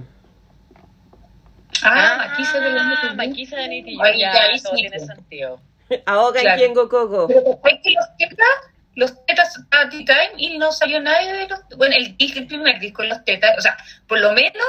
Ah, 1.84 2.28
Maquisa 2.28 2.60
de 2.60 2.70
los 2.72 2.82
Ah, 2.82 3.14
Maquisa 3.16 3.56
de 3.58 3.68
Niti. 3.70 3.98
Ahí, 4.02 4.20
Ya, 4.20 4.32
ahí 4.34 4.60
todo 4.62 4.76
sí, 4.76 4.82
tiene 4.82 5.00
sentido. 5.00 5.62
Ahoga 6.06 6.42
Claro. 6.42 6.58
Kiengo 6.58 6.90
Coco. 6.90 7.28
Pero 7.28 7.42
después 7.42 7.76
que 7.84 7.92
los 7.92 8.06
tetas, 8.18 8.48
los 8.96 9.26
tetas 9.26 9.58
a 9.72 9.90
Tea 9.90 10.00
Time 10.06 10.32
y 10.38 10.58
no 10.58 10.72
salió 10.72 11.00
nadie 11.02 11.32
de 11.34 11.48
los. 11.48 11.60
Bueno, 11.78 11.96
el, 11.98 12.16
el 12.20 12.48
primer 12.48 12.80
disco 12.80 13.04
en 13.04 13.10
los 13.10 13.24
tetas, 13.24 13.58
o 13.58 13.62
sea, 13.62 13.78
por 14.08 14.20
lo 14.20 14.34
menos 14.34 14.68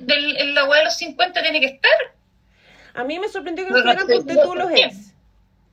del, 0.00 0.54
la 0.54 0.64
web 0.64 0.78
de 0.78 0.84
los 0.84 0.96
50 0.96 1.42
tiene 1.42 1.60
que 1.60 1.66
estar. 1.66 1.90
A 2.98 3.04
mí 3.04 3.18
me 3.18 3.28
sorprendió 3.28 3.64
que 3.64 3.70
No, 3.70 3.78
no 3.78 3.84
no, 3.94 4.00
no, 4.04 4.42
tú 4.42 4.54
los 4.54 4.70
ex. 4.72 5.14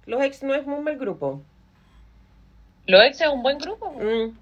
Los 0.05 0.23
ex 0.23 0.43
no 0.43 0.53
es 0.53 0.65
muy 0.65 0.79
mal 0.81 0.97
grupo. 0.97 1.41
Los 2.85 3.01
ex 3.03 3.21
es 3.21 3.27
un 3.27 3.41
buen 3.41 3.57
grupo. 3.57 3.91
Mm. 3.93 4.37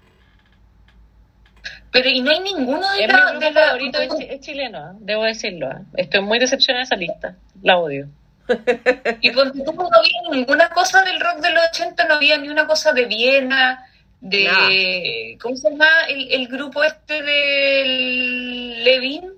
Pero 1.90 2.08
y 2.10 2.20
no 2.20 2.30
hay 2.30 2.40
ninguno 2.40 2.80
de 2.92 3.04
Es 3.04 3.06
mi 3.08 3.12
la. 3.12 3.30
grupo 3.30 3.40
de 3.40 3.50
la- 3.52 3.66
favorito, 3.66 3.98
es, 4.00 4.14
chi- 4.16 4.26
es 4.28 4.40
chileno, 4.40 4.78
¿ah? 4.78 4.92
debo 4.98 5.22
decirlo. 5.22 5.68
¿ah? 5.70 5.80
Estoy 5.96 6.20
muy 6.22 6.38
decepcionada 6.38 6.80
de 6.82 6.84
esa 6.84 6.96
lista. 6.96 7.36
La 7.62 7.78
odio. 7.78 8.08
Y 9.22 9.30
ponte 9.30 9.62
tú, 9.64 9.72
no 9.72 9.88
había 9.90 10.30
ninguna 10.30 10.68
cosa 10.70 11.02
del 11.02 11.18
rock 11.20 11.38
de 11.38 11.52
los 11.52 11.62
80, 11.72 12.04
no 12.06 12.14
había 12.14 12.36
ni 12.36 12.48
una 12.50 12.66
cosa 12.66 12.92
de 12.92 13.06
Viena, 13.06 13.86
de... 14.20 15.38
¿Cómo 15.40 15.56
se 15.56 15.70
llama 15.70 15.86
el, 16.10 16.30
el 16.30 16.48
grupo 16.48 16.84
este 16.84 17.22
de 17.22 18.80
Levin? 18.84 19.30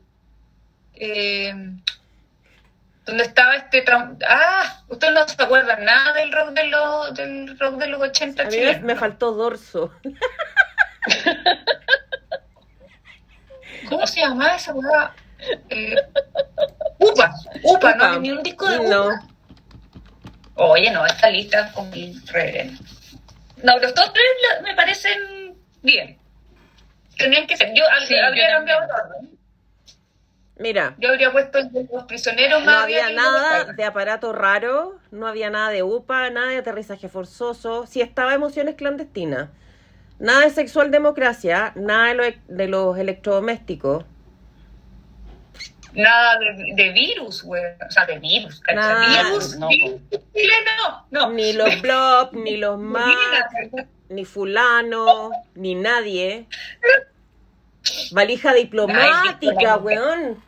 Eh, 0.94 1.54
donde 3.06 3.22
estaba 3.24 3.54
este... 3.56 3.84
Ah, 4.28 4.82
ustedes 4.88 5.14
no 5.14 5.26
se 5.28 5.40
acuerdan 5.42 5.84
nada 5.84 6.12
del 6.14 6.32
rock 6.32 6.50
de 6.50 6.64
los, 6.64 7.14
del 7.14 7.58
rock 7.58 7.76
de 7.76 7.86
los 7.86 8.00
80 8.02 8.42
A 8.42 8.46
mí 8.46 8.50
me, 8.50 8.56
chilenos. 8.56 8.82
me 8.82 8.96
faltó 8.96 9.32
dorso. 9.32 9.92
¿Cómo 13.88 14.06
se 14.06 14.20
llamaba 14.20 14.56
esa 14.56 14.72
weá? 14.74 15.14
Eh, 15.68 15.94
Upa, 16.98 17.32
Upa, 17.62 17.94
no 17.94 18.04
había 18.04 18.18
ni 18.18 18.30
un 18.32 18.42
disco 18.42 18.68
de 18.68 18.78
Upa. 18.78 18.88
No. 18.88 19.08
Oye, 20.56 20.90
no, 20.90 21.04
esta 21.06 21.30
lista 21.30 21.70
con 21.72 21.90
mi 21.90 22.18
reverendo. 22.26 22.82
No, 23.62 23.78
los 23.78 23.94
dos 23.94 24.12
tres 24.12 24.24
me 24.62 24.74
parecen 24.74 25.54
bien. 25.82 26.18
Tenían 27.18 27.46
que 27.46 27.56
ser. 27.56 27.72
Yo 27.74 27.84
al- 27.88 28.06
Sí, 28.06 28.18
habría 28.18 28.50
cambiado 28.50 28.82
el 28.84 28.90
orden. 28.90 29.35
Mira, 30.58 30.94
Yo 30.98 31.10
habría 31.10 31.30
puesto 31.32 31.58
el 31.58 31.70
de 31.70 31.86
los 31.92 32.04
prisioneros 32.04 32.60
no 32.60 32.66
más 32.66 32.84
había 32.84 33.00
bien 33.08 33.12
y 33.12 33.16
nada 33.16 33.64
de 33.74 33.84
aparato 33.84 34.32
raro, 34.32 34.98
no 35.10 35.26
había 35.26 35.50
nada 35.50 35.68
de 35.68 35.82
UPA, 35.82 36.30
nada 36.30 36.46
de 36.48 36.56
aterrizaje 36.56 37.08
forzoso, 37.10 37.86
sí 37.86 38.00
estaba 38.00 38.32
emociones 38.32 38.74
clandestinas, 38.76 39.50
nada 40.18 40.40
de 40.40 40.50
sexual 40.50 40.90
democracia, 40.90 41.72
nada 41.76 42.06
de, 42.08 42.14
lo- 42.14 42.54
de 42.56 42.68
los 42.68 42.98
electrodomésticos, 42.98 44.04
Nada 45.92 46.38
de, 46.38 46.74
de 46.74 46.90
virus, 46.92 47.42
güey. 47.42 47.62
O 47.86 47.90
sea, 47.90 48.04
de 48.04 48.18
virus. 48.18 48.60
Nada, 48.74 49.22
virus, 49.30 49.56
no, 49.56 49.68
virus 49.68 50.00
chileno, 50.34 51.06
no. 51.10 51.30
ni 51.30 51.54
los 51.54 51.80
blogs, 51.80 52.32
ni 52.34 52.58
los 52.58 52.78
más, 52.78 53.14
ni 54.10 54.26
fulano, 54.26 55.30
ni 55.54 55.74
nadie. 55.74 56.46
Valija 58.12 58.52
diplomática, 58.52 59.38
diplomática. 59.40 59.76
weón. 59.78 60.42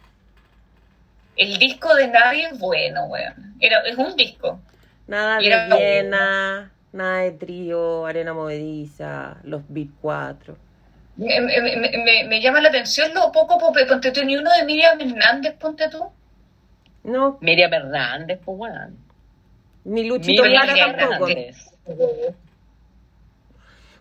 El 1.38 1.56
disco 1.58 1.94
de 1.94 2.08
nadie 2.08 2.48
es 2.52 2.58
bueno, 2.58 3.04
weón. 3.06 3.54
Era, 3.60 3.80
es 3.80 3.96
un 3.96 4.14
disco. 4.16 4.60
Nada 5.06 5.38
de 5.38 5.48
Viena, 5.76 6.70
nada 6.92 7.18
de 7.20 7.30
trío, 7.32 8.04
arena 8.06 8.34
movediza, 8.34 9.38
los 9.44 9.62
Beat 9.68 9.88
4. 10.02 10.56
Me, 11.16 11.40
me- 11.40 12.24
me- 12.28 12.40
llama 12.40 12.60
la 12.60 12.68
atención 12.68 13.12
lo 13.14 13.32
poco, 13.32 13.58
ponte 13.58 14.12
tú, 14.12 14.24
ni 14.24 14.36
uno 14.36 14.50
de 14.52 14.64
Miriam 14.64 15.00
Hernández, 15.00 15.54
ponte 15.58 15.88
tú. 15.88 16.04
No, 17.04 17.38
Miriam 17.40 17.72
Hernández, 17.72 18.38
pues 18.44 18.58
bueno. 18.58 18.90
ni 19.84 20.04
Luchito 20.04 20.42
Miriam 20.42 20.94
tampoco. 20.96 21.28
Hernández. 21.28 21.56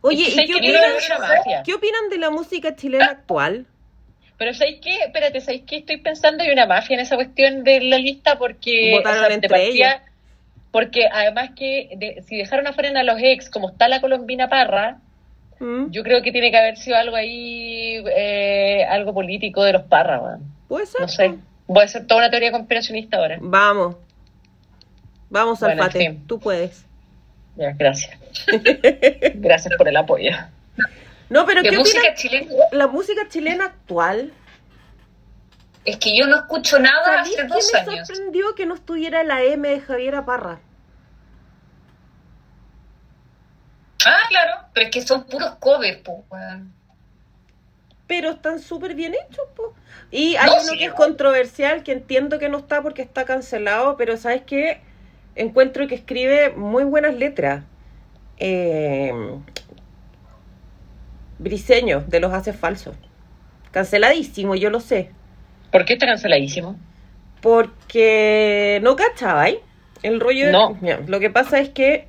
Oye, 0.02 0.24
¿y 0.28 0.46
qué 0.46 0.56
opinan, 0.56 0.82
qué 1.66 1.74
opinan 1.74 2.10
de 2.10 2.18
la 2.18 2.30
música 2.30 2.76
chilena 2.76 3.06
actual? 3.06 3.66
Pero 4.38 4.54
¿sabéis 4.54 4.80
qué? 4.84 4.96
Espérate, 5.06 5.42
¿sabéis 5.42 5.64
qué? 5.66 5.78
Estoy 5.78 5.98
pensando 5.98 6.44
hay 6.44 6.52
una 6.52 6.66
mafia 6.68 6.94
en 6.96 7.00
esa 7.00 7.16
cuestión 7.16 7.64
de 7.64 7.82
la 7.82 7.98
lista 7.98 8.38
porque... 8.38 8.92
Votaron 8.92 9.28
de 9.30 9.34
entre 9.36 9.66
ellos. 9.68 9.88
Porque 10.72 11.08
además 11.12 11.52
que 11.56 11.90
de- 11.98 12.24
si 12.28 12.38
dejaron 12.38 12.68
afuera 12.68 13.00
a 13.00 13.04
los 13.04 13.20
ex, 13.22 13.50
como 13.50 13.70
está 13.70 13.88
la 13.88 14.00
colombina 14.00 14.48
Parra, 14.48 14.98
¿Mm? 15.60 15.90
yo 15.90 16.04
creo 16.04 16.22
que 16.22 16.32
tiene 16.32 16.52
que 16.52 16.58
haber 16.58 16.78
sido 16.78 16.98
algo 16.98 17.16
ahí, 17.16 18.04
eh, 18.16 18.86
algo 18.88 19.14
político 19.14 19.64
de 19.64 19.74
los 19.74 19.84
Parra, 19.84 20.20
weón. 20.20 20.44
¿Puede 20.68 20.86
ser? 20.86 21.02
No 21.02 21.08
sé. 21.08 21.34
Voy 21.66 21.82
a 21.82 21.86
hacer 21.86 22.06
toda 22.06 22.20
una 22.22 22.30
teoría 22.30 22.52
conspiracionista 22.52 23.18
ahora. 23.18 23.38
Vamos. 23.42 23.96
Vamos, 25.30 25.60
Bueno, 25.60 25.82
Alfate, 25.84 26.04
en 26.06 26.16
fin. 26.18 26.28
tú 26.28 26.40
puedes. 26.40 26.86
Ya, 27.56 27.72
gracias. 27.72 28.12
gracias 29.36 29.74
por 29.78 29.88
el 29.88 29.98
apoyo. 29.98 30.32
No, 31.30 31.46
pero 31.46 31.62
¿qué 31.62 31.72
música 31.72 32.14
chilena. 32.16 32.52
La 32.72 32.88
música 32.88 33.28
chilena 33.28 33.66
actual. 33.66 34.34
Es 35.86 35.98
que 35.98 36.18
yo 36.18 36.26
no 36.28 36.36
escucho 36.38 36.80
nada 36.80 37.04
¿Sabéis 37.04 37.38
hace 37.40 37.48
dos 37.48 37.70
me 37.74 37.80
años. 37.80 38.08
sorprendió 38.08 38.56
que 38.56 38.66
no 38.66 38.76
estuviera 38.76 39.24
la 39.24 39.44
M 39.44 39.68
de 39.68 39.80
Javiera 39.80 40.26
Parra? 40.26 40.60
Ah, 44.06 44.20
claro, 44.30 44.68
pero 44.74 44.86
es 44.86 44.92
que 44.92 45.02
son 45.02 45.24
puros 45.26 45.56
covers, 45.60 46.00
pues. 46.04 46.18
Pero 48.06 48.32
están 48.32 48.60
súper 48.60 48.96
bien 48.96 49.14
hechos, 49.16 49.46
po. 49.56 49.74
Y 50.12 50.36
hay 50.38 50.46
No, 50.46 50.54
uno 50.62 50.62
sí, 50.72 50.78
que 50.78 50.86
es 50.86 50.94
controversial, 50.94 51.84
que 51.84 51.92
entiendo 51.92 52.40
que 52.40 52.48
no 52.48 52.60
está 52.60 52.82
porque 52.82 53.02
está 53.02 53.26
cancelado, 53.26 53.98
pero 53.98 54.16
¿sabes 54.18 54.44
qué? 54.46 54.82
Encuentro 55.36 55.88
que 55.88 55.96
escribe 55.96 56.52
muy 56.52 56.84
buenas 56.86 57.16
letras. 57.16 57.64
Eh, 58.40 59.12
Briseño, 61.40 62.04
de 62.08 62.20
los 62.20 62.34
haces 62.34 62.56
falsos. 62.56 62.96
Canceladísimo, 63.72 64.56
yo 64.56 64.70
lo 64.70 64.80
sé. 64.80 65.12
¿Por 65.72 65.86
qué 65.86 65.94
está 65.94 66.06
canceladísimo? 66.06 66.78
Porque 67.42 68.80
no 68.84 68.96
cachabais. 68.96 69.58
El 70.04 70.20
rollo 70.20 70.46
de- 70.48 70.52
No. 70.52 70.78
Lo 71.08 71.20
que 71.20 71.30
pasa 71.30 71.60
es 71.60 71.70
que 71.70 72.08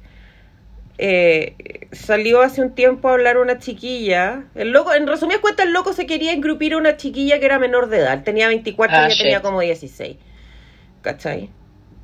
eh, 0.98 1.54
salió 1.92 2.42
hace 2.42 2.60
un 2.60 2.74
tiempo 2.74 3.08
a 3.08 3.12
hablar 3.12 3.38
una 3.38 3.58
chiquilla. 3.58 4.44
El 4.54 4.70
loco, 4.72 4.92
en 4.94 5.06
resumidas 5.06 5.40
cuentas, 5.40 5.66
el 5.66 5.72
loco 5.72 5.92
se 5.92 6.06
quería 6.06 6.32
engrupir 6.32 6.74
a 6.74 6.78
una 6.78 6.96
chiquilla 6.96 7.38
que 7.38 7.46
era 7.46 7.58
menor 7.58 7.88
de 7.88 7.98
edad. 7.98 8.24
Tenía 8.24 8.48
24 8.48 8.96
Ah, 8.96 9.02
y 9.02 9.06
ella 9.12 9.22
tenía 9.22 9.42
como 9.42 9.60
16. 9.60 10.16
¿Cachai? 11.02 11.50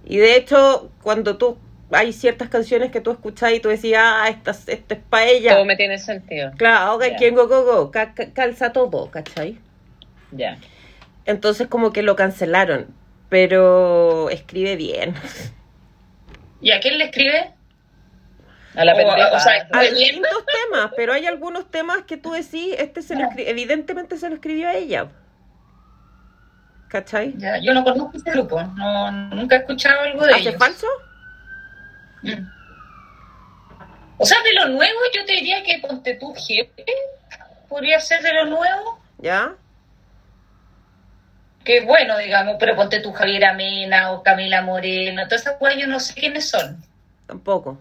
Y 0.06 0.18
de 0.18 0.36
hecho, 0.36 0.90
cuando 1.02 1.36
tú 1.36 1.58
hay 1.90 2.12
ciertas 2.12 2.48
canciones 2.48 2.90
que 2.90 3.00
tú 3.00 3.10
escuchás 3.12 3.52
y 3.52 3.60
tú 3.60 3.68
decías, 3.68 4.02
ah, 4.04 4.28
esta, 4.28 4.50
esto 4.50 4.94
es 4.94 5.00
para 5.08 5.26
ella. 5.26 5.54
Todo 5.54 5.64
me 5.64 5.76
tiene 5.76 5.98
sentido. 5.98 6.50
Claro, 6.56 6.94
ok, 6.96 7.04
Ya. 7.10 7.16
quien 7.16 7.34
go, 7.34 7.46
go, 7.48 7.64
go, 7.64 7.90
ca- 7.90 8.14
ca- 8.14 8.32
calza 8.32 8.72
todo, 8.72 9.10
¿cachai? 9.10 9.58
Ya. 10.32 10.58
Entonces 11.26 11.68
como 11.68 11.92
que 11.92 12.02
lo 12.02 12.16
cancelaron, 12.16 12.88
pero 13.28 14.28
escribe 14.30 14.76
bien. 14.76 15.14
¿Y 16.60 16.70
a 16.72 16.80
quién 16.80 16.98
le 16.98 17.04
escribe? 17.04 17.52
A 18.74 18.84
la 18.84 18.92
O- 18.94 18.96
pendeja. 18.96 19.30
o 19.36 19.38
sea, 19.40 19.68
bien. 19.80 19.94
distintos 19.94 20.44
temas, 20.70 20.90
pero 20.96 21.12
hay 21.12 21.26
algunos 21.26 21.70
temas 21.70 22.02
que 22.02 22.16
tú 22.16 22.32
decís, 22.32 22.74
este 22.78 23.02
se 23.02 23.14
lo 23.14 23.22
escri- 23.22 23.44
evidentemente 23.46 24.16
se 24.16 24.28
lo 24.28 24.34
escribió 24.34 24.68
a 24.68 24.74
ella. 24.74 25.08
¿Cachai? 26.88 27.34
Ya, 27.38 27.58
yo 27.58 27.72
no 27.74 27.82
conozco 27.84 28.16
ese 28.16 28.30
grupo, 28.30 28.60
no, 28.62 29.10
nunca 29.30 29.56
he 29.56 29.58
escuchado 29.60 30.00
algo 30.02 30.24
de 30.26 30.32
¿Hace 30.34 30.48
ellos. 30.48 30.56
falso? 30.58 30.86
Mm. 32.24 32.50
O 34.18 34.24
sea, 34.26 34.38
de 34.42 34.52
lo 34.54 34.68
nuevo 34.76 34.98
yo 35.14 35.24
te 35.24 35.32
diría 35.32 35.62
que 35.62 35.78
ponte 35.86 36.14
tu 36.14 36.32
jefe, 36.34 36.84
podría 37.68 37.98
ser 38.00 38.22
de 38.22 38.32
lo 38.32 38.46
nuevo, 38.46 38.98
¿Ya? 39.18 39.54
que 41.64 41.78
es 41.78 41.86
bueno, 41.86 42.16
digamos, 42.18 42.56
pero 42.60 42.76
ponte 42.76 43.00
tu 43.00 43.10
Javier 43.12 43.44
Amena 43.46 44.12
o 44.12 44.22
Camila 44.22 44.60
Moreno, 44.62 45.24
todas 45.24 45.42
esas 45.42 45.56
cosas 45.56 45.76
yo 45.78 45.86
no 45.86 45.98
sé 45.98 46.14
quiénes 46.14 46.48
son. 46.50 46.82
Tampoco. 47.26 47.80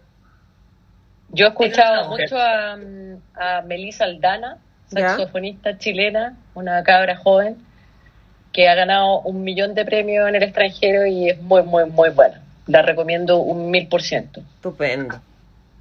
Yo 1.29 1.45
he 1.47 1.49
escuchado 1.49 2.03
No. 2.03 2.09
mucho 2.09 2.37
a, 2.37 2.77
a 3.35 3.61
Melissa 3.63 4.05
Aldana, 4.05 4.57
Ya. 4.91 5.09
saxofonista 5.09 5.77
chilena, 5.77 6.35
una 6.53 6.81
cabra 6.83 7.17
joven, 7.17 7.57
que 8.53 8.69
ha 8.69 8.75
ganado 8.75 9.19
un 9.21 9.43
millón 9.43 9.73
de 9.75 9.83
premios 9.85 10.29
en 10.29 10.35
el 10.35 10.43
extranjero 10.43 11.05
y 11.05 11.29
es 11.31 11.41
muy, 11.41 11.63
muy, 11.63 11.85
muy 11.89 12.09
buena. 12.09 12.39
La 12.67 12.81
recomiendo 12.81 13.37
un 13.37 13.69
mil 13.71 13.87
por 13.87 14.01
ciento. 14.01 14.41
Estupendo. 14.55 15.21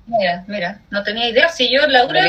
Mira, 0.07 0.45
mira, 0.49 0.81
no 0.91 1.03
tenía 1.03 1.29
idea, 1.29 1.49
si 1.49 1.71
yo 1.73 1.87
Laura 1.87 2.29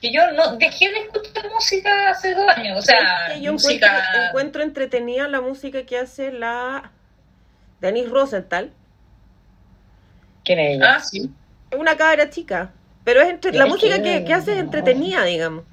que 0.00 0.12
yo 0.12 0.30
no 0.32 0.56
dejé 0.56 0.90
de 0.90 0.98
escuchar 1.00 1.50
música 1.50 2.10
hace 2.10 2.34
dos 2.34 2.48
años, 2.56 2.78
o 2.78 2.82
sea, 2.82 3.36
yo 3.36 3.52
música 3.54 3.86
encuentro, 3.86 4.26
encuentro 4.28 4.62
entretenida 4.62 5.26
la 5.26 5.40
música 5.40 5.82
que 5.84 5.98
hace 5.98 6.30
la 6.30 6.92
Denise 7.80 8.08
Rosenthal. 8.08 8.70
¿Quién 10.44 10.58
es 10.60 10.76
ella? 10.76 10.94
Ah, 10.96 11.00
sí. 11.00 11.30
Es 11.70 11.78
una 11.78 11.96
cabra 11.96 12.30
chica. 12.30 12.70
Pero 13.04 13.22
es 13.22 13.28
entre- 13.30 13.52
la 13.52 13.66
música 13.66 14.02
que, 14.02 14.24
que 14.24 14.34
hace 14.34 14.52
es 14.52 14.58
entretenida, 14.58 15.24
digamos. 15.24 15.64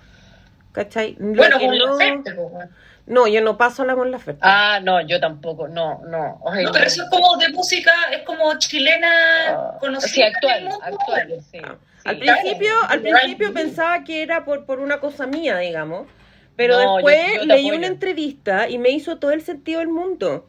¿Cachai? 0.71 1.15
Lo 1.19 1.33
Bueno, 1.35 1.59
que 1.59 1.65
con 1.67 1.77
no, 1.77 1.85
Laferte, 1.91 2.33
pues, 2.33 2.51
bueno. 2.51 2.71
No, 3.07 3.27
yo 3.27 3.41
no 3.41 3.57
paso 3.57 3.83
a 3.83 3.85
la 3.85 3.95
Mon 3.95 4.09
Laferte. 4.11 4.39
Ah, 4.43 4.79
no, 4.83 4.99
yo 5.05 5.19
tampoco, 5.19 5.67
no, 5.67 6.01
no. 6.07 6.41
Ay, 6.51 6.65
No, 6.65 6.71
pero 6.71 6.85
eso 6.85 7.03
es 7.03 7.09
como 7.09 7.37
de 7.37 7.49
música, 7.49 7.91
es 8.11 8.23
como 8.23 8.57
chilena 8.57 9.09
Ah, 9.49 9.77
conocida. 9.79 10.09
Sí, 10.09 10.21
en 10.21 10.27
el 10.27 10.35
actual, 10.35 10.61
mundo. 10.63 10.79
actual, 10.83 11.33
sí. 11.51 11.57
Ah. 11.63 11.75
sí. 12.03 12.09
al 12.09 12.17
principio, 12.19 12.73
al 12.87 13.01
principio 13.01 13.53
pensaba 13.53 14.03
que 14.03 14.21
era 14.23 14.43
por, 14.45 14.65
por 14.65 14.79
una 14.79 14.99
cosa 14.99 15.27
mía, 15.27 15.57
digamos. 15.59 16.07
Pero 16.55 16.81
No, 16.81 16.95
después 16.95 17.17
yo- 17.27 17.33
yo 17.33 17.39
te 17.41 17.45
leí 17.47 17.65
apoyo. 17.65 17.77
una 17.77 17.87
entrevista 17.87 18.69
y 18.69 18.77
me 18.77 18.89
hizo 18.89 19.17
todo 19.17 19.31
el 19.31 19.41
sentido 19.41 19.79
del 19.79 19.89
mundo. 19.89 20.47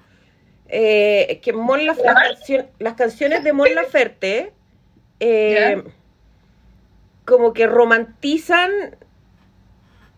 Eh, 0.69 1.41
que 1.43 1.53
Mon 1.53 1.81
Laf- 1.81 2.03
las, 2.05 2.15
cancio- 2.15 2.69
las 2.79 2.95
canciones 2.95 3.45
de 3.45 3.53
Mon 3.53 3.75
Laferte 3.75 4.53
eh, 5.21 5.83
como 7.25 7.53
que 7.53 7.67
romantizan 7.67 8.71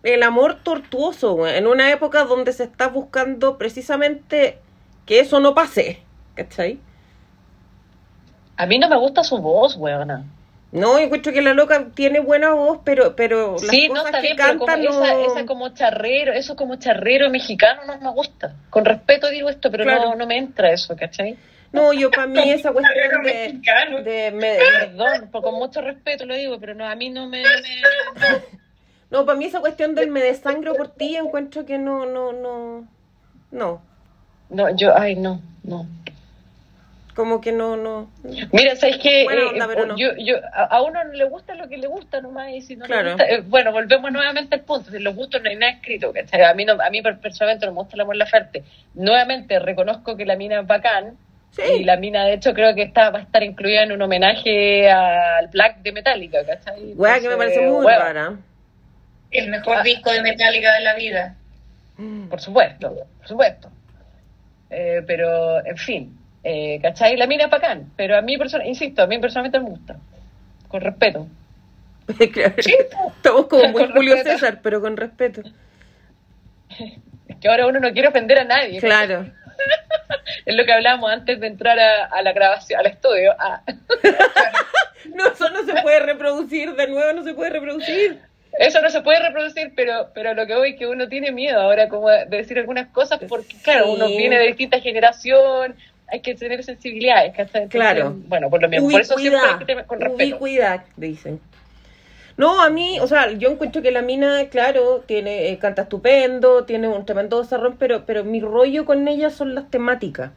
el 0.02 0.22
amor 0.22 0.56
tortuoso, 0.62 1.34
güey, 1.34 1.56
en 1.56 1.66
una 1.66 1.90
época 1.90 2.24
donde 2.24 2.52
se 2.52 2.64
está 2.64 2.88
buscando 2.88 3.58
precisamente 3.58 4.58
que 5.06 5.20
eso 5.20 5.40
no 5.40 5.54
pase. 5.54 6.00
¿cachai? 6.34 6.78
A 8.56 8.66
mí 8.66 8.78
no 8.78 8.88
me 8.88 8.96
gusta 8.96 9.22
su 9.24 9.38
voz, 9.38 9.76
weona. 9.76 10.24
No, 10.70 10.98
encuentro 10.98 11.32
que 11.32 11.40
la 11.40 11.54
loca 11.54 11.86
tiene 11.94 12.20
buena 12.20 12.52
voz, 12.52 12.80
pero, 12.84 13.16
pero 13.16 13.52
las 13.52 13.62
Sí, 13.62 13.88
no 13.88 14.04
está 14.04 14.20
que 14.20 14.34
bien, 14.34 14.36
pero 14.36 14.52
como 14.58 14.66
canta 14.66 14.82
no... 14.90 15.04
esa, 15.04 15.20
esa 15.32 15.46
como 15.46 15.68
charrero, 15.70 16.32
eso 16.32 16.56
como 16.56 16.76
charrero 16.76 17.30
mexicano 17.30 17.82
no 17.86 17.98
me 17.98 18.10
gusta. 18.10 18.54
Con 18.68 18.84
respeto 18.84 19.30
digo 19.30 19.48
esto, 19.48 19.70
pero 19.70 19.84
Claro. 19.84 20.10
no, 20.10 20.14
no 20.16 20.26
me 20.26 20.36
entra 20.36 20.70
eso, 20.70 20.94
¿cachai? 20.96 21.38
No, 21.72 21.92
yo 21.92 22.10
para 22.10 22.26
mí 22.26 22.50
esa 22.50 22.72
cuestión 22.72 23.22
de... 24.04 24.30
me- 24.32 24.58
Perdón, 24.80 25.30
por- 25.30 25.42
con 25.42 25.54
mucho 25.54 25.80
respeto 25.80 26.26
lo 26.26 26.34
digo, 26.34 26.58
pero 26.60 26.74
no, 26.74 26.86
a 26.86 26.94
mí 26.94 27.08
no 27.10 27.26
me... 27.28 27.42
no 27.42 27.48
me- 27.48 28.30
no. 28.30 28.58
no, 29.10 29.24
para 29.24 29.38
mí 29.38 29.46
esa 29.46 29.60
cuestión 29.60 29.94
del 29.94 30.10
me 30.10 30.20
desangro 30.20 30.74
por 30.74 30.88
ti, 30.88 31.16
encuentro 31.16 31.64
que 31.64 31.78
no, 31.78 32.06
no, 32.06 32.32
no... 32.32 32.86
No, 33.50 33.80
No, 34.50 34.74
yo, 34.76 34.96
ay, 34.98 35.14
no, 35.16 35.40
no. 35.62 35.86
como 37.14 37.40
que 37.40 37.50
no, 37.52 37.76
no... 37.76 38.08
Mira, 38.52 38.76
¿sabes 38.76 38.98
qué? 38.98 39.24
Buena 39.24 39.42
Eh, 39.64 39.68
pero 39.68 39.86
no. 39.86 39.96
yo, 39.96 40.10
yo, 40.18 40.36
a, 40.52 40.82
uno 40.82 41.02
le 41.04 41.24
gusta 41.24 41.54
lo 41.54 41.68
que 41.68 41.76
le 41.78 41.88
gusta 41.88 42.20
nomás 42.20 42.50
y 42.50 42.60
si 42.62 42.76
no 42.76 42.84
Claro. 42.84 43.02
le 43.04 43.10
gusta... 43.14 43.24
eh, 43.28 43.40
bueno, 43.46 43.72
volvemos 43.72 44.12
nuevamente 44.12 44.54
al 44.54 44.60
punto. 44.60 44.90
De 44.90 45.00
los 45.00 45.16
gustos 45.16 45.42
no 45.42 45.48
hay 45.50 45.56
nada 45.56 45.72
escrito, 45.72 46.12
¿cachai? 46.12 46.42
A 46.44 46.54
mí, 46.54 46.64
no, 46.64 46.74
a 46.74 46.90
mí 46.90 47.02
personalmente 47.02 47.66
no 47.66 47.72
me 47.72 47.78
gusta 47.78 47.96
la 47.96 48.04
Mon 48.04 48.18
Laferte. 48.18 48.62
Nuevamente, 48.94 49.58
reconozco 49.58 50.16
que 50.16 50.24
la 50.26 50.36
mina 50.36 50.60
es 50.60 50.66
bacán. 50.66 51.16
Sí. 51.50 51.62
Y 51.80 51.84
la 51.84 51.96
mina, 51.96 52.24
de 52.26 52.34
hecho, 52.34 52.52
creo 52.54 52.74
que 52.74 52.82
está, 52.82 53.10
va 53.10 53.18
a 53.20 53.22
estar 53.22 53.42
incluida 53.42 53.82
en 53.82 53.90
un 53.92 54.02
homenaje 54.02 54.88
al 54.90 55.48
Black 55.48 55.78
de 55.78 55.92
Metallica, 55.92 56.44
¿cachai? 56.46 56.92
Weá, 56.94 57.18
que 57.20 57.28
me 57.28 57.36
parece 57.36 57.60
muy 57.60 57.78
Entonces, 57.78 57.98
rara. 57.98 58.36
El 59.30 59.48
mejor 59.50 59.78
Ah. 59.78 59.82
disco 59.82 60.10
de 60.10 60.22
Metallica 60.22 60.74
de 60.74 60.80
la 60.80 60.94
vida. 60.94 61.34
Por 62.30 62.40
supuesto, 62.40 62.94
por 63.18 63.26
supuesto. 63.28 63.70
Eh, 64.70 65.02
pero, 65.06 65.64
en 65.66 65.76
fin, 65.76 66.18
eh, 66.44 66.78
¿cachai? 66.80 67.16
La 67.16 67.26
mina 67.26 67.44
es 67.44 67.50
bacán, 67.50 67.90
pero 67.96 68.16
a 68.16 68.22
mí, 68.22 68.36
perso- 68.38 68.64
insisto, 68.64 69.02
a 69.02 69.06
mí 69.06 69.18
personalmente 69.18 69.58
me 69.58 69.70
gusta. 69.70 69.96
Con 70.68 70.80
respeto. 70.80 71.26
Claro. 72.32 72.54
Estamos 72.56 73.46
como 73.48 73.68
muy 73.68 73.86
Julio 73.92 74.14
respeto. 74.14 74.38
César, 74.38 74.60
pero 74.62 74.80
con 74.80 74.96
respeto. 74.96 75.42
Es 77.28 77.36
que 77.36 77.48
ahora 77.48 77.66
uno 77.66 77.80
no 77.80 77.92
quiere 77.92 78.08
ofender 78.08 78.38
a 78.38 78.44
nadie. 78.44 78.80
Claro. 78.80 79.26
Es 80.46 80.54
lo 80.54 80.64
que 80.64 80.72
hablábamos 80.72 81.10
antes 81.10 81.40
de 81.40 81.46
entrar 81.46 81.78
a, 81.78 82.06
a 82.06 82.22
la 82.22 82.32
grabación, 82.32 82.80
al 82.80 82.86
estudio. 82.86 83.34
Ah. 83.38 83.62
No, 85.14 85.26
eso 85.28 85.48
no 85.50 85.64
se 85.64 85.80
puede 85.82 86.00
reproducir, 86.00 86.74
de 86.74 86.86
nuevo 86.88 87.12
no 87.14 87.24
se 87.24 87.32
puede 87.32 87.50
reproducir. 87.50 88.20
Eso 88.58 88.80
no 88.80 88.90
se 88.90 89.02
puede 89.02 89.20
reproducir, 89.20 89.72
pero, 89.76 90.08
pero 90.14 90.34
lo 90.34 90.46
que 90.46 90.54
voy 90.54 90.70
es 90.70 90.78
que 90.78 90.86
uno 90.86 91.08
tiene 91.08 91.30
miedo 91.32 91.60
ahora 91.60 91.88
como 91.88 92.08
de 92.08 92.26
decir 92.26 92.58
algunas 92.58 92.88
cosas 92.88 93.20
porque, 93.28 93.56
claro, 93.62 93.92
uno 93.92 94.08
viene 94.08 94.38
de 94.38 94.46
distinta 94.46 94.80
generación, 94.80 95.76
hay 96.08 96.20
que 96.20 96.34
tener 96.34 96.62
sensibilidades, 96.64 97.34
Claro. 97.68 98.14
Bueno, 98.26 98.50
por 98.50 98.62
lo 98.62 98.68
mismo, 98.68 98.90
por 98.90 99.00
eso 99.00 99.18
siempre 99.18 99.40
hay 99.40 99.58
que 99.58 99.64
tener 99.64 99.86
con 99.86 100.00
respeto. 100.00 100.34
ubicuidad, 100.34 100.84
dicen. 100.96 101.40
No, 102.36 102.62
a 102.62 102.70
mí, 102.70 103.00
o 103.00 103.06
sea, 103.08 103.32
yo 103.32 103.50
encuentro 103.50 103.82
que 103.82 103.90
la 103.90 104.00
mina, 104.00 104.48
claro, 104.48 105.02
tiene 105.06 105.50
eh, 105.50 105.58
canta 105.58 105.82
estupendo, 105.82 106.64
tiene 106.64 106.86
un 106.86 107.04
tremendo 107.04 107.42
desarrollo, 107.42 107.74
pero, 107.78 108.06
pero 108.06 108.24
mi 108.24 108.40
rollo 108.40 108.84
con 108.84 109.08
ella 109.08 109.30
son 109.30 109.54
las 109.56 109.68
temáticas, 109.70 110.30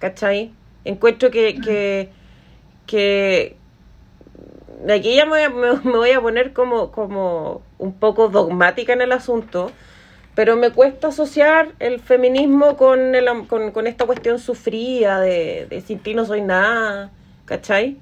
¿cachai? 0.00 0.52
Encuentro 0.84 1.30
que, 1.30 1.60
que, 1.60 2.08
que 2.86 3.56
aquí 4.88 5.16
ya 5.16 5.24
me 5.26 5.30
voy 5.30 5.42
a, 5.42 5.50
me, 5.50 5.72
me 5.90 5.96
voy 5.98 6.10
a 6.12 6.20
poner 6.20 6.52
como, 6.52 6.90
como 6.90 7.62
un 7.78 7.92
poco 7.94 8.28
dogmática 8.28 8.92
en 8.92 9.02
el 9.02 9.12
asunto, 9.12 9.70
pero 10.34 10.56
me 10.56 10.70
cuesta 10.70 11.08
asociar 11.08 11.68
el 11.80 12.00
feminismo 12.00 12.76
con, 12.76 13.14
el, 13.14 13.26
con, 13.48 13.72
con 13.72 13.86
esta 13.86 14.06
cuestión 14.06 14.38
sufrida 14.38 15.20
de, 15.20 15.66
de 15.68 15.80
sin 15.80 15.98
ti 15.98 16.14
no 16.14 16.24
soy 16.24 16.40
nada, 16.42 17.10
¿cachai? 17.44 17.96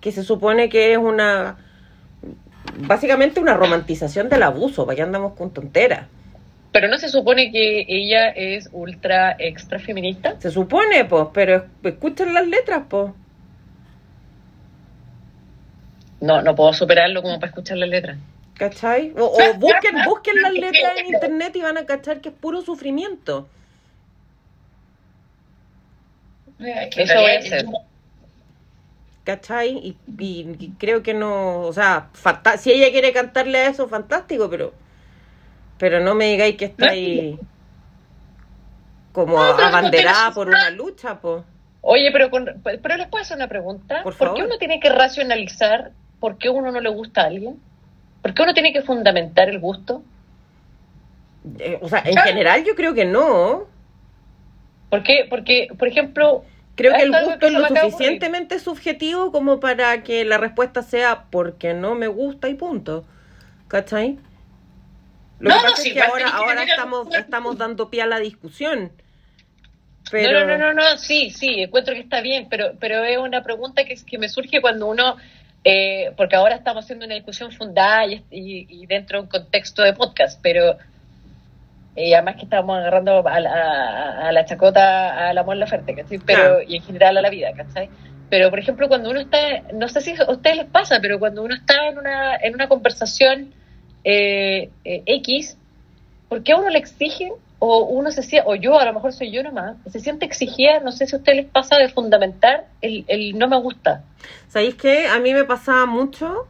Que 0.00 0.12
se 0.12 0.22
supone 0.22 0.68
que 0.68 0.92
es 0.92 0.98
una, 0.98 1.56
básicamente 2.78 3.40
una 3.40 3.54
romantización 3.54 4.28
del 4.28 4.42
abuso, 4.42 4.86
para 4.86 4.96
que 4.96 5.02
andamos 5.02 5.34
con 5.34 5.50
tonteras. 5.50 6.06
Pero 6.72 6.88
no 6.88 6.96
se 6.96 7.08
supone 7.10 7.52
que 7.52 7.84
ella 7.86 8.30
es 8.30 8.70
ultra 8.72 9.36
extra 9.38 9.78
feminista. 9.78 10.36
Se 10.40 10.50
supone, 10.50 11.04
pues, 11.04 11.26
pero 11.34 11.56
es- 11.56 11.62
escuchen 11.84 12.32
las 12.32 12.46
letras, 12.46 12.84
pues. 12.88 13.12
No, 16.22 16.40
no 16.42 16.54
puedo 16.54 16.72
superarlo 16.72 17.22
como 17.22 17.36
para 17.38 17.48
escuchar 17.48 17.78
las 17.78 17.88
letras. 17.88 18.16
¿Cachai? 18.54 19.12
O, 19.18 19.24
o 19.24 19.54
busquen, 19.58 19.94
busquen 20.04 20.40
las 20.40 20.52
letras 20.64 20.92
en 20.98 21.06
internet 21.06 21.56
y 21.56 21.62
van 21.62 21.78
a 21.78 21.86
cachar 21.86 22.20
que 22.20 22.28
es 22.30 22.34
puro 22.34 22.62
sufrimiento. 22.62 23.48
Eh, 26.60 26.90
Eso 26.96 27.20
voy 27.20 27.30
a 27.32 27.38
hacer. 27.38 27.64
¿Cachai? 29.24 29.68
Y, 29.78 29.96
y- 30.18 30.56
y 30.58 30.70
creo 30.78 31.02
que 31.02 31.14
no, 31.14 31.60
o 31.60 31.72
sea, 31.72 32.08
fanta- 32.14 32.56
si 32.56 32.72
ella 32.72 32.90
quiere 32.90 33.12
cantarle 33.12 33.58
a 33.58 33.68
eso, 33.68 33.88
fantástico, 33.88 34.48
pero 34.50 34.72
pero 35.78 35.98
no 36.00 36.14
me 36.14 36.26
digáis 36.26 36.56
que 36.56 36.66
está 36.66 36.90
ahí 36.90 37.38
como 39.12 39.36
No, 39.36 39.42
abanderada 39.42 40.28
no 40.28 40.34
por 40.34 40.48
una 40.48 40.70
lucha, 40.70 41.20
pues. 41.20 41.42
Oye, 41.80 42.10
pero, 42.12 42.30
con, 42.30 42.62
pero 42.62 42.96
les 42.96 43.08
puedo 43.08 43.22
hacer 43.22 43.36
una 43.36 43.48
pregunta. 43.48 44.02
Por 44.04 44.16
¿Por, 44.16 44.28
favor. 44.28 44.36
qué 44.36 44.42
uno 44.44 44.58
tiene 44.58 44.78
que 44.80 44.88
racionalizar 44.90 45.92
por 46.22 46.38
qué 46.38 46.48
uno 46.48 46.70
no 46.70 46.80
le 46.80 46.88
gusta 46.88 47.22
a 47.22 47.26
alguien? 47.26 47.58
¿Por 48.22 48.32
qué 48.32 48.42
uno 48.42 48.54
tiene 48.54 48.72
que 48.72 48.82
fundamentar 48.82 49.48
el 49.48 49.58
gusto? 49.58 50.04
Eh, 51.58 51.80
o 51.82 51.88
sea, 51.88 52.00
en 52.06 52.16
general 52.16 52.62
yo 52.64 52.76
creo 52.76 52.94
que 52.94 53.04
no. 53.04 53.66
¿Por 54.88 55.02
qué? 55.02 55.26
Porque, 55.28 55.66
por 55.76 55.88
ejemplo, 55.88 56.44
Creo 56.76 56.94
que 56.94 57.02
el 57.02 57.10
gusto 57.10 57.38
que 57.38 57.46
es 57.46 57.52
lo 57.52 57.66
suficientemente 57.66 58.58
subjetivo 58.60 59.32
como 59.32 59.58
para 59.58 60.04
que 60.04 60.24
la 60.24 60.38
respuesta 60.38 60.82
sea 60.82 61.24
porque 61.30 61.74
no 61.74 61.96
me 61.96 62.06
gusta 62.06 62.48
y 62.48 62.54
punto. 62.54 63.04
¿Cachai? 63.66 64.18
Lo 65.40 65.50
No, 65.50 65.56
que 65.56 65.62
no, 65.62 65.70
pasa 65.70 65.82
sí, 65.82 65.88
es 65.88 65.94
que 65.94 66.00
ahora, 66.00 66.64
que 67.10 67.18
estamos, 67.18 67.58
dando 67.58 67.90
pie 67.90 68.02
a 68.02 68.06
la 68.06 68.20
discusión. 68.20 68.92
Pero... 70.10 70.40
No, 70.40 70.46
no, 70.46 70.58
no, 70.58 70.72
no, 70.72 70.90
no, 70.90 70.98
sí, 70.98 71.30
sí, 71.30 71.62
encuentro 71.62 71.94
que 71.94 72.00
está 72.00 72.20
bien, 72.20 72.46
pero, 72.48 72.72
pero 72.78 73.02
es 73.02 73.18
una 73.18 73.42
pregunta 73.42 73.84
que, 73.84 73.96
que 73.96 74.18
me 74.18 74.28
surge 74.28 74.60
cuando 74.60 74.86
uno, 74.86 75.16
eh, 75.64 76.12
porque 76.16 76.36
ahora 76.36 76.56
estamos 76.56 76.84
haciendo 76.84 77.04
una 77.06 77.14
discusión 77.14 77.52
fundada 77.52 78.06
y, 78.06 78.14
y- 78.30 78.66
y 78.82 78.86
dentro 78.86 79.18
de 79.18 79.22
un 79.24 79.28
contexto 79.28 79.82
de 79.82 79.92
podcast, 79.94 80.40
pero 80.42 80.76
y 81.94 82.14
además 82.14 82.36
que 82.36 82.44
estamos 82.44 82.78
agarrando 82.78 83.26
a 83.28 83.40
la, 83.40 83.50
a- 83.52 84.28
a 84.28 84.32
la 84.32 84.44
chacota, 84.44 85.28
a 85.28 85.34
la 85.34 85.42
Mon 85.44 85.58
Laferte, 85.58 85.94
¿cachai? 85.94 86.18
Pero, 86.20 86.62
y 86.66 86.76
en 86.76 86.82
general 86.82 87.16
a 87.18 87.22
la 87.22 87.30
vida, 87.30 87.52
¿cachai? 87.54 87.90
Pero, 88.30 88.48
por 88.48 88.58
ejemplo, 88.58 88.88
cuando 88.88 89.10
uno 89.10 89.20
está, 89.20 89.38
no 89.74 89.88
sé 89.88 90.00
si 90.00 90.14
a 90.18 90.30
ustedes 90.30 90.56
les 90.56 90.66
pasa, 90.70 91.00
pero 91.02 91.18
cuando 91.18 91.42
uno 91.42 91.54
está 91.54 91.88
en 91.88 91.98
una, 91.98 92.36
en 92.36 92.54
una 92.54 92.66
conversación 92.68 93.54
eh, 94.04 94.72
eh, 94.84 95.02
X, 95.06 95.58
¿por 96.28 96.42
qué 96.42 96.52
a 96.52 96.56
uno 96.56 96.70
le 96.70 96.78
exigen 96.78 97.32
o 97.64 97.84
uno 97.84 98.10
se 98.10 98.24
siente, 98.24 98.48
o 98.50 98.56
yo 98.56 98.76
a 98.76 98.84
lo 98.84 98.92
mejor 98.92 99.12
soy 99.12 99.30
yo 99.30 99.40
nomás, 99.40 99.76
se 99.86 100.00
siente 100.00 100.24
exigida, 100.26 100.80
no 100.80 100.90
sé 100.90 101.06
si 101.06 101.14
a 101.14 101.18
ustedes 101.18 101.36
les 101.42 101.46
pasa 101.46 101.76
de 101.76 101.88
fundamentar 101.88 102.66
el, 102.80 103.04
el 103.06 103.38
no 103.38 103.46
me 103.46 103.56
gusta. 103.56 104.02
¿Sabéis 104.48 104.74
qué? 104.74 105.06
A 105.06 105.20
mí 105.20 105.32
me 105.32 105.44
pasaba 105.44 105.86
mucho. 105.86 106.48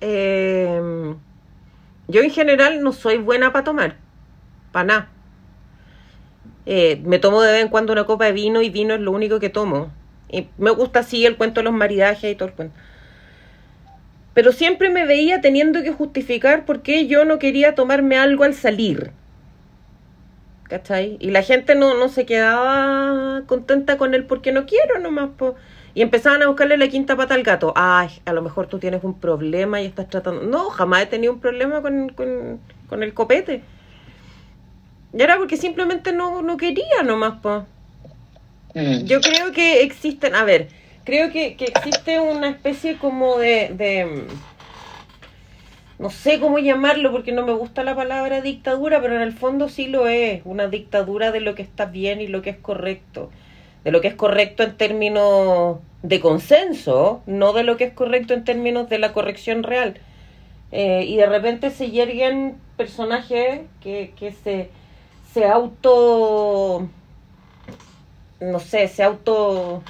eh, 0.00 1.14
yo 2.08 2.22
en 2.22 2.30
general 2.30 2.82
no 2.82 2.92
soy 2.92 3.18
buena 3.18 3.52
para 3.52 3.64
tomar. 3.64 3.96
Para 4.72 4.84
nada. 4.86 5.08
Eh, 6.64 7.02
me 7.04 7.18
tomo 7.18 7.42
de 7.42 7.52
vez 7.52 7.62
en 7.62 7.68
cuando 7.68 7.92
una 7.92 8.04
copa 8.04 8.24
de 8.24 8.32
vino 8.32 8.62
y 8.62 8.70
vino 8.70 8.94
es 8.94 9.00
lo 9.00 9.10
único 9.12 9.40
que 9.40 9.50
tomo. 9.50 9.90
Y 10.30 10.48
me 10.56 10.70
gusta 10.70 11.00
así 11.00 11.26
el 11.26 11.36
cuento 11.36 11.60
de 11.60 11.64
los 11.64 11.74
maridajes 11.74 12.32
y 12.32 12.34
todo 12.34 12.48
el 12.48 12.54
cuento. 12.54 12.74
Pero 14.32 14.52
siempre 14.52 14.88
me 14.88 15.04
veía 15.04 15.42
teniendo 15.42 15.82
que 15.82 15.92
justificar 15.92 16.64
por 16.64 16.80
qué 16.80 17.06
yo 17.06 17.26
no 17.26 17.38
quería 17.38 17.74
tomarme 17.74 18.16
algo 18.16 18.44
al 18.44 18.54
salir. 18.54 19.12
¿Cachai? 20.72 21.18
Y 21.20 21.32
la 21.32 21.42
gente 21.42 21.74
no, 21.74 21.98
no 21.98 22.08
se 22.08 22.24
quedaba 22.24 23.42
contenta 23.46 23.98
con 23.98 24.14
el 24.14 24.24
porque 24.24 24.52
no 24.52 24.64
quiero 24.64 24.98
nomás. 25.00 25.28
Po. 25.36 25.54
Y 25.92 26.00
empezaban 26.00 26.42
a 26.42 26.46
buscarle 26.46 26.78
la 26.78 26.88
quinta 26.88 27.14
pata 27.14 27.34
al 27.34 27.42
gato. 27.42 27.74
Ay, 27.76 28.08
a 28.24 28.32
lo 28.32 28.40
mejor 28.40 28.68
tú 28.68 28.78
tienes 28.78 29.04
un 29.04 29.20
problema 29.20 29.82
y 29.82 29.84
estás 29.84 30.08
tratando... 30.08 30.44
No, 30.44 30.70
jamás 30.70 31.02
he 31.02 31.06
tenido 31.06 31.34
un 31.34 31.40
problema 31.40 31.82
con, 31.82 32.08
con, 32.08 32.58
con 32.88 33.02
el 33.02 33.12
copete. 33.12 33.62
Y 35.12 35.20
era 35.22 35.36
porque 35.36 35.58
simplemente 35.58 36.10
no, 36.14 36.40
no 36.40 36.56
quería 36.56 37.02
nomás, 37.04 37.38
po. 37.40 37.66
Yo 39.04 39.20
creo 39.20 39.52
que 39.52 39.82
existen, 39.82 40.34
a 40.34 40.44
ver, 40.44 40.68
creo 41.04 41.30
que, 41.30 41.54
que 41.56 41.66
existe 41.66 42.18
una 42.18 42.48
especie 42.48 42.96
como 42.96 43.36
de, 43.36 43.72
de, 43.74 44.24
no 46.02 46.10
sé 46.10 46.40
cómo 46.40 46.58
llamarlo 46.58 47.12
porque 47.12 47.30
no 47.30 47.46
me 47.46 47.52
gusta 47.52 47.84
la 47.84 47.94
palabra 47.94 48.40
dictadura, 48.40 49.00
pero 49.00 49.14
en 49.14 49.22
el 49.22 49.32
fondo 49.32 49.68
sí 49.68 49.86
lo 49.86 50.08
es, 50.08 50.42
una 50.44 50.66
dictadura 50.66 51.30
de 51.30 51.40
lo 51.40 51.54
que 51.54 51.62
está 51.62 51.86
bien 51.86 52.20
y 52.20 52.26
lo 52.26 52.42
que 52.42 52.50
es 52.50 52.56
correcto, 52.56 53.30
de 53.84 53.92
lo 53.92 54.00
que 54.00 54.08
es 54.08 54.14
correcto 54.14 54.64
en 54.64 54.76
términos 54.76 55.78
de 56.02 56.18
consenso, 56.18 57.22
no 57.26 57.52
de 57.52 57.62
lo 57.62 57.76
que 57.76 57.84
es 57.84 57.92
correcto 57.92 58.34
en 58.34 58.42
términos 58.42 58.88
de 58.88 58.98
la 58.98 59.12
corrección 59.12 59.62
real. 59.62 59.94
Eh, 60.72 61.04
y 61.06 61.16
de 61.18 61.26
repente 61.26 61.70
se 61.70 61.92
yerguen 61.92 62.56
personajes 62.76 63.60
que, 63.80 64.12
que 64.18 64.32
se, 64.32 64.70
se 65.32 65.46
auto 65.46 66.88
no 68.40 68.58
sé, 68.58 68.88
se 68.88 69.04
auto 69.04 69.84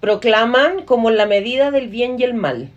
proclaman 0.00 0.82
como 0.84 1.10
la 1.10 1.26
medida 1.26 1.70
del 1.70 1.88
bien 1.88 2.16
y 2.18 2.24
el 2.24 2.34
mal. 2.34 2.70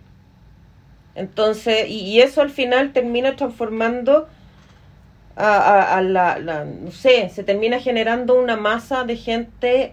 Entonces, 1.18 1.88
y, 1.88 2.20
eso 2.20 2.42
al 2.42 2.50
final 2.50 2.92
termina 2.92 3.34
transformando 3.34 4.28
a, 5.34 6.00
la, 6.02 6.38
la, 6.38 6.64
no 6.64 6.90
sé, 6.90 7.28
se 7.28 7.44
termina 7.44 7.78
generando 7.78 8.34
una 8.34 8.56
masa 8.56 9.04
de 9.04 9.16
gente 9.16 9.92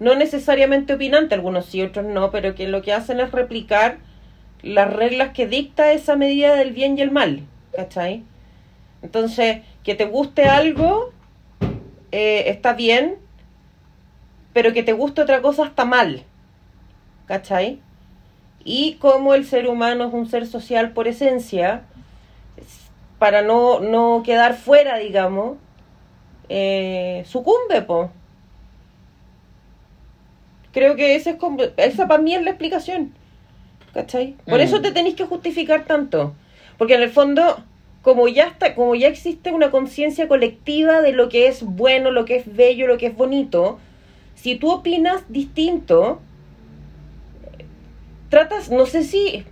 no 0.00 0.14
necesariamente 0.14 0.94
opinante, 0.94 1.34
algunos 1.34 1.66
sí, 1.66 1.82
otros 1.82 2.06
no, 2.06 2.30
pero 2.30 2.54
que 2.54 2.66
lo 2.66 2.82
que 2.82 2.92
hacen 2.92 3.20
es 3.20 3.30
replicar 3.30 3.98
las 4.62 4.92
reglas 4.92 5.32
que 5.32 5.46
dicta 5.46 5.92
esa 5.92 6.16
medida 6.16 6.56
del 6.56 6.72
bien 6.72 6.96
y 6.98 7.02
el 7.02 7.10
mal, 7.10 7.46
¿cachai? 7.74 8.24
Entonces, 9.02 9.62
que 9.84 9.94
te 9.94 10.06
guste 10.06 10.44
algo 10.44 11.12
eh, 12.12 12.44
está 12.46 12.72
bien, 12.74 13.18
pero 14.52 14.72
que 14.72 14.82
te 14.82 14.92
guste 14.92 15.22
otra 15.22 15.42
cosa 15.42 15.66
está 15.66 15.84
mal, 15.84 16.24
¿cachai? 17.26 17.80
Y 18.64 18.94
como 18.94 19.34
el 19.34 19.44
ser 19.46 19.68
humano 19.68 20.08
es 20.08 20.14
un 20.14 20.28
ser 20.28 20.46
social 20.46 20.92
por 20.92 21.08
esencia, 21.08 21.82
para 23.18 23.42
no, 23.42 23.80
no 23.80 24.22
quedar 24.24 24.54
fuera, 24.56 24.96
digamos, 24.96 25.58
eh, 26.48 27.24
sucumbe, 27.26 27.82
po. 27.82 28.10
Creo 30.72 30.96
que 30.96 31.14
ese 31.14 31.30
es 31.30 31.38
esa 31.76 32.08
para 32.08 32.22
mí 32.22 32.34
es 32.34 32.42
la 32.42 32.50
explicación. 32.50 33.14
¿Cachai? 33.92 34.36
Por 34.46 34.60
eso 34.60 34.78
mm. 34.78 34.82
te 34.82 34.92
tenéis 34.92 35.16
que 35.16 35.24
justificar 35.24 35.84
tanto. 35.84 36.34
Porque 36.78 36.94
en 36.94 37.02
el 37.02 37.10
fondo, 37.10 37.62
como 38.02 38.28
ya 38.28 38.44
está, 38.44 38.74
como 38.74 38.94
ya 38.94 39.08
existe 39.08 39.52
una 39.52 39.70
conciencia 39.70 40.28
colectiva 40.28 41.02
de 41.02 41.12
lo 41.12 41.28
que 41.28 41.48
es 41.48 41.62
bueno, 41.62 42.10
lo 42.10 42.24
que 42.24 42.36
es 42.36 42.56
bello, 42.56 42.86
lo 42.86 42.98
que 42.98 43.06
es 43.06 43.16
bonito, 43.16 43.78
si 44.34 44.54
tú 44.54 44.70
opinas 44.70 45.24
distinto, 45.28 46.20
tratas, 48.30 48.70
no 48.70 48.86
sé 48.86 49.04
si, 49.04 49.44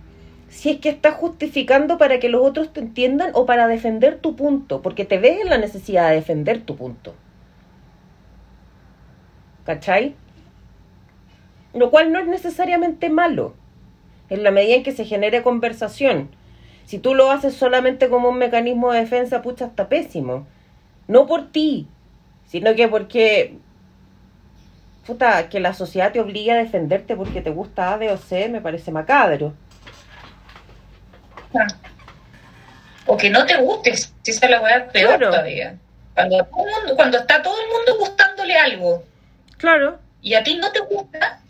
si 0.47 0.71
es 0.71 0.79
que 0.79 0.89
estás 0.89 1.13
justificando 1.13 1.99
para 1.99 2.19
que 2.19 2.29
los 2.29 2.41
otros 2.41 2.73
te 2.73 2.79
entiendan 2.79 3.31
o 3.35 3.45
para 3.45 3.67
defender 3.67 4.17
tu 4.17 4.35
punto, 4.35 4.81
porque 4.81 5.05
te 5.05 5.19
ves 5.19 5.41
en 5.41 5.49
la 5.49 5.59
necesidad 5.59 6.09
de 6.09 6.15
defender 6.15 6.61
tu 6.61 6.75
punto. 6.75 7.13
¿Cachai? 9.65 10.15
Lo 11.75 11.91
cual 11.91 12.11
no 12.11 12.19
es 12.19 12.27
necesariamente 12.27 13.09
malo, 13.09 13.53
en 14.29 14.43
la 14.43 14.49
medida 14.49 14.75
en 14.75 14.83
que 14.83 14.93
se 14.93 15.05
genere 15.05 15.43
conversación. 15.43 16.29
Si 16.85 16.97
tú 16.97 17.13
lo 17.13 17.29
haces 17.29 17.53
solamente 17.53 18.09
como 18.09 18.29
un 18.29 18.39
mecanismo 18.39 18.91
de 18.91 19.01
defensa, 19.01 19.43
pucha, 19.43 19.65
está 19.65 19.89
pésimo. 19.89 20.47
No 21.07 21.27
por 21.27 21.51
ti, 21.51 21.87
sino 22.47 22.73
que 22.73 22.87
porque 22.87 23.57
puta, 25.09 25.49
que 25.49 25.59
la 25.59 25.73
sociedad 25.73 26.11
te 26.11 26.19
obligue 26.19 26.51
a 26.51 26.57
defenderte 26.57 27.15
porque 27.15 27.41
te 27.41 27.49
gusta 27.49 27.93
A, 27.93 27.97
B 27.97 28.11
o 28.11 28.17
C, 28.17 28.47
me 28.47 28.61
parece 28.61 28.91
macabro. 28.91 29.55
O 33.07 33.17
que 33.17 33.31
no 33.31 33.43
te 33.47 33.57
guste, 33.57 33.97
si 33.97 34.11
esa 34.23 34.45
es 34.45 34.51
la 34.51 34.61
weá 34.61 34.87
peor 34.89 35.19
todavía. 35.19 35.75
Cuando, 36.13 36.47
cuando 36.95 37.17
está 37.17 37.41
todo 37.41 37.55
el 37.59 37.67
mundo 37.69 37.97
gustándole 38.05 38.55
algo. 38.55 39.03
Claro. 39.57 39.99
Y 40.21 40.35
a 40.35 40.43
ti 40.43 40.57
no 40.57 40.71
te 40.71 40.81
gusta, 40.81 41.41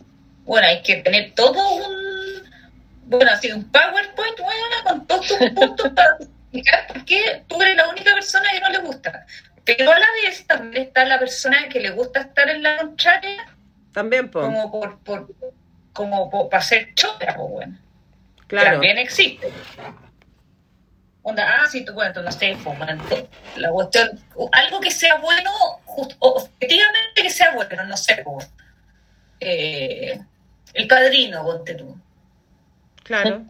bueno, 0.46 0.66
hay 0.66 0.82
que 0.82 0.98
tener 0.98 1.34
todo 1.36 1.60
un, 1.76 2.50
bueno, 3.08 3.30
así 3.30 3.52
un 3.52 3.70
PowerPoint, 3.70 4.40
bueno, 4.40 4.76
con 4.86 5.06
todos 5.06 5.28
tus 5.28 5.50
puntos 5.50 5.90
para 5.96 6.16
explicar 6.18 6.88
por 6.88 7.04
qué 7.04 7.44
tú 7.48 7.62
eres 7.62 7.76
la 7.76 7.90
única 7.90 8.14
persona 8.14 8.50
que 8.54 8.62
no 8.62 8.70
le 8.70 8.78
gusta. 8.80 9.26
Pero 9.78 9.92
a 9.92 10.00
la 10.00 10.08
vez 10.24 10.46
también 10.48 10.84
está 10.84 11.06
la 11.06 11.20
persona 11.20 11.70
que 11.70 11.80
le 11.80 11.92
gusta 11.92 12.22
estar 12.22 12.50
en 12.50 12.64
la 12.64 12.78
contraria. 12.78 13.46
También, 13.94 14.32
po. 14.32 14.42
Como 14.42 14.72
por, 14.72 15.00
por 15.00 15.28
como 15.94 16.50
para 16.50 16.64
ser 16.64 16.94
chota, 16.96 17.36
pues 17.36 17.50
bueno. 17.50 17.78
Claro. 18.48 18.72
También 18.72 18.98
existe. 18.98 19.52
Onda, 21.22 21.46
ah, 21.46 21.68
sí, 21.68 21.84
tú, 21.84 21.94
bueno, 21.94 22.22
no 22.22 22.32
sé, 22.32 22.56
fumante. 22.56 23.28
La 23.58 23.70
cuestión, 23.70 24.20
algo 24.52 24.80
que 24.80 24.90
sea 24.90 25.18
bueno, 25.18 25.52
just, 25.86 26.14
objetivamente 26.20 27.22
que 27.22 27.30
sea 27.30 27.54
bueno, 27.54 27.84
no 27.84 27.98
sé, 27.98 28.22
pues. 28.24 28.50
Eh, 29.40 30.20
el 30.74 30.88
Padrino, 30.88 31.44
ponte 31.44 31.76
tú. 31.76 31.96
Claro. 33.04 33.46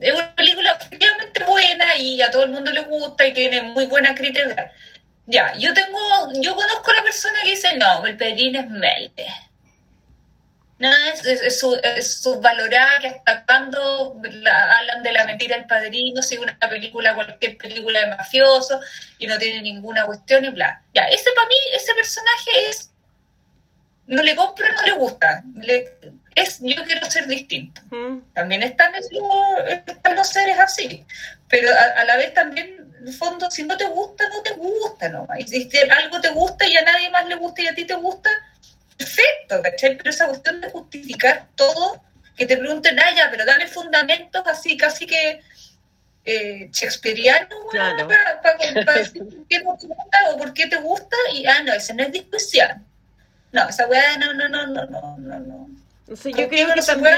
Es 0.00 0.14
una 0.14 0.34
película 0.34 0.72
efectivamente 0.72 1.44
buena 1.44 1.96
y 1.96 2.22
a 2.22 2.30
todo 2.30 2.44
el 2.44 2.50
mundo 2.50 2.70
le 2.70 2.80
gusta 2.80 3.26
y 3.26 3.34
tiene 3.34 3.62
muy 3.62 3.86
buena 3.86 4.14
crítica. 4.14 4.72
Ya, 5.26 5.52
yo 5.56 5.72
tengo, 5.74 5.98
yo 6.40 6.54
conozco 6.54 6.90
a 6.90 6.94
la 6.94 7.02
persona 7.02 7.38
que 7.42 7.50
dice, 7.50 7.76
no, 7.76 8.04
el 8.06 8.16
Padrino 8.16 8.60
es 8.60 8.68
melde. 8.68 9.26
No, 10.78 10.90
es, 11.14 11.24
es, 11.24 11.62
es 11.84 12.28
valorada 12.40 12.98
que 12.98 13.06
hasta 13.06 13.44
cuando 13.44 14.16
hablan 14.16 15.02
de 15.04 15.12
la 15.12 15.24
mentira 15.26 15.56
del 15.56 15.66
padrino, 15.66 16.20
si 16.22 16.38
una 16.38 16.58
película, 16.58 17.14
cualquier 17.14 17.56
película 17.56 18.00
de 18.00 18.16
mafioso 18.16 18.80
y 19.18 19.28
no 19.28 19.38
tiene 19.38 19.62
ninguna 19.62 20.04
cuestión 20.06 20.44
y 20.44 20.48
bla. 20.48 20.82
Ya, 20.92 21.04
ese 21.04 21.30
para 21.36 21.46
mí, 21.46 21.54
ese 21.72 21.94
personaje 21.94 22.50
es 22.68 22.90
no 24.06 24.22
le 24.22 24.34
compro, 24.34 24.66
no 24.74 24.82
le 24.82 24.92
gusta. 24.92 25.44
Es, 26.34 26.58
yo 26.60 26.84
quiero 26.84 27.10
ser 27.10 27.26
distinto. 27.26 27.80
Mm. 27.90 28.20
También 28.34 28.62
están, 28.62 28.92
están, 28.94 30.16
los 30.16 30.28
seres 30.28 30.58
así. 30.58 31.04
Pero 31.48 31.68
a, 31.70 32.04
la 32.04 32.16
vez 32.16 32.32
también, 32.34 32.94
en 33.00 33.08
el 33.08 33.14
fondo, 33.14 33.50
si 33.50 33.62
no 33.64 33.76
te 33.76 33.84
gusta, 33.84 34.28
no 34.28 34.42
te 34.42 34.52
gusta 34.52 35.08
nomás. 35.08 35.38
Y 35.40 35.70
si 35.70 35.78
algo 35.78 36.20
te 36.20 36.30
gusta 36.30 36.66
y 36.66 36.76
a 36.76 36.82
nadie 36.82 37.10
más 37.10 37.26
le 37.26 37.34
gusta 37.36 37.62
y 37.62 37.66
a 37.68 37.74
ti 37.74 37.84
te 37.84 37.94
gusta, 37.94 38.30
perfecto, 38.96 39.62
¿cachai? 39.62 39.96
Pero 39.96 40.10
esa 40.10 40.26
cuestión 40.26 40.60
de 40.60 40.70
justificar 40.70 41.48
todo, 41.54 42.02
que 42.36 42.46
te 42.46 42.56
pregunten, 42.56 42.98
ah, 42.98 43.14
ya, 43.14 43.30
pero 43.30 43.44
dame 43.44 43.66
fundamentos 43.66 44.42
así, 44.46 44.76
casi 44.76 45.06
que 45.06 45.40
eh, 46.24 46.68
shakespeariano 46.72 47.48
para, 47.72 48.06
decir 48.94 49.24
por 49.24 49.46
qué 49.48 49.58
no 49.60 49.76
te 49.76 49.86
gusta 49.86 50.18
o 50.30 50.38
por 50.38 50.54
qué 50.54 50.66
te 50.66 50.76
gusta, 50.76 51.16
y 51.34 51.46
ah, 51.46 51.62
no, 51.62 51.72
ese 51.74 51.92
no 51.94 52.04
es 52.04 52.12
discusión 52.12 52.86
no, 53.52 53.68
esa 53.68 53.86
weá 53.86 54.16
no, 54.18 54.32
no, 54.32 54.48
no, 54.48 54.66
no, 54.66 54.86
no, 54.86 55.16
no. 55.18 55.38
no. 55.40 55.81
Yo, 56.08 56.48
creo 56.48 56.74
que 56.74 56.82
también, 56.82 57.16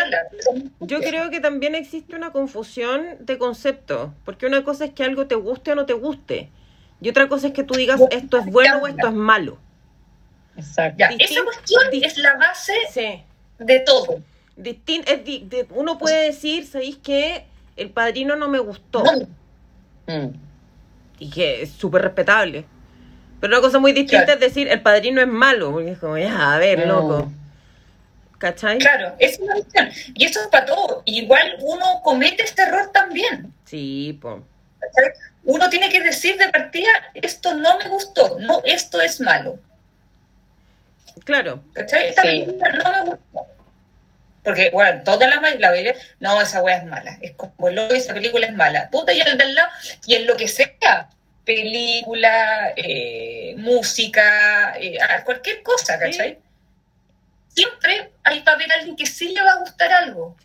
yo 0.81 1.01
creo 1.01 1.31
que 1.31 1.41
también 1.41 1.75
existe 1.75 2.15
una 2.15 2.33
confusión 2.33 3.17
de 3.21 3.39
conceptos, 3.39 4.11
porque 4.25 4.47
una 4.47 4.63
cosa 4.63 4.85
es 4.85 4.93
que 4.93 5.05
algo 5.05 5.27
te 5.27 5.35
guste 5.35 5.73
o 5.73 5.75
no 5.75 5.87
te 5.87 5.95
guste, 5.95 6.51
y 7.01 7.09
otra 7.09 7.29
cosa 7.29 7.49
es 7.49 7.53
que 7.53 7.65
tú 7.65 7.75
digas 7.75 8.01
esto 8.11 8.39
es 8.39 8.47
bueno 8.47 8.79
o 8.79 8.87
esto 8.87 9.09
es 9.09 9.15
malo. 9.15 9.59
Exacto. 10.57 11.05
esa 11.19 11.45
cuestión 11.45 11.83
es 11.93 12.19
la 12.19 12.37
base 12.37 13.25
de 13.59 13.81
todo. 13.81 14.21
uno 15.71 15.99
puede 15.99 16.27
decir, 16.27 16.67
¿sabéis 16.67 16.99
qué? 17.03 17.47
El 17.77 17.91
padrino 17.91 18.37
no 18.37 18.49
me 18.49 18.59
gustó. 18.59 19.03
Mm. 20.07 20.29
Y 21.19 21.31
que 21.31 21.63
es 21.63 21.71
súper 21.71 22.03
respetable. 22.03 22.65
Pero 23.41 23.55
una 23.55 23.61
cosa 23.61 23.79
muy 23.79 23.93
distinta 23.93 24.35
es 24.35 24.41
decir, 24.41 24.69
el 24.69 24.81
padrino 24.81 25.21
es 25.21 25.27
malo, 25.27 25.73
porque 25.73 25.93
es 25.93 25.99
como, 25.99 26.17
ya, 26.17 26.55
a 26.55 26.59
ver, 26.59 26.87
loco. 26.87 27.31
¿Cachai? 28.39 28.79
Claro, 28.79 29.15
es 29.19 29.39
una 29.39 29.55
cuestión. 29.55 29.91
Y 30.15 30.25
eso 30.27 30.41
es 30.41 30.49
para 30.49 30.67
todo. 30.67 31.03
Igual 31.05 31.57
uno 31.61 32.01
comete 32.03 32.43
este 32.43 32.63
error 32.63 32.91
también. 32.93 33.53
Sí, 33.65 34.19
pues. 34.21 34.43
Uno 35.45 35.69
tiene 35.69 35.91
que 35.91 36.01
decir 36.01 36.37
de 36.39 36.49
partida, 36.49 36.91
esto 37.15 37.55
no 37.55 37.79
me 37.79 37.89
gustó, 37.89 38.39
no, 38.41 38.63
esto 38.65 39.01
es 39.01 39.21
malo. 39.21 39.59
Claro. 41.25 41.63
¿Cachai? 41.73 42.09
Esta 42.09 42.23
película 42.23 42.71
no 42.73 42.93
me 42.93 43.11
gustó. 43.11 43.47
Porque, 44.43 44.71
bueno, 44.71 45.03
toda 45.05 45.27
la 45.27 45.41
la 45.59 45.71
veía, 45.71 45.95
no, 46.21 46.41
esa 46.41 46.63
weá 46.63 46.77
es 46.77 46.85
mala. 46.85 47.19
Es 47.23 47.33
como 47.33 47.71
lo 47.71 47.89
esa 47.91 48.13
película 48.13 48.47
es 48.47 48.53
mala. 48.53 48.91
Puta, 48.91 49.13
y 49.13 49.21
el 49.21 49.39
del 49.39 49.55
lado, 49.55 49.71
y 50.07 50.17
en 50.17 50.27
lo 50.27 50.37
que 50.37 50.49
sea, 50.49 51.09
película, 51.45 52.75
eh, 52.77 53.55
música, 53.57 54.75
eh, 54.79 54.99
cualquier 55.25 55.63
cosa, 55.63 55.99
¿cachai? 55.99 56.39
Siempre 57.55 58.13
hay 58.25 58.41
para 58.41 58.57
ver 58.57 58.73
a 58.73 58.77
alguien 58.77 58.97
que 58.97 59.07
sí 59.07 59.29
le 59.29 59.43
va 59.43 59.53
a 59.53 59.59
gustar 59.59 59.93
algo. 59.93 60.37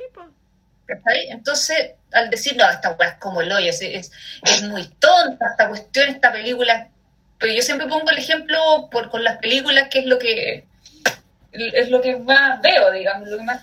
¿cachai? 0.86 1.30
Entonces, 1.30 1.92
al 2.12 2.30
decir, 2.30 2.56
no, 2.58 2.70
esta 2.70 2.92
weá 2.92 3.10
es 3.10 3.16
como 3.16 3.42
el 3.42 3.52
hoyo, 3.52 3.70
es, 3.70 3.82
es, 3.82 4.64
muy 4.64 4.88
tonta 5.00 5.52
esta 5.52 5.70
cuestión, 5.70 6.10
esta 6.10 6.32
película. 6.32 6.90
Pero 7.38 7.54
yo 7.54 7.62
siempre 7.62 7.88
pongo 7.88 8.10
el 8.10 8.18
ejemplo 8.18 8.90
por, 8.92 9.10
con 9.10 9.24
las 9.24 9.38
películas, 9.38 9.88
que 9.90 10.00
es 10.00 10.06
lo 10.06 10.20
que 10.20 10.66
es 11.52 11.90
lo 11.90 12.02
que 12.02 12.16
más 12.18 12.62
veo, 12.62 12.92
digamos, 12.92 13.28
lo 13.28 13.38
que 13.38 13.44
más... 13.44 13.62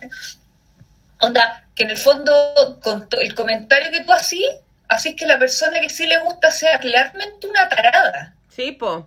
Onda, 1.20 1.64
que 1.74 1.84
en 1.84 1.90
el 1.90 1.96
fondo, 1.96 2.80
con 2.82 3.08
el 3.20 3.34
comentario 3.34 3.90
que 3.90 4.02
tú 4.02 4.12
hacías, 4.12 4.56
Así 4.88 5.16
que 5.16 5.26
la 5.26 5.38
persona 5.38 5.80
que 5.80 5.90
sí 5.90 6.06
le 6.06 6.18
gusta 6.18 6.50
sea 6.50 6.78
claramente 6.78 7.46
una 7.46 7.68
tarada. 7.68 8.34
Sí, 8.48 8.72
po. 8.72 9.06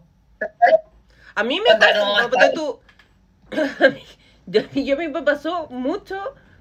A 1.35 1.43
mí 1.43 1.59
me 1.61 1.75
pasa, 1.75 2.51
tú, 2.53 2.79
yo, 4.49 4.61
yo 4.73 4.97
me 4.97 5.09
pasó 5.09 5.67
mucho 5.69 6.17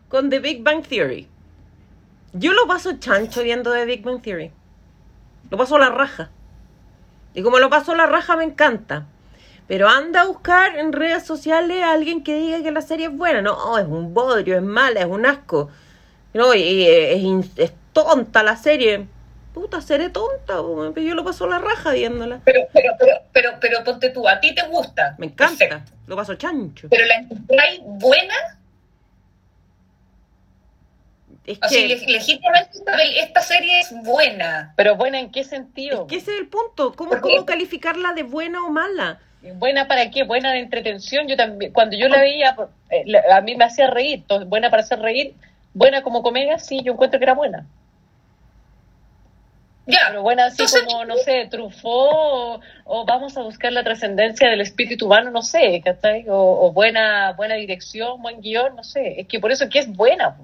con 0.08 0.30
The 0.30 0.38
Big 0.40 0.62
Bang 0.62 0.82
Theory. 0.86 1.28
Yo 2.32 2.52
lo 2.52 2.66
paso 2.66 2.92
chancho 2.98 3.42
viendo 3.42 3.72
The 3.72 3.84
Big 3.84 4.02
Bang 4.02 4.20
Theory. 4.22 4.52
Lo 5.50 5.56
paso 5.58 5.76
a 5.76 5.80
la 5.80 5.90
raja. 5.90 6.30
Y 7.34 7.42
como 7.42 7.58
lo 7.58 7.70
paso 7.70 7.94
la 7.94 8.06
raja 8.06 8.36
me 8.36 8.44
encanta. 8.44 9.06
Pero 9.66 9.88
anda 9.88 10.22
a 10.22 10.26
buscar 10.26 10.76
en 10.78 10.92
redes 10.92 11.24
sociales 11.26 11.82
a 11.82 11.92
alguien 11.92 12.22
que 12.24 12.38
diga 12.38 12.62
que 12.62 12.70
la 12.70 12.80
serie 12.82 13.06
es 13.06 13.16
buena. 13.16 13.42
No, 13.42 13.78
es 13.78 13.86
un 13.86 14.14
bodrio, 14.14 14.56
es 14.56 14.62
mala, 14.62 15.00
es 15.00 15.06
un 15.06 15.26
asco. 15.26 15.68
No, 16.34 16.54
y, 16.54 16.88
in- 17.16 17.50
es 17.56 17.72
tonta 17.92 18.42
la 18.42 18.56
serie. 18.56 19.06
Puta, 19.58 19.80
seré 19.80 20.08
tonta, 20.08 20.58
po, 20.58 20.92
pero 20.94 21.04
yo 21.04 21.14
lo 21.16 21.24
paso 21.24 21.44
la 21.48 21.58
raja 21.58 21.90
viéndola. 21.90 22.40
Pero, 22.44 22.60
pero, 22.72 22.92
pero, 22.96 23.12
pero, 23.32 23.50
pero 23.60 23.82
ponte 23.84 24.10
tú, 24.10 24.28
a 24.28 24.38
ti 24.38 24.54
te 24.54 24.62
gusta. 24.68 25.16
Me 25.18 25.26
encanta, 25.26 25.58
Perfecto. 25.68 25.92
lo 26.06 26.14
paso 26.14 26.36
chancho. 26.36 26.86
Pero 26.88 27.04
la 27.06 27.14
encontráis 27.16 27.80
buena, 27.82 28.34
Es 31.44 31.58
que, 31.68 31.88
le- 31.88 32.06
legítimamente 32.06 32.78
esta, 33.16 33.42
serie 33.42 33.80
es 33.80 33.92
buena. 34.04 34.74
Pero 34.76 34.94
buena 34.94 35.18
en 35.18 35.32
qué 35.32 35.42
sentido? 35.42 36.02
es 36.02 36.08
que 36.08 36.16
ese 36.18 36.34
es 36.34 36.38
el 36.40 36.46
punto. 36.46 36.92
¿Cómo, 36.94 37.10
¿Por 37.10 37.22
qué? 37.22 37.30
¿Cómo 37.34 37.44
calificarla 37.46 38.12
de 38.12 38.22
buena 38.22 38.62
o 38.64 38.70
mala? 38.70 39.18
¿Buena 39.54 39.88
para 39.88 40.08
qué? 40.10 40.22
¿Buena 40.22 40.52
de 40.52 40.60
entretención? 40.60 41.26
Yo 41.26 41.36
también, 41.36 41.72
cuando 41.72 41.96
yo 41.96 42.06
la 42.08 42.20
veía, 42.20 42.54
eh, 42.90 43.04
a 43.32 43.40
mí 43.40 43.56
me 43.56 43.64
hacía 43.64 43.88
reír. 43.90 44.20
Entonces, 44.20 44.48
buena 44.48 44.70
para 44.70 44.82
hacer 44.84 45.00
reír, 45.00 45.34
buena 45.74 46.02
como 46.02 46.22
comedia, 46.22 46.58
sí, 46.60 46.80
yo 46.84 46.92
encuentro 46.92 47.18
que 47.18 47.24
era 47.24 47.34
buena. 47.34 47.66
Ya, 49.90 50.00
Pero 50.10 50.22
buena 50.22 50.44
así 50.44 50.62
Entonces- 50.62 50.84
como, 50.84 51.04
no 51.06 51.16
sé, 51.16 51.48
Truffaut, 51.50 51.82
o, 52.12 52.60
o 52.84 53.04
vamos 53.06 53.34
a 53.38 53.40
buscar 53.42 53.72
la 53.72 53.82
trascendencia 53.82 54.50
del 54.50 54.60
espíritu 54.60 55.06
humano, 55.06 55.30
no 55.30 55.40
sé, 55.40 55.80
¿cachai? 55.82 56.28
O, 56.28 56.36
o 56.36 56.72
buena, 56.72 57.32
buena 57.32 57.54
dirección, 57.54 58.20
buen 58.20 58.42
guion, 58.42 58.76
no 58.76 58.84
sé. 58.84 59.18
Es 59.20 59.26
que 59.26 59.40
por 59.40 59.50
eso 59.50 59.64
es 59.64 59.70
que 59.70 59.78
es 59.78 59.88
buena. 59.88 60.36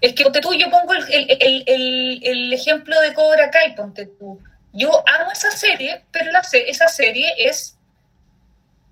Es 0.00 0.14
que 0.14 0.22
ponte 0.22 0.40
tú, 0.40 0.54
yo 0.54 0.70
pongo 0.70 0.92
el, 0.94 1.04
el, 1.12 1.64
el, 1.66 2.20
el- 2.22 2.52
ejemplo 2.52 3.00
de 3.00 3.12
Cobra 3.12 3.50
Kai, 3.50 3.74
ponte 3.74 4.06
tú. 4.06 4.38
Yo 4.72 4.88
amo 5.18 5.32
esa 5.32 5.50
serie, 5.50 6.04
pero 6.12 6.30
la, 6.30 6.42
esa 6.52 6.86
serie 6.86 7.28
es 7.36 7.76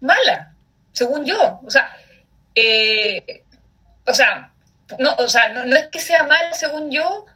mala, 0.01 0.55
según 0.93 1.25
yo. 1.25 1.61
O 1.65 1.71
sea, 1.71 1.97
eh, 2.57 3.45
o 4.07 4.13
sea, 4.13 4.53
no, 4.99 5.15
o 5.19 5.29
sea 5.29 5.51
no, 5.51 5.65
no 5.67 5.77
es 5.77 5.87
que 5.87 6.01
sea 6.01 6.25
mala 6.25 6.53
según 6.53 6.91
yo, 6.91 7.27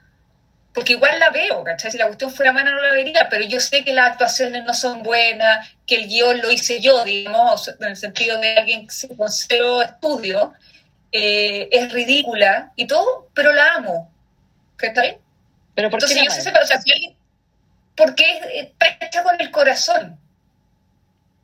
porque 0.74 0.94
igual 0.94 1.18
la 1.20 1.30
veo, 1.30 1.62
¿cachai? 1.62 1.92
Si 1.92 1.98
la 1.98 2.06
cuestión 2.06 2.32
fuera 2.32 2.52
mala 2.52 2.72
no 2.72 2.82
la 2.82 2.90
vería, 2.92 3.28
pero 3.30 3.44
yo 3.44 3.60
sé 3.60 3.84
que 3.84 3.92
las 3.94 4.10
actuaciones 4.12 4.64
no 4.64 4.74
son 4.74 5.02
buenas, 5.04 5.70
que 5.86 5.94
el 5.94 6.08
guion 6.08 6.40
lo 6.42 6.50
hice 6.50 6.80
yo, 6.80 7.04
digamos, 7.04 7.68
en 7.68 7.84
el 7.86 7.96
sentido 7.96 8.38
de 8.40 8.56
alguien 8.58 8.88
que 8.88 9.16
con 9.16 9.30
cero 9.30 9.82
estudio, 9.82 10.52
eh, 11.12 11.68
es 11.70 11.92
ridícula 11.92 12.72
y 12.74 12.86
todo, 12.88 13.28
pero 13.34 13.52
la 13.52 13.74
amo. 13.74 14.12
¿Cachai? 14.76 15.18
Pero 15.76 15.90
¿por 15.90 15.98
Entonces 16.02 16.24
yo 16.24 16.30
sé, 16.30 16.42
separar, 16.42 16.64
o 16.64 16.66
sea, 16.66 16.80
si 16.82 16.90
alguien- 16.92 17.16
porque 17.96 18.24
es- 18.38 18.66
está 18.66 18.86
hecha 19.06 19.22
con 19.22 19.40
el 19.40 19.50
corazón. 19.52 20.18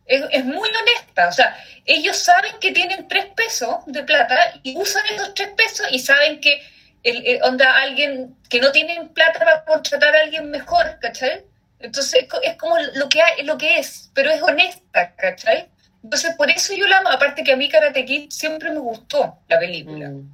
Es, 0.07 0.25
es 0.33 0.45
muy 0.45 0.69
honesta, 0.69 1.29
o 1.29 1.33
sea, 1.33 1.57
ellos 1.85 2.17
saben 2.19 2.53
que 2.61 2.73
tienen 2.73 3.07
tres 3.07 3.27
pesos 3.27 3.77
de 3.87 4.03
plata 4.03 4.55
y 4.65 4.77
usan 4.77 5.05
esos 5.15 5.35
tres 5.35 5.51
pesos 5.57 5.87
y 5.93 6.01
saben 6.01 6.41
que 6.41 6.61
el, 7.03 7.27
el- 7.27 7.43
onda 7.43 7.77
alguien 7.83 8.37
que 8.49 8.61
no 8.61 8.73
tienen 8.73 9.09
plata 9.11 9.39
para 9.39 9.65
contratar 9.65 10.15
a 10.17 10.21
alguien 10.21 10.51
mejor, 10.51 10.99
¿cachai? 11.01 11.45
Entonces 11.79 12.23
es 12.23 12.29
co- 12.29 12.41
es 12.43 12.57
como 12.57 12.77
lo 12.95 13.09
que 13.09 13.23
hay, 13.23 13.43
lo 13.45 13.57
que 13.57 13.79
es, 13.79 14.11
pero 14.15 14.31
es 14.31 14.43
honesta, 14.43 15.15
¿cachai? 15.17 15.69
Entonces 16.03 16.35
por 16.37 16.51
eso 16.51 16.75
yo 16.75 16.87
la 16.87 16.99
amo, 16.99 17.09
aparte 17.11 17.43
que 17.45 17.53
a 17.53 17.57
mí 17.57 17.69
Karate 17.69 18.05
Kid 18.05 18.31
siempre 18.31 18.71
me 18.71 18.79
gustó 18.81 19.39
la 19.49 19.59
película. 19.59 20.09
Mm. 20.11 20.31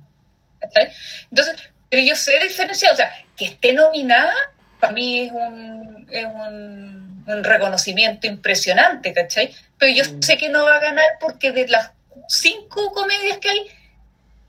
¿cachai? 0.60 0.92
Entonces, 1.30 1.56
pero 1.90 2.02
yo 2.02 2.16
sé 2.16 2.38
diferenciar, 2.40 2.92
o 2.92 2.96
sea, 2.96 3.12
que 3.36 3.44
esté 3.46 3.72
nominada, 3.72 4.32
para 4.80 4.92
mí 4.92 5.20
es 5.26 5.32
un, 5.32 6.06
es 6.10 6.24
un, 6.24 7.24
un 7.26 7.44
reconocimiento 7.44 8.26
impresionante, 8.26 9.12
¿cachai? 9.12 9.54
Pero 9.78 9.92
yo 9.92 10.04
Mm. 10.04 10.22
sé 10.22 10.36
que 10.36 10.48
no 10.48 10.64
va 10.64 10.76
a 10.76 10.80
ganar 10.80 11.06
porque 11.20 11.52
de 11.52 11.68
las 11.68 11.90
cinco 12.28 12.92
comedias 12.92 13.38
que 13.38 13.50
hay, 13.50 13.66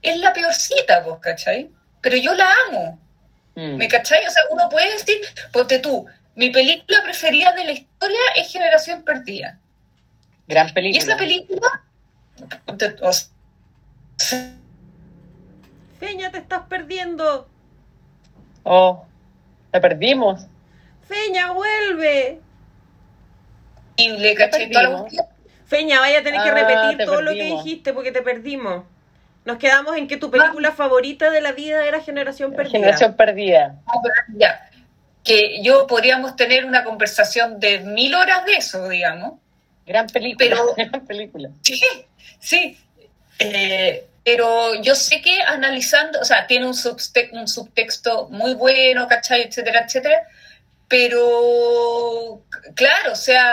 es 0.01 0.17
la 0.17 0.33
peorcita, 0.33 1.03
pues, 1.03 1.17
¿cachai? 1.21 1.69
Pero 2.01 2.17
yo 2.17 2.33
la 2.35 2.47
amo, 2.67 2.99
Mm. 3.55 3.75
¿me 3.77 3.87
cachai? 3.87 4.25
O 4.25 4.29
sea, 4.29 4.43
uno 4.51 4.69
puede 4.69 4.91
decir, 4.93 5.17
ponte 5.51 5.79
tú, 5.79 6.05
mi 6.35 6.51
película 6.51 7.01
preferida 7.03 7.53
de 7.53 7.63
la 7.65 7.71
historia 7.71 8.19
es 8.35 8.51
Generación 8.51 9.03
Perdida. 9.03 9.57
Gran 10.47 10.69
Y 10.69 10.73
película. 10.73 11.03
esa 11.03 11.17
película, 11.17 11.83
ponte- 12.65 12.95
o 13.01 13.11
sea, 13.11 13.29
Feña, 15.99 16.31
te 16.31 16.37
estás 16.37 16.61
perdiendo. 16.69 17.47
Oh, 18.63 19.05
la 19.71 19.81
perdimos. 19.81 20.45
Feña, 21.07 21.51
vuelve. 21.51 22.39
la 23.97 24.49
perdimos. 24.49 25.01
cuestión. 25.01 25.25
Feña, 25.65 25.99
vaya 25.99 26.19
a 26.19 26.23
tener 26.23 26.41
que 26.43 26.49
Ah, 26.49 26.53
repetir 26.53 26.97
te 26.97 27.05
todo 27.05 27.21
lo 27.21 27.31
que 27.31 27.43
dijiste 27.43 27.93
porque 27.93 28.11
te 28.11 28.21
perdimos. 28.21 28.83
Nos 29.47 29.57
quedamos 29.59 29.95
en 29.95 30.09
que 30.09 30.17
tu 30.17 30.29
película 30.29 30.73
favorita 30.73 31.29
de 31.31 31.39
la 31.39 31.53
vida 31.53 31.85
era 31.85 32.01
Generación 32.01 32.51
Perdida. 32.51 32.71
Generación 32.71 33.13
perdida. 33.15 33.75
Ya. 34.35 34.69
Que 35.23 35.61
yo 35.63 35.87
podríamos 35.87 36.35
tener 36.35 36.65
una 36.65 36.83
conversación 36.83 37.57
de 37.57 37.79
mil 37.79 38.13
horas 38.13 38.45
de 38.45 38.53
eso, 38.55 38.89
digamos. 38.89 39.39
Gran 39.85 40.07
película. 40.07 40.49
Pero- 40.49 40.75
Gran 40.89 41.05
película. 41.05 41.49
Sí, 41.61 41.79
sí. 42.39 42.77
Eh, 43.39 44.05
pero 44.25 44.75
yo 44.81 44.95
sé 44.95 45.21
que 45.21 45.41
analizando, 45.41 46.19
o 46.19 46.25
sea, 46.25 46.45
tiene 46.45 46.65
un, 46.65 46.73
subte- 46.73 47.29
un 47.31 47.47
subtexto 47.47 48.27
muy 48.29 48.53
bueno, 48.53 49.07
¿cachai? 49.07 49.43
Etcétera, 49.43 49.85
etcétera. 49.85 50.23
Pero, 50.89 52.41
claro, 52.75 53.13
o 53.13 53.15
sea, 53.15 53.49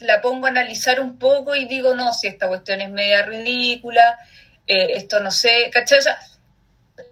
la 0.00 0.20
pongo 0.22 0.46
a 0.46 0.50
analizar 0.50 1.00
un 1.00 1.18
poco 1.18 1.54
y 1.54 1.66
digo, 1.66 1.94
no, 1.94 2.12
si 2.14 2.28
esta 2.28 2.48
cuestión 2.48 2.80
es 2.80 2.88
media 2.90 3.22
ridícula, 3.26 4.18
eh, 4.66 4.88
esto 4.94 5.20
no 5.20 5.30
sé, 5.30 5.70
¿cachai? 5.72 5.98
O 5.98 6.02
sea, 6.02 6.18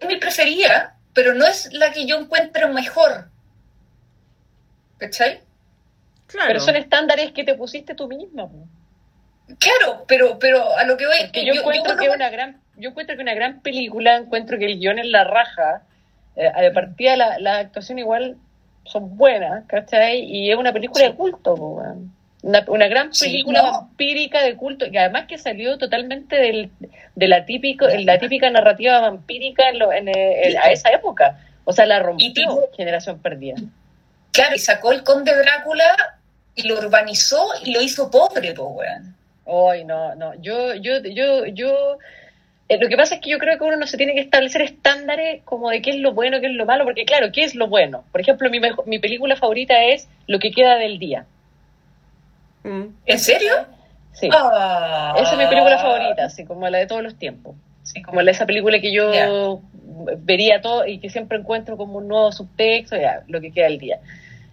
es 0.00 0.08
mi 0.08 0.16
preferida, 0.16 0.96
pero 1.12 1.34
no 1.34 1.46
es 1.46 1.72
la 1.72 1.92
que 1.92 2.06
yo 2.06 2.16
encuentro 2.18 2.68
mejor. 2.68 3.28
¿Cachai? 4.98 5.40
Claro. 6.26 6.46
Pero 6.48 6.60
son 6.60 6.76
estándares 6.76 7.32
que 7.32 7.44
te 7.44 7.54
pusiste 7.54 7.94
tú 7.94 8.08
misma. 8.08 8.48
Claro, 9.58 10.04
pero, 10.06 10.38
pero 10.38 10.76
a 10.76 10.84
lo 10.84 10.96
que 10.96 11.06
voy 11.06 11.16
Porque 11.24 11.44
yo, 11.44 11.54
encuentro 11.54 11.96
que 11.96 12.08
una 12.08 12.30
gran, 12.30 12.60
yo 12.76 12.90
encuentro 12.90 13.16
que 13.16 13.22
una 13.22 13.34
gran 13.34 13.60
película, 13.60 14.16
encuentro 14.16 14.58
que 14.58 14.66
el 14.66 14.78
guion 14.78 14.98
es 14.98 15.06
la 15.06 15.24
raja. 15.24 15.82
Eh, 16.36 16.50
de 16.62 16.70
partida 16.70 17.16
la, 17.16 17.38
la 17.38 17.58
actuación 17.58 17.98
igual 17.98 18.36
son 18.84 19.16
buenas, 19.18 19.64
¿cachai? 19.66 20.20
Y 20.20 20.50
es 20.50 20.56
una 20.56 20.72
película 20.72 21.04
Sí. 21.04 21.10
de 21.10 21.16
culto, 21.16 21.54
una, 22.42 22.64
una 22.68 22.88
gran 22.88 23.12
Sí, 23.12 23.26
película 23.26 23.62
no. 23.62 23.72
vampírica 23.72 24.42
de 24.42 24.56
culto, 24.56 24.86
y 24.86 24.96
además 24.96 25.26
que 25.26 25.36
salió 25.36 25.76
totalmente 25.76 26.36
del, 26.36 26.70
de 27.14 27.28
la, 27.28 27.44
típico, 27.44 27.86
la 27.86 28.18
típica 28.18 28.48
narrativa 28.50 29.00
vampírica 29.00 29.68
en 29.68 29.78
lo- 29.78 29.92
en, 29.92 30.08
eh, 30.08 30.48
en- 30.48 30.58
a 30.58 30.70
esa 30.70 30.90
época. 30.90 31.38
O 31.64 31.72
sea, 31.72 31.86
la 31.86 32.00
rompió 32.00 32.68
Generación 32.76 33.18
Perdida. 33.20 33.56
Claro, 34.32 34.54
y 34.54 34.58
sacó 34.58 34.92
el 34.92 35.02
conde 35.04 35.34
Drácula 35.36 36.18
y 36.54 36.66
lo 36.66 36.78
urbanizó 36.78 37.46
y 37.64 37.72
lo 37.72 37.80
hizo 37.82 38.10
pobre, 38.10 38.52
pues, 38.54 38.68
weón. 38.70 39.16
Ay, 39.72 39.84
no, 39.84 40.14
no. 40.14 40.34
Yo, 40.40 40.74
yo, 40.74 41.00
yo, 41.02 41.44
yo. 41.46 41.98
eh, 42.68 42.78
lo 42.80 42.88
que 42.88 42.96
pasa 42.96 43.16
es 43.16 43.20
que 43.20 43.30
yo 43.30 43.38
creo 43.38 43.58
que 43.58 43.64
uno 43.64 43.76
no 43.76 43.86
se 43.86 43.96
tiene 43.98 44.14
que 44.14 44.20
establecer 44.20 44.62
estándares 44.62 45.42
como 45.44 45.68
de 45.68 45.82
qué 45.82 45.90
es 45.90 45.96
lo 45.96 46.12
bueno, 46.14 46.40
qué 46.40 46.46
es 46.46 46.52
lo 46.54 46.64
malo, 46.64 46.84
porque 46.84 47.04
claro, 47.04 47.30
¿qué 47.32 47.44
es 47.44 47.54
lo 47.54 47.66
bueno? 47.68 48.04
Por 48.12 48.20
ejemplo, 48.22 48.48
mi, 48.50 48.60
mejo- 48.60 48.84
mi 48.86 48.98
película 48.98 49.36
favorita 49.36 49.82
es 49.84 50.08
Lo 50.26 50.38
que 50.38 50.50
queda 50.52 50.76
del 50.76 50.98
día. 50.98 51.26
¿En 53.06 53.18
serio? 53.18 53.52
Sí. 54.12 54.28
Ah. 54.32 55.14
Esa 55.18 55.32
es 55.32 55.38
mi 55.38 55.46
película 55.46 55.78
favorita, 55.78 56.24
así 56.24 56.44
como 56.44 56.68
la 56.68 56.78
de 56.78 56.86
todos 56.86 57.02
los 57.02 57.16
tiempos. 57.16 57.56
Sí, 57.82 58.02
como 58.02 58.22
la, 58.22 58.30
esa 58.30 58.46
película 58.46 58.80
que 58.80 58.92
yo 58.92 59.12
Ya. 59.12 59.28
vería 60.18 60.60
todo 60.60 60.86
y 60.86 60.98
que 60.98 61.10
siempre 61.10 61.38
encuentro 61.38 61.76
como 61.76 61.98
un 61.98 62.08
nuevo 62.08 62.30
subtexto, 62.32 62.96
ya, 62.96 63.22
lo 63.28 63.40
que 63.40 63.50
queda 63.52 63.66
del 63.66 63.78
día. 63.78 63.98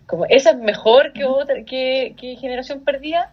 Como 0.08 0.26
esa 0.26 0.52
es 0.52 0.58
mejor 0.58 1.14
que 1.14 1.26
otra, 1.26 1.64
que, 1.66 2.16
que 2.18 2.36
Generación 2.38 2.84
Perdida. 2.84 3.32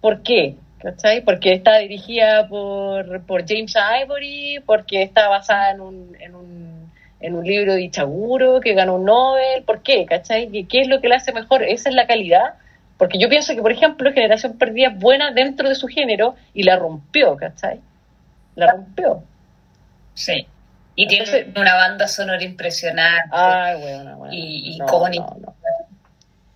¿Por 0.00 0.22
qué? 0.22 0.56
¿Cachai? 0.78 1.22
Porque 1.24 1.52
está 1.52 1.78
dirigida 1.78 2.48
por, 2.48 3.22
por 3.22 3.44
James 3.46 3.74
Ivory, 4.02 4.60
porque 4.66 5.02
está 5.02 5.28
basada 5.28 5.70
en 5.72 5.80
un, 5.80 6.16
en 6.20 6.34
un, 6.34 6.92
en 7.20 7.34
un 7.36 7.44
libro 7.44 7.74
de 7.74 7.82
Ichaguro 7.82 8.60
que 8.60 8.74
ganó 8.74 8.96
un 8.96 9.04
Nobel. 9.04 9.62
¿Por 9.64 9.82
qué? 9.82 10.04
¿Cachai? 10.06 10.48
¿Qué, 10.48 10.66
¿Qué 10.66 10.80
es 10.82 10.88
lo 10.88 11.00
que 11.00 11.08
la 11.08 11.16
hace 11.16 11.32
mejor? 11.32 11.62
Esa 11.62 11.88
es 11.88 11.94
la 11.94 12.06
calidad. 12.06 12.54
Porque 13.02 13.18
yo 13.18 13.28
pienso 13.28 13.52
que, 13.56 13.60
por 13.62 13.72
ejemplo, 13.72 14.12
Generación 14.12 14.56
Perdida 14.58 14.90
es 14.90 14.96
buena 14.96 15.32
dentro 15.32 15.68
de 15.68 15.74
su 15.74 15.88
género 15.88 16.36
y 16.54 16.62
la 16.62 16.76
rompió, 16.76 17.34
¿cachai? 17.36 17.80
La 18.54 18.70
rompió. 18.70 19.24
Sí. 20.14 20.46
Y 20.94 21.02
Entonces- 21.12 21.46
tiene 21.46 21.60
una 21.60 21.74
banda 21.74 22.06
sonora 22.06 22.44
impresionante. 22.44 23.28
Ay, 23.32 23.80
bueno, 23.80 24.16
bueno. 24.18 24.32
Y- 24.32 24.74
y 24.74 24.78
no, 24.78 24.84
icónico. 24.86 25.36
No, 25.40 25.46
no. 25.50 25.56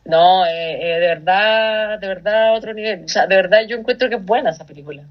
No, 0.05 0.47
eh, 0.47 0.75
eh, 0.81 1.01
de 1.01 1.07
verdad, 1.09 1.99
de 1.99 2.07
verdad, 2.07 2.55
otro 2.55 2.73
nivel. 2.75 3.07
O 3.07 3.09
sea, 3.09 3.27
de 3.27 3.35
verdad 3.35 3.63
yo 3.67 3.77
encuentro 3.77 4.09
que 4.09 4.15
es 4.15 4.25
buena 4.25 4.51
esa 4.51 4.65
película. 4.65 5.03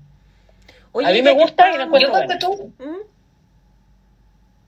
Oye, 0.93 1.05
A 1.05 1.11
mí 1.11 1.17
ya 1.17 1.23
me 1.25 1.31
gusta 1.33 1.67
y 1.69 1.77
la 1.77 1.79
Yo 1.79 1.83
encuentro 2.07 2.11
buena. 2.11 2.39
tú, 2.39 2.73
¿Mm? 2.79 2.83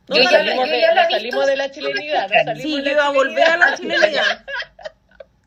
Yo 0.09 0.15
No, 0.15 0.15
ya 0.17 0.23
la- 0.23 0.29
salimos 0.31 0.65
yo 0.67 0.71
de, 0.73 0.81
ya 0.81 0.93
la 0.93 1.01
visto. 1.07 1.15
salimos 1.17 1.47
de 1.47 1.55
la 1.55 1.71
chilenidad. 1.71 2.27
salimos 2.27 2.61
Sí, 2.61 2.75
de 2.77 2.83
yo 2.83 2.91
iba 2.91 3.05
a 3.05 3.11
volver 3.11 3.47
a 3.47 3.55
la 3.57 3.75
chilenidad. 3.77 4.43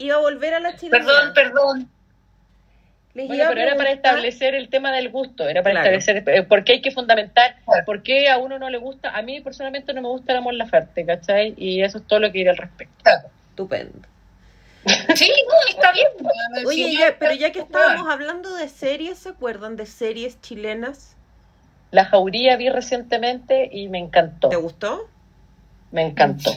Iba 0.01 0.17
a 0.17 0.19
volver 0.19 0.55
a 0.55 0.61
la 0.61 0.77
chilenidad. 0.77 1.07
perdón, 1.07 1.35
perdón. 1.35 1.91
Les 3.13 3.27
Bueno, 3.27 3.45
pero 3.49 3.61
era 3.61 3.77
para 3.77 3.91
establecer 3.91 4.55
el 4.55 4.69
tema 4.69 4.93
del 4.93 5.11
gusto, 5.11 5.49
era 5.49 5.63
para 5.63 5.83
Claro. 5.83 5.97
establecer 5.99 6.37
eh, 6.37 6.43
por 6.45 6.63
qué 6.65 6.73
hay 6.75 6.81
que 6.81 6.91
fundamentar, 6.93 7.57
por 7.85 8.03
qué 8.03 8.29
a 8.31 8.39
uno 8.39 8.59
no 8.59 8.71
le 8.71 8.79
gusta. 8.79 9.11
A 9.11 9.21
mí 9.23 9.41
personalmente 9.41 9.93
no 9.93 10.01
me 10.01 10.09
gusta 10.09 10.33
la 10.33 10.41
Mon 10.41 10.57
Laferte, 10.57 11.05
¿cachai? 11.05 11.55
Y 11.57 11.83
eso 11.83 11.99
es 11.99 12.07
todo 12.07 12.21
lo 12.21 12.31
que 12.33 12.39
diré 12.39 12.51
al 12.51 12.57
respecto. 12.57 13.11
Estupendo. 13.51 14.09
Sí, 15.17 15.31
no, 15.49 15.55
está 15.69 15.93
bien. 15.93 16.07
weón. 16.21 16.67
Oye, 16.67 16.97
ya- 16.97 17.17
pero 17.19 17.35
ya 17.35 17.53
que 17.53 17.59
estábamos 17.61 18.09
hablando 18.09 18.55
de 18.55 18.69
series, 18.69 19.19
¿se 19.19 19.29
acuerdan 19.31 19.77
de 19.77 19.85
series 19.87 20.41
chilenas? 20.41 21.17
La 21.91 22.05
Jauría 22.07 22.57
vi 22.57 22.71
recientemente 22.71 23.69
y 23.73 23.89
me 23.89 23.99
encantó, 23.99 24.49
¿Te 24.49 24.57
gustó? 24.57 25.09
me 25.91 26.03
encantó. 26.03 26.53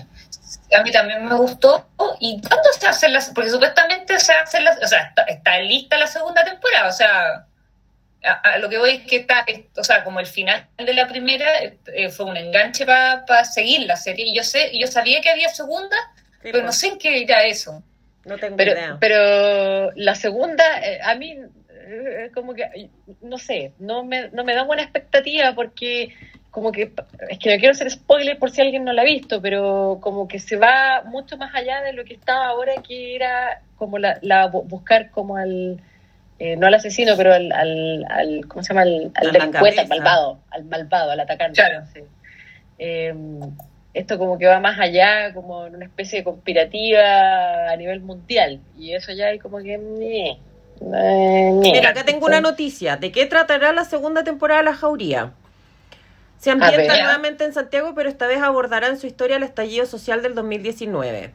A 0.77 0.81
mí 0.83 0.91
también 0.91 1.25
me 1.25 1.35
gustó. 1.35 1.87
¿Y 2.19 2.39
cuándo 2.41 2.69
se 2.79 2.87
hace 2.87 3.09
la 3.09 3.21
Porque 3.33 3.49
supuestamente 3.49 4.19
se 4.19 4.33
hace 4.33 4.59
la. 4.61 4.71
O 4.83 4.87
sea, 4.87 5.01
está, 5.03 5.23
está 5.23 5.59
lista 5.59 5.97
la 5.97 6.07
segunda 6.07 6.43
temporada. 6.43 6.87
O 6.89 6.91
sea, 6.91 7.45
a, 8.23 8.31
a 8.53 8.57
lo 8.59 8.69
que 8.69 8.77
voy 8.77 8.91
es 8.91 9.01
que 9.07 9.17
está. 9.17 9.43
es- 9.47 9.61
o 9.77 9.83
sea, 9.83 10.03
como 10.03 10.19
el 10.19 10.25
final 10.27 10.67
de 10.77 10.93
la 10.93 11.07
primera 11.07 11.45
eh, 11.61 12.09
fue 12.09 12.25
un 12.25 12.37
enganche 12.37 12.85
para 12.85 13.43
seguir 13.45 13.81
la 13.87 13.95
serie. 13.97 14.25
Y 14.27 14.35
yo 14.35 14.43
sé, 14.43 14.71
yo 14.77 14.87
sabía 14.87 15.21
que 15.21 15.29
había 15.29 15.49
segunda, 15.49 15.95
Sí, 16.41 16.49
pero 16.51 16.59
no 16.59 16.65
pues, 16.65 16.79
sé 16.79 16.87
en 16.87 16.97
qué 16.99 17.21
era 17.23 17.43
eso. 17.43 17.81
no 18.25 18.37
tengo 18.37 18.55
Pero, 18.57 18.71
idea. 18.73 18.97
pero 18.99 19.91
la 19.95 20.15
segunda, 20.15 20.63
eh, 20.81 20.99
a 21.03 21.15
mí, 21.15 21.37
eh, 21.85 22.31
como 22.33 22.53
que, 22.53 22.89
no 23.21 23.37
sé, 23.37 23.73
no 23.79 24.03
me, 24.05 24.29
no 24.29 24.43
me 24.43 24.53
da 24.55 24.63
buena 24.63 24.83
expectativa 24.83 25.53
porque 25.53 26.13
como 26.53 26.71
que, 26.71 26.93
es 27.29 27.39
que 27.39 27.51
no 27.51 27.57
quiero 27.59 27.71
hacer 27.71 27.89
spoiler 27.89 28.37
por 28.37 28.51
si 28.51 28.61
alguien 28.61 28.83
no 28.85 28.93
la 28.93 29.01
ha 29.01 29.05
visto, 29.05 29.41
pero 29.41 29.97
como 30.01 30.27
que 30.27 30.37
se 30.37 30.55
va 30.55 31.01
mucho 31.03 31.35
más 31.35 31.53
allá 31.55 31.81
de 31.81 31.93
lo 31.93 32.05
que 32.05 32.13
estaba 32.13 32.45
ahora, 32.45 32.73
que 32.87 33.15
era 33.15 33.63
como 33.75 33.97
la, 33.97 34.19
la 34.21 34.51
bu- 34.51 34.63
buscar 34.67 35.09
como 35.09 35.35
al, 35.37 35.81
eh, 36.37 36.55
no 36.55 36.67
al 36.67 36.75
asesino, 36.75 37.17
pero 37.17 37.33
al, 37.33 37.51
al, 37.51 38.05
al 38.07 38.45
¿cómo 38.47 38.61
se 38.61 38.69
llama? 38.69 38.83
Al, 38.83 39.11
al 39.15 39.31
delincuente, 39.31 39.79
al 39.81 39.87
malvado, 39.87 40.39
al 40.51 40.65
malvado, 40.65 41.09
al 41.09 41.19
atacante. 41.21 41.55
Claro. 41.59 41.85
sí. 41.91 42.01
Eh, 42.77 43.15
esto 43.95 44.19
como 44.19 44.37
que 44.37 44.45
va 44.45 44.59
más 44.59 44.79
allá, 44.79 45.33
como 45.33 45.65
en 45.65 45.75
una 45.75 45.85
especie 45.85 46.19
de 46.19 46.23
conspirativa 46.23 47.71
a 47.71 47.75
nivel 47.77 48.01
mundial. 48.01 48.59
Y 48.77 48.93
eso 48.93 49.11
ya 49.11 49.27
hay 49.29 49.39
como 49.39 49.57
que... 49.57 49.73
eh. 49.73 50.37
Mira, 51.61 51.89
acá 51.89 52.03
tengo 52.05 52.25
una 52.27 52.41
noticia. 52.41 52.97
¿De 52.97 53.11
qué 53.11 53.25
tratará 53.25 53.71
la 53.71 53.85
segunda 53.85 54.23
temporada 54.23 54.61
de 54.61 54.65
La 54.65 54.75
Jauría? 54.75 55.31
Se 56.43 56.51
ambienta 56.51 56.97
nuevamente 56.97 57.45
en 57.45 57.53
Santiago, 57.53 57.93
pero 57.95 58.09
esta 58.09 58.27
vez 58.27 58.41
abordará 58.41 58.89
en 58.89 58.99
su 58.99 59.07
historia 59.07 59.37
el 59.37 59.43
estallido 59.43 59.85
social 59.85 60.21
del 60.21 60.35
2019. 60.35 61.31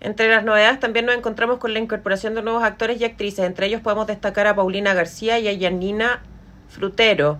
Entre 0.00 0.30
las 0.30 0.42
novedades 0.42 0.80
también 0.80 1.04
nos 1.04 1.14
encontramos 1.14 1.58
con 1.58 1.74
la 1.74 1.80
incorporación 1.80 2.34
de 2.34 2.40
nuevos 2.40 2.64
actores 2.64 2.98
y 2.98 3.04
actrices. 3.04 3.44
Entre 3.44 3.66
ellos 3.66 3.82
podemos 3.82 4.06
destacar 4.06 4.46
a 4.46 4.56
Paulina 4.56 4.94
García 4.94 5.38
y 5.38 5.48
a 5.48 5.52
Yanina 5.52 6.22
Frutero, 6.70 7.36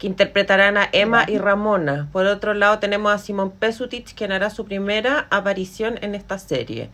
que 0.00 0.08
interpretarán 0.08 0.76
a 0.76 0.88
Emma 0.90 1.24
y 1.28 1.38
Ramona. 1.38 2.08
Por 2.10 2.26
otro 2.26 2.52
lado 2.52 2.80
tenemos 2.80 3.12
a 3.12 3.18
Simón 3.18 3.52
Pesutich, 3.52 4.16
quien 4.16 4.32
hará 4.32 4.50
su 4.50 4.64
primera 4.64 5.28
aparición 5.30 6.00
en 6.02 6.16
esta 6.16 6.36
serie. 6.40 6.90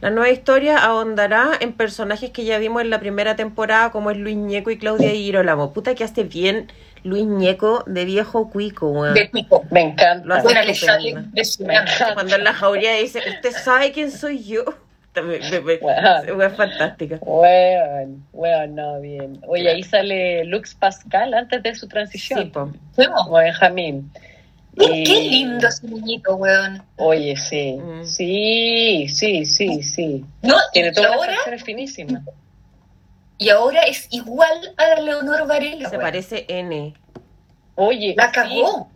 La 0.00 0.10
nueva 0.10 0.30
historia 0.30 0.78
ahondará 0.78 1.50
en 1.58 1.72
personajes 1.72 2.30
que 2.30 2.44
ya 2.44 2.58
vimos 2.58 2.82
en 2.82 2.90
la 2.90 3.00
primera 3.00 3.34
temporada, 3.34 3.90
como 3.90 4.12
es 4.12 4.16
Luis 4.16 4.36
Ñeco 4.36 4.70
y 4.70 4.78
Claudia 4.78 5.10
Girolamo. 5.10 5.72
Puta 5.72 5.96
que 5.96 6.04
hace 6.04 6.22
bien 6.22 6.68
Luis 7.04 7.24
Ñeco 7.26 7.82
de 7.86 8.04
viejo 8.04 8.50
cuico, 8.50 8.90
weón. 8.90 9.14
De 9.14 9.26
pico. 9.28 9.64
Me 9.70 9.80
encanta. 9.82 10.26
Lo 10.26 10.34
hace 10.34 10.44
Buena 10.44 10.62
le 10.64 10.74
sale. 10.74 11.14
Cuando 12.14 12.36
en 12.36 12.44
la 12.44 12.52
jauría 12.54 12.94
dice, 12.94 13.20
¿usted 13.28 13.50
sabe 13.52 13.92
quién 13.92 14.10
soy 14.10 14.42
yo? 14.44 14.64
Es 15.14 16.56
fantástica. 16.56 17.18
Weón, 17.20 18.24
weón, 18.32 18.74
no, 18.74 19.00
bien. 19.00 19.40
Oye, 19.46 19.68
ahí 19.68 19.82
sale 19.82 20.42
Lux 20.44 20.74
Pascal 20.74 21.34
antes 21.34 21.62
de 21.62 21.74
su 21.74 21.86
transición. 21.86 22.40
Sí, 22.44 22.46
po. 22.46 22.70
Como 22.96 23.36
Benjamín. 23.36 24.10
Qué, 24.78 24.84
Y- 25.00 25.04
qué 25.04 25.20
lindo 25.20 25.68
ese 25.68 25.86
muñeco, 25.86 26.36
weón. 26.36 26.82
Oye, 26.96 27.36
sí, 27.36 27.72
Mm. 27.74 28.04
sí, 28.04 29.06
sí, 29.10 29.44
sí, 29.44 29.82
sí. 29.82 30.24
No, 30.40 30.54
Tiene 30.72 30.92
todas 30.92 31.10
las 31.10 31.18
ahora, 31.18 31.34
facciones 31.34 31.62
finísimas. 31.64 32.22
Y 33.38 33.48
ahora 33.50 33.80
es 33.82 34.06
igual 34.10 34.74
a 34.76 34.86
la 34.88 35.00
Leonor 35.00 35.46
Varela. 35.46 35.88
Se 35.90 35.98
parece 35.98 36.44
N. 36.48 36.94
Oye, 37.74 38.14
La 38.16 38.26
sí, 38.26 38.32
cagó, 38.32 38.90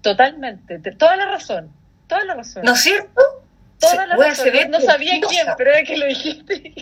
totalmente, 0.00 0.78
te- 0.78 0.92
toda 0.92 1.16
la 1.16 1.26
razón, 1.26 1.70
toda 2.06 2.24
la 2.24 2.34
razón. 2.34 2.62
¿no 2.64 2.72
es 2.72 2.80
cierto? 2.80 3.20
toda 3.78 4.06
la 4.06 4.16
razón. 4.16 4.44
se 4.44 4.50
ve 4.52 4.68
no 4.68 4.80
sabía 4.80 5.20
quién, 5.28 5.46
pero 5.58 5.70
era 5.72 5.82
que 5.82 5.96
lo 5.96 6.06
dijiste. 6.06 6.72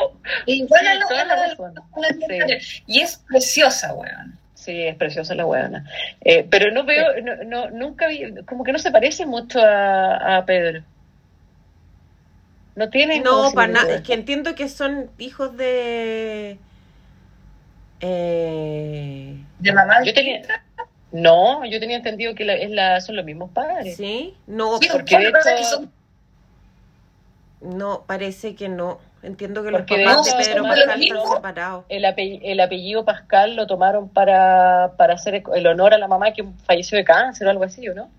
Igual 0.46 0.86
a 0.86 0.94
la, 0.94 1.06
toda 1.06 1.24
la 1.24 1.36
la- 1.36 1.46
razón. 1.48 1.74
la. 1.74 2.58
Y 2.86 3.00
es 3.00 3.18
preciosa, 3.28 3.92
weón. 3.94 4.38
Sí, 4.54 4.82
es 4.82 4.96
preciosa 4.96 5.34
la 5.36 5.46
huevona. 5.46 5.84
Eh, 6.22 6.44
pero 6.50 6.72
no 6.72 6.84
veo, 6.84 7.04
no, 7.22 7.36
no, 7.44 7.70
nunca 7.70 8.08
vi, 8.08 8.34
como 8.46 8.64
que 8.64 8.72
no 8.72 8.78
se 8.80 8.90
parece 8.90 9.24
mucho 9.26 9.60
a, 9.60 10.38
a 10.38 10.44
Pedro. 10.44 10.82
No 12.76 12.88
tiene 12.90 13.20
No, 13.20 13.50
para 13.52 13.72
nada. 13.72 13.94
Es 13.96 14.02
que 14.02 14.12
entiendo 14.14 14.54
que 14.54 14.68
son 14.68 15.10
hijos 15.18 15.56
de... 15.56 16.58
Eh... 18.00 19.36
De 19.58 19.72
mamá. 19.72 20.04
Yo 20.04 20.12
tenía, 20.12 20.42
no, 21.12 21.64
yo 21.64 21.80
tenía 21.80 21.96
entendido 21.96 22.34
que 22.34 22.44
la, 22.44 22.54
es 22.54 22.70
la, 22.70 23.00
son 23.00 23.16
los 23.16 23.24
mismos 23.24 23.50
padres. 23.50 23.96
¿Sí? 23.96 24.34
No, 24.46 24.78
Sí, 24.78 24.88
porque 24.92 25.18
de 25.18 25.30
pasa 25.32 25.54
es 25.54 25.60
hecho- 25.60 25.78
que 25.80 25.86
son- 25.86 25.92
no, 27.78 28.04
parece 28.06 28.54
que 28.54 28.68
no. 28.68 28.98
Entiendo 29.22 29.64
que 29.64 29.70
los 29.70 29.80
Porque 29.80 30.04
papás 30.04 30.24
de 30.26 30.30
hecho, 30.30 30.38
Pedro 30.38 30.62
Pascal 30.64 30.86
los 31.00 31.00
están 31.00 31.32
separados. 31.36 31.84
El, 31.88 32.04
ape- 32.04 32.40
el 32.44 32.60
apellido 32.60 33.04
Pascal 33.04 33.56
lo 33.56 33.66
tomaron 33.66 34.08
para, 34.10 34.92
para 34.98 35.14
hacer 35.14 35.42
el 35.54 35.66
honor 35.66 35.94
a 35.94 35.98
la 35.98 36.06
mamá 36.06 36.32
que 36.32 36.44
falleció 36.64 36.98
de 36.98 37.04
cáncer 37.04 37.46
o 37.46 37.50
algo 37.50 37.64
así, 37.64 37.88
¿o 37.88 37.94
no? 37.94 38.10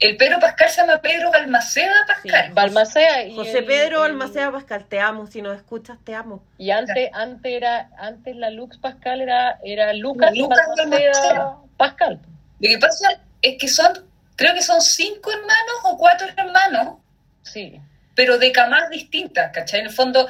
El 0.00 0.16
Pedro 0.16 0.40
Pascal 0.40 0.68
se 0.70 0.80
llama 0.80 1.00
Pedro 1.00 1.30
Balmaceda 1.30 1.94
Pascal. 2.06 2.52
Balmacea 2.52 3.24
y 3.26 3.34
José 3.34 3.58
el- 3.58 3.64
Pedro 3.64 4.02
Almacea 4.02 4.50
Pascal, 4.50 4.84
te 4.86 4.98
amo. 5.00 5.26
Si 5.26 5.40
nos 5.40 5.56
escuchas, 5.56 5.98
te 6.04 6.14
amo. 6.14 6.44
Y 6.58 6.70
antes, 6.72 7.10
antes 7.12 7.52
era, 7.52 7.90
antes 7.96 8.34
la 8.36 8.50
Lux 8.50 8.76
Pascal 8.78 9.20
era, 9.20 9.58
era 9.64 9.92
Lucas, 9.92 10.32
Lucas 10.36 10.58
Balmaceda 10.76 11.12
Balmaceda. 11.12 11.56
Pascal. 11.76 12.20
Lo 12.60 12.68
que 12.68 12.78
pasa 12.78 13.20
es 13.40 13.56
que 13.58 13.68
son, 13.68 14.04
creo 14.36 14.52
que 14.54 14.62
son 14.62 14.80
cinco 14.80 15.30
hermanos 15.30 15.76
o 15.84 15.96
cuatro 15.96 16.26
hermanos, 16.36 16.96
Sí. 17.42 17.80
pero 18.14 18.38
de 18.38 18.50
camas 18.52 18.90
distintas, 18.90 19.52
¿cachai? 19.52 19.80
En 19.80 19.86
el 19.86 19.92
fondo, 19.92 20.26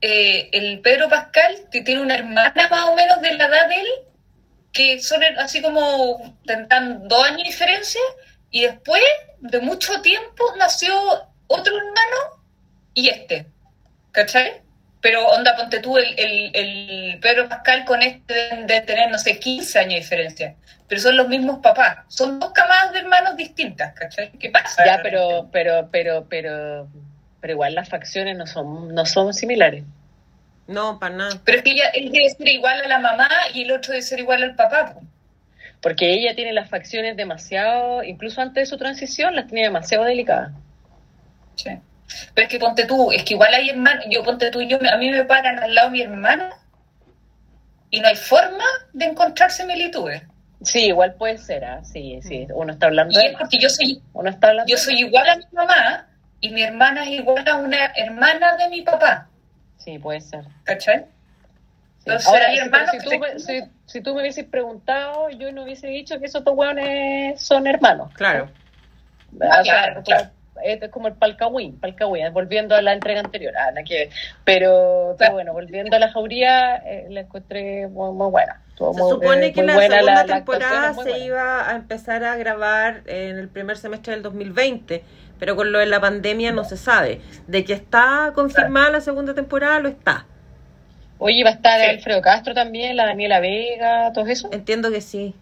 eh, 0.00 0.48
el 0.52 0.80
Pedro 0.80 1.08
Pascal 1.08 1.54
que 1.70 1.82
tiene 1.82 2.00
una 2.00 2.14
hermana 2.16 2.68
más 2.70 2.84
o 2.88 2.94
menos 2.96 3.20
de 3.20 3.32
la 3.34 3.46
edad 3.46 3.68
de 3.68 3.76
él, 3.80 3.88
que 4.72 5.00
son 5.00 5.22
así 5.38 5.62
como 5.62 6.36
tendrán 6.46 7.06
dos 7.06 7.24
años 7.24 7.38
de 7.38 7.44
diferencia, 7.44 8.00
y 8.52 8.62
después 8.62 9.02
de 9.40 9.60
mucho 9.60 10.00
tiempo 10.02 10.44
nació 10.56 10.94
otro 11.48 11.76
hermano 11.76 12.44
y 12.94 13.08
este, 13.08 13.46
¿cachai? 14.12 14.60
Pero 15.00 15.26
onda, 15.26 15.56
ponte 15.56 15.80
tú, 15.80 15.98
el, 15.98 16.06
el, 16.16 16.50
el 16.54 17.18
Pedro 17.20 17.48
Pascal 17.48 17.84
con 17.84 18.02
este 18.02 18.64
de 18.66 18.80
tener, 18.82 19.10
no 19.10 19.18
sé, 19.18 19.40
15 19.40 19.78
años 19.80 19.94
de 19.94 20.00
diferencia, 20.00 20.54
pero 20.86 21.00
son 21.00 21.16
los 21.16 21.28
mismos 21.28 21.58
papás, 21.60 22.04
son 22.08 22.38
dos 22.38 22.52
camadas 22.52 22.92
de 22.92 23.00
hermanos 23.00 23.36
distintas, 23.36 23.94
¿cachai? 23.94 24.30
¿Qué 24.32 24.50
pasa? 24.50 24.84
Ya, 24.84 25.00
pero, 25.02 25.48
pero, 25.50 25.88
pero, 25.90 26.26
pero, 26.28 26.88
pero 27.40 27.52
igual 27.54 27.74
las 27.74 27.88
facciones 27.88 28.36
no 28.36 28.46
son, 28.46 28.94
no 28.94 29.06
son 29.06 29.34
similares. 29.34 29.82
No, 30.66 30.98
para 30.98 31.16
nada. 31.16 31.40
Pero 31.44 31.58
es 31.58 31.64
que 31.64 31.72
ella, 31.72 31.88
él 31.94 32.12
debe 32.12 32.30
ser 32.30 32.48
igual 32.48 32.80
a 32.82 32.88
la 32.88 32.98
mamá 32.98 33.28
y 33.52 33.62
el 33.62 33.72
otro 33.72 33.92
debe 33.92 34.02
ser 34.02 34.20
igual 34.20 34.42
al 34.42 34.54
papá. 34.54 34.94
Po. 35.82 35.88
Porque 35.88 36.14
ella 36.14 36.34
tiene 36.34 36.52
las 36.52 36.70
facciones 36.70 37.16
demasiado, 37.16 38.02
incluso 38.02 38.40
antes 38.40 38.62
de 38.62 38.66
su 38.66 38.78
transición, 38.78 39.34
las 39.34 39.48
tenía 39.48 39.64
demasiado 39.64 40.04
delicadas. 40.04 40.52
Sí. 41.56 41.70
Pero 42.34 42.46
es 42.46 42.50
que 42.50 42.58
ponte 42.58 42.86
tú, 42.86 43.12
es 43.12 43.24
que 43.24 43.34
igual 43.34 43.52
hay 43.54 43.70
hermanos, 43.70 44.04
yo 44.10 44.22
ponte 44.22 44.50
tú 44.50 44.60
yo, 44.62 44.78
a 44.90 44.96
mí 44.96 45.10
me 45.10 45.24
paran 45.24 45.58
al 45.58 45.74
lado 45.74 45.90
mi 45.90 46.02
hermana 46.02 46.50
y 47.90 48.00
no 48.00 48.08
hay 48.08 48.16
forma 48.16 48.64
de 48.92 49.06
encontrar 49.06 49.50
similitudes. 49.50 50.22
Sí, 50.62 50.86
igual 50.86 51.14
puede 51.14 51.38
ser, 51.38 51.64
¿ah? 51.64 51.84
Sí, 51.84 52.20
sí, 52.22 52.46
uno 52.54 52.72
está 52.72 52.86
hablando 52.86 53.18
Y 53.18 53.22
de 53.22 53.30
es 53.30 53.38
porque 53.38 53.58
yo 53.58 53.68
soy, 53.68 54.00
Uno 54.12 54.30
está 54.30 54.48
hablando 54.48 54.70
yo 54.70 54.76
de 54.76 54.82
soy 54.82 55.00
igual 55.00 55.28
a 55.28 55.36
mi 55.36 55.44
mamá 55.52 56.08
y 56.40 56.50
mi 56.50 56.62
hermana 56.62 57.04
es 57.04 57.10
igual 57.10 57.46
a 57.48 57.56
una 57.56 57.86
hermana 57.96 58.56
de 58.56 58.68
mi 58.68 58.82
papá. 58.82 59.28
Sí, 59.78 59.98
puede 59.98 60.20
ser. 60.20 60.44
¿cachai? 60.64 61.06
Entonces, 62.04 62.28
Ahora, 62.28 62.46
si, 62.90 62.98
tú 62.98 63.18
me, 63.18 63.38
si, 63.38 63.60
si 63.86 64.00
tú 64.00 64.14
me 64.14 64.22
hubieses 64.22 64.44
preguntado, 64.44 65.30
yo 65.30 65.52
no 65.52 65.62
hubiese 65.64 65.86
dicho 65.86 66.18
que 66.18 66.26
esos 66.26 66.42
dos 66.44 66.54
hueones 66.56 67.40
son 67.40 67.66
hermanos. 67.66 68.12
Claro. 68.14 68.48
O 69.34 69.64
sea, 69.64 70.02
Claro. 70.04 70.30
Es 70.64 70.90
como 70.90 71.08
el 71.08 71.14
palcahuín, 71.14 71.80
palcahuín, 71.80 72.32
volviendo 72.32 72.76
a 72.76 72.82
la 72.82 72.92
entrega 72.92 73.20
anterior. 73.20 73.52
Ah, 73.58 73.70
nada 73.72 73.82
que. 73.82 74.10
Pero, 74.44 75.16
bueno, 75.32 75.52
volviendo 75.54 75.96
a 75.96 75.98
la 75.98 76.10
jauría, 76.12 76.76
eh, 76.76 77.06
la 77.08 77.20
encontré 77.20 77.88
muy, 77.88 78.12
muy 78.12 78.30
buena. 78.30 78.60
Estuvo 78.68 78.92
Se 78.94 79.00
muy- 79.00 79.10
supone 79.10 79.46
eh, 79.46 79.52
que 79.52 79.62
muy 79.62 79.66
la 79.68 79.74
buena, 79.74 79.94
segunda 79.96 80.26
la- 80.26 80.34
temporada 80.34 80.94
se 80.94 81.18
iba 81.18 81.68
a 81.68 81.74
empezar 81.74 82.22
a 82.22 82.36
grabar 82.36 83.02
en 83.06 83.38
el 83.38 83.48
primer 83.48 83.76
semestre 83.76 84.12
del 84.12 84.22
2020, 84.22 85.02
pero 85.40 85.56
con 85.56 85.72
lo 85.72 85.78
de 85.80 85.86
la 85.86 86.00
pandemia 86.00 86.52
no 86.52 86.62
se 86.64 86.76
sabe. 86.76 87.20
De 87.48 87.64
que 87.64 87.72
está 87.72 88.30
confirmada 88.34 88.90
la 88.90 89.00
segunda 89.00 89.34
temporada, 89.34 89.80
lo 89.80 89.88
está. 89.88 90.26
Oye, 91.24 91.44
va 91.44 91.50
a 91.50 91.52
estar 91.52 91.80
Sí. 91.80 91.86
Alfredo 91.86 92.20
Castro 92.20 92.52
también, 92.52 92.96
la 92.96 93.06
Daniela 93.06 93.38
Vega, 93.38 94.12
todo 94.12 94.26
eso. 94.26 94.48
Entiendo 94.52 94.90
que 94.90 95.00
sí. 95.00 95.34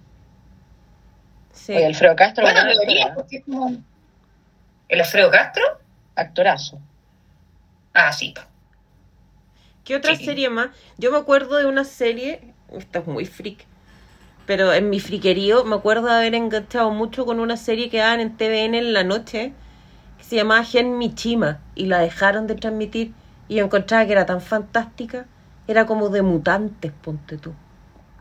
Sí. 1.52 1.73
Oye, 1.73 1.86
Alfredo 1.86 2.15
Castro, 2.16 2.44
Bueno, 2.44 2.61
buen 2.65 2.78
debería, 2.78 3.05
actor, 3.07 3.23
porque 3.23 3.36
es 3.39 3.44
como... 3.44 3.77
¿El 4.89 5.01
Alfredo 5.01 5.31
Castro? 5.31 5.62
actorazo. 6.16 6.78
Ah, 7.94 8.12
sí. 8.12 8.35
¿Qué 9.85 9.97
otra 9.97 10.15
Sí. 10.16 10.27
serie 10.27 10.51
más? 10.51 10.69
Yo 10.98 11.11
me 11.11 11.16
acuerdo 11.19 11.57
de 11.57 11.65
una 11.66 11.85
serie, 11.85 12.40
esta 12.77 12.98
es 12.98 13.07
muy 13.07 13.24
freak, 13.24 13.65
pero 14.47 14.73
en 14.74 14.90
mi 14.90 15.01
friquerío 15.01 15.65
me 15.65 15.77
acuerdo 15.77 16.09
de 16.09 16.15
haber 16.15 16.35
enganchado 16.35 16.90
mucho 16.90 17.24
con 17.24 17.40
una 17.40 17.57
serie 17.57 17.89
que 17.89 17.98
daban 17.98 18.20
en 18.20 18.36
TVN 18.36 18.74
en 18.78 18.93
la 18.93 19.02
noche, 19.05 19.52
que 20.19 20.24
se 20.24 20.36
llamaba 20.36 20.62
Gen 20.65 20.98
Michima, 20.98 21.61
y 21.74 21.86
la 21.86 22.01
dejaron 22.01 22.47
de 22.47 22.55
transmitir, 22.57 23.12
y 23.48 23.57
yo 23.57 23.65
encontraba 23.65 24.05
que 24.05 24.12
era 24.12 24.27
tan 24.27 24.40
fantástica, 24.43 25.27
era 25.72 25.86
como 25.86 26.09
de 26.09 26.22
mutantes, 26.22 26.92
ponte 26.92 27.38
tú, 27.38 27.55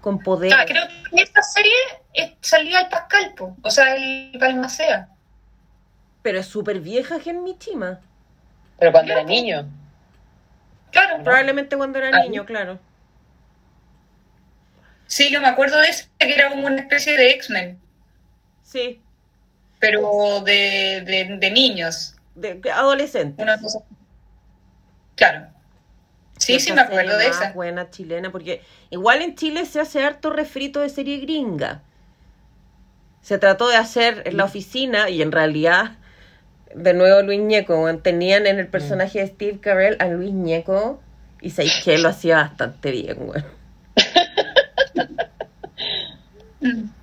con 0.02 0.20
poder. 0.24 0.54
Ah, 0.54 0.66
creo 0.68 0.88
que 0.88 0.94
en 1.12 1.20
esta 1.20 1.42
serie 1.44 1.74
eh, 2.14 2.38
salía 2.42 2.82
el 2.82 2.90
Pascal, 2.90 3.34
po, 3.36 3.56
o 3.62 3.72
sea, 3.72 3.96
el 3.96 4.38
Balmacea. 4.40 5.10
Pero 6.22 6.40
es 6.40 6.48
súper 6.48 6.80
vieja 6.80 7.20
Gen 7.20 7.44
Michima, 7.44 8.00
Pero 8.78 8.92
cuando 8.92 9.12
era 9.14 9.24
niño. 9.24 9.68
Claro. 10.92 11.24
probablemente 11.24 11.78
cuando 11.78 12.00
era 12.00 12.12
niño, 12.24 12.46
claro. 12.46 12.80
Sí, 15.08 15.32
yo 15.32 15.42
me 15.42 15.48
acuerdo 15.48 15.78
de 15.80 15.88
ese, 15.90 16.08
que 16.20 16.34
era 16.34 16.50
como 16.50 16.68
una 16.68 16.82
especie 16.82 17.18
de 17.18 17.32
X-Men, 17.32 17.80
Sí, 18.64 19.02
pero 19.80 20.42
de, 20.42 21.04
de, 21.06 21.38
de 21.40 21.52
niños. 21.52 22.16
de, 22.36 22.56
de 22.56 22.72
adolescente. 22.72 23.42
Una 23.44 23.60
cosa. 23.60 23.80
Claro. 25.16 25.48
Sí, 26.40 26.60
sí, 26.60 26.74
me 26.74 26.82
acuerdo 26.82 27.18
de 27.18 27.28
esa. 27.28 27.52
buena 27.54 27.90
chilena, 27.92 28.32
porque 28.32 28.62
igual 28.90 29.22
en 29.22 29.36
Chile 29.36 29.66
se 29.66 29.80
hace 29.80 30.04
harto 30.04 30.32
refrito 30.32 30.80
de 30.80 30.90
serie 30.90 31.18
gringa. 31.20 31.82
Se 33.22 33.38
trató 33.38 33.68
de 33.68 33.76
hacer 33.76 34.24
en 34.26 34.38
la 34.38 34.46
oficina 34.46 35.10
y 35.10 35.22
en 35.22 35.32
realidad, 35.32 35.98
de 36.74 36.94
nuevo 36.94 37.22
Luis 37.22 37.40
Ñeco, 37.42 37.94
tenían 37.98 38.48
en 38.48 38.58
el 38.58 38.68
personaje 38.68 39.20
de 39.20 39.28
Steve 39.28 39.60
Carell 39.60 39.98
a 40.00 40.08
Luis 40.08 40.34
Ñeco 40.34 41.02
y 41.42 41.52
sabéis 41.52 41.82
que 41.84 41.98
lo 42.00 42.10
hacía 42.10 42.38
bastante 42.38 42.92
bien. 42.92 43.18
Mm. 46.62 46.84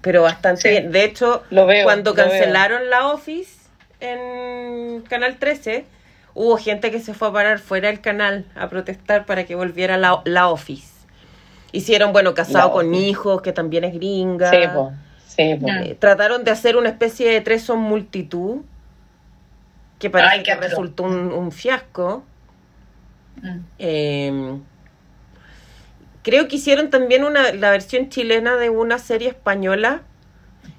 Pero 0.00 0.22
bastante 0.22 0.62
Sí. 0.62 0.68
bien. 0.68 0.92
De 0.92 1.04
hecho, 1.04 1.42
Lo 1.50 1.66
veo, 1.66 1.84
cuando 1.84 2.10
lo 2.10 2.16
veo. 2.16 2.24
cancelaron 2.28 2.88
la 2.90 3.08
Office 3.08 3.58
en 4.00 5.02
Canal 5.02 5.36
13, 5.38 5.84
hubo 6.38 6.56
gente 6.56 6.92
que 6.92 7.00
se 7.00 7.14
fue 7.14 7.28
a 7.28 7.32
parar 7.32 7.58
fuera 7.58 7.88
del 7.88 8.00
canal 8.00 8.46
a 8.54 8.68
protestar 8.68 9.26
para 9.26 9.44
que 9.44 9.56
volviera 9.56 9.96
la, 9.96 10.22
la 10.24 10.48
Office. 10.48 10.94
Hicieron, 11.72 12.12
bueno, 12.12 12.32
casado 12.32 12.72
con 12.72 12.94
hijos, 12.94 13.42
que 13.42 13.52
también 13.52 13.84
es 13.84 13.92
gringa. 13.92 14.50
Sí, 14.50 14.58
po. 14.72 14.92
Sí, 15.26 15.56
po. 15.60 15.68
Eh, 15.68 15.96
trataron 15.98 16.44
de 16.44 16.52
hacer 16.52 16.76
una 16.76 16.88
especie 16.88 17.28
de 17.28 17.40
tres 17.40 17.62
son 17.62 17.80
multitud, 17.80 18.62
que 19.98 20.10
parece 20.10 20.36
Ay, 20.36 20.42
que 20.44 20.52
atroz. 20.52 20.70
resultó 20.70 21.02
un, 21.02 21.32
un 21.32 21.50
fiasco. 21.50 22.22
Mm. 23.42 23.58
Eh, 23.80 24.58
creo 26.22 26.46
que 26.46 26.56
hicieron 26.56 26.88
también 26.88 27.24
una, 27.24 27.52
la 27.52 27.70
versión 27.72 28.08
chilena 28.08 28.56
de 28.56 28.70
una 28.70 28.98
serie 28.98 29.28
española 29.28 30.02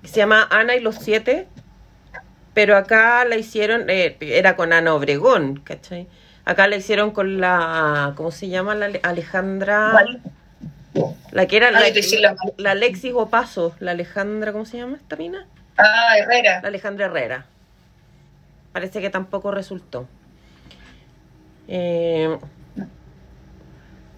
que 0.01 0.07
se 0.07 0.17
llama 0.17 0.47
Ana 0.49 0.75
y 0.75 0.79
los 0.79 0.95
Siete, 0.95 1.47
pero 2.59 2.75
acá 2.75 3.23
la 3.23 3.37
hicieron, 3.37 3.89
eh, 3.89 4.17
era 4.19 4.57
con 4.57 4.73
Ana 4.73 4.93
Obregón, 4.93 5.61
¿cachai? 5.63 6.07
Acá 6.43 6.67
la 6.67 6.75
hicieron 6.75 7.11
con 7.11 7.39
la, 7.39 8.11
¿cómo 8.17 8.31
se 8.31 8.49
llama? 8.49 8.75
La 8.75 8.87
Ale- 8.87 8.99
Alejandra, 9.01 9.91
Vale. 9.93 10.19
la 11.31 11.45
que 11.45 11.55
era 11.55 11.71
la, 11.71 11.79
Ay, 11.79 11.93
la- 12.19 12.35
la 12.57 12.71
Alexis 12.71 13.13
Opaso, 13.15 13.73
la 13.79 13.91
Alejandra, 13.91 14.51
¿cómo 14.51 14.65
se 14.65 14.75
llama 14.75 14.97
esta 14.97 15.15
mina? 15.15 15.47
Ah, 15.77 16.17
Herrera. 16.17 16.59
La 16.61 16.67
Alejandra 16.67 17.05
Herrera. 17.05 17.45
Parece 18.73 18.99
que 18.99 19.09
tampoco 19.09 19.51
resultó. 19.51 20.05
Eh, 21.69 22.37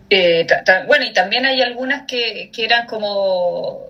Eh, 0.09 0.45
ta- 0.47 0.63
ta- 0.63 0.85
bueno, 0.87 1.05
y 1.05 1.13
también 1.13 1.45
hay 1.45 1.61
algunas 1.61 2.07
que, 2.07 2.49
que 2.51 2.65
eran 2.65 2.87
como. 2.87 3.81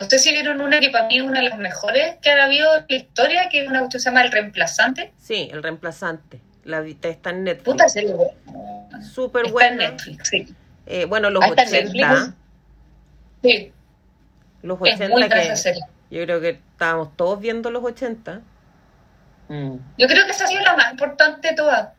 No 0.00 0.08
sé 0.08 0.18
si 0.18 0.32
vieron 0.32 0.60
una 0.62 0.80
que 0.80 0.88
para 0.88 1.06
mí 1.06 1.18
es 1.18 1.22
una 1.22 1.40
de 1.40 1.50
las 1.50 1.58
mejores 1.58 2.16
que 2.22 2.30
ha 2.30 2.44
habido 2.44 2.74
en 2.74 2.86
la 2.88 2.96
historia, 2.96 3.48
que 3.50 3.60
es 3.62 3.68
una 3.68 3.80
cuestión 3.80 3.98
que 3.98 4.02
se 4.02 4.08
llama 4.08 4.22
El 4.22 4.32
Reemplazante. 4.32 5.12
Sí, 5.18 5.48
el 5.52 5.62
reemplazante. 5.62 6.40
La 6.64 6.80
está 6.80 7.30
en 7.30 7.44
Netflix. 7.44 7.64
Puta 7.64 7.88
serie. 7.88 8.14
buena. 8.14 9.02
Súper 9.02 9.46
Está 9.46 9.48
en 9.48 9.52
buena. 9.76 9.90
Netflix, 9.90 10.28
sí. 10.28 10.54
Eh, 10.86 11.04
bueno, 11.04 11.28
los 11.30 11.42
Ah, 11.42 11.48
en 11.48 11.52
80. 11.52 11.70
Netflix. 11.82 12.34
Sí, 13.42 13.72
Los 14.62 14.76
es 14.76 14.82
80 14.82 15.08
muy 15.08 15.22
buena 15.28 15.28
que 15.28 15.80
yo 16.10 16.24
creo 16.24 16.40
que 16.40 16.48
estábamos 16.50 17.16
todos 17.16 17.40
viendo 17.40 17.70
los 17.70 17.84
80. 17.84 18.40
Mm. 19.48 19.76
Yo 19.98 20.06
creo 20.08 20.24
que 20.26 20.32
esa 20.32 20.44
ha 20.44 20.46
sido 20.48 20.62
la 20.62 20.76
más 20.76 20.90
importante 20.92 21.48
de 21.48 21.54
todas. 21.54 21.90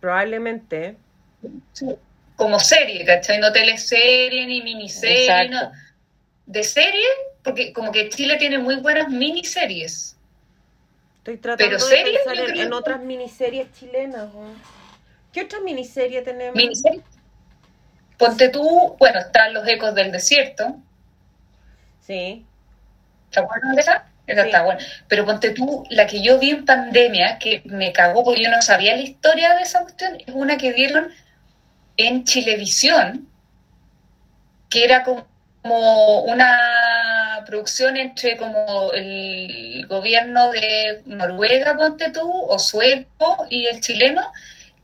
Probablemente. 0.00 0.96
Como 2.36 2.58
serie, 2.58 3.04
¿cachai? 3.04 3.38
No 3.38 3.52
teleserie 3.52 4.46
ni 4.46 4.62
miniserie. 4.62 5.24
Exacto. 5.24 5.54
No. 5.54 5.89
De 6.50 6.64
serie, 6.64 7.06
porque 7.44 7.72
como 7.72 7.92
que 7.92 8.08
Chile 8.08 8.36
tiene 8.36 8.58
muy 8.58 8.74
buenas 8.80 9.08
miniseries. 9.08 10.16
Estoy 11.18 11.36
tratando 11.36 11.76
Pero 11.76 11.86
de 11.86 11.96
series, 11.96 12.20
pensar 12.24 12.56
en, 12.56 12.72
otras 12.72 13.00
miniseries 13.00 13.72
chilenas. 13.78 14.30
¿Qué 15.32 15.42
otra 15.42 15.60
miniserie 15.60 16.22
tenemos? 16.22 16.56
Miniseries. 16.56 17.04
Ponte 18.18 18.48
tú, 18.48 18.96
bueno, 18.98 19.20
están 19.20 19.54
Los 19.54 19.66
Ecos 19.68 19.94
del 19.94 20.10
Desierto. 20.10 20.76
Sí. 22.00 22.44
¿Te 23.30 23.38
acuerdas 23.38 23.76
de 23.76 23.80
esa? 23.82 24.06
Esa 24.26 24.42
Sí. 24.42 24.48
está 24.48 24.64
buena. 24.64 24.84
Pero 25.06 25.24
ponte 25.24 25.50
tú, 25.50 25.84
la 25.88 26.08
que 26.08 26.20
yo 26.20 26.40
vi 26.40 26.50
en 26.50 26.64
pandemia, 26.64 27.38
que 27.38 27.62
me 27.64 27.92
cagó 27.92 28.24
porque 28.24 28.42
yo 28.42 28.50
no 28.50 28.60
sabía 28.60 28.96
la 28.96 29.02
historia 29.02 29.54
de 29.54 29.62
esa 29.62 29.82
cuestión, 29.82 30.18
es 30.26 30.34
una 30.34 30.58
que 30.58 30.72
dieron 30.72 31.12
en 31.96 32.24
Chilevisión, 32.24 33.28
que 34.68 34.84
era 34.84 35.04
como 35.04 35.29
una 35.62 37.42
producción 37.46 37.96
entre 37.96 38.36
como 38.36 38.92
el 38.92 39.86
gobierno 39.88 40.50
de 40.52 41.02
Noruega, 41.06 41.76
ponte 41.76 42.10
tú, 42.10 42.30
o 42.30 42.58
sueco 42.58 43.46
y 43.50 43.66
el 43.66 43.80
chileno, 43.80 44.22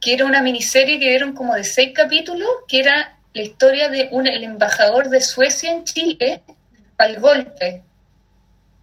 que 0.00 0.14
era 0.14 0.24
una 0.24 0.42
miniserie 0.42 0.98
que 0.98 1.08
dieron 1.08 1.34
como 1.34 1.54
de 1.54 1.64
seis 1.64 1.92
capítulos, 1.94 2.48
que 2.68 2.80
era 2.80 3.16
la 3.32 3.42
historia 3.42 3.88
de 3.88 4.08
un, 4.12 4.26
el 4.26 4.44
embajador 4.44 5.08
de 5.08 5.20
Suecia 5.20 5.70
en 5.70 5.84
Chile 5.84 6.42
al 6.98 7.18
golpe. 7.20 7.82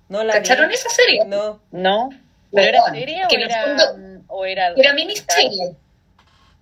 No 0.09 0.23
la 0.23 0.33
vi. 0.33 0.39
¿Cacharon 0.39 0.71
esa 0.71 0.89
serie? 0.89 1.25
No. 1.25 1.59
¿No? 1.71 2.09
¿Pero 2.51 2.67
era 2.67 2.83
serie 2.91 3.23
que 3.29 3.37
o 3.37 3.39
era, 3.39 3.63
fondo- 3.65 4.23
o 4.27 4.45
era... 4.45 4.67
Era 4.75 4.93
miniserie. 4.93 5.75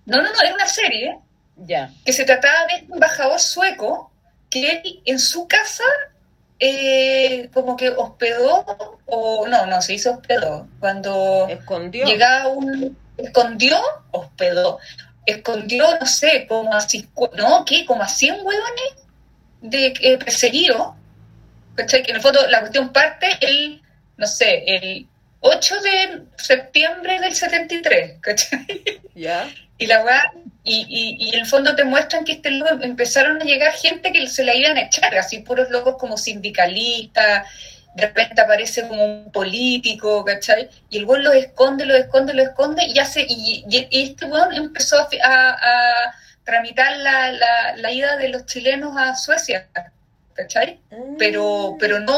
No, 0.06 0.16
no, 0.22 0.22
no, 0.22 0.40
era 0.42 0.54
una 0.54 0.66
serie 0.66 1.18
Ya. 1.56 1.90
que 2.04 2.12
se 2.12 2.24
trataba 2.24 2.66
de 2.68 2.74
este 2.80 2.92
embajador 2.92 3.38
sueco 3.38 4.10
que 4.52 4.70
él 4.70 5.00
en 5.06 5.18
su 5.18 5.48
casa 5.48 5.84
eh, 6.58 7.48
como 7.52 7.76
que 7.76 7.88
hospedó, 7.90 8.64
o 9.06 9.46
no, 9.48 9.66
no, 9.66 9.82
se 9.82 9.94
hizo 9.94 10.12
hospedó. 10.12 10.68
Cuando 10.78 11.46
Escondió. 11.48 12.04
llegaba 12.06 12.48
un... 12.48 12.96
escondió, 13.16 13.80
hospedó. 14.12 14.78
Escondió, 15.26 15.84
no 15.98 16.06
sé, 16.06 16.46
como 16.48 16.72
a, 16.72 16.80
cincu- 16.80 17.32
no, 17.34 17.64
¿qué? 17.64 17.84
Como 17.84 18.02
a 18.02 18.08
100 18.08 18.34
huevones 18.44 18.94
de 19.60 19.86
eh, 20.00 20.18
perseguidos. 20.18 20.94
¿Cachai? 21.74 22.02
Que 22.02 22.10
en 22.10 22.16
el 22.16 22.22
fondo 22.22 22.46
la 22.48 22.60
cuestión 22.60 22.92
parte 22.92 23.26
el, 23.40 23.80
no 24.16 24.26
sé, 24.26 24.62
el 24.66 25.08
8 25.40 25.80
de 25.80 26.22
septiembre 26.36 27.18
del 27.20 27.34
73, 27.34 28.18
¿cachai? 28.20 29.00
Ya. 29.14 29.48
Y 29.78 29.86
la 29.86 30.04
weá, 30.04 30.22
y, 30.64 30.86
y, 30.88 31.24
y 31.26 31.34
en 31.34 31.40
el 31.40 31.46
fondo 31.46 31.74
te 31.74 31.84
muestran 31.84 32.24
que 32.24 32.32
este 32.32 32.50
loco 32.52 32.78
empezaron 32.82 33.40
a 33.42 33.44
llegar 33.44 33.72
gente 33.72 34.12
que 34.12 34.26
se 34.28 34.44
la 34.44 34.54
iban 34.54 34.76
a 34.76 34.82
echar, 34.82 35.16
así 35.16 35.40
puros 35.40 35.70
locos 35.70 35.96
como 35.98 36.16
sindicalistas, 36.16 37.46
de 37.94 38.06
repente 38.06 38.40
aparece 38.40 38.86
como 38.88 39.04
un 39.04 39.32
político, 39.32 40.24
¿cachai? 40.24 40.68
Y 40.88 40.98
el 40.98 41.04
weón 41.04 41.24
lo 41.24 41.32
esconde, 41.32 41.84
lo 41.84 41.94
esconde, 41.94 42.32
lo 42.34 42.42
esconde, 42.42 42.84
y 42.86 42.98
hace, 42.98 43.26
y, 43.28 43.64
y- 43.68 43.88
este 43.90 44.24
weón 44.26 44.52
empezó 44.54 44.98
a, 44.98 45.08
a- 45.24 45.50
a 45.50 46.14
tramitar 46.44 46.96
la, 46.98 47.32
la, 47.32 47.76
la 47.76 47.92
ida 47.92 48.16
de 48.16 48.28
los 48.30 48.46
chilenos 48.46 48.96
a 48.96 49.14
Suecia, 49.14 49.68
¿cachai? 50.34 50.80
pero 51.18 51.76
pero 51.78 52.00
no 52.00 52.16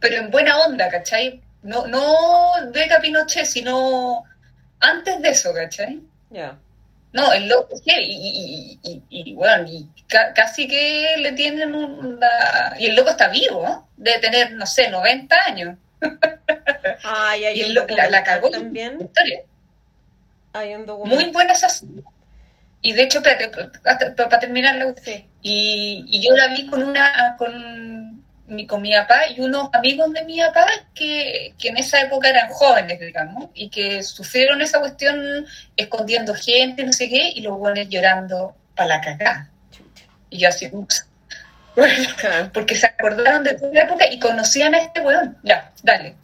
pero 0.00 0.16
en 0.16 0.30
buena 0.30 0.58
onda 0.58 0.88
¿cachai? 0.88 1.40
no 1.62 1.86
no 1.86 2.04
Beca 2.72 2.98
Pinochet 3.00 3.44
sino 3.44 4.24
antes 4.80 5.20
de 5.22 5.28
eso 5.30 5.52
¿cachai? 5.54 6.00
Ya. 6.30 6.58
No 7.16 7.32
el 7.32 7.48
loco 7.48 7.76
sí, 7.76 7.90
y, 7.96 8.78
y, 8.84 9.02
y, 9.10 9.30
y, 9.30 9.34
bueno 9.34 9.64
y 9.68 9.86
ca- 10.06 10.32
casi 10.34 10.68
que 10.68 11.16
le 11.18 11.32
tienen 11.32 11.74
un 11.74 12.20
la- 12.20 12.76
y 12.78 12.86
el 12.86 12.94
loco 12.96 13.10
está 13.10 13.28
vivo 13.28 13.62
¿no? 13.62 13.88
debe 13.96 14.18
tener 14.20 14.52
no 14.52 14.66
sé 14.66 14.88
90 14.90 15.36
años 15.46 15.76
Ay, 17.02 17.44
hay 17.46 17.58
y 17.58 17.62
el 17.62 17.74
lo- 17.74 17.86
la, 17.88 18.22
cagó 18.22 18.50
también. 18.50 18.98
historia. 19.00 19.40
Hay 20.52 20.74
un 20.74 20.86
muy 21.08 21.24
buena 21.30 21.52
esa 21.52 21.68
Y 22.82 22.92
de 22.92 23.02
hecho, 23.02 23.18
espérate, 23.18 23.50
hasta- 23.84 24.14
pa- 24.14 24.28
para 24.28 24.38
terminar 24.40 24.76
la 24.76 24.94
Sí. 25.02 25.26
y, 25.42 26.04
y 26.08 26.22
yo 26.26 26.34
la 26.36 26.48
vi 26.48 26.66
con 26.66 26.82
una 26.82 27.34
con 27.38 28.05
mi, 28.46 28.66
con 28.66 28.82
mi 28.82 28.92
papá 28.92 29.28
y 29.28 29.40
unos 29.40 29.68
amigos 29.72 30.12
de 30.12 30.24
mi 30.24 30.40
papá 30.40 30.66
que, 30.94 31.54
que 31.58 31.68
en 31.68 31.76
esa 31.76 32.00
época 32.00 32.28
eran 32.28 32.48
jóvenes, 32.50 33.00
digamos, 33.00 33.50
y 33.54 33.68
que 33.68 34.02
sufrieron 34.02 34.60
esa 34.62 34.80
cuestión 34.80 35.46
escondiendo 35.76 36.34
gente, 36.34 36.84
no 36.84 36.92
sé 36.92 37.08
qué, 37.08 37.30
y 37.34 37.40
los 37.40 37.58
buenos 37.58 37.88
llorando 37.88 38.54
para 38.74 38.88
la 38.88 39.00
cagada. 39.00 39.50
Y 40.30 40.38
yo 40.38 40.48
así, 40.48 40.68
porque 42.52 42.74
se 42.74 42.86
acordaron 42.86 43.44
de 43.44 43.54
toda 43.54 43.72
la 43.72 43.82
época 43.82 44.06
y 44.10 44.18
conocían 44.18 44.74
a 44.74 44.78
este 44.78 45.00
weón. 45.00 45.36
Ya, 45.42 45.72
dale. 45.82 46.14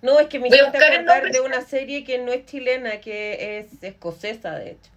No, 0.00 0.18
es 0.18 0.26
que 0.26 0.40
me 0.40 0.48
hiciste 0.48 0.76
acordar 0.76 1.30
de 1.30 1.40
una 1.40 1.60
serie 1.60 2.02
que 2.02 2.18
no 2.18 2.32
es 2.32 2.44
chilena, 2.46 3.00
que 3.00 3.60
es 3.60 3.82
escocesa, 3.82 4.58
de 4.58 4.72
hecho. 4.72 4.90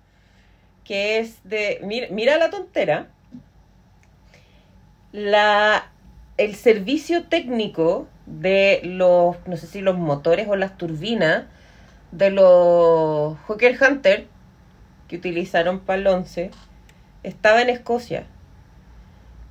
Que 0.83 1.19
es 1.19 1.37
de. 1.43 1.79
Mira, 1.83 2.07
mira 2.09 2.37
la 2.37 2.49
tontera. 2.49 3.07
La, 5.11 5.91
el 6.37 6.55
servicio 6.55 7.23
técnico 7.23 8.07
de 8.25 8.81
los. 8.83 9.35
No 9.47 9.57
sé 9.57 9.67
si 9.67 9.81
los 9.81 9.97
motores 9.97 10.47
o 10.47 10.55
las 10.55 10.77
turbinas 10.77 11.45
de 12.11 12.29
los 12.31 13.37
Hawker 13.47 13.77
Hunter 13.81 14.27
que 15.07 15.17
utilizaron 15.17 15.79
para 15.79 15.99
el 15.99 16.07
11 16.07 16.51
estaba 17.23 17.61
en 17.61 17.69
Escocia. 17.69 18.25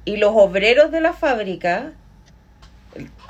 Y 0.05 0.17
los 0.19 0.33
obreros 0.35 0.91
de 0.91 1.01
la 1.01 1.13
fábrica 1.15 1.93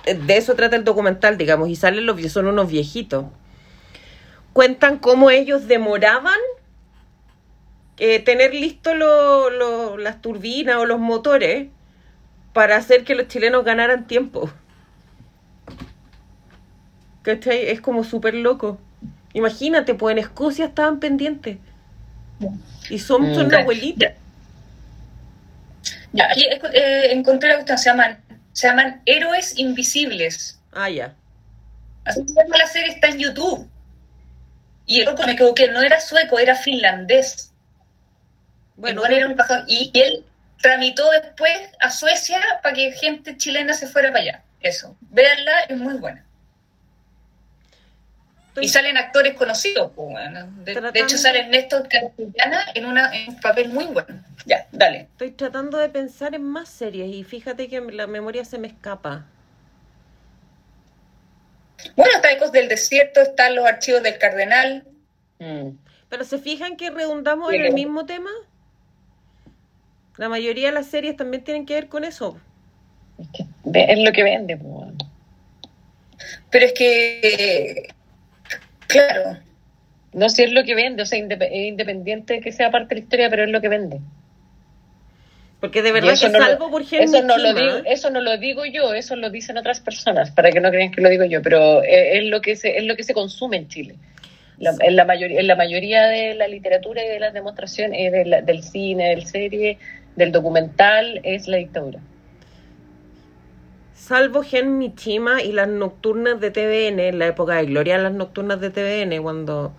de 0.05 0.37
eso 0.37 0.55
trata 0.55 0.77
el 0.77 0.85
documental, 0.85 1.39
digamos, 1.39 1.69
y 1.69 1.77
salen 1.77 2.07
los 2.07 2.21
son 2.33 2.47
unos 2.47 2.69
viejitos. 2.69 3.27
Cuentan 4.53 4.99
cómo 4.99 5.31
ellos 5.31 5.67
demoraban 5.67 6.39
eh, 7.99 8.19
tener 8.21 8.53
listos 8.55 8.97
lo- 8.97 9.51
lo- 9.51 9.97
las 9.97 10.21
turbinas 10.21 10.77
o 10.77 10.85
los 10.85 10.99
motores 10.99 11.69
para 12.55 12.77
hacer 12.77 13.05
que 13.05 13.15
los 13.15 13.29
chilenos 13.29 13.65
ganaran 13.65 14.07
tiempo. 14.07 14.51
¿Cachai? 17.23 17.69
Es 17.69 17.81
como 17.83 18.05
súper 18.05 18.35
loco. 18.35 18.79
Imagínate, 19.35 19.95
pues 19.95 20.13
en 20.13 20.19
Escocia 20.19 20.67
estaban 20.67 21.01
pendientes. 21.01 21.59
Y 22.89 22.99
son, 22.99 23.35
son 23.35 23.49
Mm. 23.49 23.55
abuelitos. 23.55 24.09
Ya, 26.13 26.27
aquí 26.31 26.45
eh, 26.73 27.09
encontré 27.13 27.49
la 27.49 27.55
cuestión, 27.57 27.79
se 27.79 27.91
llaman, 27.91 28.19
se 28.53 28.69
llaman 28.69 29.03
Héroes 29.05 29.59
Invisibles. 29.59 30.61
Ah, 30.73 30.89
ya. 30.89 31.15
Así 32.05 32.23
se 32.27 32.35
llama 32.35 32.57
la 32.57 32.67
serie, 32.67 32.93
está 32.93 33.09
en 33.09 33.19
YouTube. 33.19 33.69
Y 34.87 35.01
el 35.01 35.07
loco 35.07 35.25
me 35.27 35.33
equivoqué, 35.33 35.69
no 35.73 35.81
era 35.83 35.99
sueco, 36.01 36.39
era 36.39 36.55
finlandés. 36.55 37.51
Bueno, 38.77 39.05
era 39.07 39.25
un 39.27 39.33
embajador. 39.33 39.65
y 39.67 39.91
él 39.95 40.25
tramitó 40.61 41.11
después 41.11 41.53
a 41.81 41.91
Suecia 41.91 42.41
para 42.63 42.75
que 42.75 42.93
gente 42.93 43.37
chilena 43.37 43.75
se 43.75 43.87
fuera 43.87 44.09
para 44.11 44.23
allá. 44.23 44.43
Eso. 44.61 44.97
Véanla, 45.01 45.61
es 45.69 45.77
muy 45.77 45.95
buena. 45.95 46.25
estoy- 48.49 48.65
Y 48.65 48.69
salen 48.69 48.97
actores 48.97 49.35
conocidos. 49.35 49.95
bueno. 49.95 50.47
de, 50.65 50.73
hecho, 51.01 51.19
sale 51.19 51.49
Néstor 51.49 51.89
Castellana 51.89 52.65
en, 52.75 52.87
una, 52.87 53.15
en 53.15 53.31
un 53.31 53.41
papel 53.41 53.69
muy 53.69 53.85
bueno. 53.87 54.23
Ya, 54.47 54.67
dale. 54.73 55.01
Estoy 55.13 55.33
tratando 55.33 55.77
de 55.79 55.89
pensar 55.89 56.35
en 56.35 56.45
más 56.45 56.69
series 56.69 57.13
y 57.15 57.25
fíjate 57.25 57.69
que 57.69 57.81
la 57.81 58.07
memoria 58.07 58.45
se 58.45 58.59
me 58.59 58.69
escapa. 58.69 59.27
Bueno, 61.97 62.13
está 62.17 62.33
Ecos 62.33 62.53
del 62.53 62.69
Desierto, 62.69 63.21
están 63.21 63.55
los 63.55 63.67
archivos 63.67 64.03
del 64.03 64.19
Cardenal. 64.19 64.85
Mm. 65.39 65.71
Pero 66.09 66.25
se 66.25 66.39
fijan 66.39 66.77
que 66.77 66.91
redundamos 66.91 67.51
Sí. 67.51 67.57
en 67.57 67.65
el 67.67 67.73
mismo 67.75 68.07
tema. 68.07 68.31
La 70.17 70.29
mayoría 70.29 70.69
de 70.69 70.75
las 70.75 70.87
series 70.87 71.17
también 71.17 71.43
tienen 71.45 71.67
que 71.67 71.75
ver 71.75 71.89
con 71.89 72.05
eso. 72.05 72.39
Es, 73.19 73.29
que 73.33 73.45
ve- 73.65 73.87
es 73.89 73.99
lo 73.99 74.13
que 74.13 74.23
vende. 74.23 74.59
Pero 76.51 76.67
es 76.67 76.73
que, 76.73 77.89
claro, 78.87 79.39
No 80.13 80.29
sé, 80.29 80.45
es 80.45 80.53
lo 80.53 80.63
que 80.63 80.77
vende, 80.77 81.03
o 81.03 81.07
sea, 81.07 81.19
independiente 81.19 82.35
de 82.35 82.41
que 82.41 82.53
sea 82.53 82.71
parte 82.71 82.95
de 82.95 83.01
la 83.01 83.05
historia, 83.05 83.31
pero 83.31 83.45
es 83.45 83.51
lo 83.51 83.61
que 83.61 83.69
vende. 83.69 83.99
Porque 85.61 85.83
de 85.83 85.93
verdad 85.93 86.15
que 86.21 86.29
no 86.29 86.39
lo- 86.39 86.45
salvo 86.45 86.71
por 86.71 86.83
Helmut 86.83 87.15
Eso 87.15 87.23
no, 87.23 87.39
lo 87.39 87.55
digo, 87.55 87.77
eso 87.87 88.11
no 88.11 88.21
lo 88.21 88.37
digo 88.39 88.65
yo, 88.67 88.93
eso 88.95 89.17
lo 89.17 89.31
dicen 89.31 89.57
otras 89.57 89.81
personas, 89.81 90.31
para 90.31 90.51
que 90.53 90.61
no 90.61 90.71
crean 90.71 90.93
que 90.93 91.01
lo 91.01 91.09
digo 91.09 91.25
yo, 91.25 91.43
pero 91.43 91.83
es, 91.83 92.19
es 92.19 92.25
lo 92.25 92.41
que 92.43 92.55
se, 92.55 92.77
es 92.77 92.85
lo 92.85 92.95
que 92.97 93.03
se 93.03 93.15
consume 93.15 93.57
en 93.57 93.69
Chile. 93.69 93.95
La- 94.59 94.75
en, 94.81 94.95
la 94.95 95.05
mayoría, 95.05 95.41
en 95.41 95.47
la 95.49 95.57
mayoría 95.57 96.03
de 96.07 96.35
la 96.35 96.47
literatura 96.47 97.03
y 97.05 97.09
de 97.09 97.19
las 97.19 97.33
demostraciones, 97.35 97.99
eh, 98.01 98.11
de 98.11 98.25
la- 98.27 98.43
del 98.43 98.63
cine, 98.63 99.09
del 99.09 99.27
serie, 99.27 99.79
del 100.17 100.33
documental, 100.33 101.21
es 101.25 101.49
la 101.49 101.57
dictadura. 101.59 102.01
salvo 103.95 104.43
Gen 104.43 104.79
Michima 104.79 105.43
y 105.43 105.53
las 105.53 105.69
nocturnas 105.69 106.41
de 106.41 106.51
TVN, 106.51 107.01
en 107.09 107.19
la 107.19 107.27
época 107.29 107.55
de 107.55 107.67
gloria 107.67 107.97
las 107.99 108.13
nocturnas 108.13 108.61
de 108.61 108.71
TVN, 108.71 109.23
cuando, 109.23 109.73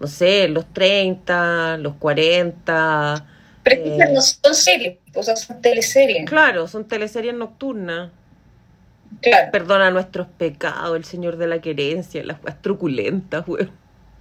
no 0.00 0.06
sé, 0.06 0.48
los 0.48 0.72
30, 0.72 1.78
los 1.78 1.94
40. 1.96 3.26
pero 3.62 3.82
es 3.82 3.82
que 3.98 4.04
eh, 4.04 4.12
no 4.12 4.20
son 4.20 4.54
series, 4.54 4.98
o 5.14 5.22
sea, 5.22 5.36
son 5.36 5.60
teleseries. 5.60 6.28
Claro, 6.28 6.68
son 6.68 6.86
teleseries 6.86 7.34
nocturnas. 7.34 8.10
Claro. 9.20 9.50
Perdona 9.52 9.90
nuestros 9.90 10.26
pecados, 10.28 10.96
el 10.96 11.04
Señor 11.04 11.36
de 11.36 11.46
la 11.46 11.60
Querencia, 11.60 12.22
las 12.24 12.42
weas 12.42 12.60
truculentas, 12.62 13.46
weón. 13.48 13.70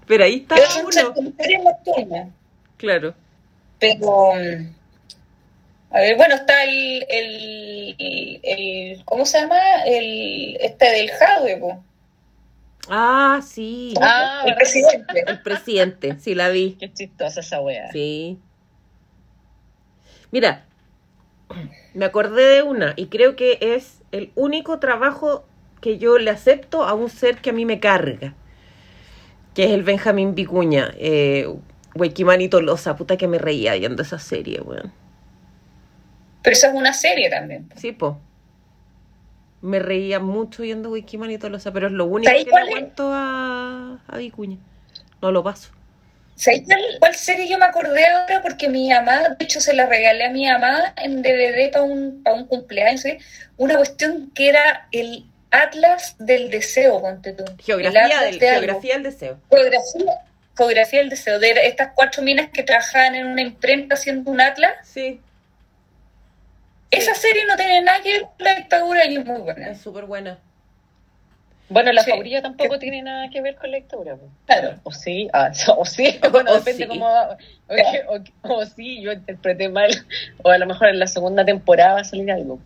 Pero 0.06 0.24
ahí 0.24 0.38
está 0.42 0.56
Pero 0.56 0.70
son 0.70 0.86
uno. 0.86 1.34
series 1.38 1.64
nocturnas. 1.64 2.30
Claro. 2.78 3.16
Pero, 3.80 4.34
mm, 4.36 4.76
a 5.94 6.00
ver, 6.02 6.18
bueno, 6.18 6.36
está 6.36 6.64
el, 6.64 7.06
el, 7.10 8.40
el- 8.44 9.06
¿cómo 9.06 9.26
se 9.26 9.40
llama? 9.40 9.84
El, 9.86 10.58
este 10.62 10.90
del 10.90 11.12
Jadwe, 11.12 11.58
po. 11.58 11.84
Ah, 12.90 13.42
sí. 13.46 13.94
Ah, 14.02 14.44
el 14.46 14.56
¿verdad? 14.56 14.58
presidente. 14.60 15.24
El 15.28 15.42
presidente, 15.42 16.20
sí 16.20 16.36
la 16.36 16.50
vi. 16.50 16.80
Qué 16.80 16.92
chistosa 16.94 17.40
esa 17.40 17.62
wea. 17.62 17.92
Sí. 17.92 18.38
Mira, 20.32 20.66
me 21.94 22.06
acordé 22.06 22.44
de 22.56 22.62
una 22.64 22.94
y 22.96 23.08
creo 23.08 23.36
que 23.36 23.58
es 23.62 24.02
el 24.12 24.32
único 24.36 24.80
trabajo 24.80 25.46
que 25.82 25.98
yo 25.98 26.18
le 26.18 26.32
acepto 26.32 26.84
a 26.84 26.94
un 26.94 27.10
ser 27.10 27.38
que 27.42 27.52
a 27.52 27.54
mí 27.54 27.66
me 27.66 27.80
carga, 27.80 28.34
que 29.54 29.66
es 29.66 29.72
el 29.72 29.84
Benjamín 29.84 30.36
Vicuña, 30.36 30.92
eh, 30.98 31.48
Huequimani 31.96 32.50
Tolosa, 32.50 32.96
puta 32.96 33.18
que 33.18 33.28
me 33.28 33.38
reía 33.38 33.74
viendo 33.76 34.02
esa 34.02 34.20
serie, 34.20 34.62
weón. 34.62 34.92
Pero 36.44 36.54
eso 36.54 36.68
es 36.68 36.74
una 36.74 36.94
serie 36.94 37.30
también. 37.30 37.70
Sí, 37.76 37.92
po. 37.92 38.20
Me 39.62 39.80
reía 39.80 40.20
mucho 40.20 40.62
viendo 40.62 40.90
Wikimani 40.92 41.38
Tolosa, 41.38 41.72
pero 41.72 41.88
es 41.88 41.94
lo 41.94 42.06
único 42.06 42.30
¿Sabes 42.30 42.46
que 42.46 42.52
le 42.52 42.58
aguanto 42.60 43.10
a, 43.14 44.00
a 44.08 44.18
Vicuña. 44.18 44.58
No 45.22 45.32
lo 45.32 45.42
paso. 45.42 45.72
¿Sabes 46.36 46.64
cuál, 46.66 46.82
cuál 47.00 47.16
serie 47.16 47.48
yo 47.48 47.58
me 47.58 47.66
acordé 47.66 48.06
ahora? 48.06 48.42
Porque 48.42 48.68
mi 48.68 48.90
mamá, 48.90 49.30
de 49.30 49.46
hecho 49.46 49.62
se 49.62 49.74
la 49.74 49.86
regalé 49.86 50.26
a 50.26 50.30
mi 50.32 50.46
mamá 50.46 50.94
en 50.98 51.22
DVD 51.22 51.72
para 51.72 51.86
un, 51.86 52.22
para 52.24 52.36
un 52.36 52.46
cumpleaños, 52.48 53.02
¿sí? 53.02 53.18
una 53.58 53.76
cuestión 53.76 54.32
que 54.34 54.50
era 54.50 54.88
el 54.92 55.26
Atlas 55.52 56.16
del 56.18 56.50
Deseo, 56.50 57.00
ponte 57.00 57.34
tú. 57.34 57.46
Geografía 57.64 58.22
del, 58.22 58.40
de 58.40 58.50
geografía 58.50 58.94
del 58.96 59.04
deseo. 59.04 59.40
Geografía, 59.50 60.14
geografía 60.58 61.00
del 61.00 61.10
deseo, 61.10 61.40
de 61.40 61.52
estas 61.68 61.92
cuatro 61.96 62.24
minas 62.24 62.50
que 62.52 62.64
trabajaban 62.64 63.14
en 63.16 63.28
una 63.28 63.42
imprenta 63.44 63.94
haciendo 63.94 64.32
un 64.32 64.42
atlas. 64.42 64.74
Sí, 64.84 65.22
Esa 66.98 67.16
serie 67.16 67.46
no 67.46 67.56
tiene 67.56 67.82
nada 67.82 68.02
que 68.02 68.12
ver 68.14 68.22
con 68.22 68.32
la 68.40 68.56
dictadura 68.56 69.06
y 69.06 69.16
es 69.18 69.26
muy 69.26 69.42
buena. 69.42 69.70
es 69.70 69.82
súper 69.82 70.06
buena. 70.06 70.38
Bueno, 71.70 71.92
la 71.92 72.04
Sí. 72.04 72.12
favorita 72.12 72.42
tampoco 72.42 72.78
tiene 72.78 73.02
nada 73.02 73.30
que 73.30 73.42
ver 73.42 73.56
con 73.56 73.72
la 73.72 73.78
dictadura. 73.78 74.16
po. 74.16 74.28
Claro. 74.46 74.76
O 74.84 74.92
sí, 74.92 75.30
ah, 75.34 75.52
o 75.78 75.86
sí, 75.86 76.20
bueno, 76.32 76.52
O 76.52 76.56
depende 76.56 76.84
sí. 76.84 76.90
cómo. 76.90 77.08
O, 77.08 77.36
o- 78.50 78.54
o 78.60 78.66
sí, 78.66 79.02
yo 79.02 79.12
interpreté 79.12 79.70
mal. 79.70 79.90
O 80.44 80.50
a 80.50 80.58
lo 80.58 80.66
mejor 80.68 80.90
en 80.90 81.00
la 81.00 81.08
segunda 81.08 81.44
temporada 81.46 81.94
va 81.96 82.00
a 82.02 82.04
salir 82.04 82.32
algo. 82.32 82.60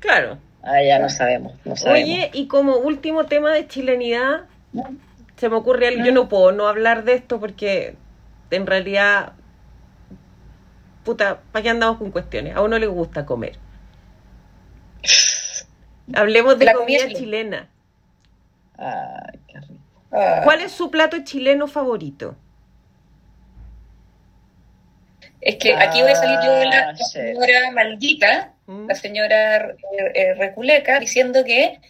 Claro. 0.00 0.38
Ah, 0.62 0.82
ya 0.82 0.98
no 0.98 1.08
sabemos. 1.08 1.54
No 1.64 1.76
sabemos. 1.76 2.08
Oye, 2.10 2.30
y 2.34 2.48
como 2.48 2.76
último 2.76 3.24
tema 3.26 3.52
de 3.54 3.66
chilenidad, 3.68 4.40
se 5.36 5.48
me 5.48 5.56
ocurre 5.56 5.88
algo. 5.88 6.04
Yo 6.04 6.12
no 6.12 6.28
puedo 6.28 6.52
no 6.52 6.66
hablar 6.66 7.04
de 7.04 7.14
esto 7.14 7.38
porque 7.40 7.94
en 8.50 8.66
realidad, 8.66 9.32
puta, 11.08 11.40
¿para 11.52 11.62
qué 11.62 11.70
andamos 11.70 11.96
con 11.96 12.10
cuestiones? 12.10 12.54
A 12.54 12.60
uno 12.60 12.78
le 12.78 12.86
gusta 12.86 13.24
comer. 13.24 13.56
Hablemos 16.14 16.58
de 16.58 16.66
La 16.66 16.74
comida 16.74 17.04
comida 17.04 17.18
chilena. 17.18 17.68
Ay, 18.76 19.38
qué 19.46 19.58
rico. 19.60 19.80
Ah, 20.12 20.42
¿Cuál 20.44 20.60
es 20.60 20.72
su 20.72 20.90
plato 20.90 21.16
chileno 21.24 21.66
favorito? 21.66 22.36
Es 25.40 25.56
que 25.56 25.74
aquí 25.76 26.02
voy 26.02 26.10
a 26.10 26.14
salir 26.14 26.40
yo 26.44 26.52
de 26.52 26.66
la, 26.66 26.88
Ah, 26.88 26.92
la 26.92 27.04
señora 27.06 27.70
maldita, 27.72 28.52
¿Mm? 28.66 28.86
la 28.88 28.94
señora 28.94 29.56
eh, 29.56 30.12
eh, 30.14 30.34
Reculeca, 30.34 31.00
diciendo 31.00 31.42
que 31.42 31.80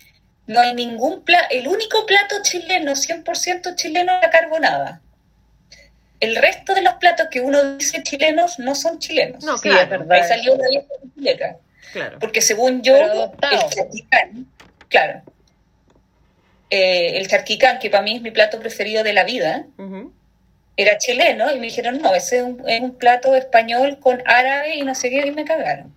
no 0.47 0.61
hay 0.61 0.75
ningún 0.75 1.25
plato, 1.25 1.47
el 1.51 1.67
único 1.67 2.07
plato 2.07 2.37
chileno, 2.43 2.93
100% 2.93 3.75
chileno, 3.75 4.13
es 4.13 4.23
la 4.23 4.31
carbonada. 4.31 5.01
El 6.21 6.37
resto 6.37 6.75
de 6.75 6.83
los 6.83 6.95
platos 6.95 7.29
que 7.31 7.41
uno 7.41 7.77
dice 7.77 8.03
chilenos 8.03 8.59
no 8.59 8.75
son 8.75 8.99
chilenos. 8.99 9.45
No, 9.45 9.57
Sí, 9.59 9.69
claro. 9.69 9.83
es 9.85 9.89
verdad. 9.91 10.11
Ahí 10.13 10.25
salió 10.29 10.55
una 10.55 10.69
lista 10.69 10.95
completa. 11.01 11.57
Claro. 11.93 12.19
Porque 12.19 12.41
según 12.43 12.83
yo, 12.83 12.97
el 12.97 13.69
charquicán, 13.71 14.47
claro, 14.89 15.23
eh, 16.71 17.17
el 17.19 17.29
charquicán, 17.29 17.79
que 17.79 17.89
para 17.91 18.03
mí 18.03 18.17
es 18.17 18.23
mi 18.23 18.31
plato 18.31 18.59
preferido 18.61 19.03
de 19.03 19.13
la 19.15 19.25
vida, 19.25 19.65
era 20.77 20.99
chileno 20.99 21.51
y 21.51 21.59
me 21.59 21.67
dijeron, 21.67 22.01
no, 22.03 22.15
ese 22.15 22.39
es 22.39 22.43
un, 22.43 22.63
es 22.69 22.81
un 22.81 22.95
plato 22.95 23.35
español 23.35 23.99
con 24.01 24.23
árabe 24.27 24.77
y 24.77 24.83
no 24.83 24.95
sé 24.95 25.11
qué, 25.11 25.27
y 25.27 25.31
me 25.31 25.45
cagaron. 25.45 25.95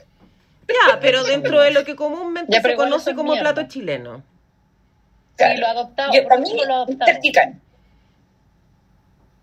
Ya, 0.68 1.00
pero 1.02 1.24
dentro 1.26 1.62
de 1.62 1.72
lo 1.72 1.84
que 1.84 1.96
comúnmente 1.98 2.52
Ya, 2.54 2.62
se 2.62 2.76
conoce 2.76 3.14
como 3.14 3.34
mierda. 3.34 3.54
plato 3.54 3.68
chileno. 3.70 4.24
Sí, 5.38 5.58
lo 5.58 5.68
adoptado. 5.68 6.14
Yo, 6.14 6.24
para 6.28 6.40
mí, 6.40 6.54
lo 6.66 6.74
adoptado. 6.74 7.12
charquicán, 7.12 7.62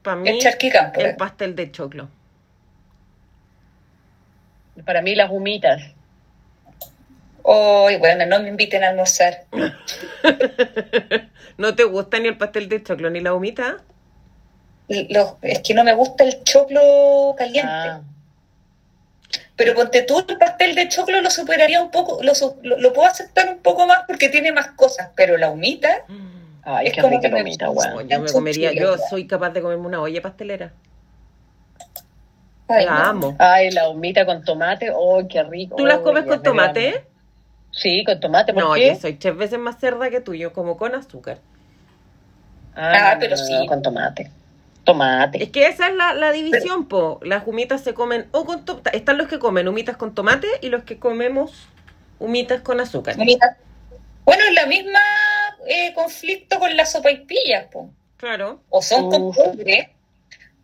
Para 0.03 0.17
mí, 0.17 0.29
el 0.29 0.39
pues. 0.95 1.07
el 1.07 1.17
pastel 1.17 1.55
de 1.57 1.71
choclo. 1.71 2.09
Para 4.85 5.03
mí, 5.03 5.15
las 5.15 5.31
humitas. 5.31 5.83
Ay, 7.45 7.97
bueno, 7.99 8.27
no 8.27 8.41
me 8.41 8.49
inviten 8.49 8.85
a 8.85 8.91
almorzar. 8.91 9.45
¿No 11.57 11.75
te 11.75 11.85
gusta 11.85 12.19
ni 12.21 12.29
el 12.29 12.37
pastel 12.37 12.69
de 12.69 12.83
choclo 12.83 13.11
ni 13.11 13.21
la 13.21 13.35
humita? 13.35 13.79
Los- 14.89 15.35
es 15.43 15.61
que 15.61 15.75
no 15.75 15.85
me 15.85 15.95
gusta 15.95 16.25
el 16.25 16.43
choclo 16.45 17.35
caliente. 17.37 17.69
Ah, 17.71 18.01
Pero 19.57 19.75
ponte 19.75 20.03
tú 20.03 20.25
el 20.29 20.39
pastel 20.39 20.75
de 20.75 20.89
choclo 20.89 21.21
lo 21.21 21.31
superaría 21.31 21.83
un 21.83 21.91
poco, 21.91 22.23
lo, 22.23 22.35
su- 22.35 22.59
lo, 22.63 22.79
lo 22.79 22.93
puedo 22.93 23.09
aceptar 23.09 23.49
un 23.49 23.59
poco 23.59 23.87
más 23.87 24.05
porque 24.07 24.29
tiene 24.29 24.53
más 24.53 24.69
cosas, 24.73 25.11
pero 25.17 25.37
la 25.37 25.51
humita, 25.51 26.05
ay, 26.77 26.87
Es 26.89 26.93
qué 26.95 27.03
rica 27.03 27.69
Oh, 27.69 27.73
weón. 27.73 28.09
yo 28.09 28.21
me 28.21 28.33
comería, 28.33 28.73
yo 28.73 28.97
soy 29.11 29.27
capaz 29.27 29.51
de 29.51 29.63
comerme 29.63 29.87
una 29.87 30.01
olla 30.01 30.23
pastelera. 30.23 30.73
ay, 32.69 32.85
La 32.85 33.09
amo. 33.09 33.37
Ay, 33.39 33.71
la 33.71 33.89
humita 33.89 34.27
con 34.27 34.45
tomate, 34.45 34.91
oh, 34.95 35.27
qué 35.29 35.43
rico. 35.43 35.77
¿Tú 35.77 35.87
las 35.87 35.99
Oh, 35.99 36.03
comes 36.05 36.25
con 36.25 36.43
tomate? 36.43 37.05
Sí, 37.71 38.05
con 38.05 38.19
tomate, 38.21 38.53
¿por 38.53 38.63
No, 38.63 38.75
qué? 38.75 38.89
yo 38.89 38.95
soy 38.97 39.15
tres 39.15 39.37
veces 39.37 39.59
más 39.59 39.79
cerda 39.79 40.11
que 40.11 40.21
tú, 40.21 40.35
yo 40.35 40.53
como 40.53 40.77
con 40.77 40.95
azúcar. 40.95 41.39
Ah, 42.75 43.15
no, 43.15 43.21
pero 43.21 43.37
no, 43.37 43.45
sí. 43.45 43.53
no, 43.53 43.67
con 43.67 43.83
tomate. 43.83 44.31
Tomate. 44.85 45.43
Es 45.43 45.51
que 45.51 45.67
esa 45.67 45.89
es 45.89 45.95
la, 45.97 46.15
la 46.15 46.33
división, 46.33 46.87
po. 46.89 47.21
Las 47.23 47.47
humitas 47.47 47.83
se 47.83 47.93
comen 47.95 48.27
o 48.33 48.45
con 48.45 48.65
tomate. 48.65 48.97
Están 48.97 49.19
los 49.19 49.29
que 49.29 49.39
comen 49.39 49.69
humitas 49.69 49.97
con 49.97 50.15
tomate 50.15 50.47
y 50.63 50.69
los 50.71 50.85
que 50.85 50.99
comemos 50.99 51.69
humitas 52.19 52.61
con 52.63 52.81
azúcar. 52.81 53.17
Humita. 53.17 53.57
Bueno, 54.25 54.43
es 54.49 54.55
la 54.55 54.67
misma 54.67 54.99
eh, 55.69 55.93
conflicto 55.95 56.59
con 56.59 56.77
las 56.77 56.93
sopaipillas, 56.93 57.67
po. 57.71 57.91
Claro. 58.17 58.63
o 58.71 58.83
son 58.83 59.11
con 59.11 59.23
Uf. 59.23 59.37
cobre 59.37 59.95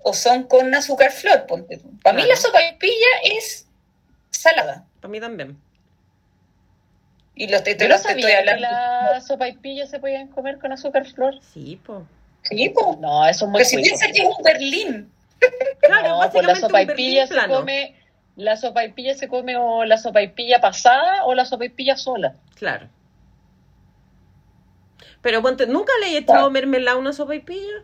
o 0.03 0.13
son 0.13 0.43
con 0.45 0.75
azúcar 0.75 1.13
flor. 1.13 1.47
ponte. 1.47 1.79
Para 2.03 2.17
mí 2.17 2.23
Claro. 2.23 2.29
la 2.29 2.37
sopaipilla 2.37 3.07
es 3.25 3.67
salada. 4.31 4.85
Para 5.01 5.11
mí 5.13 5.21
también. 5.21 5.57
Y 7.37 7.49
los 7.49 7.63
te, 7.65 7.75
no 7.77 7.89
los 7.89 8.03
te 8.03 8.09
estoy 8.09 8.23
sabía 8.23 8.43
que 8.45 8.51
hablando. 8.51 8.69
las 9.13 9.27
sopaipillas 9.27 9.91
se 9.91 9.99
podían 9.99 10.29
comer 10.29 10.59
con 10.59 10.73
azúcar 10.73 11.05
flor. 11.07 11.35
Sí, 11.53 11.81
po. 11.85 12.07
Sí, 12.43 12.69
po. 12.71 12.97
No, 13.01 13.27
eso 13.27 13.47
es 13.47 13.51
muy 13.51 13.59
Pero 13.59 13.71
si 13.71 13.77
piensas 13.79 14.09
que 14.13 14.23
es 14.23 14.25
un 14.37 14.43
berlín. 14.43 15.11
Claro, 15.81 16.21
No, 16.23 16.31
pues 16.31 16.47
la 16.47 16.55
sopaipilla 16.55 17.27
se 17.27 17.35
plano. 17.35 17.55
come, 17.57 17.95
la 18.37 18.57
sopaipilla 18.57 19.15
se 19.15 19.29
come 19.29 19.57
o 19.57 19.85
la 19.85 19.99
sopaipilla 19.99 20.61
pasada 20.61 21.25
o 21.25 21.35
la 21.35 21.45
sopaipilla 21.45 21.97
sola. 21.97 22.35
Claro. 22.57 22.89
Pero 25.25 25.43
ponte, 25.43 25.67
¿nunca 25.67 25.91
le 26.01 26.09
he 26.13 26.19
echado 26.19 26.35
Claro. 26.39 26.51
mermelada 26.51 26.97
a 26.97 27.01
una 27.01 27.13
sopaipilla? 27.13 27.83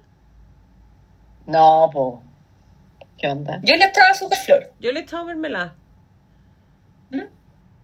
No, 1.47 1.89
po. 1.93 2.23
¿Qué 3.19 3.27
onda? 3.29 3.59
Yo 3.63 3.75
le 3.77 3.85
estaba 3.87 4.11
azúcar 4.11 4.39
flor. 4.39 4.73
Yo 4.79 4.93
le 4.93 5.01
he 5.01 5.03
echado 5.03 5.25
mermelada. 5.25 5.75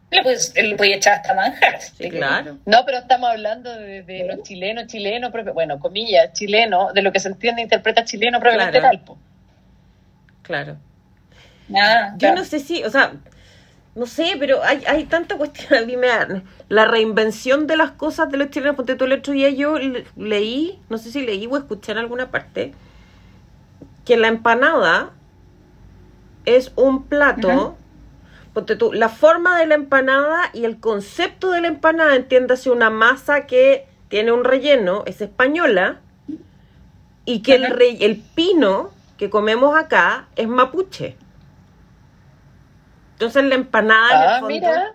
Le 0.09 0.23
puedes, 0.23 0.55
le 0.55 0.77
puedes 0.77 0.99
echar 0.99 1.15
hasta 1.15 1.35
manjar. 1.35 1.81
Sí, 1.81 2.09
claro. 2.11 2.59
No, 2.65 2.85
pero 2.87 2.99
estamos 2.99 3.28
hablando 3.28 3.74
de, 3.74 4.03
de 4.05 4.24
los 4.24 4.43
chilenos, 4.45 4.87
chilenos, 4.87 5.33
propio- 5.33 5.53
bueno, 5.53 5.81
comillas, 5.81 6.33
chileno, 6.33 6.93
de 6.93 7.03
lo 7.03 7.11
que 7.11 7.19
se 7.19 7.28
entiende, 7.28 7.61
interpreta 7.62 8.05
chileno 8.05 8.39
propiamente 8.39 8.78
Claro. 8.78 8.97
tal, 8.99 9.05
po. 9.05 9.19
Claro. 10.43 10.77
Ah, 11.74 12.11
Yo 12.12 12.19
claro. 12.19 12.37
no 12.37 12.45
sé 12.45 12.61
si, 12.61 12.85
o 12.85 12.91
sea, 12.91 13.15
no 13.97 14.06
sé, 14.06 14.36
pero 14.39 14.62
hay, 14.62 14.85
hay 14.86 15.05
tanta 15.06 15.36
cuestión. 15.36 15.74
A 15.82 15.86
mí 15.86 15.97
me 15.97 16.06
da- 16.06 16.43
la 16.68 16.85
reinvención 16.85 17.66
de 17.66 17.77
las 17.77 17.90
cosas 17.93 18.31
de 18.31 18.36
los 18.36 18.51
chilenos. 18.51 18.77
Ponte 18.77 18.94
tú 18.94 19.06
el 19.06 19.12
otro 19.14 19.32
día 19.32 19.51
yo 19.51 19.78
le- 19.78 20.05
leí, 20.16 20.78
no 20.89 20.98
sé 20.98 21.10
si 21.10 21.23
leí 21.27 21.47
o 21.51 21.56
escuché 21.56 21.93
en 21.93 21.98
alguna 21.98 22.31
parte, 22.31 22.73
que 24.05 24.16
la 24.16 24.28
empanada 24.28 25.10
es 26.44 26.73
un 26.77 27.05
plato. 27.05 27.48
Ponte 28.52 28.77
tú, 28.77 28.93
la 28.93 29.09
forma 29.09 29.59
de 29.59 29.66
la 29.66 29.74
empanada 29.74 30.51
y 30.55 30.64
el 30.64 30.78
concepto 30.78 31.51
de 31.51 31.60
la 31.60 31.68
empanada, 31.68 32.14
entiéndase 32.16 32.70
una 32.70 32.89
masa 32.89 33.47
que 33.47 33.86
tiene 34.09 34.32
un 34.32 34.44
relleno, 34.44 35.02
es 35.06 35.20
española, 35.20 36.01
y 37.27 37.40
que 37.43 37.56
el, 37.56 37.66
re- 37.70 38.05
el 38.05 38.16
pino 38.16 38.90
que 39.18 39.28
comemos 39.31 39.77
acá 39.77 40.28
es 40.36 40.47
mapuche. 40.48 41.16
Entonces 43.17 43.45
la 43.45 43.55
empanada 43.55 44.11
en 44.15 44.21
el 44.23 44.29
Ah, 44.29 44.41
fondo, 44.41 44.55
mira. 44.55 44.93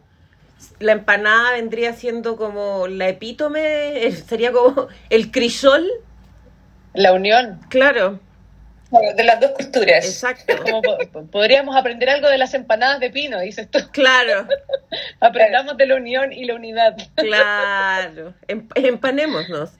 la 0.80 0.92
empanada 0.92 1.54
vendría 1.54 1.94
siendo 1.94 2.36
como 2.36 2.86
la 2.88 3.08
epítome, 3.10 4.06
eh, 4.06 4.12
sería 4.12 4.52
como 4.52 4.88
el 5.10 5.32
crisol, 5.32 5.88
La 6.94 7.14
unión. 7.14 7.60
claro, 7.70 8.20
De 9.16 9.24
las 9.24 9.40
dos 9.40 9.52
culturas. 9.52 10.06
exacto, 10.06 10.54
Como 10.62 10.82
po- 10.84 10.98
po- 11.12 11.26
podríamos 11.28 11.76
aprender 11.76 12.10
algo 12.10 12.28
de 12.28 12.38
las 12.38 12.54
empanadas 12.54 13.00
de 13.00 13.10
pino, 13.10 13.40
dices 13.40 13.68
tú. 13.72 13.80
claro, 13.92 14.48
Aprendamos 15.20 15.78
de 15.78 15.86
la 15.88 15.96
unión 15.96 16.32
y 16.32 16.46
la 16.46 16.54
unidad. 16.56 16.96
claro, 17.16 18.36
Em- 18.48 18.68
empanémonos. 18.76 19.72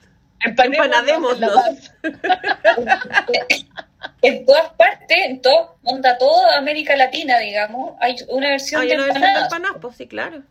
Empanémonos 0.44 0.96
Empanadémonos. 0.98 1.92
en 4.22 4.44
todas 4.46 4.70
partes, 4.70 5.16
en 5.26 5.40
toda, 5.40 5.70
onda, 5.84 6.18
toda 6.18 6.56
América 6.56 6.96
Latina, 6.96 7.38
digamos, 7.38 7.96
hay 8.00 8.16
una 8.28 8.48
versión 8.50 8.82
Hay 8.82 8.88
de 8.88 8.94
una 8.94 9.04
versión 9.04 9.22
de 9.22 9.28
empanadas. 9.28 9.52
empanadas, 9.52 9.78
pues 9.82 9.96
sí, 9.96 10.06
claro. 10.06 10.42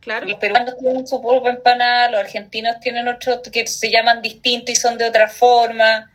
Claro. 0.00 0.26
Los 0.26 0.38
peruanos 0.38 0.76
tienen 0.78 1.06
su 1.06 1.22
propia 1.22 1.50
empanada, 1.50 2.10
los 2.10 2.20
argentinos 2.20 2.80
tienen 2.80 3.06
otros 3.06 3.40
que 3.52 3.66
se 3.68 3.88
llaman 3.90 4.20
distintos 4.20 4.70
y 4.70 4.74
son 4.76 4.98
de 4.98 5.04
otra 5.04 5.28
forma. 5.28 6.10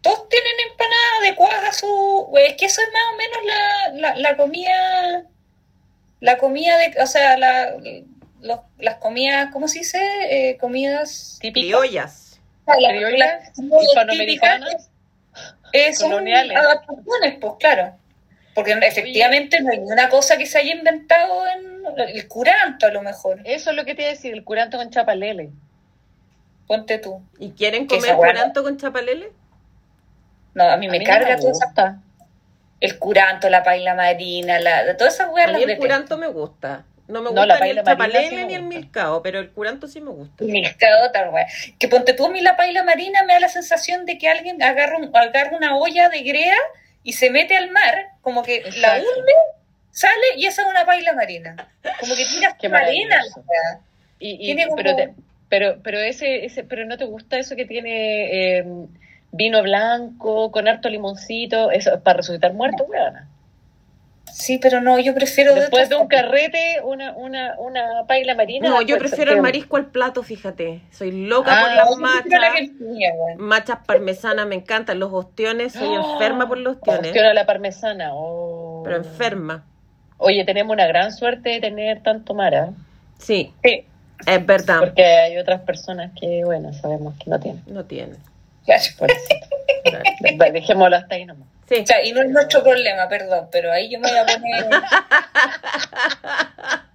Todos 0.00 0.28
tienen 0.30 0.52
empanadas 0.70 1.10
adecuadas 1.20 1.68
a 1.68 1.72
su... 1.72 2.32
Es 2.38 2.54
que 2.54 2.64
eso 2.66 2.80
es 2.80 2.88
más 2.90 3.02
o 3.12 3.16
menos 3.16 4.00
la, 4.00 4.12
la, 4.12 4.16
la 4.30 4.36
comida... 4.36 5.24
La 6.20 6.38
comida 6.38 6.78
de... 6.78 7.02
O 7.02 7.06
sea, 7.06 7.36
la, 7.36 7.74
los- 8.40 8.60
las 8.78 8.94
comidas... 8.96 9.50
¿Cómo 9.52 9.68
se 9.68 9.80
dice? 9.80 10.00
Eh, 10.30 10.56
comidas... 10.56 11.38
Típico. 11.42 11.66
Criollas. 11.80 12.40
Ah, 12.66 12.76
las- 12.80 12.92
Criollas, 12.92 13.42
las 13.58 13.82
hispanoamericanas. 13.84 14.68
típicas, 14.70 14.90
eh, 15.72 15.92
son 15.94 16.10
coloniales. 16.10 16.56
adaptaciones, 16.56 17.38
pues 17.40 17.52
claro. 17.58 17.94
Porque 18.54 18.72
efectivamente 18.72 19.60
no 19.60 19.70
hay 19.70 19.78
ninguna 19.78 20.08
cosa 20.08 20.36
que 20.36 20.46
se 20.46 20.58
haya 20.58 20.74
inventado 20.74 21.46
en 21.46 21.82
el 22.08 22.26
curanto, 22.28 22.86
a 22.86 22.90
lo 22.90 23.02
mejor. 23.02 23.40
Eso 23.44 23.70
es 23.70 23.76
lo 23.76 23.84
que 23.84 23.94
te 23.94 24.02
iba 24.02 24.10
a 24.10 24.14
decir, 24.14 24.32
el 24.34 24.42
curanto 24.44 24.78
con 24.78 24.90
chapalele. 24.90 25.50
Ponte 26.66 26.98
tú. 26.98 27.22
¿Y 27.38 27.52
quieren 27.52 27.86
comer 27.86 28.16
curanto 28.16 28.62
con 28.62 28.76
chapalele? 28.76 29.30
No, 30.54 30.64
a 30.64 30.76
mí 30.76 30.88
me 30.88 30.96
A 30.96 30.98
mí 30.98 31.04
no 31.04 31.10
carga 31.12 31.36
me 31.36 31.40
todo 31.40 31.50
esa- 31.52 31.66
gusta. 31.66 31.98
el 32.80 32.98
curanto, 32.98 33.48
la 33.48 33.62
paila 33.62 33.94
marina, 33.94 34.58
la, 34.58 34.84
de 34.84 34.94
todas 34.94 35.14
esas 35.14 35.28
A 35.28 35.30
weas 35.30 35.52
mí 35.52 35.60
las 35.60 35.70
el 35.70 35.76
curanto 35.78 36.18
me 36.18 36.26
gusta. 36.26 36.84
No 37.08 37.20
me 37.22 37.30
No, 37.30 37.40
gusta 37.40 37.46
la 37.46 37.60
ni 37.60 37.70
el 37.70 37.76
marina 37.76 37.90
chapalele 37.92 38.44
ni 38.44 38.54
el 38.54 38.62
milcao, 38.62 39.22
pero 39.22 39.40
el 39.40 39.50
curanto 39.50 39.88
sí 39.88 40.00
me 40.00 40.10
gusta. 40.10 40.44
Milcao, 40.44 41.10
tal 41.12 41.30
wea. 41.30 41.46
Que 41.78 41.88
ponte 41.88 42.12
tú 42.12 42.26
a 42.26 42.30
mí 42.30 42.40
la 42.42 42.56
paila 42.56 42.84
marina 42.84 43.22
me 43.24 43.32
da 43.32 43.40
la 43.40 43.48
sensación 43.48 44.04
de 44.06 44.18
que 44.18 44.28
alguien 44.28 44.62
agarra, 44.62 44.98
un- 44.98 45.10
agarra 45.16 45.56
una 45.56 45.76
olla 45.76 46.08
de 46.10 46.22
grea 46.22 46.56
y 47.02 47.14
se 47.14 47.30
mete 47.30 47.56
al 47.56 47.70
mar, 47.70 48.08
como 48.20 48.42
que 48.42 48.62
la 48.76 48.96
hunde, 48.96 49.32
sale 49.90 50.14
y 50.36 50.46
esa 50.46 50.62
es 50.62 50.68
una 50.68 50.84
paila 50.84 51.14
marina. 51.14 51.56
Como 51.98 52.14
que 52.14 52.24
tira 52.26 52.56
Qué 52.60 52.68
wea. 52.68 53.80
Y, 54.20 54.30
y- 54.32 54.38
Tiene 54.38 54.64
como- 54.66 54.76
pero, 54.76 54.96
te- 54.96 55.14
pero, 55.48 55.76
pero 55.82 55.98
ese, 56.00 56.44
ese, 56.44 56.62
pero 56.62 56.84
no 56.84 56.98
te 56.98 57.06
gusta 57.06 57.38
eso 57.38 57.56
que 57.56 57.64
tiene 57.64 58.58
eh, 58.58 58.64
vino 59.32 59.62
blanco 59.62 60.50
con 60.52 60.68
harto 60.68 60.88
limoncito, 60.90 61.70
eso 61.70 61.94
es 61.94 62.00
para 62.02 62.18
resucitar 62.18 62.52
muertos, 62.52 62.86
weona. 62.88 63.28
Sí, 64.38 64.58
pero 64.58 64.80
no, 64.80 65.00
yo 65.00 65.14
prefiero 65.14 65.52
Después 65.52 65.88
de 65.88 65.96
un 65.96 66.06
carrete, 66.06 66.76
una, 66.84 67.12
una, 67.16 67.56
una 67.58 68.04
paila 68.06 68.36
marina. 68.36 68.68
No, 68.68 68.82
yo 68.82 68.96
prefiero 68.96 69.32
el 69.32 69.42
marisco 69.42 69.76
al 69.76 69.86
plato, 69.86 70.22
fíjate. 70.22 70.80
Soy 70.92 71.10
loca 71.26 71.50
Ah, 71.52 71.62
por 71.64 71.74
las 71.74 71.90
la 71.90 71.96
machas. 71.96 72.54
quentinha, 72.54 73.10
wea. 73.14 73.36
Machas 73.36 73.78
parmesanas 73.84 74.46
me 74.46 74.54
encantan. 74.54 75.00
Los 75.00 75.12
ostiones, 75.12 75.72
soy 75.72 75.88
¡Oh! 75.88 76.12
enferma 76.12 76.46
por 76.46 76.58
los 76.58 76.76
ostiones. 76.76 77.00
Cuestión 77.02 77.26
a 77.26 77.34
la 77.34 77.46
parmesana. 77.46 78.10
oh. 78.14 78.82
Pero 78.84 78.96
enferma. 78.98 79.64
Oye, 80.18 80.44
tenemos 80.44 80.72
una 80.72 80.86
gran 80.86 81.12
suerte 81.12 81.48
de 81.50 81.60
tener 81.60 82.02
tanto 82.02 82.32
Mara, 82.34 82.70
Sí, 83.18 83.52
Sí, 83.64 83.84
es 84.26 84.46
verdad. 84.46 84.78
porque 84.80 85.04
hay 85.04 85.36
otras 85.38 85.62
personas 85.62 86.12
que, 86.18 86.44
bueno, 86.44 86.72
sabemos 86.72 87.14
que 87.22 87.28
no 87.28 87.40
tienen. 87.40 87.62
No 87.66 87.84
tiene. 87.84 88.14
claro. 88.64 88.82
Por 88.98 89.10
eso. 89.10 89.20
Bueno, 90.20 90.52
Dejémoslo 90.52 90.96
hasta 90.96 91.14
ahí 91.16 91.24
nomás. 91.24 91.48
Sí. 91.68 91.80
O 91.82 91.86
sea, 91.86 92.04
y 92.04 92.12
no 92.12 92.22
es 92.22 92.30
nuestro 92.30 92.62
problema, 92.62 93.08
perdón, 93.08 93.48
pero 93.52 93.70
ahí 93.70 93.90
yo 93.90 94.00
me 94.00 94.08
voy 94.08 94.18
a 94.18 94.26
poner. 94.26 94.66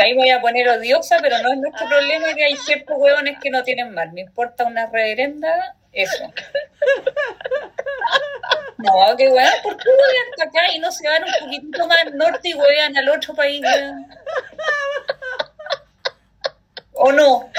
Ahí 0.00 0.14
me 0.14 0.22
voy 0.22 0.30
a 0.30 0.40
poner 0.40 0.68
odiosa, 0.68 1.18
pero 1.20 1.38
no 1.42 1.52
es 1.52 1.58
nuestro 1.58 1.86
problema 1.88 2.32
que 2.34 2.44
hay 2.44 2.56
ciertos 2.56 2.96
hueones 2.98 3.38
que 3.42 3.50
no 3.50 3.62
tienen 3.62 3.92
mar. 3.92 4.10
Me 4.12 4.22
importa 4.22 4.64
una 4.64 4.86
reverenda, 4.86 5.76
eso. 5.92 6.32
No, 8.78 9.16
que 9.16 9.28
weón, 9.28 9.48
¿por 9.62 9.76
qué 9.76 9.88
huevean 9.88 10.26
hasta 10.32 10.44
acá 10.44 10.72
y 10.72 10.78
no 10.78 10.90
se 10.90 11.08
van 11.08 11.24
un 11.24 11.32
poquitito 11.40 11.86
más 11.86 11.98
al 12.04 12.16
norte 12.16 12.48
y 12.48 12.54
huevean 12.54 12.96
al 12.96 13.08
otro 13.10 13.34
país, 13.34 13.62
weón? 13.62 14.06
¿O 16.94 17.12
no? 17.12 17.50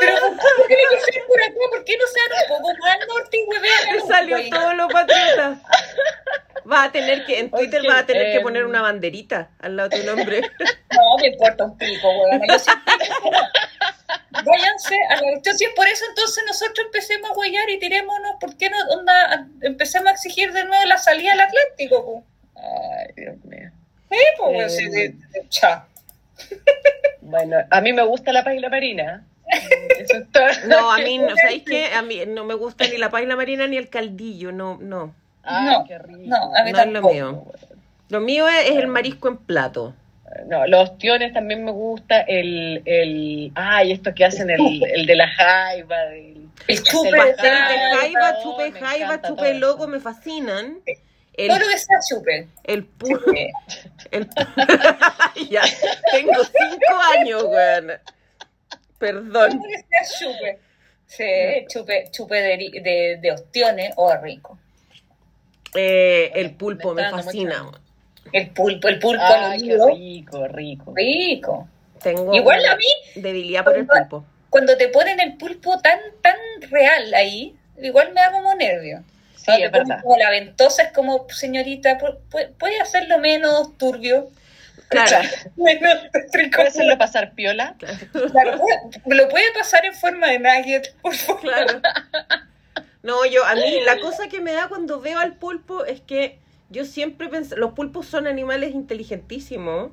Pero 0.00 0.16
¿por 0.20 0.66
qué 0.68 0.74
tiene 0.76 0.82
que 0.90 1.12
ser 1.12 1.22
por 1.26 1.42
acá? 1.42 1.54
¿Por 1.70 1.84
qué 1.84 1.96
no 1.96 2.04
se 2.06 2.20
van 2.20 2.42
un 2.42 2.48
poco 2.56 2.78
más 2.80 2.98
norte 3.08 3.36
y 3.36 3.44
huevean 3.44 4.08
salió 4.08 4.36
país? 4.36 4.50
todo 4.50 4.74
lo 4.74 4.88
patriota. 4.88 5.60
Va 6.70 6.84
a 6.84 6.92
tener 6.92 7.24
que, 7.24 7.38
en 7.40 7.50
Twitter 7.50 7.80
Ok, 7.82 7.88
va 7.90 7.98
a 8.00 8.06
tener 8.06 8.24
que 8.26 8.36
em. 8.36 8.42
poner 8.42 8.64
una 8.64 8.82
banderita 8.82 9.50
al 9.60 9.76
lado 9.76 9.88
de 9.88 10.00
tu 10.00 10.06
nombre. 10.06 10.40
No, 10.92 11.16
me 11.18 11.28
importa 11.28 11.64
un 11.64 11.78
pico, 11.78 12.06
weón. 12.10 12.42
Váyanse 14.44 14.94
a 15.10 15.14
la 15.16 15.22
cuestión. 15.22 15.56
Si 15.56 15.64
es 15.64 15.70
por 15.74 15.86
eso, 15.88 16.04
entonces 16.08 16.44
nosotros 16.46 16.86
empecemos 16.86 17.30
a 17.30 17.34
huellar 17.34 17.68
y 17.70 17.78
tirémonos. 17.78 18.34
¿Por 18.40 18.56
qué 18.56 18.68
no 18.70 18.76
onda, 18.90 19.12
a- 19.32 19.46
empecemos 19.62 20.08
a 20.08 20.12
exigir 20.12 20.52
de 20.52 20.64
nuevo 20.64 20.84
la 20.84 20.98
salida 20.98 21.32
al 21.32 21.40
Atlántico? 21.40 22.04
po? 22.04 22.24
Ay, 22.56 23.12
Dios 23.16 23.36
mío. 23.44 23.70
Sí, 24.10 24.18
pues, 24.36 24.50
weón, 24.56 24.70
sí, 24.70 24.88
de- 24.90 25.14
cha. 25.48 25.86
Bueno, 27.24 27.56
a 27.70 27.80
mí 27.80 27.92
me 27.92 28.02
gusta 28.02 28.32
la 28.32 28.42
paila 28.44 28.68
marina. 28.68 29.24
Eso 29.98 30.16
es 30.18 30.30
todo. 30.32 30.44
No, 30.68 30.92
a 30.92 30.98
mí, 30.98 31.18
no, 31.18 31.34
¿sabéis 31.36 31.62
qué? 31.64 31.92
A 31.94 32.02
mí 32.02 32.20
no 32.26 32.44
me 32.44 32.54
gusta 32.54 32.86
ni 32.88 32.96
la 32.98 33.10
paila 33.10 33.36
marina 33.36 33.66
ni 33.66 33.76
el 33.76 33.88
caldillo, 33.88 34.52
no, 34.52 34.78
no. 34.80 35.14
Ay, 35.42 35.66
No, 35.66 35.84
qué 35.86 35.98
rico. 35.98 36.20
no, 36.26 36.54
a 36.56 36.64
mí 36.64 36.72
No 36.72 36.78
es 36.80 36.86
lo 36.86 36.92
tampoco. 36.92 37.14
mío. 37.14 37.44
Lo 38.08 38.20
mío 38.20 38.48
es, 38.48 38.70
es 38.70 38.76
el 38.76 38.86
marisco 38.88 39.28
en 39.28 39.36
plato. 39.38 39.94
No, 40.46 40.66
los 40.66 40.90
ostiones 40.90 41.32
también 41.34 41.64
me 41.64 41.70
gusta. 41.72 42.20
El, 42.22 42.82
el, 42.86 43.52
ay, 43.54 43.92
esto 43.92 44.14
que 44.14 44.24
hacen 44.24 44.48
el, 44.50 44.82
el 44.94 45.06
de 45.06 45.16
la 45.16 45.28
jaiba. 45.28 45.98
del- 46.06 46.48
El 46.68 46.82
chupe 46.82 47.08
el 47.08 47.16
Pastel 47.16 47.52
de 47.52 47.98
jaiba, 47.98 48.42
chupe 48.42 48.72
jaiba, 48.72 49.20
chupe 49.22 49.42
todo 49.50 49.58
loco, 49.58 49.86
me 49.88 50.00
fascinan. 50.00 50.78
Todo 50.84 50.94
El, 51.36 51.48
lo 51.48 51.68
que 51.68 51.78
sea 51.78 51.96
chupe. 52.08 52.48
el 52.64 52.86
pu- 52.98 53.20
Sí. 53.34 53.50
el 54.10 54.28
ya, 55.50 55.62
tengo 56.12 56.32
cinco 56.44 56.94
años, 57.18 57.42
weón. 57.44 57.92
Perdón. 59.02 59.60
chupe. 60.18 60.58
Sí, 61.06 61.24
chupe, 61.68 62.08
chupe 62.12 62.36
de, 62.36 62.56
de, 62.80 63.18
de 63.20 63.32
ostiones, 63.32 63.92
oh, 63.96 64.14
rico. 64.16 64.58
Eh, 65.74 66.30
el 66.36 66.54
pulpo 66.54 66.94
Me 66.94 67.10
fascina. 67.10 67.70
El 68.32 68.50
pulpo, 68.50 68.86
el 68.86 69.00
pulpo 69.00 69.22
qué 69.58 69.76
rico, 69.90 70.46
rico. 70.46 70.92
rico. 70.94 71.68
Tengo 72.00 72.32
Igual 72.32 72.64
a 72.64 72.76
mí, 72.76 72.84
debilidad 73.16 73.64
por 73.64 73.76
el 73.76 73.86
pulpo. 73.88 74.24
cuando 74.50 74.76
te 74.76 74.88
ponen 74.88 75.18
el 75.18 75.36
pulpo 75.36 75.78
tan 75.80 75.98
tan 76.20 76.36
real 76.70 77.12
ahí, 77.14 77.56
igual 77.80 78.12
me 78.12 78.20
da 78.20 78.30
como 78.30 78.54
nervio. 78.54 79.02
Sí, 79.34 79.50
es 79.60 79.72
verdad. 79.72 80.00
Como 80.02 80.16
la 80.16 80.30
ventosa 80.30 80.82
es 80.84 80.92
como, 80.92 81.26
señorita, 81.28 81.98
pu- 81.98 82.18
pu- 82.30 82.52
¿puede 82.56 82.80
hacerlo 82.80 83.18
menos 83.18 83.76
turbio? 83.76 84.30
Claro. 84.92 85.28
Menos 85.56 85.98
tétrico. 86.12 86.56
¿Puedes 86.56 86.74
hacerlo 86.74 86.98
pasar 86.98 87.34
piola? 87.34 87.76
Claro, 87.78 88.58
lo 89.06 89.28
puede 89.28 89.52
pasar 89.52 89.84
en 89.84 89.94
forma 89.94 90.28
de 90.28 90.38
nugget, 90.38 90.94
por 91.02 91.14
favor. 91.14 91.40
Claro. 91.42 91.80
No, 93.02 93.24
yo, 93.26 93.44
a 93.44 93.54
mí, 93.54 93.80
la 93.84 93.98
cosa 93.98 94.28
que 94.28 94.40
me 94.40 94.52
da 94.52 94.68
cuando 94.68 95.00
veo 95.00 95.18
al 95.18 95.34
pulpo 95.34 95.84
es 95.84 96.00
que 96.00 96.38
yo 96.70 96.84
siempre 96.84 97.28
pensé, 97.28 97.56
los 97.56 97.72
pulpos 97.72 98.06
son 98.06 98.26
animales 98.28 98.72
inteligentísimos, 98.74 99.90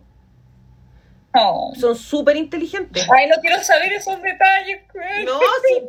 No. 1.33 1.71
son 1.79 1.95
súper 1.95 2.37
inteligentes. 2.37 3.07
Ay, 3.15 3.27
no 3.27 3.35
quiero 3.41 3.61
saber 3.63 3.93
esos 3.93 4.21
detalles. 4.21 4.81
güey. 4.93 5.25
No, 5.25 5.39
sí. 5.67 5.81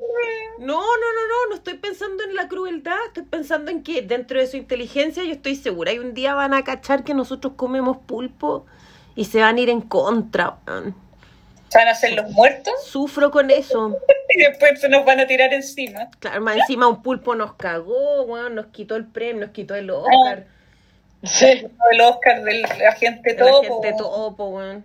No, 0.58 0.80
no, 0.80 0.80
no, 0.80 1.28
no, 1.28 1.48
no 1.50 1.54
estoy 1.56 1.74
pensando 1.74 2.24
en 2.24 2.34
la 2.34 2.48
crueldad, 2.48 2.96
estoy 3.08 3.24
pensando 3.24 3.70
en 3.70 3.82
que 3.82 4.02
dentro 4.02 4.38
de 4.40 4.46
su 4.46 4.56
inteligencia 4.56 5.22
yo 5.24 5.32
estoy 5.32 5.56
segura 5.56 5.92
y 5.92 5.98
un 5.98 6.12
día 6.14 6.34
van 6.34 6.52
a 6.54 6.64
cachar 6.64 7.04
que 7.04 7.14
nosotros 7.14 7.52
comemos 7.56 7.98
pulpo 8.06 8.66
y 9.14 9.24
se 9.26 9.40
van 9.40 9.56
a 9.56 9.60
ir 9.60 9.70
en 9.70 9.80
contra. 9.80 10.56
weón. 10.66 10.94
¿Se 11.68 11.78
van 11.78 11.86
a 11.88 11.92
hacer 11.92 12.14
los 12.14 12.28
muertos 12.32 12.74
Sufro 12.84 13.30
con 13.30 13.50
eso. 13.50 13.96
y 14.28 14.42
después 14.42 14.80
se 14.80 14.88
nos 14.88 15.04
van 15.04 15.20
a 15.20 15.26
tirar 15.26 15.52
encima. 15.54 16.10
Claro, 16.18 16.40
más 16.40 16.56
encima 16.56 16.88
un 16.88 17.02
pulpo 17.02 17.34
nos 17.34 17.54
cagó, 17.54 18.22
weón, 18.22 18.54
nos 18.56 18.66
quitó 18.66 18.96
el 18.96 19.06
premio, 19.06 19.42
nos 19.46 19.50
quitó 19.54 19.74
el 19.76 19.90
Oscar. 19.90 20.46
Sí. 21.22 21.66
El 21.92 22.00
Oscar 22.00 22.42
del 22.42 22.64
agente 22.64 23.30
El 23.32 23.36
topo. 23.36 23.80
agente 23.80 23.94
topo, 23.98 24.48
weón. 24.48 24.84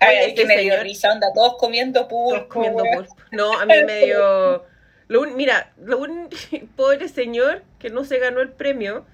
Ay, 0.00 0.08
Oye, 0.16 0.26
es 0.28 0.34
que 0.34 0.42
este 0.42 0.56
me 0.56 0.62
dio 0.62 0.72
señor- 0.74 0.82
risa, 0.84 1.12
onda, 1.12 1.28
todos 1.34 1.56
comiendo 1.58 2.06
pulpo. 2.08 2.34
Todos 2.34 2.46
comiendo 2.52 2.84
pulpo. 2.94 3.16
No, 3.30 3.52
a 3.58 3.64
mí 3.66 3.74
me 3.86 3.98
dio... 4.04 4.64
Lo 5.08 5.20
un- 5.20 5.36
mira, 5.36 5.70
lo 5.80 5.98
un 5.98 6.28
pobre 6.76 7.08
señor 7.08 7.62
que 7.78 7.90
no 7.90 8.04
se 8.04 8.18
ganó 8.18 8.40
el 8.40 8.48
premio, 8.50 9.06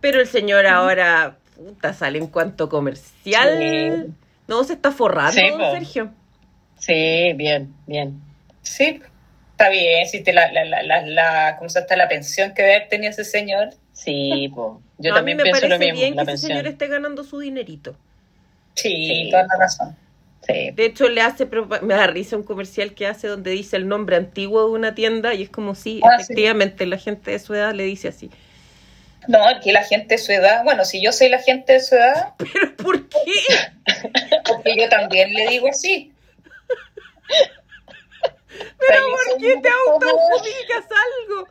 pero 0.00 0.20
el 0.20 0.28
señor 0.28 0.64
ahora, 0.64 1.38
puta, 1.56 1.92
sale 1.92 2.18
en 2.18 2.26
cuanto 2.28 2.68
comercial. 2.68 3.58
Sí. 3.58 4.12
No, 4.48 4.62
se 4.64 4.74
está 4.74 4.92
forrando, 4.92 5.32
Sí. 5.32 5.46
Sergio. 5.72 6.10
Sí, 6.78 7.32
bien, 7.34 7.74
bien. 7.86 8.20
Sí, 8.62 9.00
está 9.52 9.68
bien, 9.70 10.06
si 10.06 10.22
te 10.22 10.32
la, 10.32 10.50
la, 10.52 10.64
la, 10.64 10.82
la, 10.82 11.06
la- 11.06 11.56
¿cómo 11.58 11.68
se 11.70 11.80
llama? 11.80 11.96
la 11.96 12.08
pensión 12.08 12.52
que 12.54 12.86
tenido 12.90 13.10
ese 13.10 13.24
señor. 13.24 13.70
Sí, 13.92 14.50
po. 14.54 14.80
Yo 14.98 15.10
No, 15.12 15.16
a 15.16 15.22
mí 15.22 15.30
también 15.32 15.36
me 15.38 15.42
pienso 15.44 15.60
parece 15.62 15.74
lo 15.74 15.78
mismo, 15.78 16.00
bien 16.00 16.16
la 16.16 16.24
que 16.24 16.32
ese 16.32 16.32
pensión. 16.32 16.48
señor 16.58 16.66
esté 16.66 16.86
ganando 16.88 17.24
su 17.24 17.38
dinerito. 17.38 17.96
Sí, 18.74 19.06
Sí. 19.24 19.28
toda 19.30 19.44
la 19.46 19.56
razón. 19.58 19.96
Sí. 20.46 20.70
De 20.72 20.84
hecho, 20.84 21.08
le 21.08 21.22
hace, 21.22 21.48
me 21.82 21.94
da 21.94 22.06
risa 22.06 22.36
un 22.36 22.42
comercial 22.42 22.92
que 22.92 23.06
hace 23.06 23.28
donde 23.28 23.50
dice 23.52 23.76
el 23.76 23.88
nombre 23.88 24.16
antiguo 24.16 24.66
de 24.66 24.72
una 24.72 24.94
tienda 24.94 25.32
y 25.32 25.42
es 25.42 25.48
como 25.48 25.74
si, 25.74 26.00
Ah, 26.04 26.18
sí. 26.18 26.24
efectivamente, 26.24 26.84
la 26.84 26.98
gente 26.98 27.30
de 27.30 27.38
su 27.38 27.54
edad 27.54 27.72
le 27.72 27.84
dice 27.84 28.08
así. 28.08 28.30
No, 29.28 29.40
que 29.62 29.72
la 29.72 29.82
gente 29.84 30.14
de 30.16 30.18
su 30.18 30.32
edad, 30.32 30.64
bueno, 30.64 30.84
si 30.84 31.00
yo 31.02 31.12
soy 31.12 31.28
la 31.28 31.38
gente 31.40 31.74
de 31.74 31.80
su 31.80 31.94
edad, 31.94 32.34
¿Pero 32.38 32.76
por 32.76 33.08
qué? 33.08 33.18
porque 34.46 34.76
yo 34.76 34.88
también 34.88 35.32
le 35.32 35.46
digo 35.48 35.68
así. 35.68 36.12
¿Pero 38.88 39.00
por 39.28 39.38
qué 39.40 39.56
te 39.60 39.68
autopublicas 39.88 40.84
algo? 40.90 41.48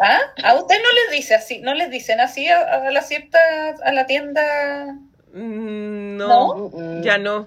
¿Ah? 0.00 0.20
¿A 0.44 0.54
usted 0.54 0.76
no 0.76 0.92
les 0.92 1.10
dice 1.18 1.34
así? 1.34 1.58
¿No 1.58 1.74
les 1.74 1.90
dicen 1.90 2.20
así 2.20 2.48
a, 2.48 2.60
a 2.60 2.90
la 2.90 3.02
cierta, 3.02 3.38
a 3.82 3.92
la 3.92 4.06
tienda? 4.06 4.84
Mm, 5.32 6.16
No, 6.16 6.54
Mm, 6.72 7.02
ya 7.02 7.18
no. 7.18 7.46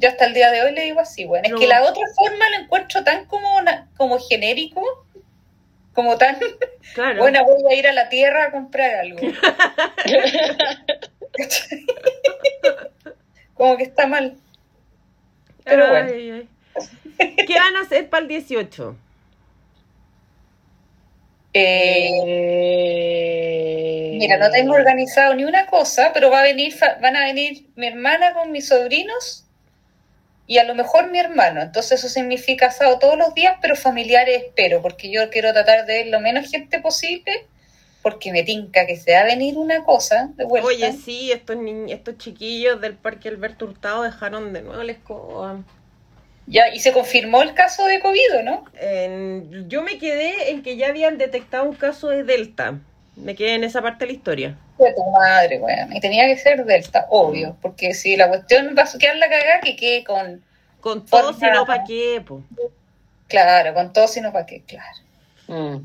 Yo 0.00 0.08
hasta 0.08 0.26
el 0.26 0.34
día 0.34 0.50
de 0.52 0.62
hoy 0.62 0.72
le 0.72 0.82
digo 0.82 1.00
así, 1.00 1.24
bueno, 1.24 1.44
es 1.46 1.52
No. 1.52 1.58
que 1.58 1.66
la 1.66 1.82
otra 1.82 2.04
forma 2.14 2.48
la 2.50 2.56
encuentro 2.58 3.02
tan 3.04 3.26
como, 3.26 3.48
como 3.96 4.18
genérico, 4.20 4.80
como 5.92 6.16
tan, 6.18 6.36
Claro. 6.94 7.18
bueno, 7.22 7.44
voy 7.44 7.72
a 7.72 7.76
ir 7.76 7.86
a 7.88 7.92
la 7.92 8.08
tierra 8.08 8.44
a 8.46 8.50
comprar 8.52 8.94
algo. 8.94 9.18
como 13.54 13.76
que 13.76 13.82
está 13.84 14.06
mal. 14.06 14.36
Pero 15.64 15.84
Ay, 15.86 15.90
bueno. 15.90 16.10
ay. 16.36 16.48
¿Qué 17.46 17.54
van 17.58 17.76
a 17.76 17.80
hacer 17.82 18.08
para 18.08 18.22
el 18.22 18.28
18? 18.28 18.96
Eh, 21.54 22.10
Eh, 24.10 24.16
Mira, 24.18 24.36
no 24.38 24.50
tengo 24.50 24.74
organizado 24.74 25.34
ni 25.34 25.44
una 25.44 25.66
cosa, 25.66 26.12
pero 26.12 26.30
va 26.30 26.40
a 26.40 26.42
venir, 26.42 26.72
fa- 26.72 26.98
van 27.00 27.16
a 27.16 27.24
venir 27.24 27.66
mi 27.76 27.86
hermana 27.86 28.32
con 28.34 28.50
mis 28.52 28.68
sobrinos 28.68 29.44
y 30.48 30.58
a 30.58 30.64
lo 30.64 30.74
mejor 30.74 31.10
mi 31.12 31.20
hermano. 31.20 31.62
Entonces 31.62 32.00
eso 32.00 32.08
significa 32.08 32.66
asado 32.66 32.98
todos 32.98 33.16
los 33.16 33.32
días, 33.34 33.56
pero 33.62 33.76
familiares 33.76 34.42
espero, 34.46 34.82
porque 34.82 35.08
yo 35.12 35.30
quiero 35.30 35.52
tratar 35.52 35.86
de 35.86 35.94
ver 35.98 36.06
lo 36.08 36.18
menos 36.18 36.50
gente 36.50 36.80
posible, 36.80 37.46
porque 38.02 38.32
me 38.32 38.42
tinca 38.42 38.86
que 38.86 38.96
se 38.96 39.12
va 39.12 39.20
a 39.20 39.24
venir 39.24 39.58
una 39.58 39.84
cosa 39.84 40.30
de 40.36 40.44
vuelta. 40.44 40.66
Oye, 40.68 40.92
sí, 40.92 41.30
estos, 41.30 41.56
ni- 41.56 41.92
estos 41.92 42.16
chiquillos 42.18 42.80
del 42.80 42.94
Parque 42.94 43.28
Alberto 43.28 43.66
Hurtado 43.66 44.02
dejaron 44.02 44.52
de 44.52 44.62
nuevo 44.62 44.82
la 44.82 44.92
escoba. 44.92 45.62
Ya, 46.46 46.70
y 46.70 46.80
se 46.80 46.92
confirmó 46.94 47.42
el 47.42 47.52
caso 47.52 47.84
de 47.84 48.00
COVID, 48.00 48.40
¿no? 48.44 48.64
En- 48.80 49.68
yo 49.68 49.82
me 49.82 49.98
quedé 49.98 50.50
en 50.50 50.62
que 50.62 50.78
ya 50.78 50.88
habían 50.88 51.18
detectado 51.18 51.64
un 51.64 51.76
caso 51.76 52.08
de 52.08 52.24
Delta. 52.24 52.78
Me 53.22 53.34
quedé 53.34 53.54
en 53.54 53.64
esa 53.64 53.82
parte 53.82 54.04
de 54.06 54.12
la 54.12 54.16
historia. 54.16 54.58
De 54.78 54.92
tu 54.94 55.04
madre, 55.10 55.58
weón. 55.58 55.92
Y 55.94 56.00
tenía 56.00 56.26
que 56.26 56.36
ser 56.36 56.64
Delta, 56.64 57.06
obvio, 57.10 57.56
porque 57.60 57.94
si 57.94 58.16
la 58.16 58.28
cuestión 58.28 58.74
va 58.78 58.82
a 58.84 58.98
quedar 58.98 59.16
la 59.16 59.28
cagada, 59.28 59.60
que 59.60 59.76
quede 59.76 60.04
con, 60.04 60.42
Con 60.80 61.04
todo, 61.04 61.32
si 61.32 61.46
no. 61.46 61.66
¿para 61.66 61.84
qué? 61.84 62.22
po? 62.26 62.42
claro, 63.26 63.74
con 63.74 63.92
todo, 63.92 64.08
sino 64.08 64.32
para 64.32 64.46
qué, 64.46 64.62
claro. 64.62 64.98
Mm. 65.48 65.78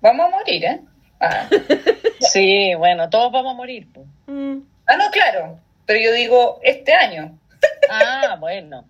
Vamos 0.00 0.26
a 0.26 0.30
morir, 0.30 0.64
¿eh? 0.64 0.80
Ah. 1.20 1.48
Sí, 2.20 2.74
bueno, 2.76 3.10
todos 3.10 3.30
vamos 3.30 3.52
a 3.52 3.56
morir. 3.56 3.86
po. 3.92 4.04
Mm. 4.26 4.60
Ah, 4.86 4.96
no, 4.96 5.10
claro. 5.10 5.60
Pero 5.84 6.00
yo 6.00 6.12
digo 6.12 6.58
este 6.62 6.92
año. 6.94 7.38
Ah, 7.90 8.36
bueno. 8.40 8.84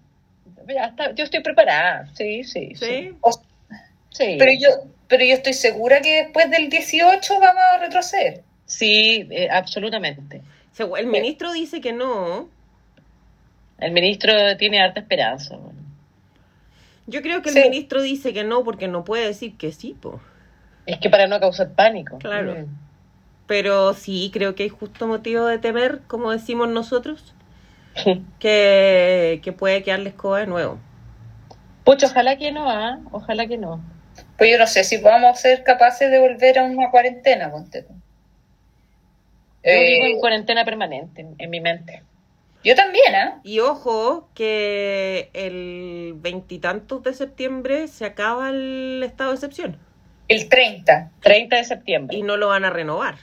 ya 0.69 0.87
está, 0.87 1.11
yo 1.13 1.25
estoy 1.25 1.41
preparada, 1.41 2.09
sí, 2.15 2.45
sí. 2.45 2.73
¿Sí? 2.77 2.87
Sí. 2.87 3.17
O- 3.21 3.43
Sí. 4.17 4.37
Pero 4.39 4.53
yo, 4.59 4.69
pero 5.09 5.25
yo 5.25 5.35
estoy 5.35 5.53
segura 5.53 6.01
que 6.01 6.23
después 6.25 6.51
del 6.51 6.71
18 6.71 7.41
vamos 7.41 7.63
a 7.75 7.79
retroceder. 7.79 8.43
Sí, 8.65 9.27
eh, 9.31 9.49
absolutamente. 9.51 10.43
El 10.99 11.07
ministro 11.07 11.53
dice 11.53 11.81
que 11.81 11.93
no. 11.93 12.49
El 13.79 13.93
ministro 13.93 14.33
tiene 14.59 14.81
harta 14.81 15.01
esperanza. 15.01 15.57
bueno. 15.57 15.79
Yo 17.07 17.23
creo 17.23 17.43
que 17.43 17.51
el 17.51 17.55
Sí. 17.55 17.61
ministro 17.63 18.03
dice 18.03 18.33
que 18.33 18.43
no 18.45 18.65
porque 18.65 18.89
no 18.89 19.05
puede 19.05 19.27
decir 19.27 19.57
que 19.57 19.71
sí, 19.73 19.95
po. 20.01 20.21
Es 20.87 20.99
que 20.99 21.11
para 21.11 21.27
no 21.27 21.39
causar 21.41 21.73
pánico. 21.73 22.19
Claro. 22.19 22.55
Mm. 22.55 22.67
Pero 23.47 23.95
sí, 23.95 24.31
creo 24.33 24.55
que 24.55 24.65
hay 24.65 24.69
justo 24.71 25.07
motivo 25.07 25.45
de 25.47 25.59
temer, 25.59 26.01
como 26.09 26.33
decimos 26.33 26.69
nosotros, 26.69 27.35
que, 28.41 29.41
que 29.43 29.53
puede 29.53 29.83
quedar 29.83 30.01
la 30.01 30.09
escoba 30.09 30.41
de 30.41 30.47
nuevo. 30.47 30.79
Pucha, 31.85 32.07
ojalá 32.07 32.37
que 32.37 32.51
no, 32.51 32.69
¿ah? 32.71 32.99
Ojalá 33.13 33.47
que 33.47 33.57
no. 33.59 33.81
Pues 34.39 34.51
yo 34.51 34.59
no 34.59 34.67
sé 34.67 34.85
si 34.85 34.99
vamos 34.99 35.31
a 35.31 35.41
ser 35.41 35.63
capaces 35.65 36.11
de 36.11 36.19
volver 36.19 36.59
a 36.59 36.65
una 36.65 36.91
cuarentena, 36.91 37.51
ponte 37.51 37.83
tú. 37.83 37.93
Yo 39.65 39.73
Eh, 39.73 39.85
vivo 39.95 40.07
en 40.07 40.21
cuarentena 40.21 40.65
permanente 40.65 41.23
en, 41.23 41.35
en 41.39 41.51
mi 41.51 41.61
mente. 41.61 42.03
yo 42.63 42.75
también, 42.75 43.15
¿ah? 43.15 43.41
Y 43.43 43.61
ojo 43.61 44.29
que 44.35 45.31
el 45.33 46.13
veintitantos 46.17 47.03
de 47.03 47.15
septiembre 47.15 47.89
se 47.89 48.05
acaba 48.05 48.51
el 48.51 49.03
estado 49.05 49.31
de 49.31 49.37
excepción 49.37 49.79
El 50.29 50.49
30. 50.49 51.11
30 51.21 51.57
de 51.57 51.65
septiembre. 51.65 52.17
y 52.17 52.23
no 52.23 52.37
lo 52.37 52.49
van 52.49 52.65
a 52.65 52.71
renovar. 52.71 53.17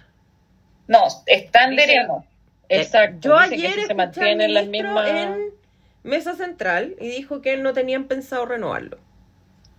No, 0.88 1.06
están 1.27 1.72
Dice- 1.72 1.88
veremos. 1.88 2.26
Exacto. 2.69 3.30
Yo 3.30 3.40
dice 3.41 3.49
que 3.49 3.68
ayer 3.68 3.69
si 3.69 3.85
se 3.85 3.91
escuché 3.91 3.91
al 3.91 3.98
mantienen 3.98 4.53
las 4.53 4.65
ministro 4.65 4.94
mismas... 5.03 5.10
en 5.10 5.49
Mesa 6.03 6.34
Central 6.35 6.95
y 6.99 7.07
dijo 7.10 7.41
que 7.41 7.56
no 7.57 7.72
tenían 7.73 8.06
pensado 8.06 8.45
renovarlo. 8.45 8.98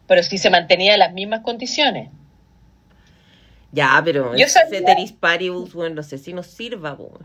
Pero 0.06 0.22
si 0.22 0.39
se 0.39 0.51
mantenía 0.51 0.97
las 0.97 1.12
mismas 1.12 1.40
condiciones. 1.40 2.10
Ya, 3.72 4.01
pero 4.05 4.36
Yo 4.36 4.48
sabía- 4.48 4.78
ceteris 4.78 5.12
paribus, 5.12 5.72
bueno, 5.74 5.97
no 5.97 6.02
sé 6.02 6.18
si 6.18 6.32
nos 6.32 6.47
sirva, 6.47 6.97
po. 6.97 7.18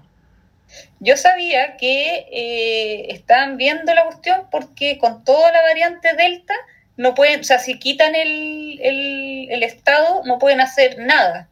Yo 0.99 1.17
sabía 1.17 1.77
que 1.77 2.27
eh, 2.31 3.11
estaban 3.13 3.57
viendo 3.57 3.93
la 3.93 4.05
cuestión 4.05 4.41
porque 4.51 4.97
con 4.97 5.23
toda 5.23 5.51
la 5.51 5.61
variante 5.61 6.13
Delta 6.15 6.53
no 6.97 7.15
pueden, 7.15 7.39
o 7.41 7.43
sea, 7.43 7.59
si 7.59 7.79
quitan 7.79 8.13
el, 8.15 8.79
el, 8.81 9.47
el 9.49 9.63
estado 9.63 10.21
no 10.25 10.37
pueden 10.39 10.61
hacer 10.61 10.97
nada. 10.99 11.47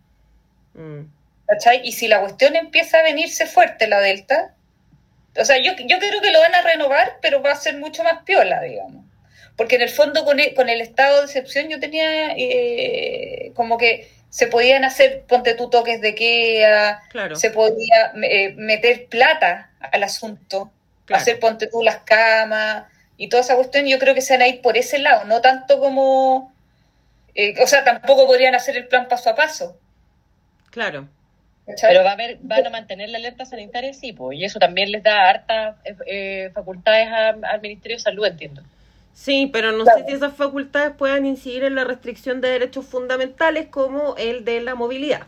Mm. 0.73 1.05
¿cachai? 1.47 1.81
Y 1.83 1.93
si 1.93 2.07
la 2.07 2.19
cuestión 2.19 2.55
empieza 2.55 2.99
a 2.99 3.03
venirse 3.03 3.45
fuerte, 3.45 3.87
la 3.87 3.99
Delta, 4.01 4.53
o 5.39 5.45
sea, 5.45 5.57
yo, 5.57 5.71
yo 5.77 5.97
creo 5.99 6.21
que 6.21 6.31
lo 6.31 6.39
van 6.39 6.53
a 6.53 6.61
renovar, 6.61 7.17
pero 7.21 7.41
va 7.41 7.51
a 7.51 7.55
ser 7.55 7.77
mucho 7.77 8.03
más 8.03 8.23
piola, 8.23 8.61
digamos. 8.61 9.05
Porque 9.57 9.75
en 9.75 9.81
el 9.81 9.89
fondo 9.89 10.23
con 10.23 10.39
el, 10.39 10.53
con 10.53 10.69
el 10.69 10.79
estado 10.81 11.17
de 11.17 11.25
excepción 11.25 11.67
yo 11.67 11.79
tenía 11.79 12.33
eh, 12.37 13.51
como 13.55 13.77
que 13.77 14.09
se 14.29 14.47
podían 14.47 14.83
hacer, 14.85 15.23
ponte 15.27 15.55
tú 15.55 15.69
toques 15.69 15.99
de 15.99 16.13
queda, 16.15 17.01
Claro, 17.09 17.35
se 17.35 17.49
podía 17.49 18.13
eh, 18.23 18.53
meter 18.55 19.07
plata 19.07 19.71
al 19.79 20.03
asunto, 20.03 20.71
claro. 21.05 21.21
hacer 21.21 21.39
ponte 21.39 21.67
tú 21.67 21.81
las 21.81 21.97
camas 21.97 22.85
y 23.17 23.29
toda 23.29 23.41
esa 23.41 23.55
cuestión, 23.55 23.87
yo 23.87 23.97
creo 23.99 24.13
que 24.13 24.21
se 24.21 24.33
van 24.33 24.43
a 24.43 24.47
ir 24.47 24.61
por 24.61 24.77
ese 24.77 24.99
lado, 24.99 25.25
no 25.25 25.41
tanto 25.41 25.79
como, 25.79 26.53
eh, 27.33 27.55
o 27.63 27.65
sea, 27.67 27.83
tampoco 27.83 28.27
podrían 28.27 28.53
hacer 28.53 28.77
el 28.77 28.87
plan 28.87 29.07
paso 29.07 29.29
a 29.31 29.35
paso. 29.35 29.77
claro. 30.69 31.07
¿cachai? 31.65 31.89
Pero 31.91 32.03
va 32.03 32.11
a 32.11 32.13
haber, 32.13 32.37
van 32.41 32.65
a 32.65 32.69
mantener 32.69 33.09
la 33.09 33.17
alerta 33.17 33.43
sanitaria, 33.45 33.93
sí, 33.93 34.13
pues, 34.13 34.37
y 34.37 34.45
eso 34.45 34.57
también 34.59 34.91
les 34.91 35.03
da 35.03 35.29
hartas 35.29 35.75
eh, 36.05 36.49
facultades 36.53 37.07
a- 37.09 37.35
al 37.49 37.59
Ministerio 37.61 37.97
de 37.97 38.03
Salud, 38.03 38.25
entiendo. 38.25 38.61
Sí, 39.17 39.49
pero 39.51 39.71
no 39.71 39.83
Claro. 39.83 39.99
sé 39.99 40.05
si 40.05 40.13
esas 40.13 40.33
facultades 40.33 40.91
puedan 40.95 41.25
incidir 41.25 41.63
en 41.63 41.73
la 41.73 41.83
restricción 41.83 42.39
de 42.39 42.49
derechos 42.49 42.85
fundamentales 42.85 43.67
como 43.67 44.15
el 44.15 44.45
de 44.45 44.61
la 44.61 44.75
movilidad. 44.75 45.21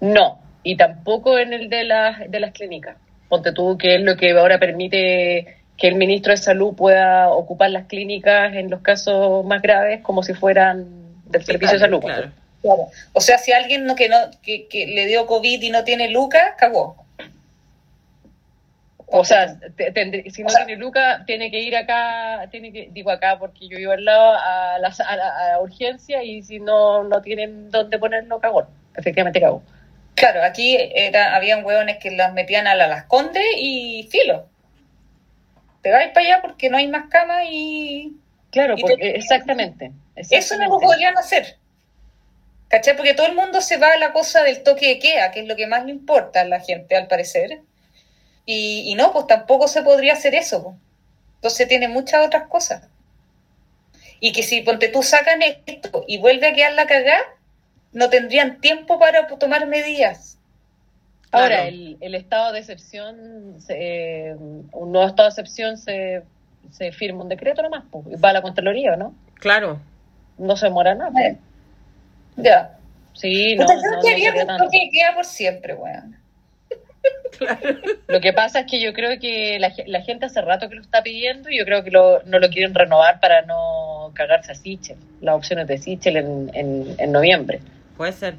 No, 0.00 0.38
y 0.62 0.78
tampoco 0.78 1.38
en 1.38 1.52
el 1.52 1.68
de 1.68 1.84
las, 1.84 2.30
de 2.30 2.40
las 2.40 2.52
clínicas. 2.52 2.96
Ponte 3.28 3.52
tú, 3.52 3.76
que 3.76 3.96
es 3.96 4.02
lo 4.02 4.16
que 4.16 4.30
ahora 4.32 4.58
permite 4.58 5.58
que 5.76 5.88
el 5.88 5.96
ministro 5.96 6.32
de 6.32 6.38
Salud 6.38 6.74
pueda 6.74 7.28
ocupar 7.28 7.70
las 7.70 7.84
clínicas 7.86 8.54
en 8.54 8.70
los 8.70 8.80
casos 8.80 9.44
más 9.44 9.60
graves 9.60 10.00
como 10.00 10.22
si 10.22 10.32
fueran 10.32 10.86
del 11.26 11.44
servicio 11.44 11.74
de 11.74 11.80
salud. 11.80 12.00
Claro. 12.00 12.30
Claro. 12.62 12.86
O 13.12 13.20
sea, 13.20 13.36
si 13.36 13.52
alguien 13.52 13.84
no, 13.84 13.94
que, 13.94 14.08
no, 14.08 14.16
que, 14.42 14.68
que 14.68 14.86
le 14.86 15.06
dio 15.06 15.26
COVID 15.26 15.60
y 15.62 15.70
no 15.70 15.84
tiene 15.84 16.08
lucas, 16.10 16.42
cagó. 16.58 16.96
O 19.12 19.24
sea, 19.24 19.58
te- 19.76 20.30
si 20.30 20.42
no 20.42 20.46
O 20.46 20.50
sea- 20.50 20.64
tiene 20.66 20.80
Luca, 20.80 21.24
tiene 21.26 21.50
que 21.50 21.58
ir 21.60 21.74
acá, 21.76 22.46
tiene 22.50 22.72
que, 22.72 22.88
digo 22.92 23.10
acá 23.10 23.38
porque 23.38 23.66
yo 23.68 23.76
vivo 23.76 23.92
al 23.92 24.04
lado, 24.04 24.34
a 24.34 24.78
la, 24.78 24.88
a 25.06 25.16
la- 25.16 25.36
a 25.38 25.48
la 25.52 25.60
urgencia 25.60 26.22
y 26.22 26.42
si 26.42 26.60
no, 26.60 27.02
no 27.04 27.20
tienen 27.20 27.70
dónde 27.70 27.98
ponerlo, 27.98 28.38
cagó. 28.38 28.68
Efectivamente 28.96 29.40
cagó. 29.40 29.62
Claro, 30.14 30.44
aquí 30.44 30.76
era, 30.94 31.34
habían 31.34 31.64
hueones 31.64 31.96
que 31.98 32.10
las 32.12 32.32
metían 32.34 32.66
a 32.66 32.74
la 32.74 32.86
Las 32.86 33.04
Condes 33.04 33.42
y 33.56 34.06
filo. 34.12 34.46
Te 35.82 35.90
vais 35.90 36.10
para 36.12 36.26
allá 36.26 36.42
porque 36.42 36.68
no 36.70 36.76
hay 36.76 36.86
más 36.88 37.08
camas 37.08 37.44
y 37.50 38.16
Claro, 38.52 38.74
Y 38.76 38.80
porque, 38.82 38.96
te- 38.96 39.16
exactamente, 39.16 39.92
eso 40.16 40.56
no 40.58 40.68
lo 40.68 40.78
podrían 40.80 41.16
hacer. 41.16 41.56
¿Cachai? 42.68 42.96
Porque 42.96 43.14
todo 43.14 43.26
el 43.26 43.34
mundo 43.34 43.60
se 43.60 43.76
va 43.78 43.88
a 43.92 43.96
la 43.98 44.12
cosa 44.12 44.42
del 44.42 44.62
toque 44.62 44.88
de 44.88 44.98
queda, 44.98 45.30
que 45.32 45.40
es 45.40 45.46
lo 45.48 45.56
que 45.56 45.66
más 45.66 45.84
le 45.84 45.90
importa 45.92 46.42
a 46.42 46.44
la 46.44 46.60
gente, 46.60 46.96
al 46.96 47.06
parecer. 47.08 47.60
Y, 48.52 48.90
y 48.90 48.94
no, 48.96 49.12
pues 49.12 49.26
tampoco 49.26 49.68
se 49.68 49.82
podría 49.82 50.14
hacer 50.14 50.34
eso. 50.34 50.62
pues. 50.62 50.76
Entonces 51.36 51.68
tiene 51.68 51.88
muchas 51.88 52.26
otras 52.26 52.48
cosas. 52.48 52.88
Y 54.18 54.32
que 54.32 54.42
si 54.42 54.60
ponte 54.62 54.88
tú 54.88 55.02
sacan 55.02 55.40
esto 55.42 56.04
y 56.08 56.18
vuelve 56.18 56.48
a 56.48 56.52
quedar 56.52 56.72
la 56.74 56.86
cagada, 56.86 57.20
no 57.92 58.10
tendrían 58.10 58.60
tiempo 58.60 58.98
para 58.98 59.26
tomar 59.26 59.66
medidas. 59.66 60.36
Ahora, 61.32 61.56
Claro. 61.62 61.68
el, 61.68 61.96
el 62.00 62.14
estado 62.16 62.52
de 62.52 62.58
excepción, 62.58 63.54
se- 63.60 63.76
eh, 64.30 64.34
un 64.34 64.92
nuevo 64.92 65.06
estado 65.06 65.28
de 65.28 65.32
excepción 65.32 65.78
se, 65.78 66.22
se 66.72 66.90
firma 66.92 67.22
un 67.22 67.28
decreto 67.28 67.62
nomás, 67.62 67.84
pues, 67.90 68.04
y 68.10 68.16
va 68.16 68.30
a 68.30 68.32
la 68.34 68.42
Contraloría, 68.42 68.96
¿no? 68.96 69.14
Claro. 69.34 69.80
No 70.38 70.56
se 70.56 70.66
demora 70.66 70.94
nada. 70.96 71.12
pues. 71.12 71.36
Ya. 72.36 72.76
Sí, 73.14 73.54
no, 73.56 73.64
no, 73.64 73.74
no 73.74 74.02
de 74.02 74.90
queda 74.92 75.14
por 75.14 75.24
siempre, 75.24 75.74
weón. 75.74 76.16
Lo 78.08 78.20
que 78.20 78.32
pasa 78.32 78.60
es 78.60 78.66
que 78.70 78.80
yo 78.80 78.92
creo 78.92 79.18
que 79.18 79.58
la, 79.58 79.72
la 79.86 80.02
gente 80.02 80.26
hace 80.26 80.40
rato 80.42 80.68
que 80.68 80.74
lo 80.74 80.82
está 80.82 81.02
pidiendo 81.02 81.48
y 81.50 81.58
yo 81.58 81.64
creo 81.64 81.82
que 81.82 81.90
lo, 81.90 82.22
no 82.24 82.38
lo 82.38 82.48
quieren 82.48 82.74
renovar 82.74 83.20
para 83.20 83.42
no 83.42 84.10
cagarse 84.14 84.52
a 84.52 84.54
Sichel, 84.54 84.98
las 85.20 85.34
opciones 85.36 85.66
de 85.66 85.78
Sichel 85.78 86.16
en, 86.16 86.50
en, 86.54 86.94
en 86.98 87.12
noviembre. 87.12 87.60
Puede 87.96 88.12
ser. 88.12 88.34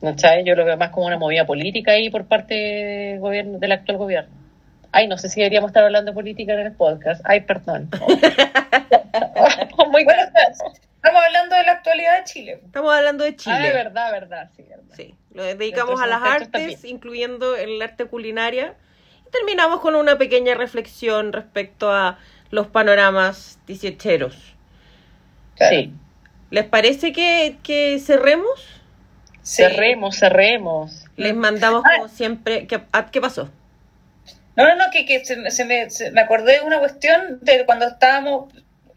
¿No 0.00 0.16
sabes? 0.18 0.44
Yo 0.44 0.54
lo 0.54 0.64
veo 0.64 0.76
más 0.76 0.90
como 0.90 1.06
una 1.06 1.18
movida 1.18 1.46
política 1.46 1.92
ahí 1.92 2.10
por 2.10 2.26
parte 2.26 2.54
del, 2.54 3.20
gobierno, 3.20 3.58
del 3.58 3.72
actual 3.72 3.98
gobierno. 3.98 4.34
Ay, 4.92 5.08
no 5.08 5.16
sé 5.18 5.28
si 5.28 5.40
deberíamos 5.40 5.70
estar 5.70 5.82
hablando 5.82 6.12
de 6.12 6.14
política 6.14 6.52
en 6.52 6.60
el 6.60 6.72
podcast. 6.72 7.22
Ay, 7.24 7.40
perdón. 7.40 7.88
Muy 9.90 10.04
bueno. 10.04 10.22
estamos 10.22 11.22
hablando 11.26 11.43
de 12.24 12.40
de 12.40 12.40
Chile. 12.40 12.60
Estamos 12.64 12.94
hablando 12.94 13.24
de 13.24 13.30
Ah, 13.30 13.36
Chile. 13.36 13.72
verdad, 13.72 14.12
verdad, 14.12 14.50
sí, 14.56 14.62
verdad. 14.62 14.94
Sí, 14.96 15.14
lo 15.32 15.42
dedicamos 15.44 16.00
a 16.00 16.06
las 16.06 16.22
artes, 16.22 16.50
también. 16.50 16.78
incluyendo 16.84 17.56
el 17.56 17.80
arte 17.82 18.04
culinaria. 18.06 18.74
Y 19.26 19.30
terminamos 19.30 19.80
con 19.80 19.94
una 19.94 20.18
pequeña 20.18 20.54
reflexión 20.54 21.32
respecto 21.32 21.90
a 21.92 22.18
los 22.50 22.66
panoramas 22.68 23.58
dieciocheros. 23.66 24.54
Claro. 25.56 25.76
Sí. 25.76 25.92
¿Les 26.50 26.64
parece 26.64 27.12
que, 27.12 27.56
que 27.62 27.98
cerremos? 27.98 28.80
Sí. 29.42 29.62
Cerremos, 29.62 30.16
cerremos. 30.18 31.04
Les 31.16 31.34
mandamos 31.34 31.82
Ah. 31.84 31.90
como 31.96 32.08
siempre. 32.08 32.66
¿Qué, 32.66 32.80
ah, 32.92 33.10
¿qué 33.10 33.20
pasó? 33.20 33.50
No, 34.56 34.64
no, 34.68 34.76
no, 34.76 34.84
que, 34.92 35.04
que 35.04 35.24
se, 35.24 35.50
se 35.50 35.64
me, 35.64 35.90
se- 35.90 36.12
me 36.12 36.20
acordé 36.20 36.60
de 36.60 36.60
una 36.60 36.78
cuestión 36.78 37.40
de 37.42 37.64
cuando 37.66 37.86
estábamos 37.88 38.52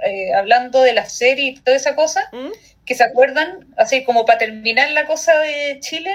eh, 0.05 0.31
hablando 0.35 0.83
de 0.83 0.93
la 0.93 1.05
serie 1.05 1.49
y 1.49 1.55
toda 1.59 1.75
esa 1.75 1.95
cosa, 1.95 2.21
¿Mm? 2.31 2.51
Que 2.87 2.95
se 2.95 3.03
acuerdan, 3.03 3.67
así 3.77 4.03
como 4.03 4.25
para 4.25 4.39
terminar 4.39 4.89
la 4.91 5.05
cosa 5.05 5.37
de 5.37 5.77
Chile, 5.81 6.11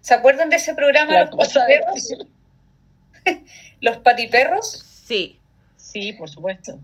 ¿se 0.00 0.14
acuerdan 0.14 0.50
de 0.50 0.56
ese 0.56 0.74
programa 0.74 1.12
La 1.12 1.24
Los 1.26 1.36
Patiperros? 1.36 2.08
Los 3.80 3.98
Patiperros. 3.98 4.84
Sí, 5.06 5.38
Sí, 5.76 6.12
por 6.12 6.28
supuesto. 6.28 6.78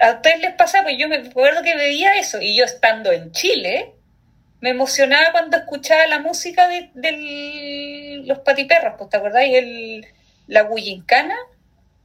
¿A 0.00 0.12
ustedes 0.14 0.40
les 0.40 0.52
pasa? 0.54 0.82
Pues 0.82 0.96
yo 0.98 1.08
me 1.08 1.16
acuerdo 1.16 1.62
que 1.62 1.74
veía 1.76 2.14
eso 2.16 2.40
y 2.42 2.56
yo 2.56 2.64
estando 2.64 3.12
en 3.12 3.30
Chile 3.32 3.92
me 4.60 4.70
emocionaba 4.70 5.30
cuando 5.32 5.56
escuchaba 5.56 6.06
la 6.08 6.18
música 6.18 6.66
de, 6.68 6.90
del- 6.94 8.26
los 8.26 8.40
patiperros, 8.40 8.94
pues, 8.98 9.08
¿te 9.10 9.16
acordáis? 9.16 9.54
El, 9.56 10.06
la 10.48 10.64
Guyincana. 10.64 11.36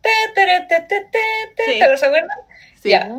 Te, 0.02 0.10
tere, 0.36 0.62
te, 0.70 0.82
te, 0.82 1.02
te, 1.06 1.20
te, 1.56 1.64
Sí. 1.74 1.80
¿te- 1.80 1.98
¿Se 1.98 2.06
acuerdan? 2.06 2.38
sí. 2.82 2.90
Ya. 2.90 3.10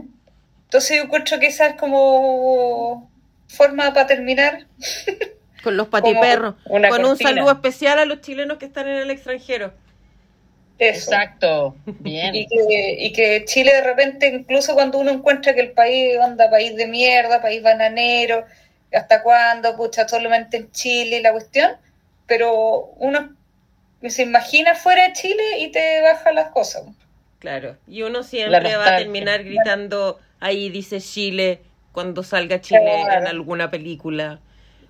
Entonces 0.65 0.97
yo 0.97 1.03
encuentro 1.05 1.39
que 1.41 1.47
esa 1.49 1.67
es 1.69 1.75
como 1.75 3.11
forma 3.49 3.93
para 3.93 4.07
terminar. 4.07 4.67
Con 5.63 5.77
los 5.77 5.89
patiperros. 5.89 6.57
una 6.67 6.91
Con 6.91 7.05
un 7.05 7.17
saludo 7.17 7.51
especial 7.51 7.99
a 7.99 8.05
los 8.05 8.21
chilenos 8.21 8.59
que 8.59 8.67
están 8.67 8.87
en 8.87 8.97
el 8.97 9.11
extranjero. 9.11 9.73
Eso. 10.79 11.13
Exacto. 11.13 11.77
Bien. 11.87 12.35
Y 12.35 12.47
que, 12.47 12.97
y 12.99 13.13
que 13.13 13.45
Chile 13.47 13.73
de 13.73 13.83
repente, 13.83 14.29
incluso 14.29 14.75
cuando 14.75 14.99
uno 14.99 15.11
encuentra 15.11 15.55
que 15.55 15.61
el 15.61 15.71
país 15.71 16.19
anda 16.19 16.51
país 16.51 16.77
de 16.77 16.87
mierda, 16.87 17.41
país 17.41 17.63
bananero, 17.63 18.45
hasta 18.93 19.23
cuándo, 19.23 19.77
pucha, 19.77 20.07
solamente 20.09 20.57
en 20.57 20.71
Chile 20.73 21.19
y 21.19 21.23
la 21.23 21.33
cuestión, 21.33 21.73
pero 22.27 22.93
uno 22.99 23.35
se 24.09 24.23
imagina 24.23 24.75
fuera 24.75 25.09
de 25.09 25.13
Chile 25.13 25.59
y 25.61 25.71
te 25.71 26.01
baja 26.03 26.33
las 26.33 26.51
cosas. 26.51 26.85
Claro, 27.39 27.77
y 27.87 28.03
uno 28.03 28.23
siempre 28.23 28.77
va 28.77 28.95
a 28.95 28.99
terminar 28.99 29.45
gritando, 29.45 30.19
ahí 30.41 30.71
dice 30.71 31.01
Chile, 31.01 31.61
cuando 31.95 32.23
salga 32.25 32.61
Chile 32.61 33.03
Claro. 33.05 33.21
en 33.21 33.27
alguna 33.29 33.71
película, 33.71 34.41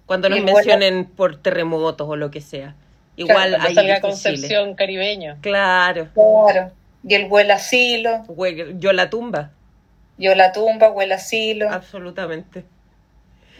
cuando 0.06 0.28
nos 0.28 0.40
mencionen 0.42 1.04
por 1.04 1.36
terremotos 1.40 2.08
o 2.08 2.16
lo 2.16 2.30
que 2.32 2.40
sea. 2.40 2.74
Igual 3.16 3.50
Claro, 3.50 3.64
ahí 3.68 3.74
salga 3.74 3.94
Chile. 3.96 4.00
Concepción 4.00 4.74
caribeño. 4.74 5.36
Claro, 5.42 6.08
Claro. 6.14 6.72
Y 7.06 7.14
el 7.14 7.26
huele 7.30 7.52
asilo, 7.52 8.24
yo 8.78 8.92
la 8.94 9.10
tumba, 9.10 9.50
yo 10.16 10.34
la 10.34 10.52
tumba, 10.52 10.90
huele 10.90 11.12
asilo. 11.14 11.70
absolutamente. 11.70 12.64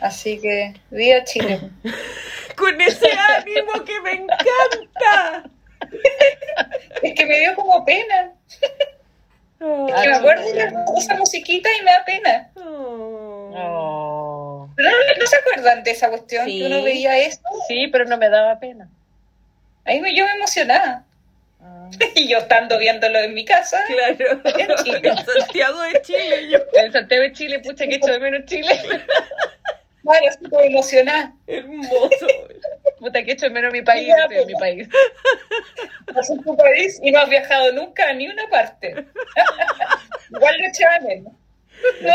Así 0.00 0.40
que, 0.40 0.74
viva 0.90 1.22
Chile. 1.24 1.60
Con 2.56 2.80
ese 2.80 3.10
ánimo 3.36 3.84
que 3.84 4.00
me 4.00 4.12
encanta. 4.12 5.50
es 7.02 7.14
que 7.14 7.26
me 7.26 7.40
dio 7.40 7.54
como 7.54 7.84
pena. 7.84 8.32
Es 9.60 9.94
que 10.02 10.08
me 10.08 10.14
acuerdo 10.16 10.42
de 10.52 10.72
esa 10.98 11.16
musiquita 11.16 11.68
y 11.78 11.84
me 11.84 11.90
da 11.90 12.04
pena. 12.04 12.50
Oh. 12.56 13.23
Oh. 13.56 14.68
¿No, 14.76 14.90
no 15.18 15.26
se 15.26 15.36
acuerdan 15.36 15.85
de 15.85 15.93
esa 15.93 16.09
cuestión? 16.09 16.44
Sí. 16.47 16.59
Que 16.59 16.66
uno 16.66 16.82
veía 16.82 17.16
eso. 17.18 17.40
Sí, 17.68 17.89
pero 17.89 18.05
no 18.05 18.16
me 18.16 18.28
daba 18.28 18.59
pena. 18.59 18.89
Ahí 19.85 20.01
me, 20.01 20.14
yo 20.14 20.24
me 20.24 20.32
emocionaba. 20.32 21.05
Ah. 21.62 21.89
Y 22.14 22.28
yo 22.28 22.39
estando 22.39 22.78
viéndolo 22.78 23.18
en 23.20 23.35
mi 23.35 23.44
casa. 23.44 23.82
Claro, 23.86 24.40
En 24.44 24.85
Chile. 24.85 25.01
en 25.09 25.16
Santiago 25.16 25.82
de 25.82 26.02
Chile, 26.02 26.51
yo. 26.51 26.59
En 26.72 26.93
Santiago 26.93 27.22
de 27.22 27.32
Chile, 27.32 27.59
pucha, 27.60 27.86
que 27.86 27.97
echo 27.97 28.12
de 28.12 28.20
menos 28.20 28.44
Chile. 28.47 28.68
Claro, 30.02 30.28
así 30.28 30.44
como 30.51 30.60
emocionada. 30.60 31.32
Hermoso. 31.47 32.26
Puta, 32.98 33.24
que 33.24 33.32
echo 33.32 33.47
de 33.47 33.52
menos 33.52 33.72
mi 33.72 33.81
país, 33.81 34.06
Ya, 34.06 34.16
estoy 34.24 34.36
en 34.36 34.47
mi 34.48 34.55
país. 34.56 34.89
Estás 36.06 36.28
en 36.28 36.43
tu 36.43 36.55
país 36.55 37.01
y 37.02 37.10
no 37.10 37.20
has 37.20 37.31
viajado 37.31 37.72
nunca 37.72 38.10
a 38.10 38.12
ni 38.12 38.28
una 38.28 38.47
parte. 38.51 39.02
Igual 40.31 40.59
lo 40.59 40.68
echaba 40.68 40.98
de 40.98 41.06
menos. 41.06 41.32
Lo 42.02 42.12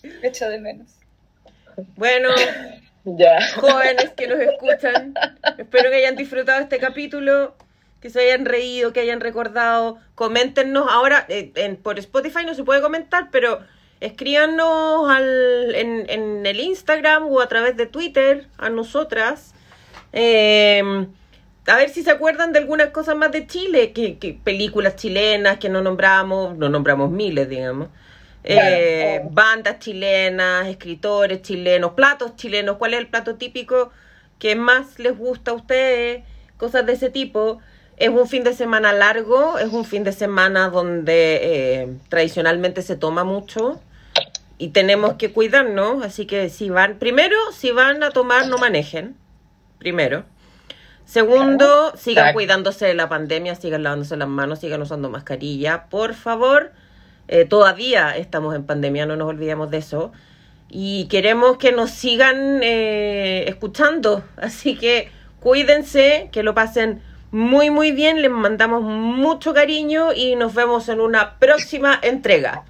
echo 0.00 0.02
de 0.02 0.08
menos. 0.12 0.20
Lo 0.20 0.28
echo 0.28 0.48
de 0.48 0.58
menos. 0.58 0.90
Bueno, 1.96 2.28
Ya. 3.04 3.40
jóvenes 3.56 4.10
que 4.16 4.28
nos 4.28 4.38
escuchan, 4.40 5.14
espero 5.58 5.90
que 5.90 5.96
hayan 5.96 6.16
disfrutado 6.16 6.60
este 6.60 6.78
capítulo, 6.78 7.56
que 8.00 8.10
se 8.10 8.20
hayan 8.20 8.44
reído, 8.44 8.92
que 8.92 9.00
hayan 9.00 9.20
recordado. 9.20 9.98
Coméntenos 10.14 10.86
ahora, 10.88 11.26
eh, 11.28 11.52
en, 11.56 11.76
por 11.76 11.98
Spotify 11.98 12.44
no 12.46 12.54
se 12.54 12.64
puede 12.64 12.80
comentar, 12.80 13.30
pero 13.32 13.60
escríbanos 14.00 15.10
al, 15.10 15.74
en, 15.74 16.08
en 16.08 16.46
el 16.46 16.60
Instagram 16.60 17.26
o 17.28 17.40
a 17.40 17.48
través 17.48 17.76
de 17.76 17.86
Twitter 17.86 18.48
a 18.58 18.70
nosotras. 18.70 19.54
Eh, 20.12 21.06
a 21.66 21.76
ver 21.76 21.90
si 21.90 22.02
se 22.02 22.10
acuerdan 22.10 22.52
de 22.52 22.58
algunas 22.58 22.88
cosas 22.88 23.16
más 23.16 23.30
de 23.32 23.46
Chile, 23.46 23.92
que, 23.92 24.18
que 24.18 24.34
películas 24.34 24.96
chilenas 24.96 25.58
que 25.58 25.68
no 25.68 25.80
nombramos, 25.82 26.56
no 26.56 26.68
nombramos 26.68 27.10
miles, 27.10 27.48
digamos. 27.48 27.88
Eh, 28.44 29.18
Claro. 29.20 29.30
bandas 29.32 29.78
chilenas, 29.78 30.66
escritores 30.66 31.42
chilenos, 31.42 31.92
platos 31.92 32.34
chilenos, 32.36 32.76
¿cuál 32.76 32.94
es 32.94 33.00
el 33.00 33.06
plato 33.06 33.36
típico 33.36 33.90
que 34.38 34.56
más 34.56 34.98
les 34.98 35.16
gusta 35.16 35.52
a 35.52 35.54
ustedes? 35.54 36.24
Cosas 36.56 36.84
de 36.86 36.92
ese 36.94 37.10
tipo. 37.10 37.60
Es 37.96 38.08
un 38.08 38.26
fin 38.26 38.42
de 38.42 38.52
semana 38.54 38.92
largo, 38.92 39.58
es 39.58 39.72
un 39.72 39.84
fin 39.84 40.02
de 40.02 40.12
semana 40.12 40.70
donde 40.70 41.40
eh, 41.42 41.88
tradicionalmente 42.08 42.82
se 42.82 42.96
toma 42.96 43.22
mucho 43.22 43.80
y 44.58 44.68
tenemos 44.68 45.14
que 45.14 45.30
cuidarnos, 45.32 46.04
así 46.04 46.26
que 46.26 46.48
si 46.48 46.68
van, 46.70 46.98
primero, 46.98 47.36
si 47.52 47.70
van 47.70 48.02
a 48.02 48.10
tomar, 48.10 48.46
no 48.48 48.58
manejen, 48.58 49.14
primero. 49.78 50.24
Segundo, 51.04 51.92
sigan 51.96 52.32
cuidándose 52.32 52.86
de 52.86 52.94
la 52.94 53.08
pandemia, 53.08 53.54
sigan 53.54 53.82
lavándose 53.82 54.16
las 54.16 54.28
manos, 54.28 54.60
sigan 54.60 54.80
usando 54.82 55.10
mascarilla, 55.10 55.86
por 55.90 56.14
favor. 56.14 56.72
Eh, 57.28 57.44
todavía 57.44 58.16
estamos 58.16 58.54
en 58.54 58.64
pandemia, 58.64 59.06
no 59.06 59.16
nos 59.16 59.28
olvidemos 59.28 59.70
de 59.70 59.78
eso. 59.78 60.12
Y 60.68 61.06
queremos 61.08 61.58
que 61.58 61.72
nos 61.72 61.90
sigan 61.90 62.60
eh, 62.62 63.44
escuchando, 63.48 64.24
así 64.36 64.76
que 64.76 65.10
cuídense, 65.40 66.28
que 66.32 66.42
lo 66.42 66.54
pasen 66.54 67.02
muy 67.30 67.70
muy 67.70 67.92
bien, 67.92 68.20
les 68.20 68.30
mandamos 68.30 68.82
mucho 68.82 69.54
cariño 69.54 70.12
y 70.12 70.36
nos 70.36 70.52
vemos 70.54 70.88
en 70.88 71.00
una 71.00 71.38
próxima 71.38 71.98
entrega. 72.02 72.64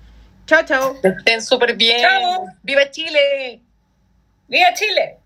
Chao, 0.47 0.65
chao. 0.65 1.01
Que 1.01 1.09
estén 1.09 1.43
súper 1.43 1.77
bien. 1.77 2.01
Chao. 2.01 2.47
¡Viva 2.63 2.91
Chile! 2.91 3.61
¡Viva 4.49 4.73
Chile! 4.75 5.22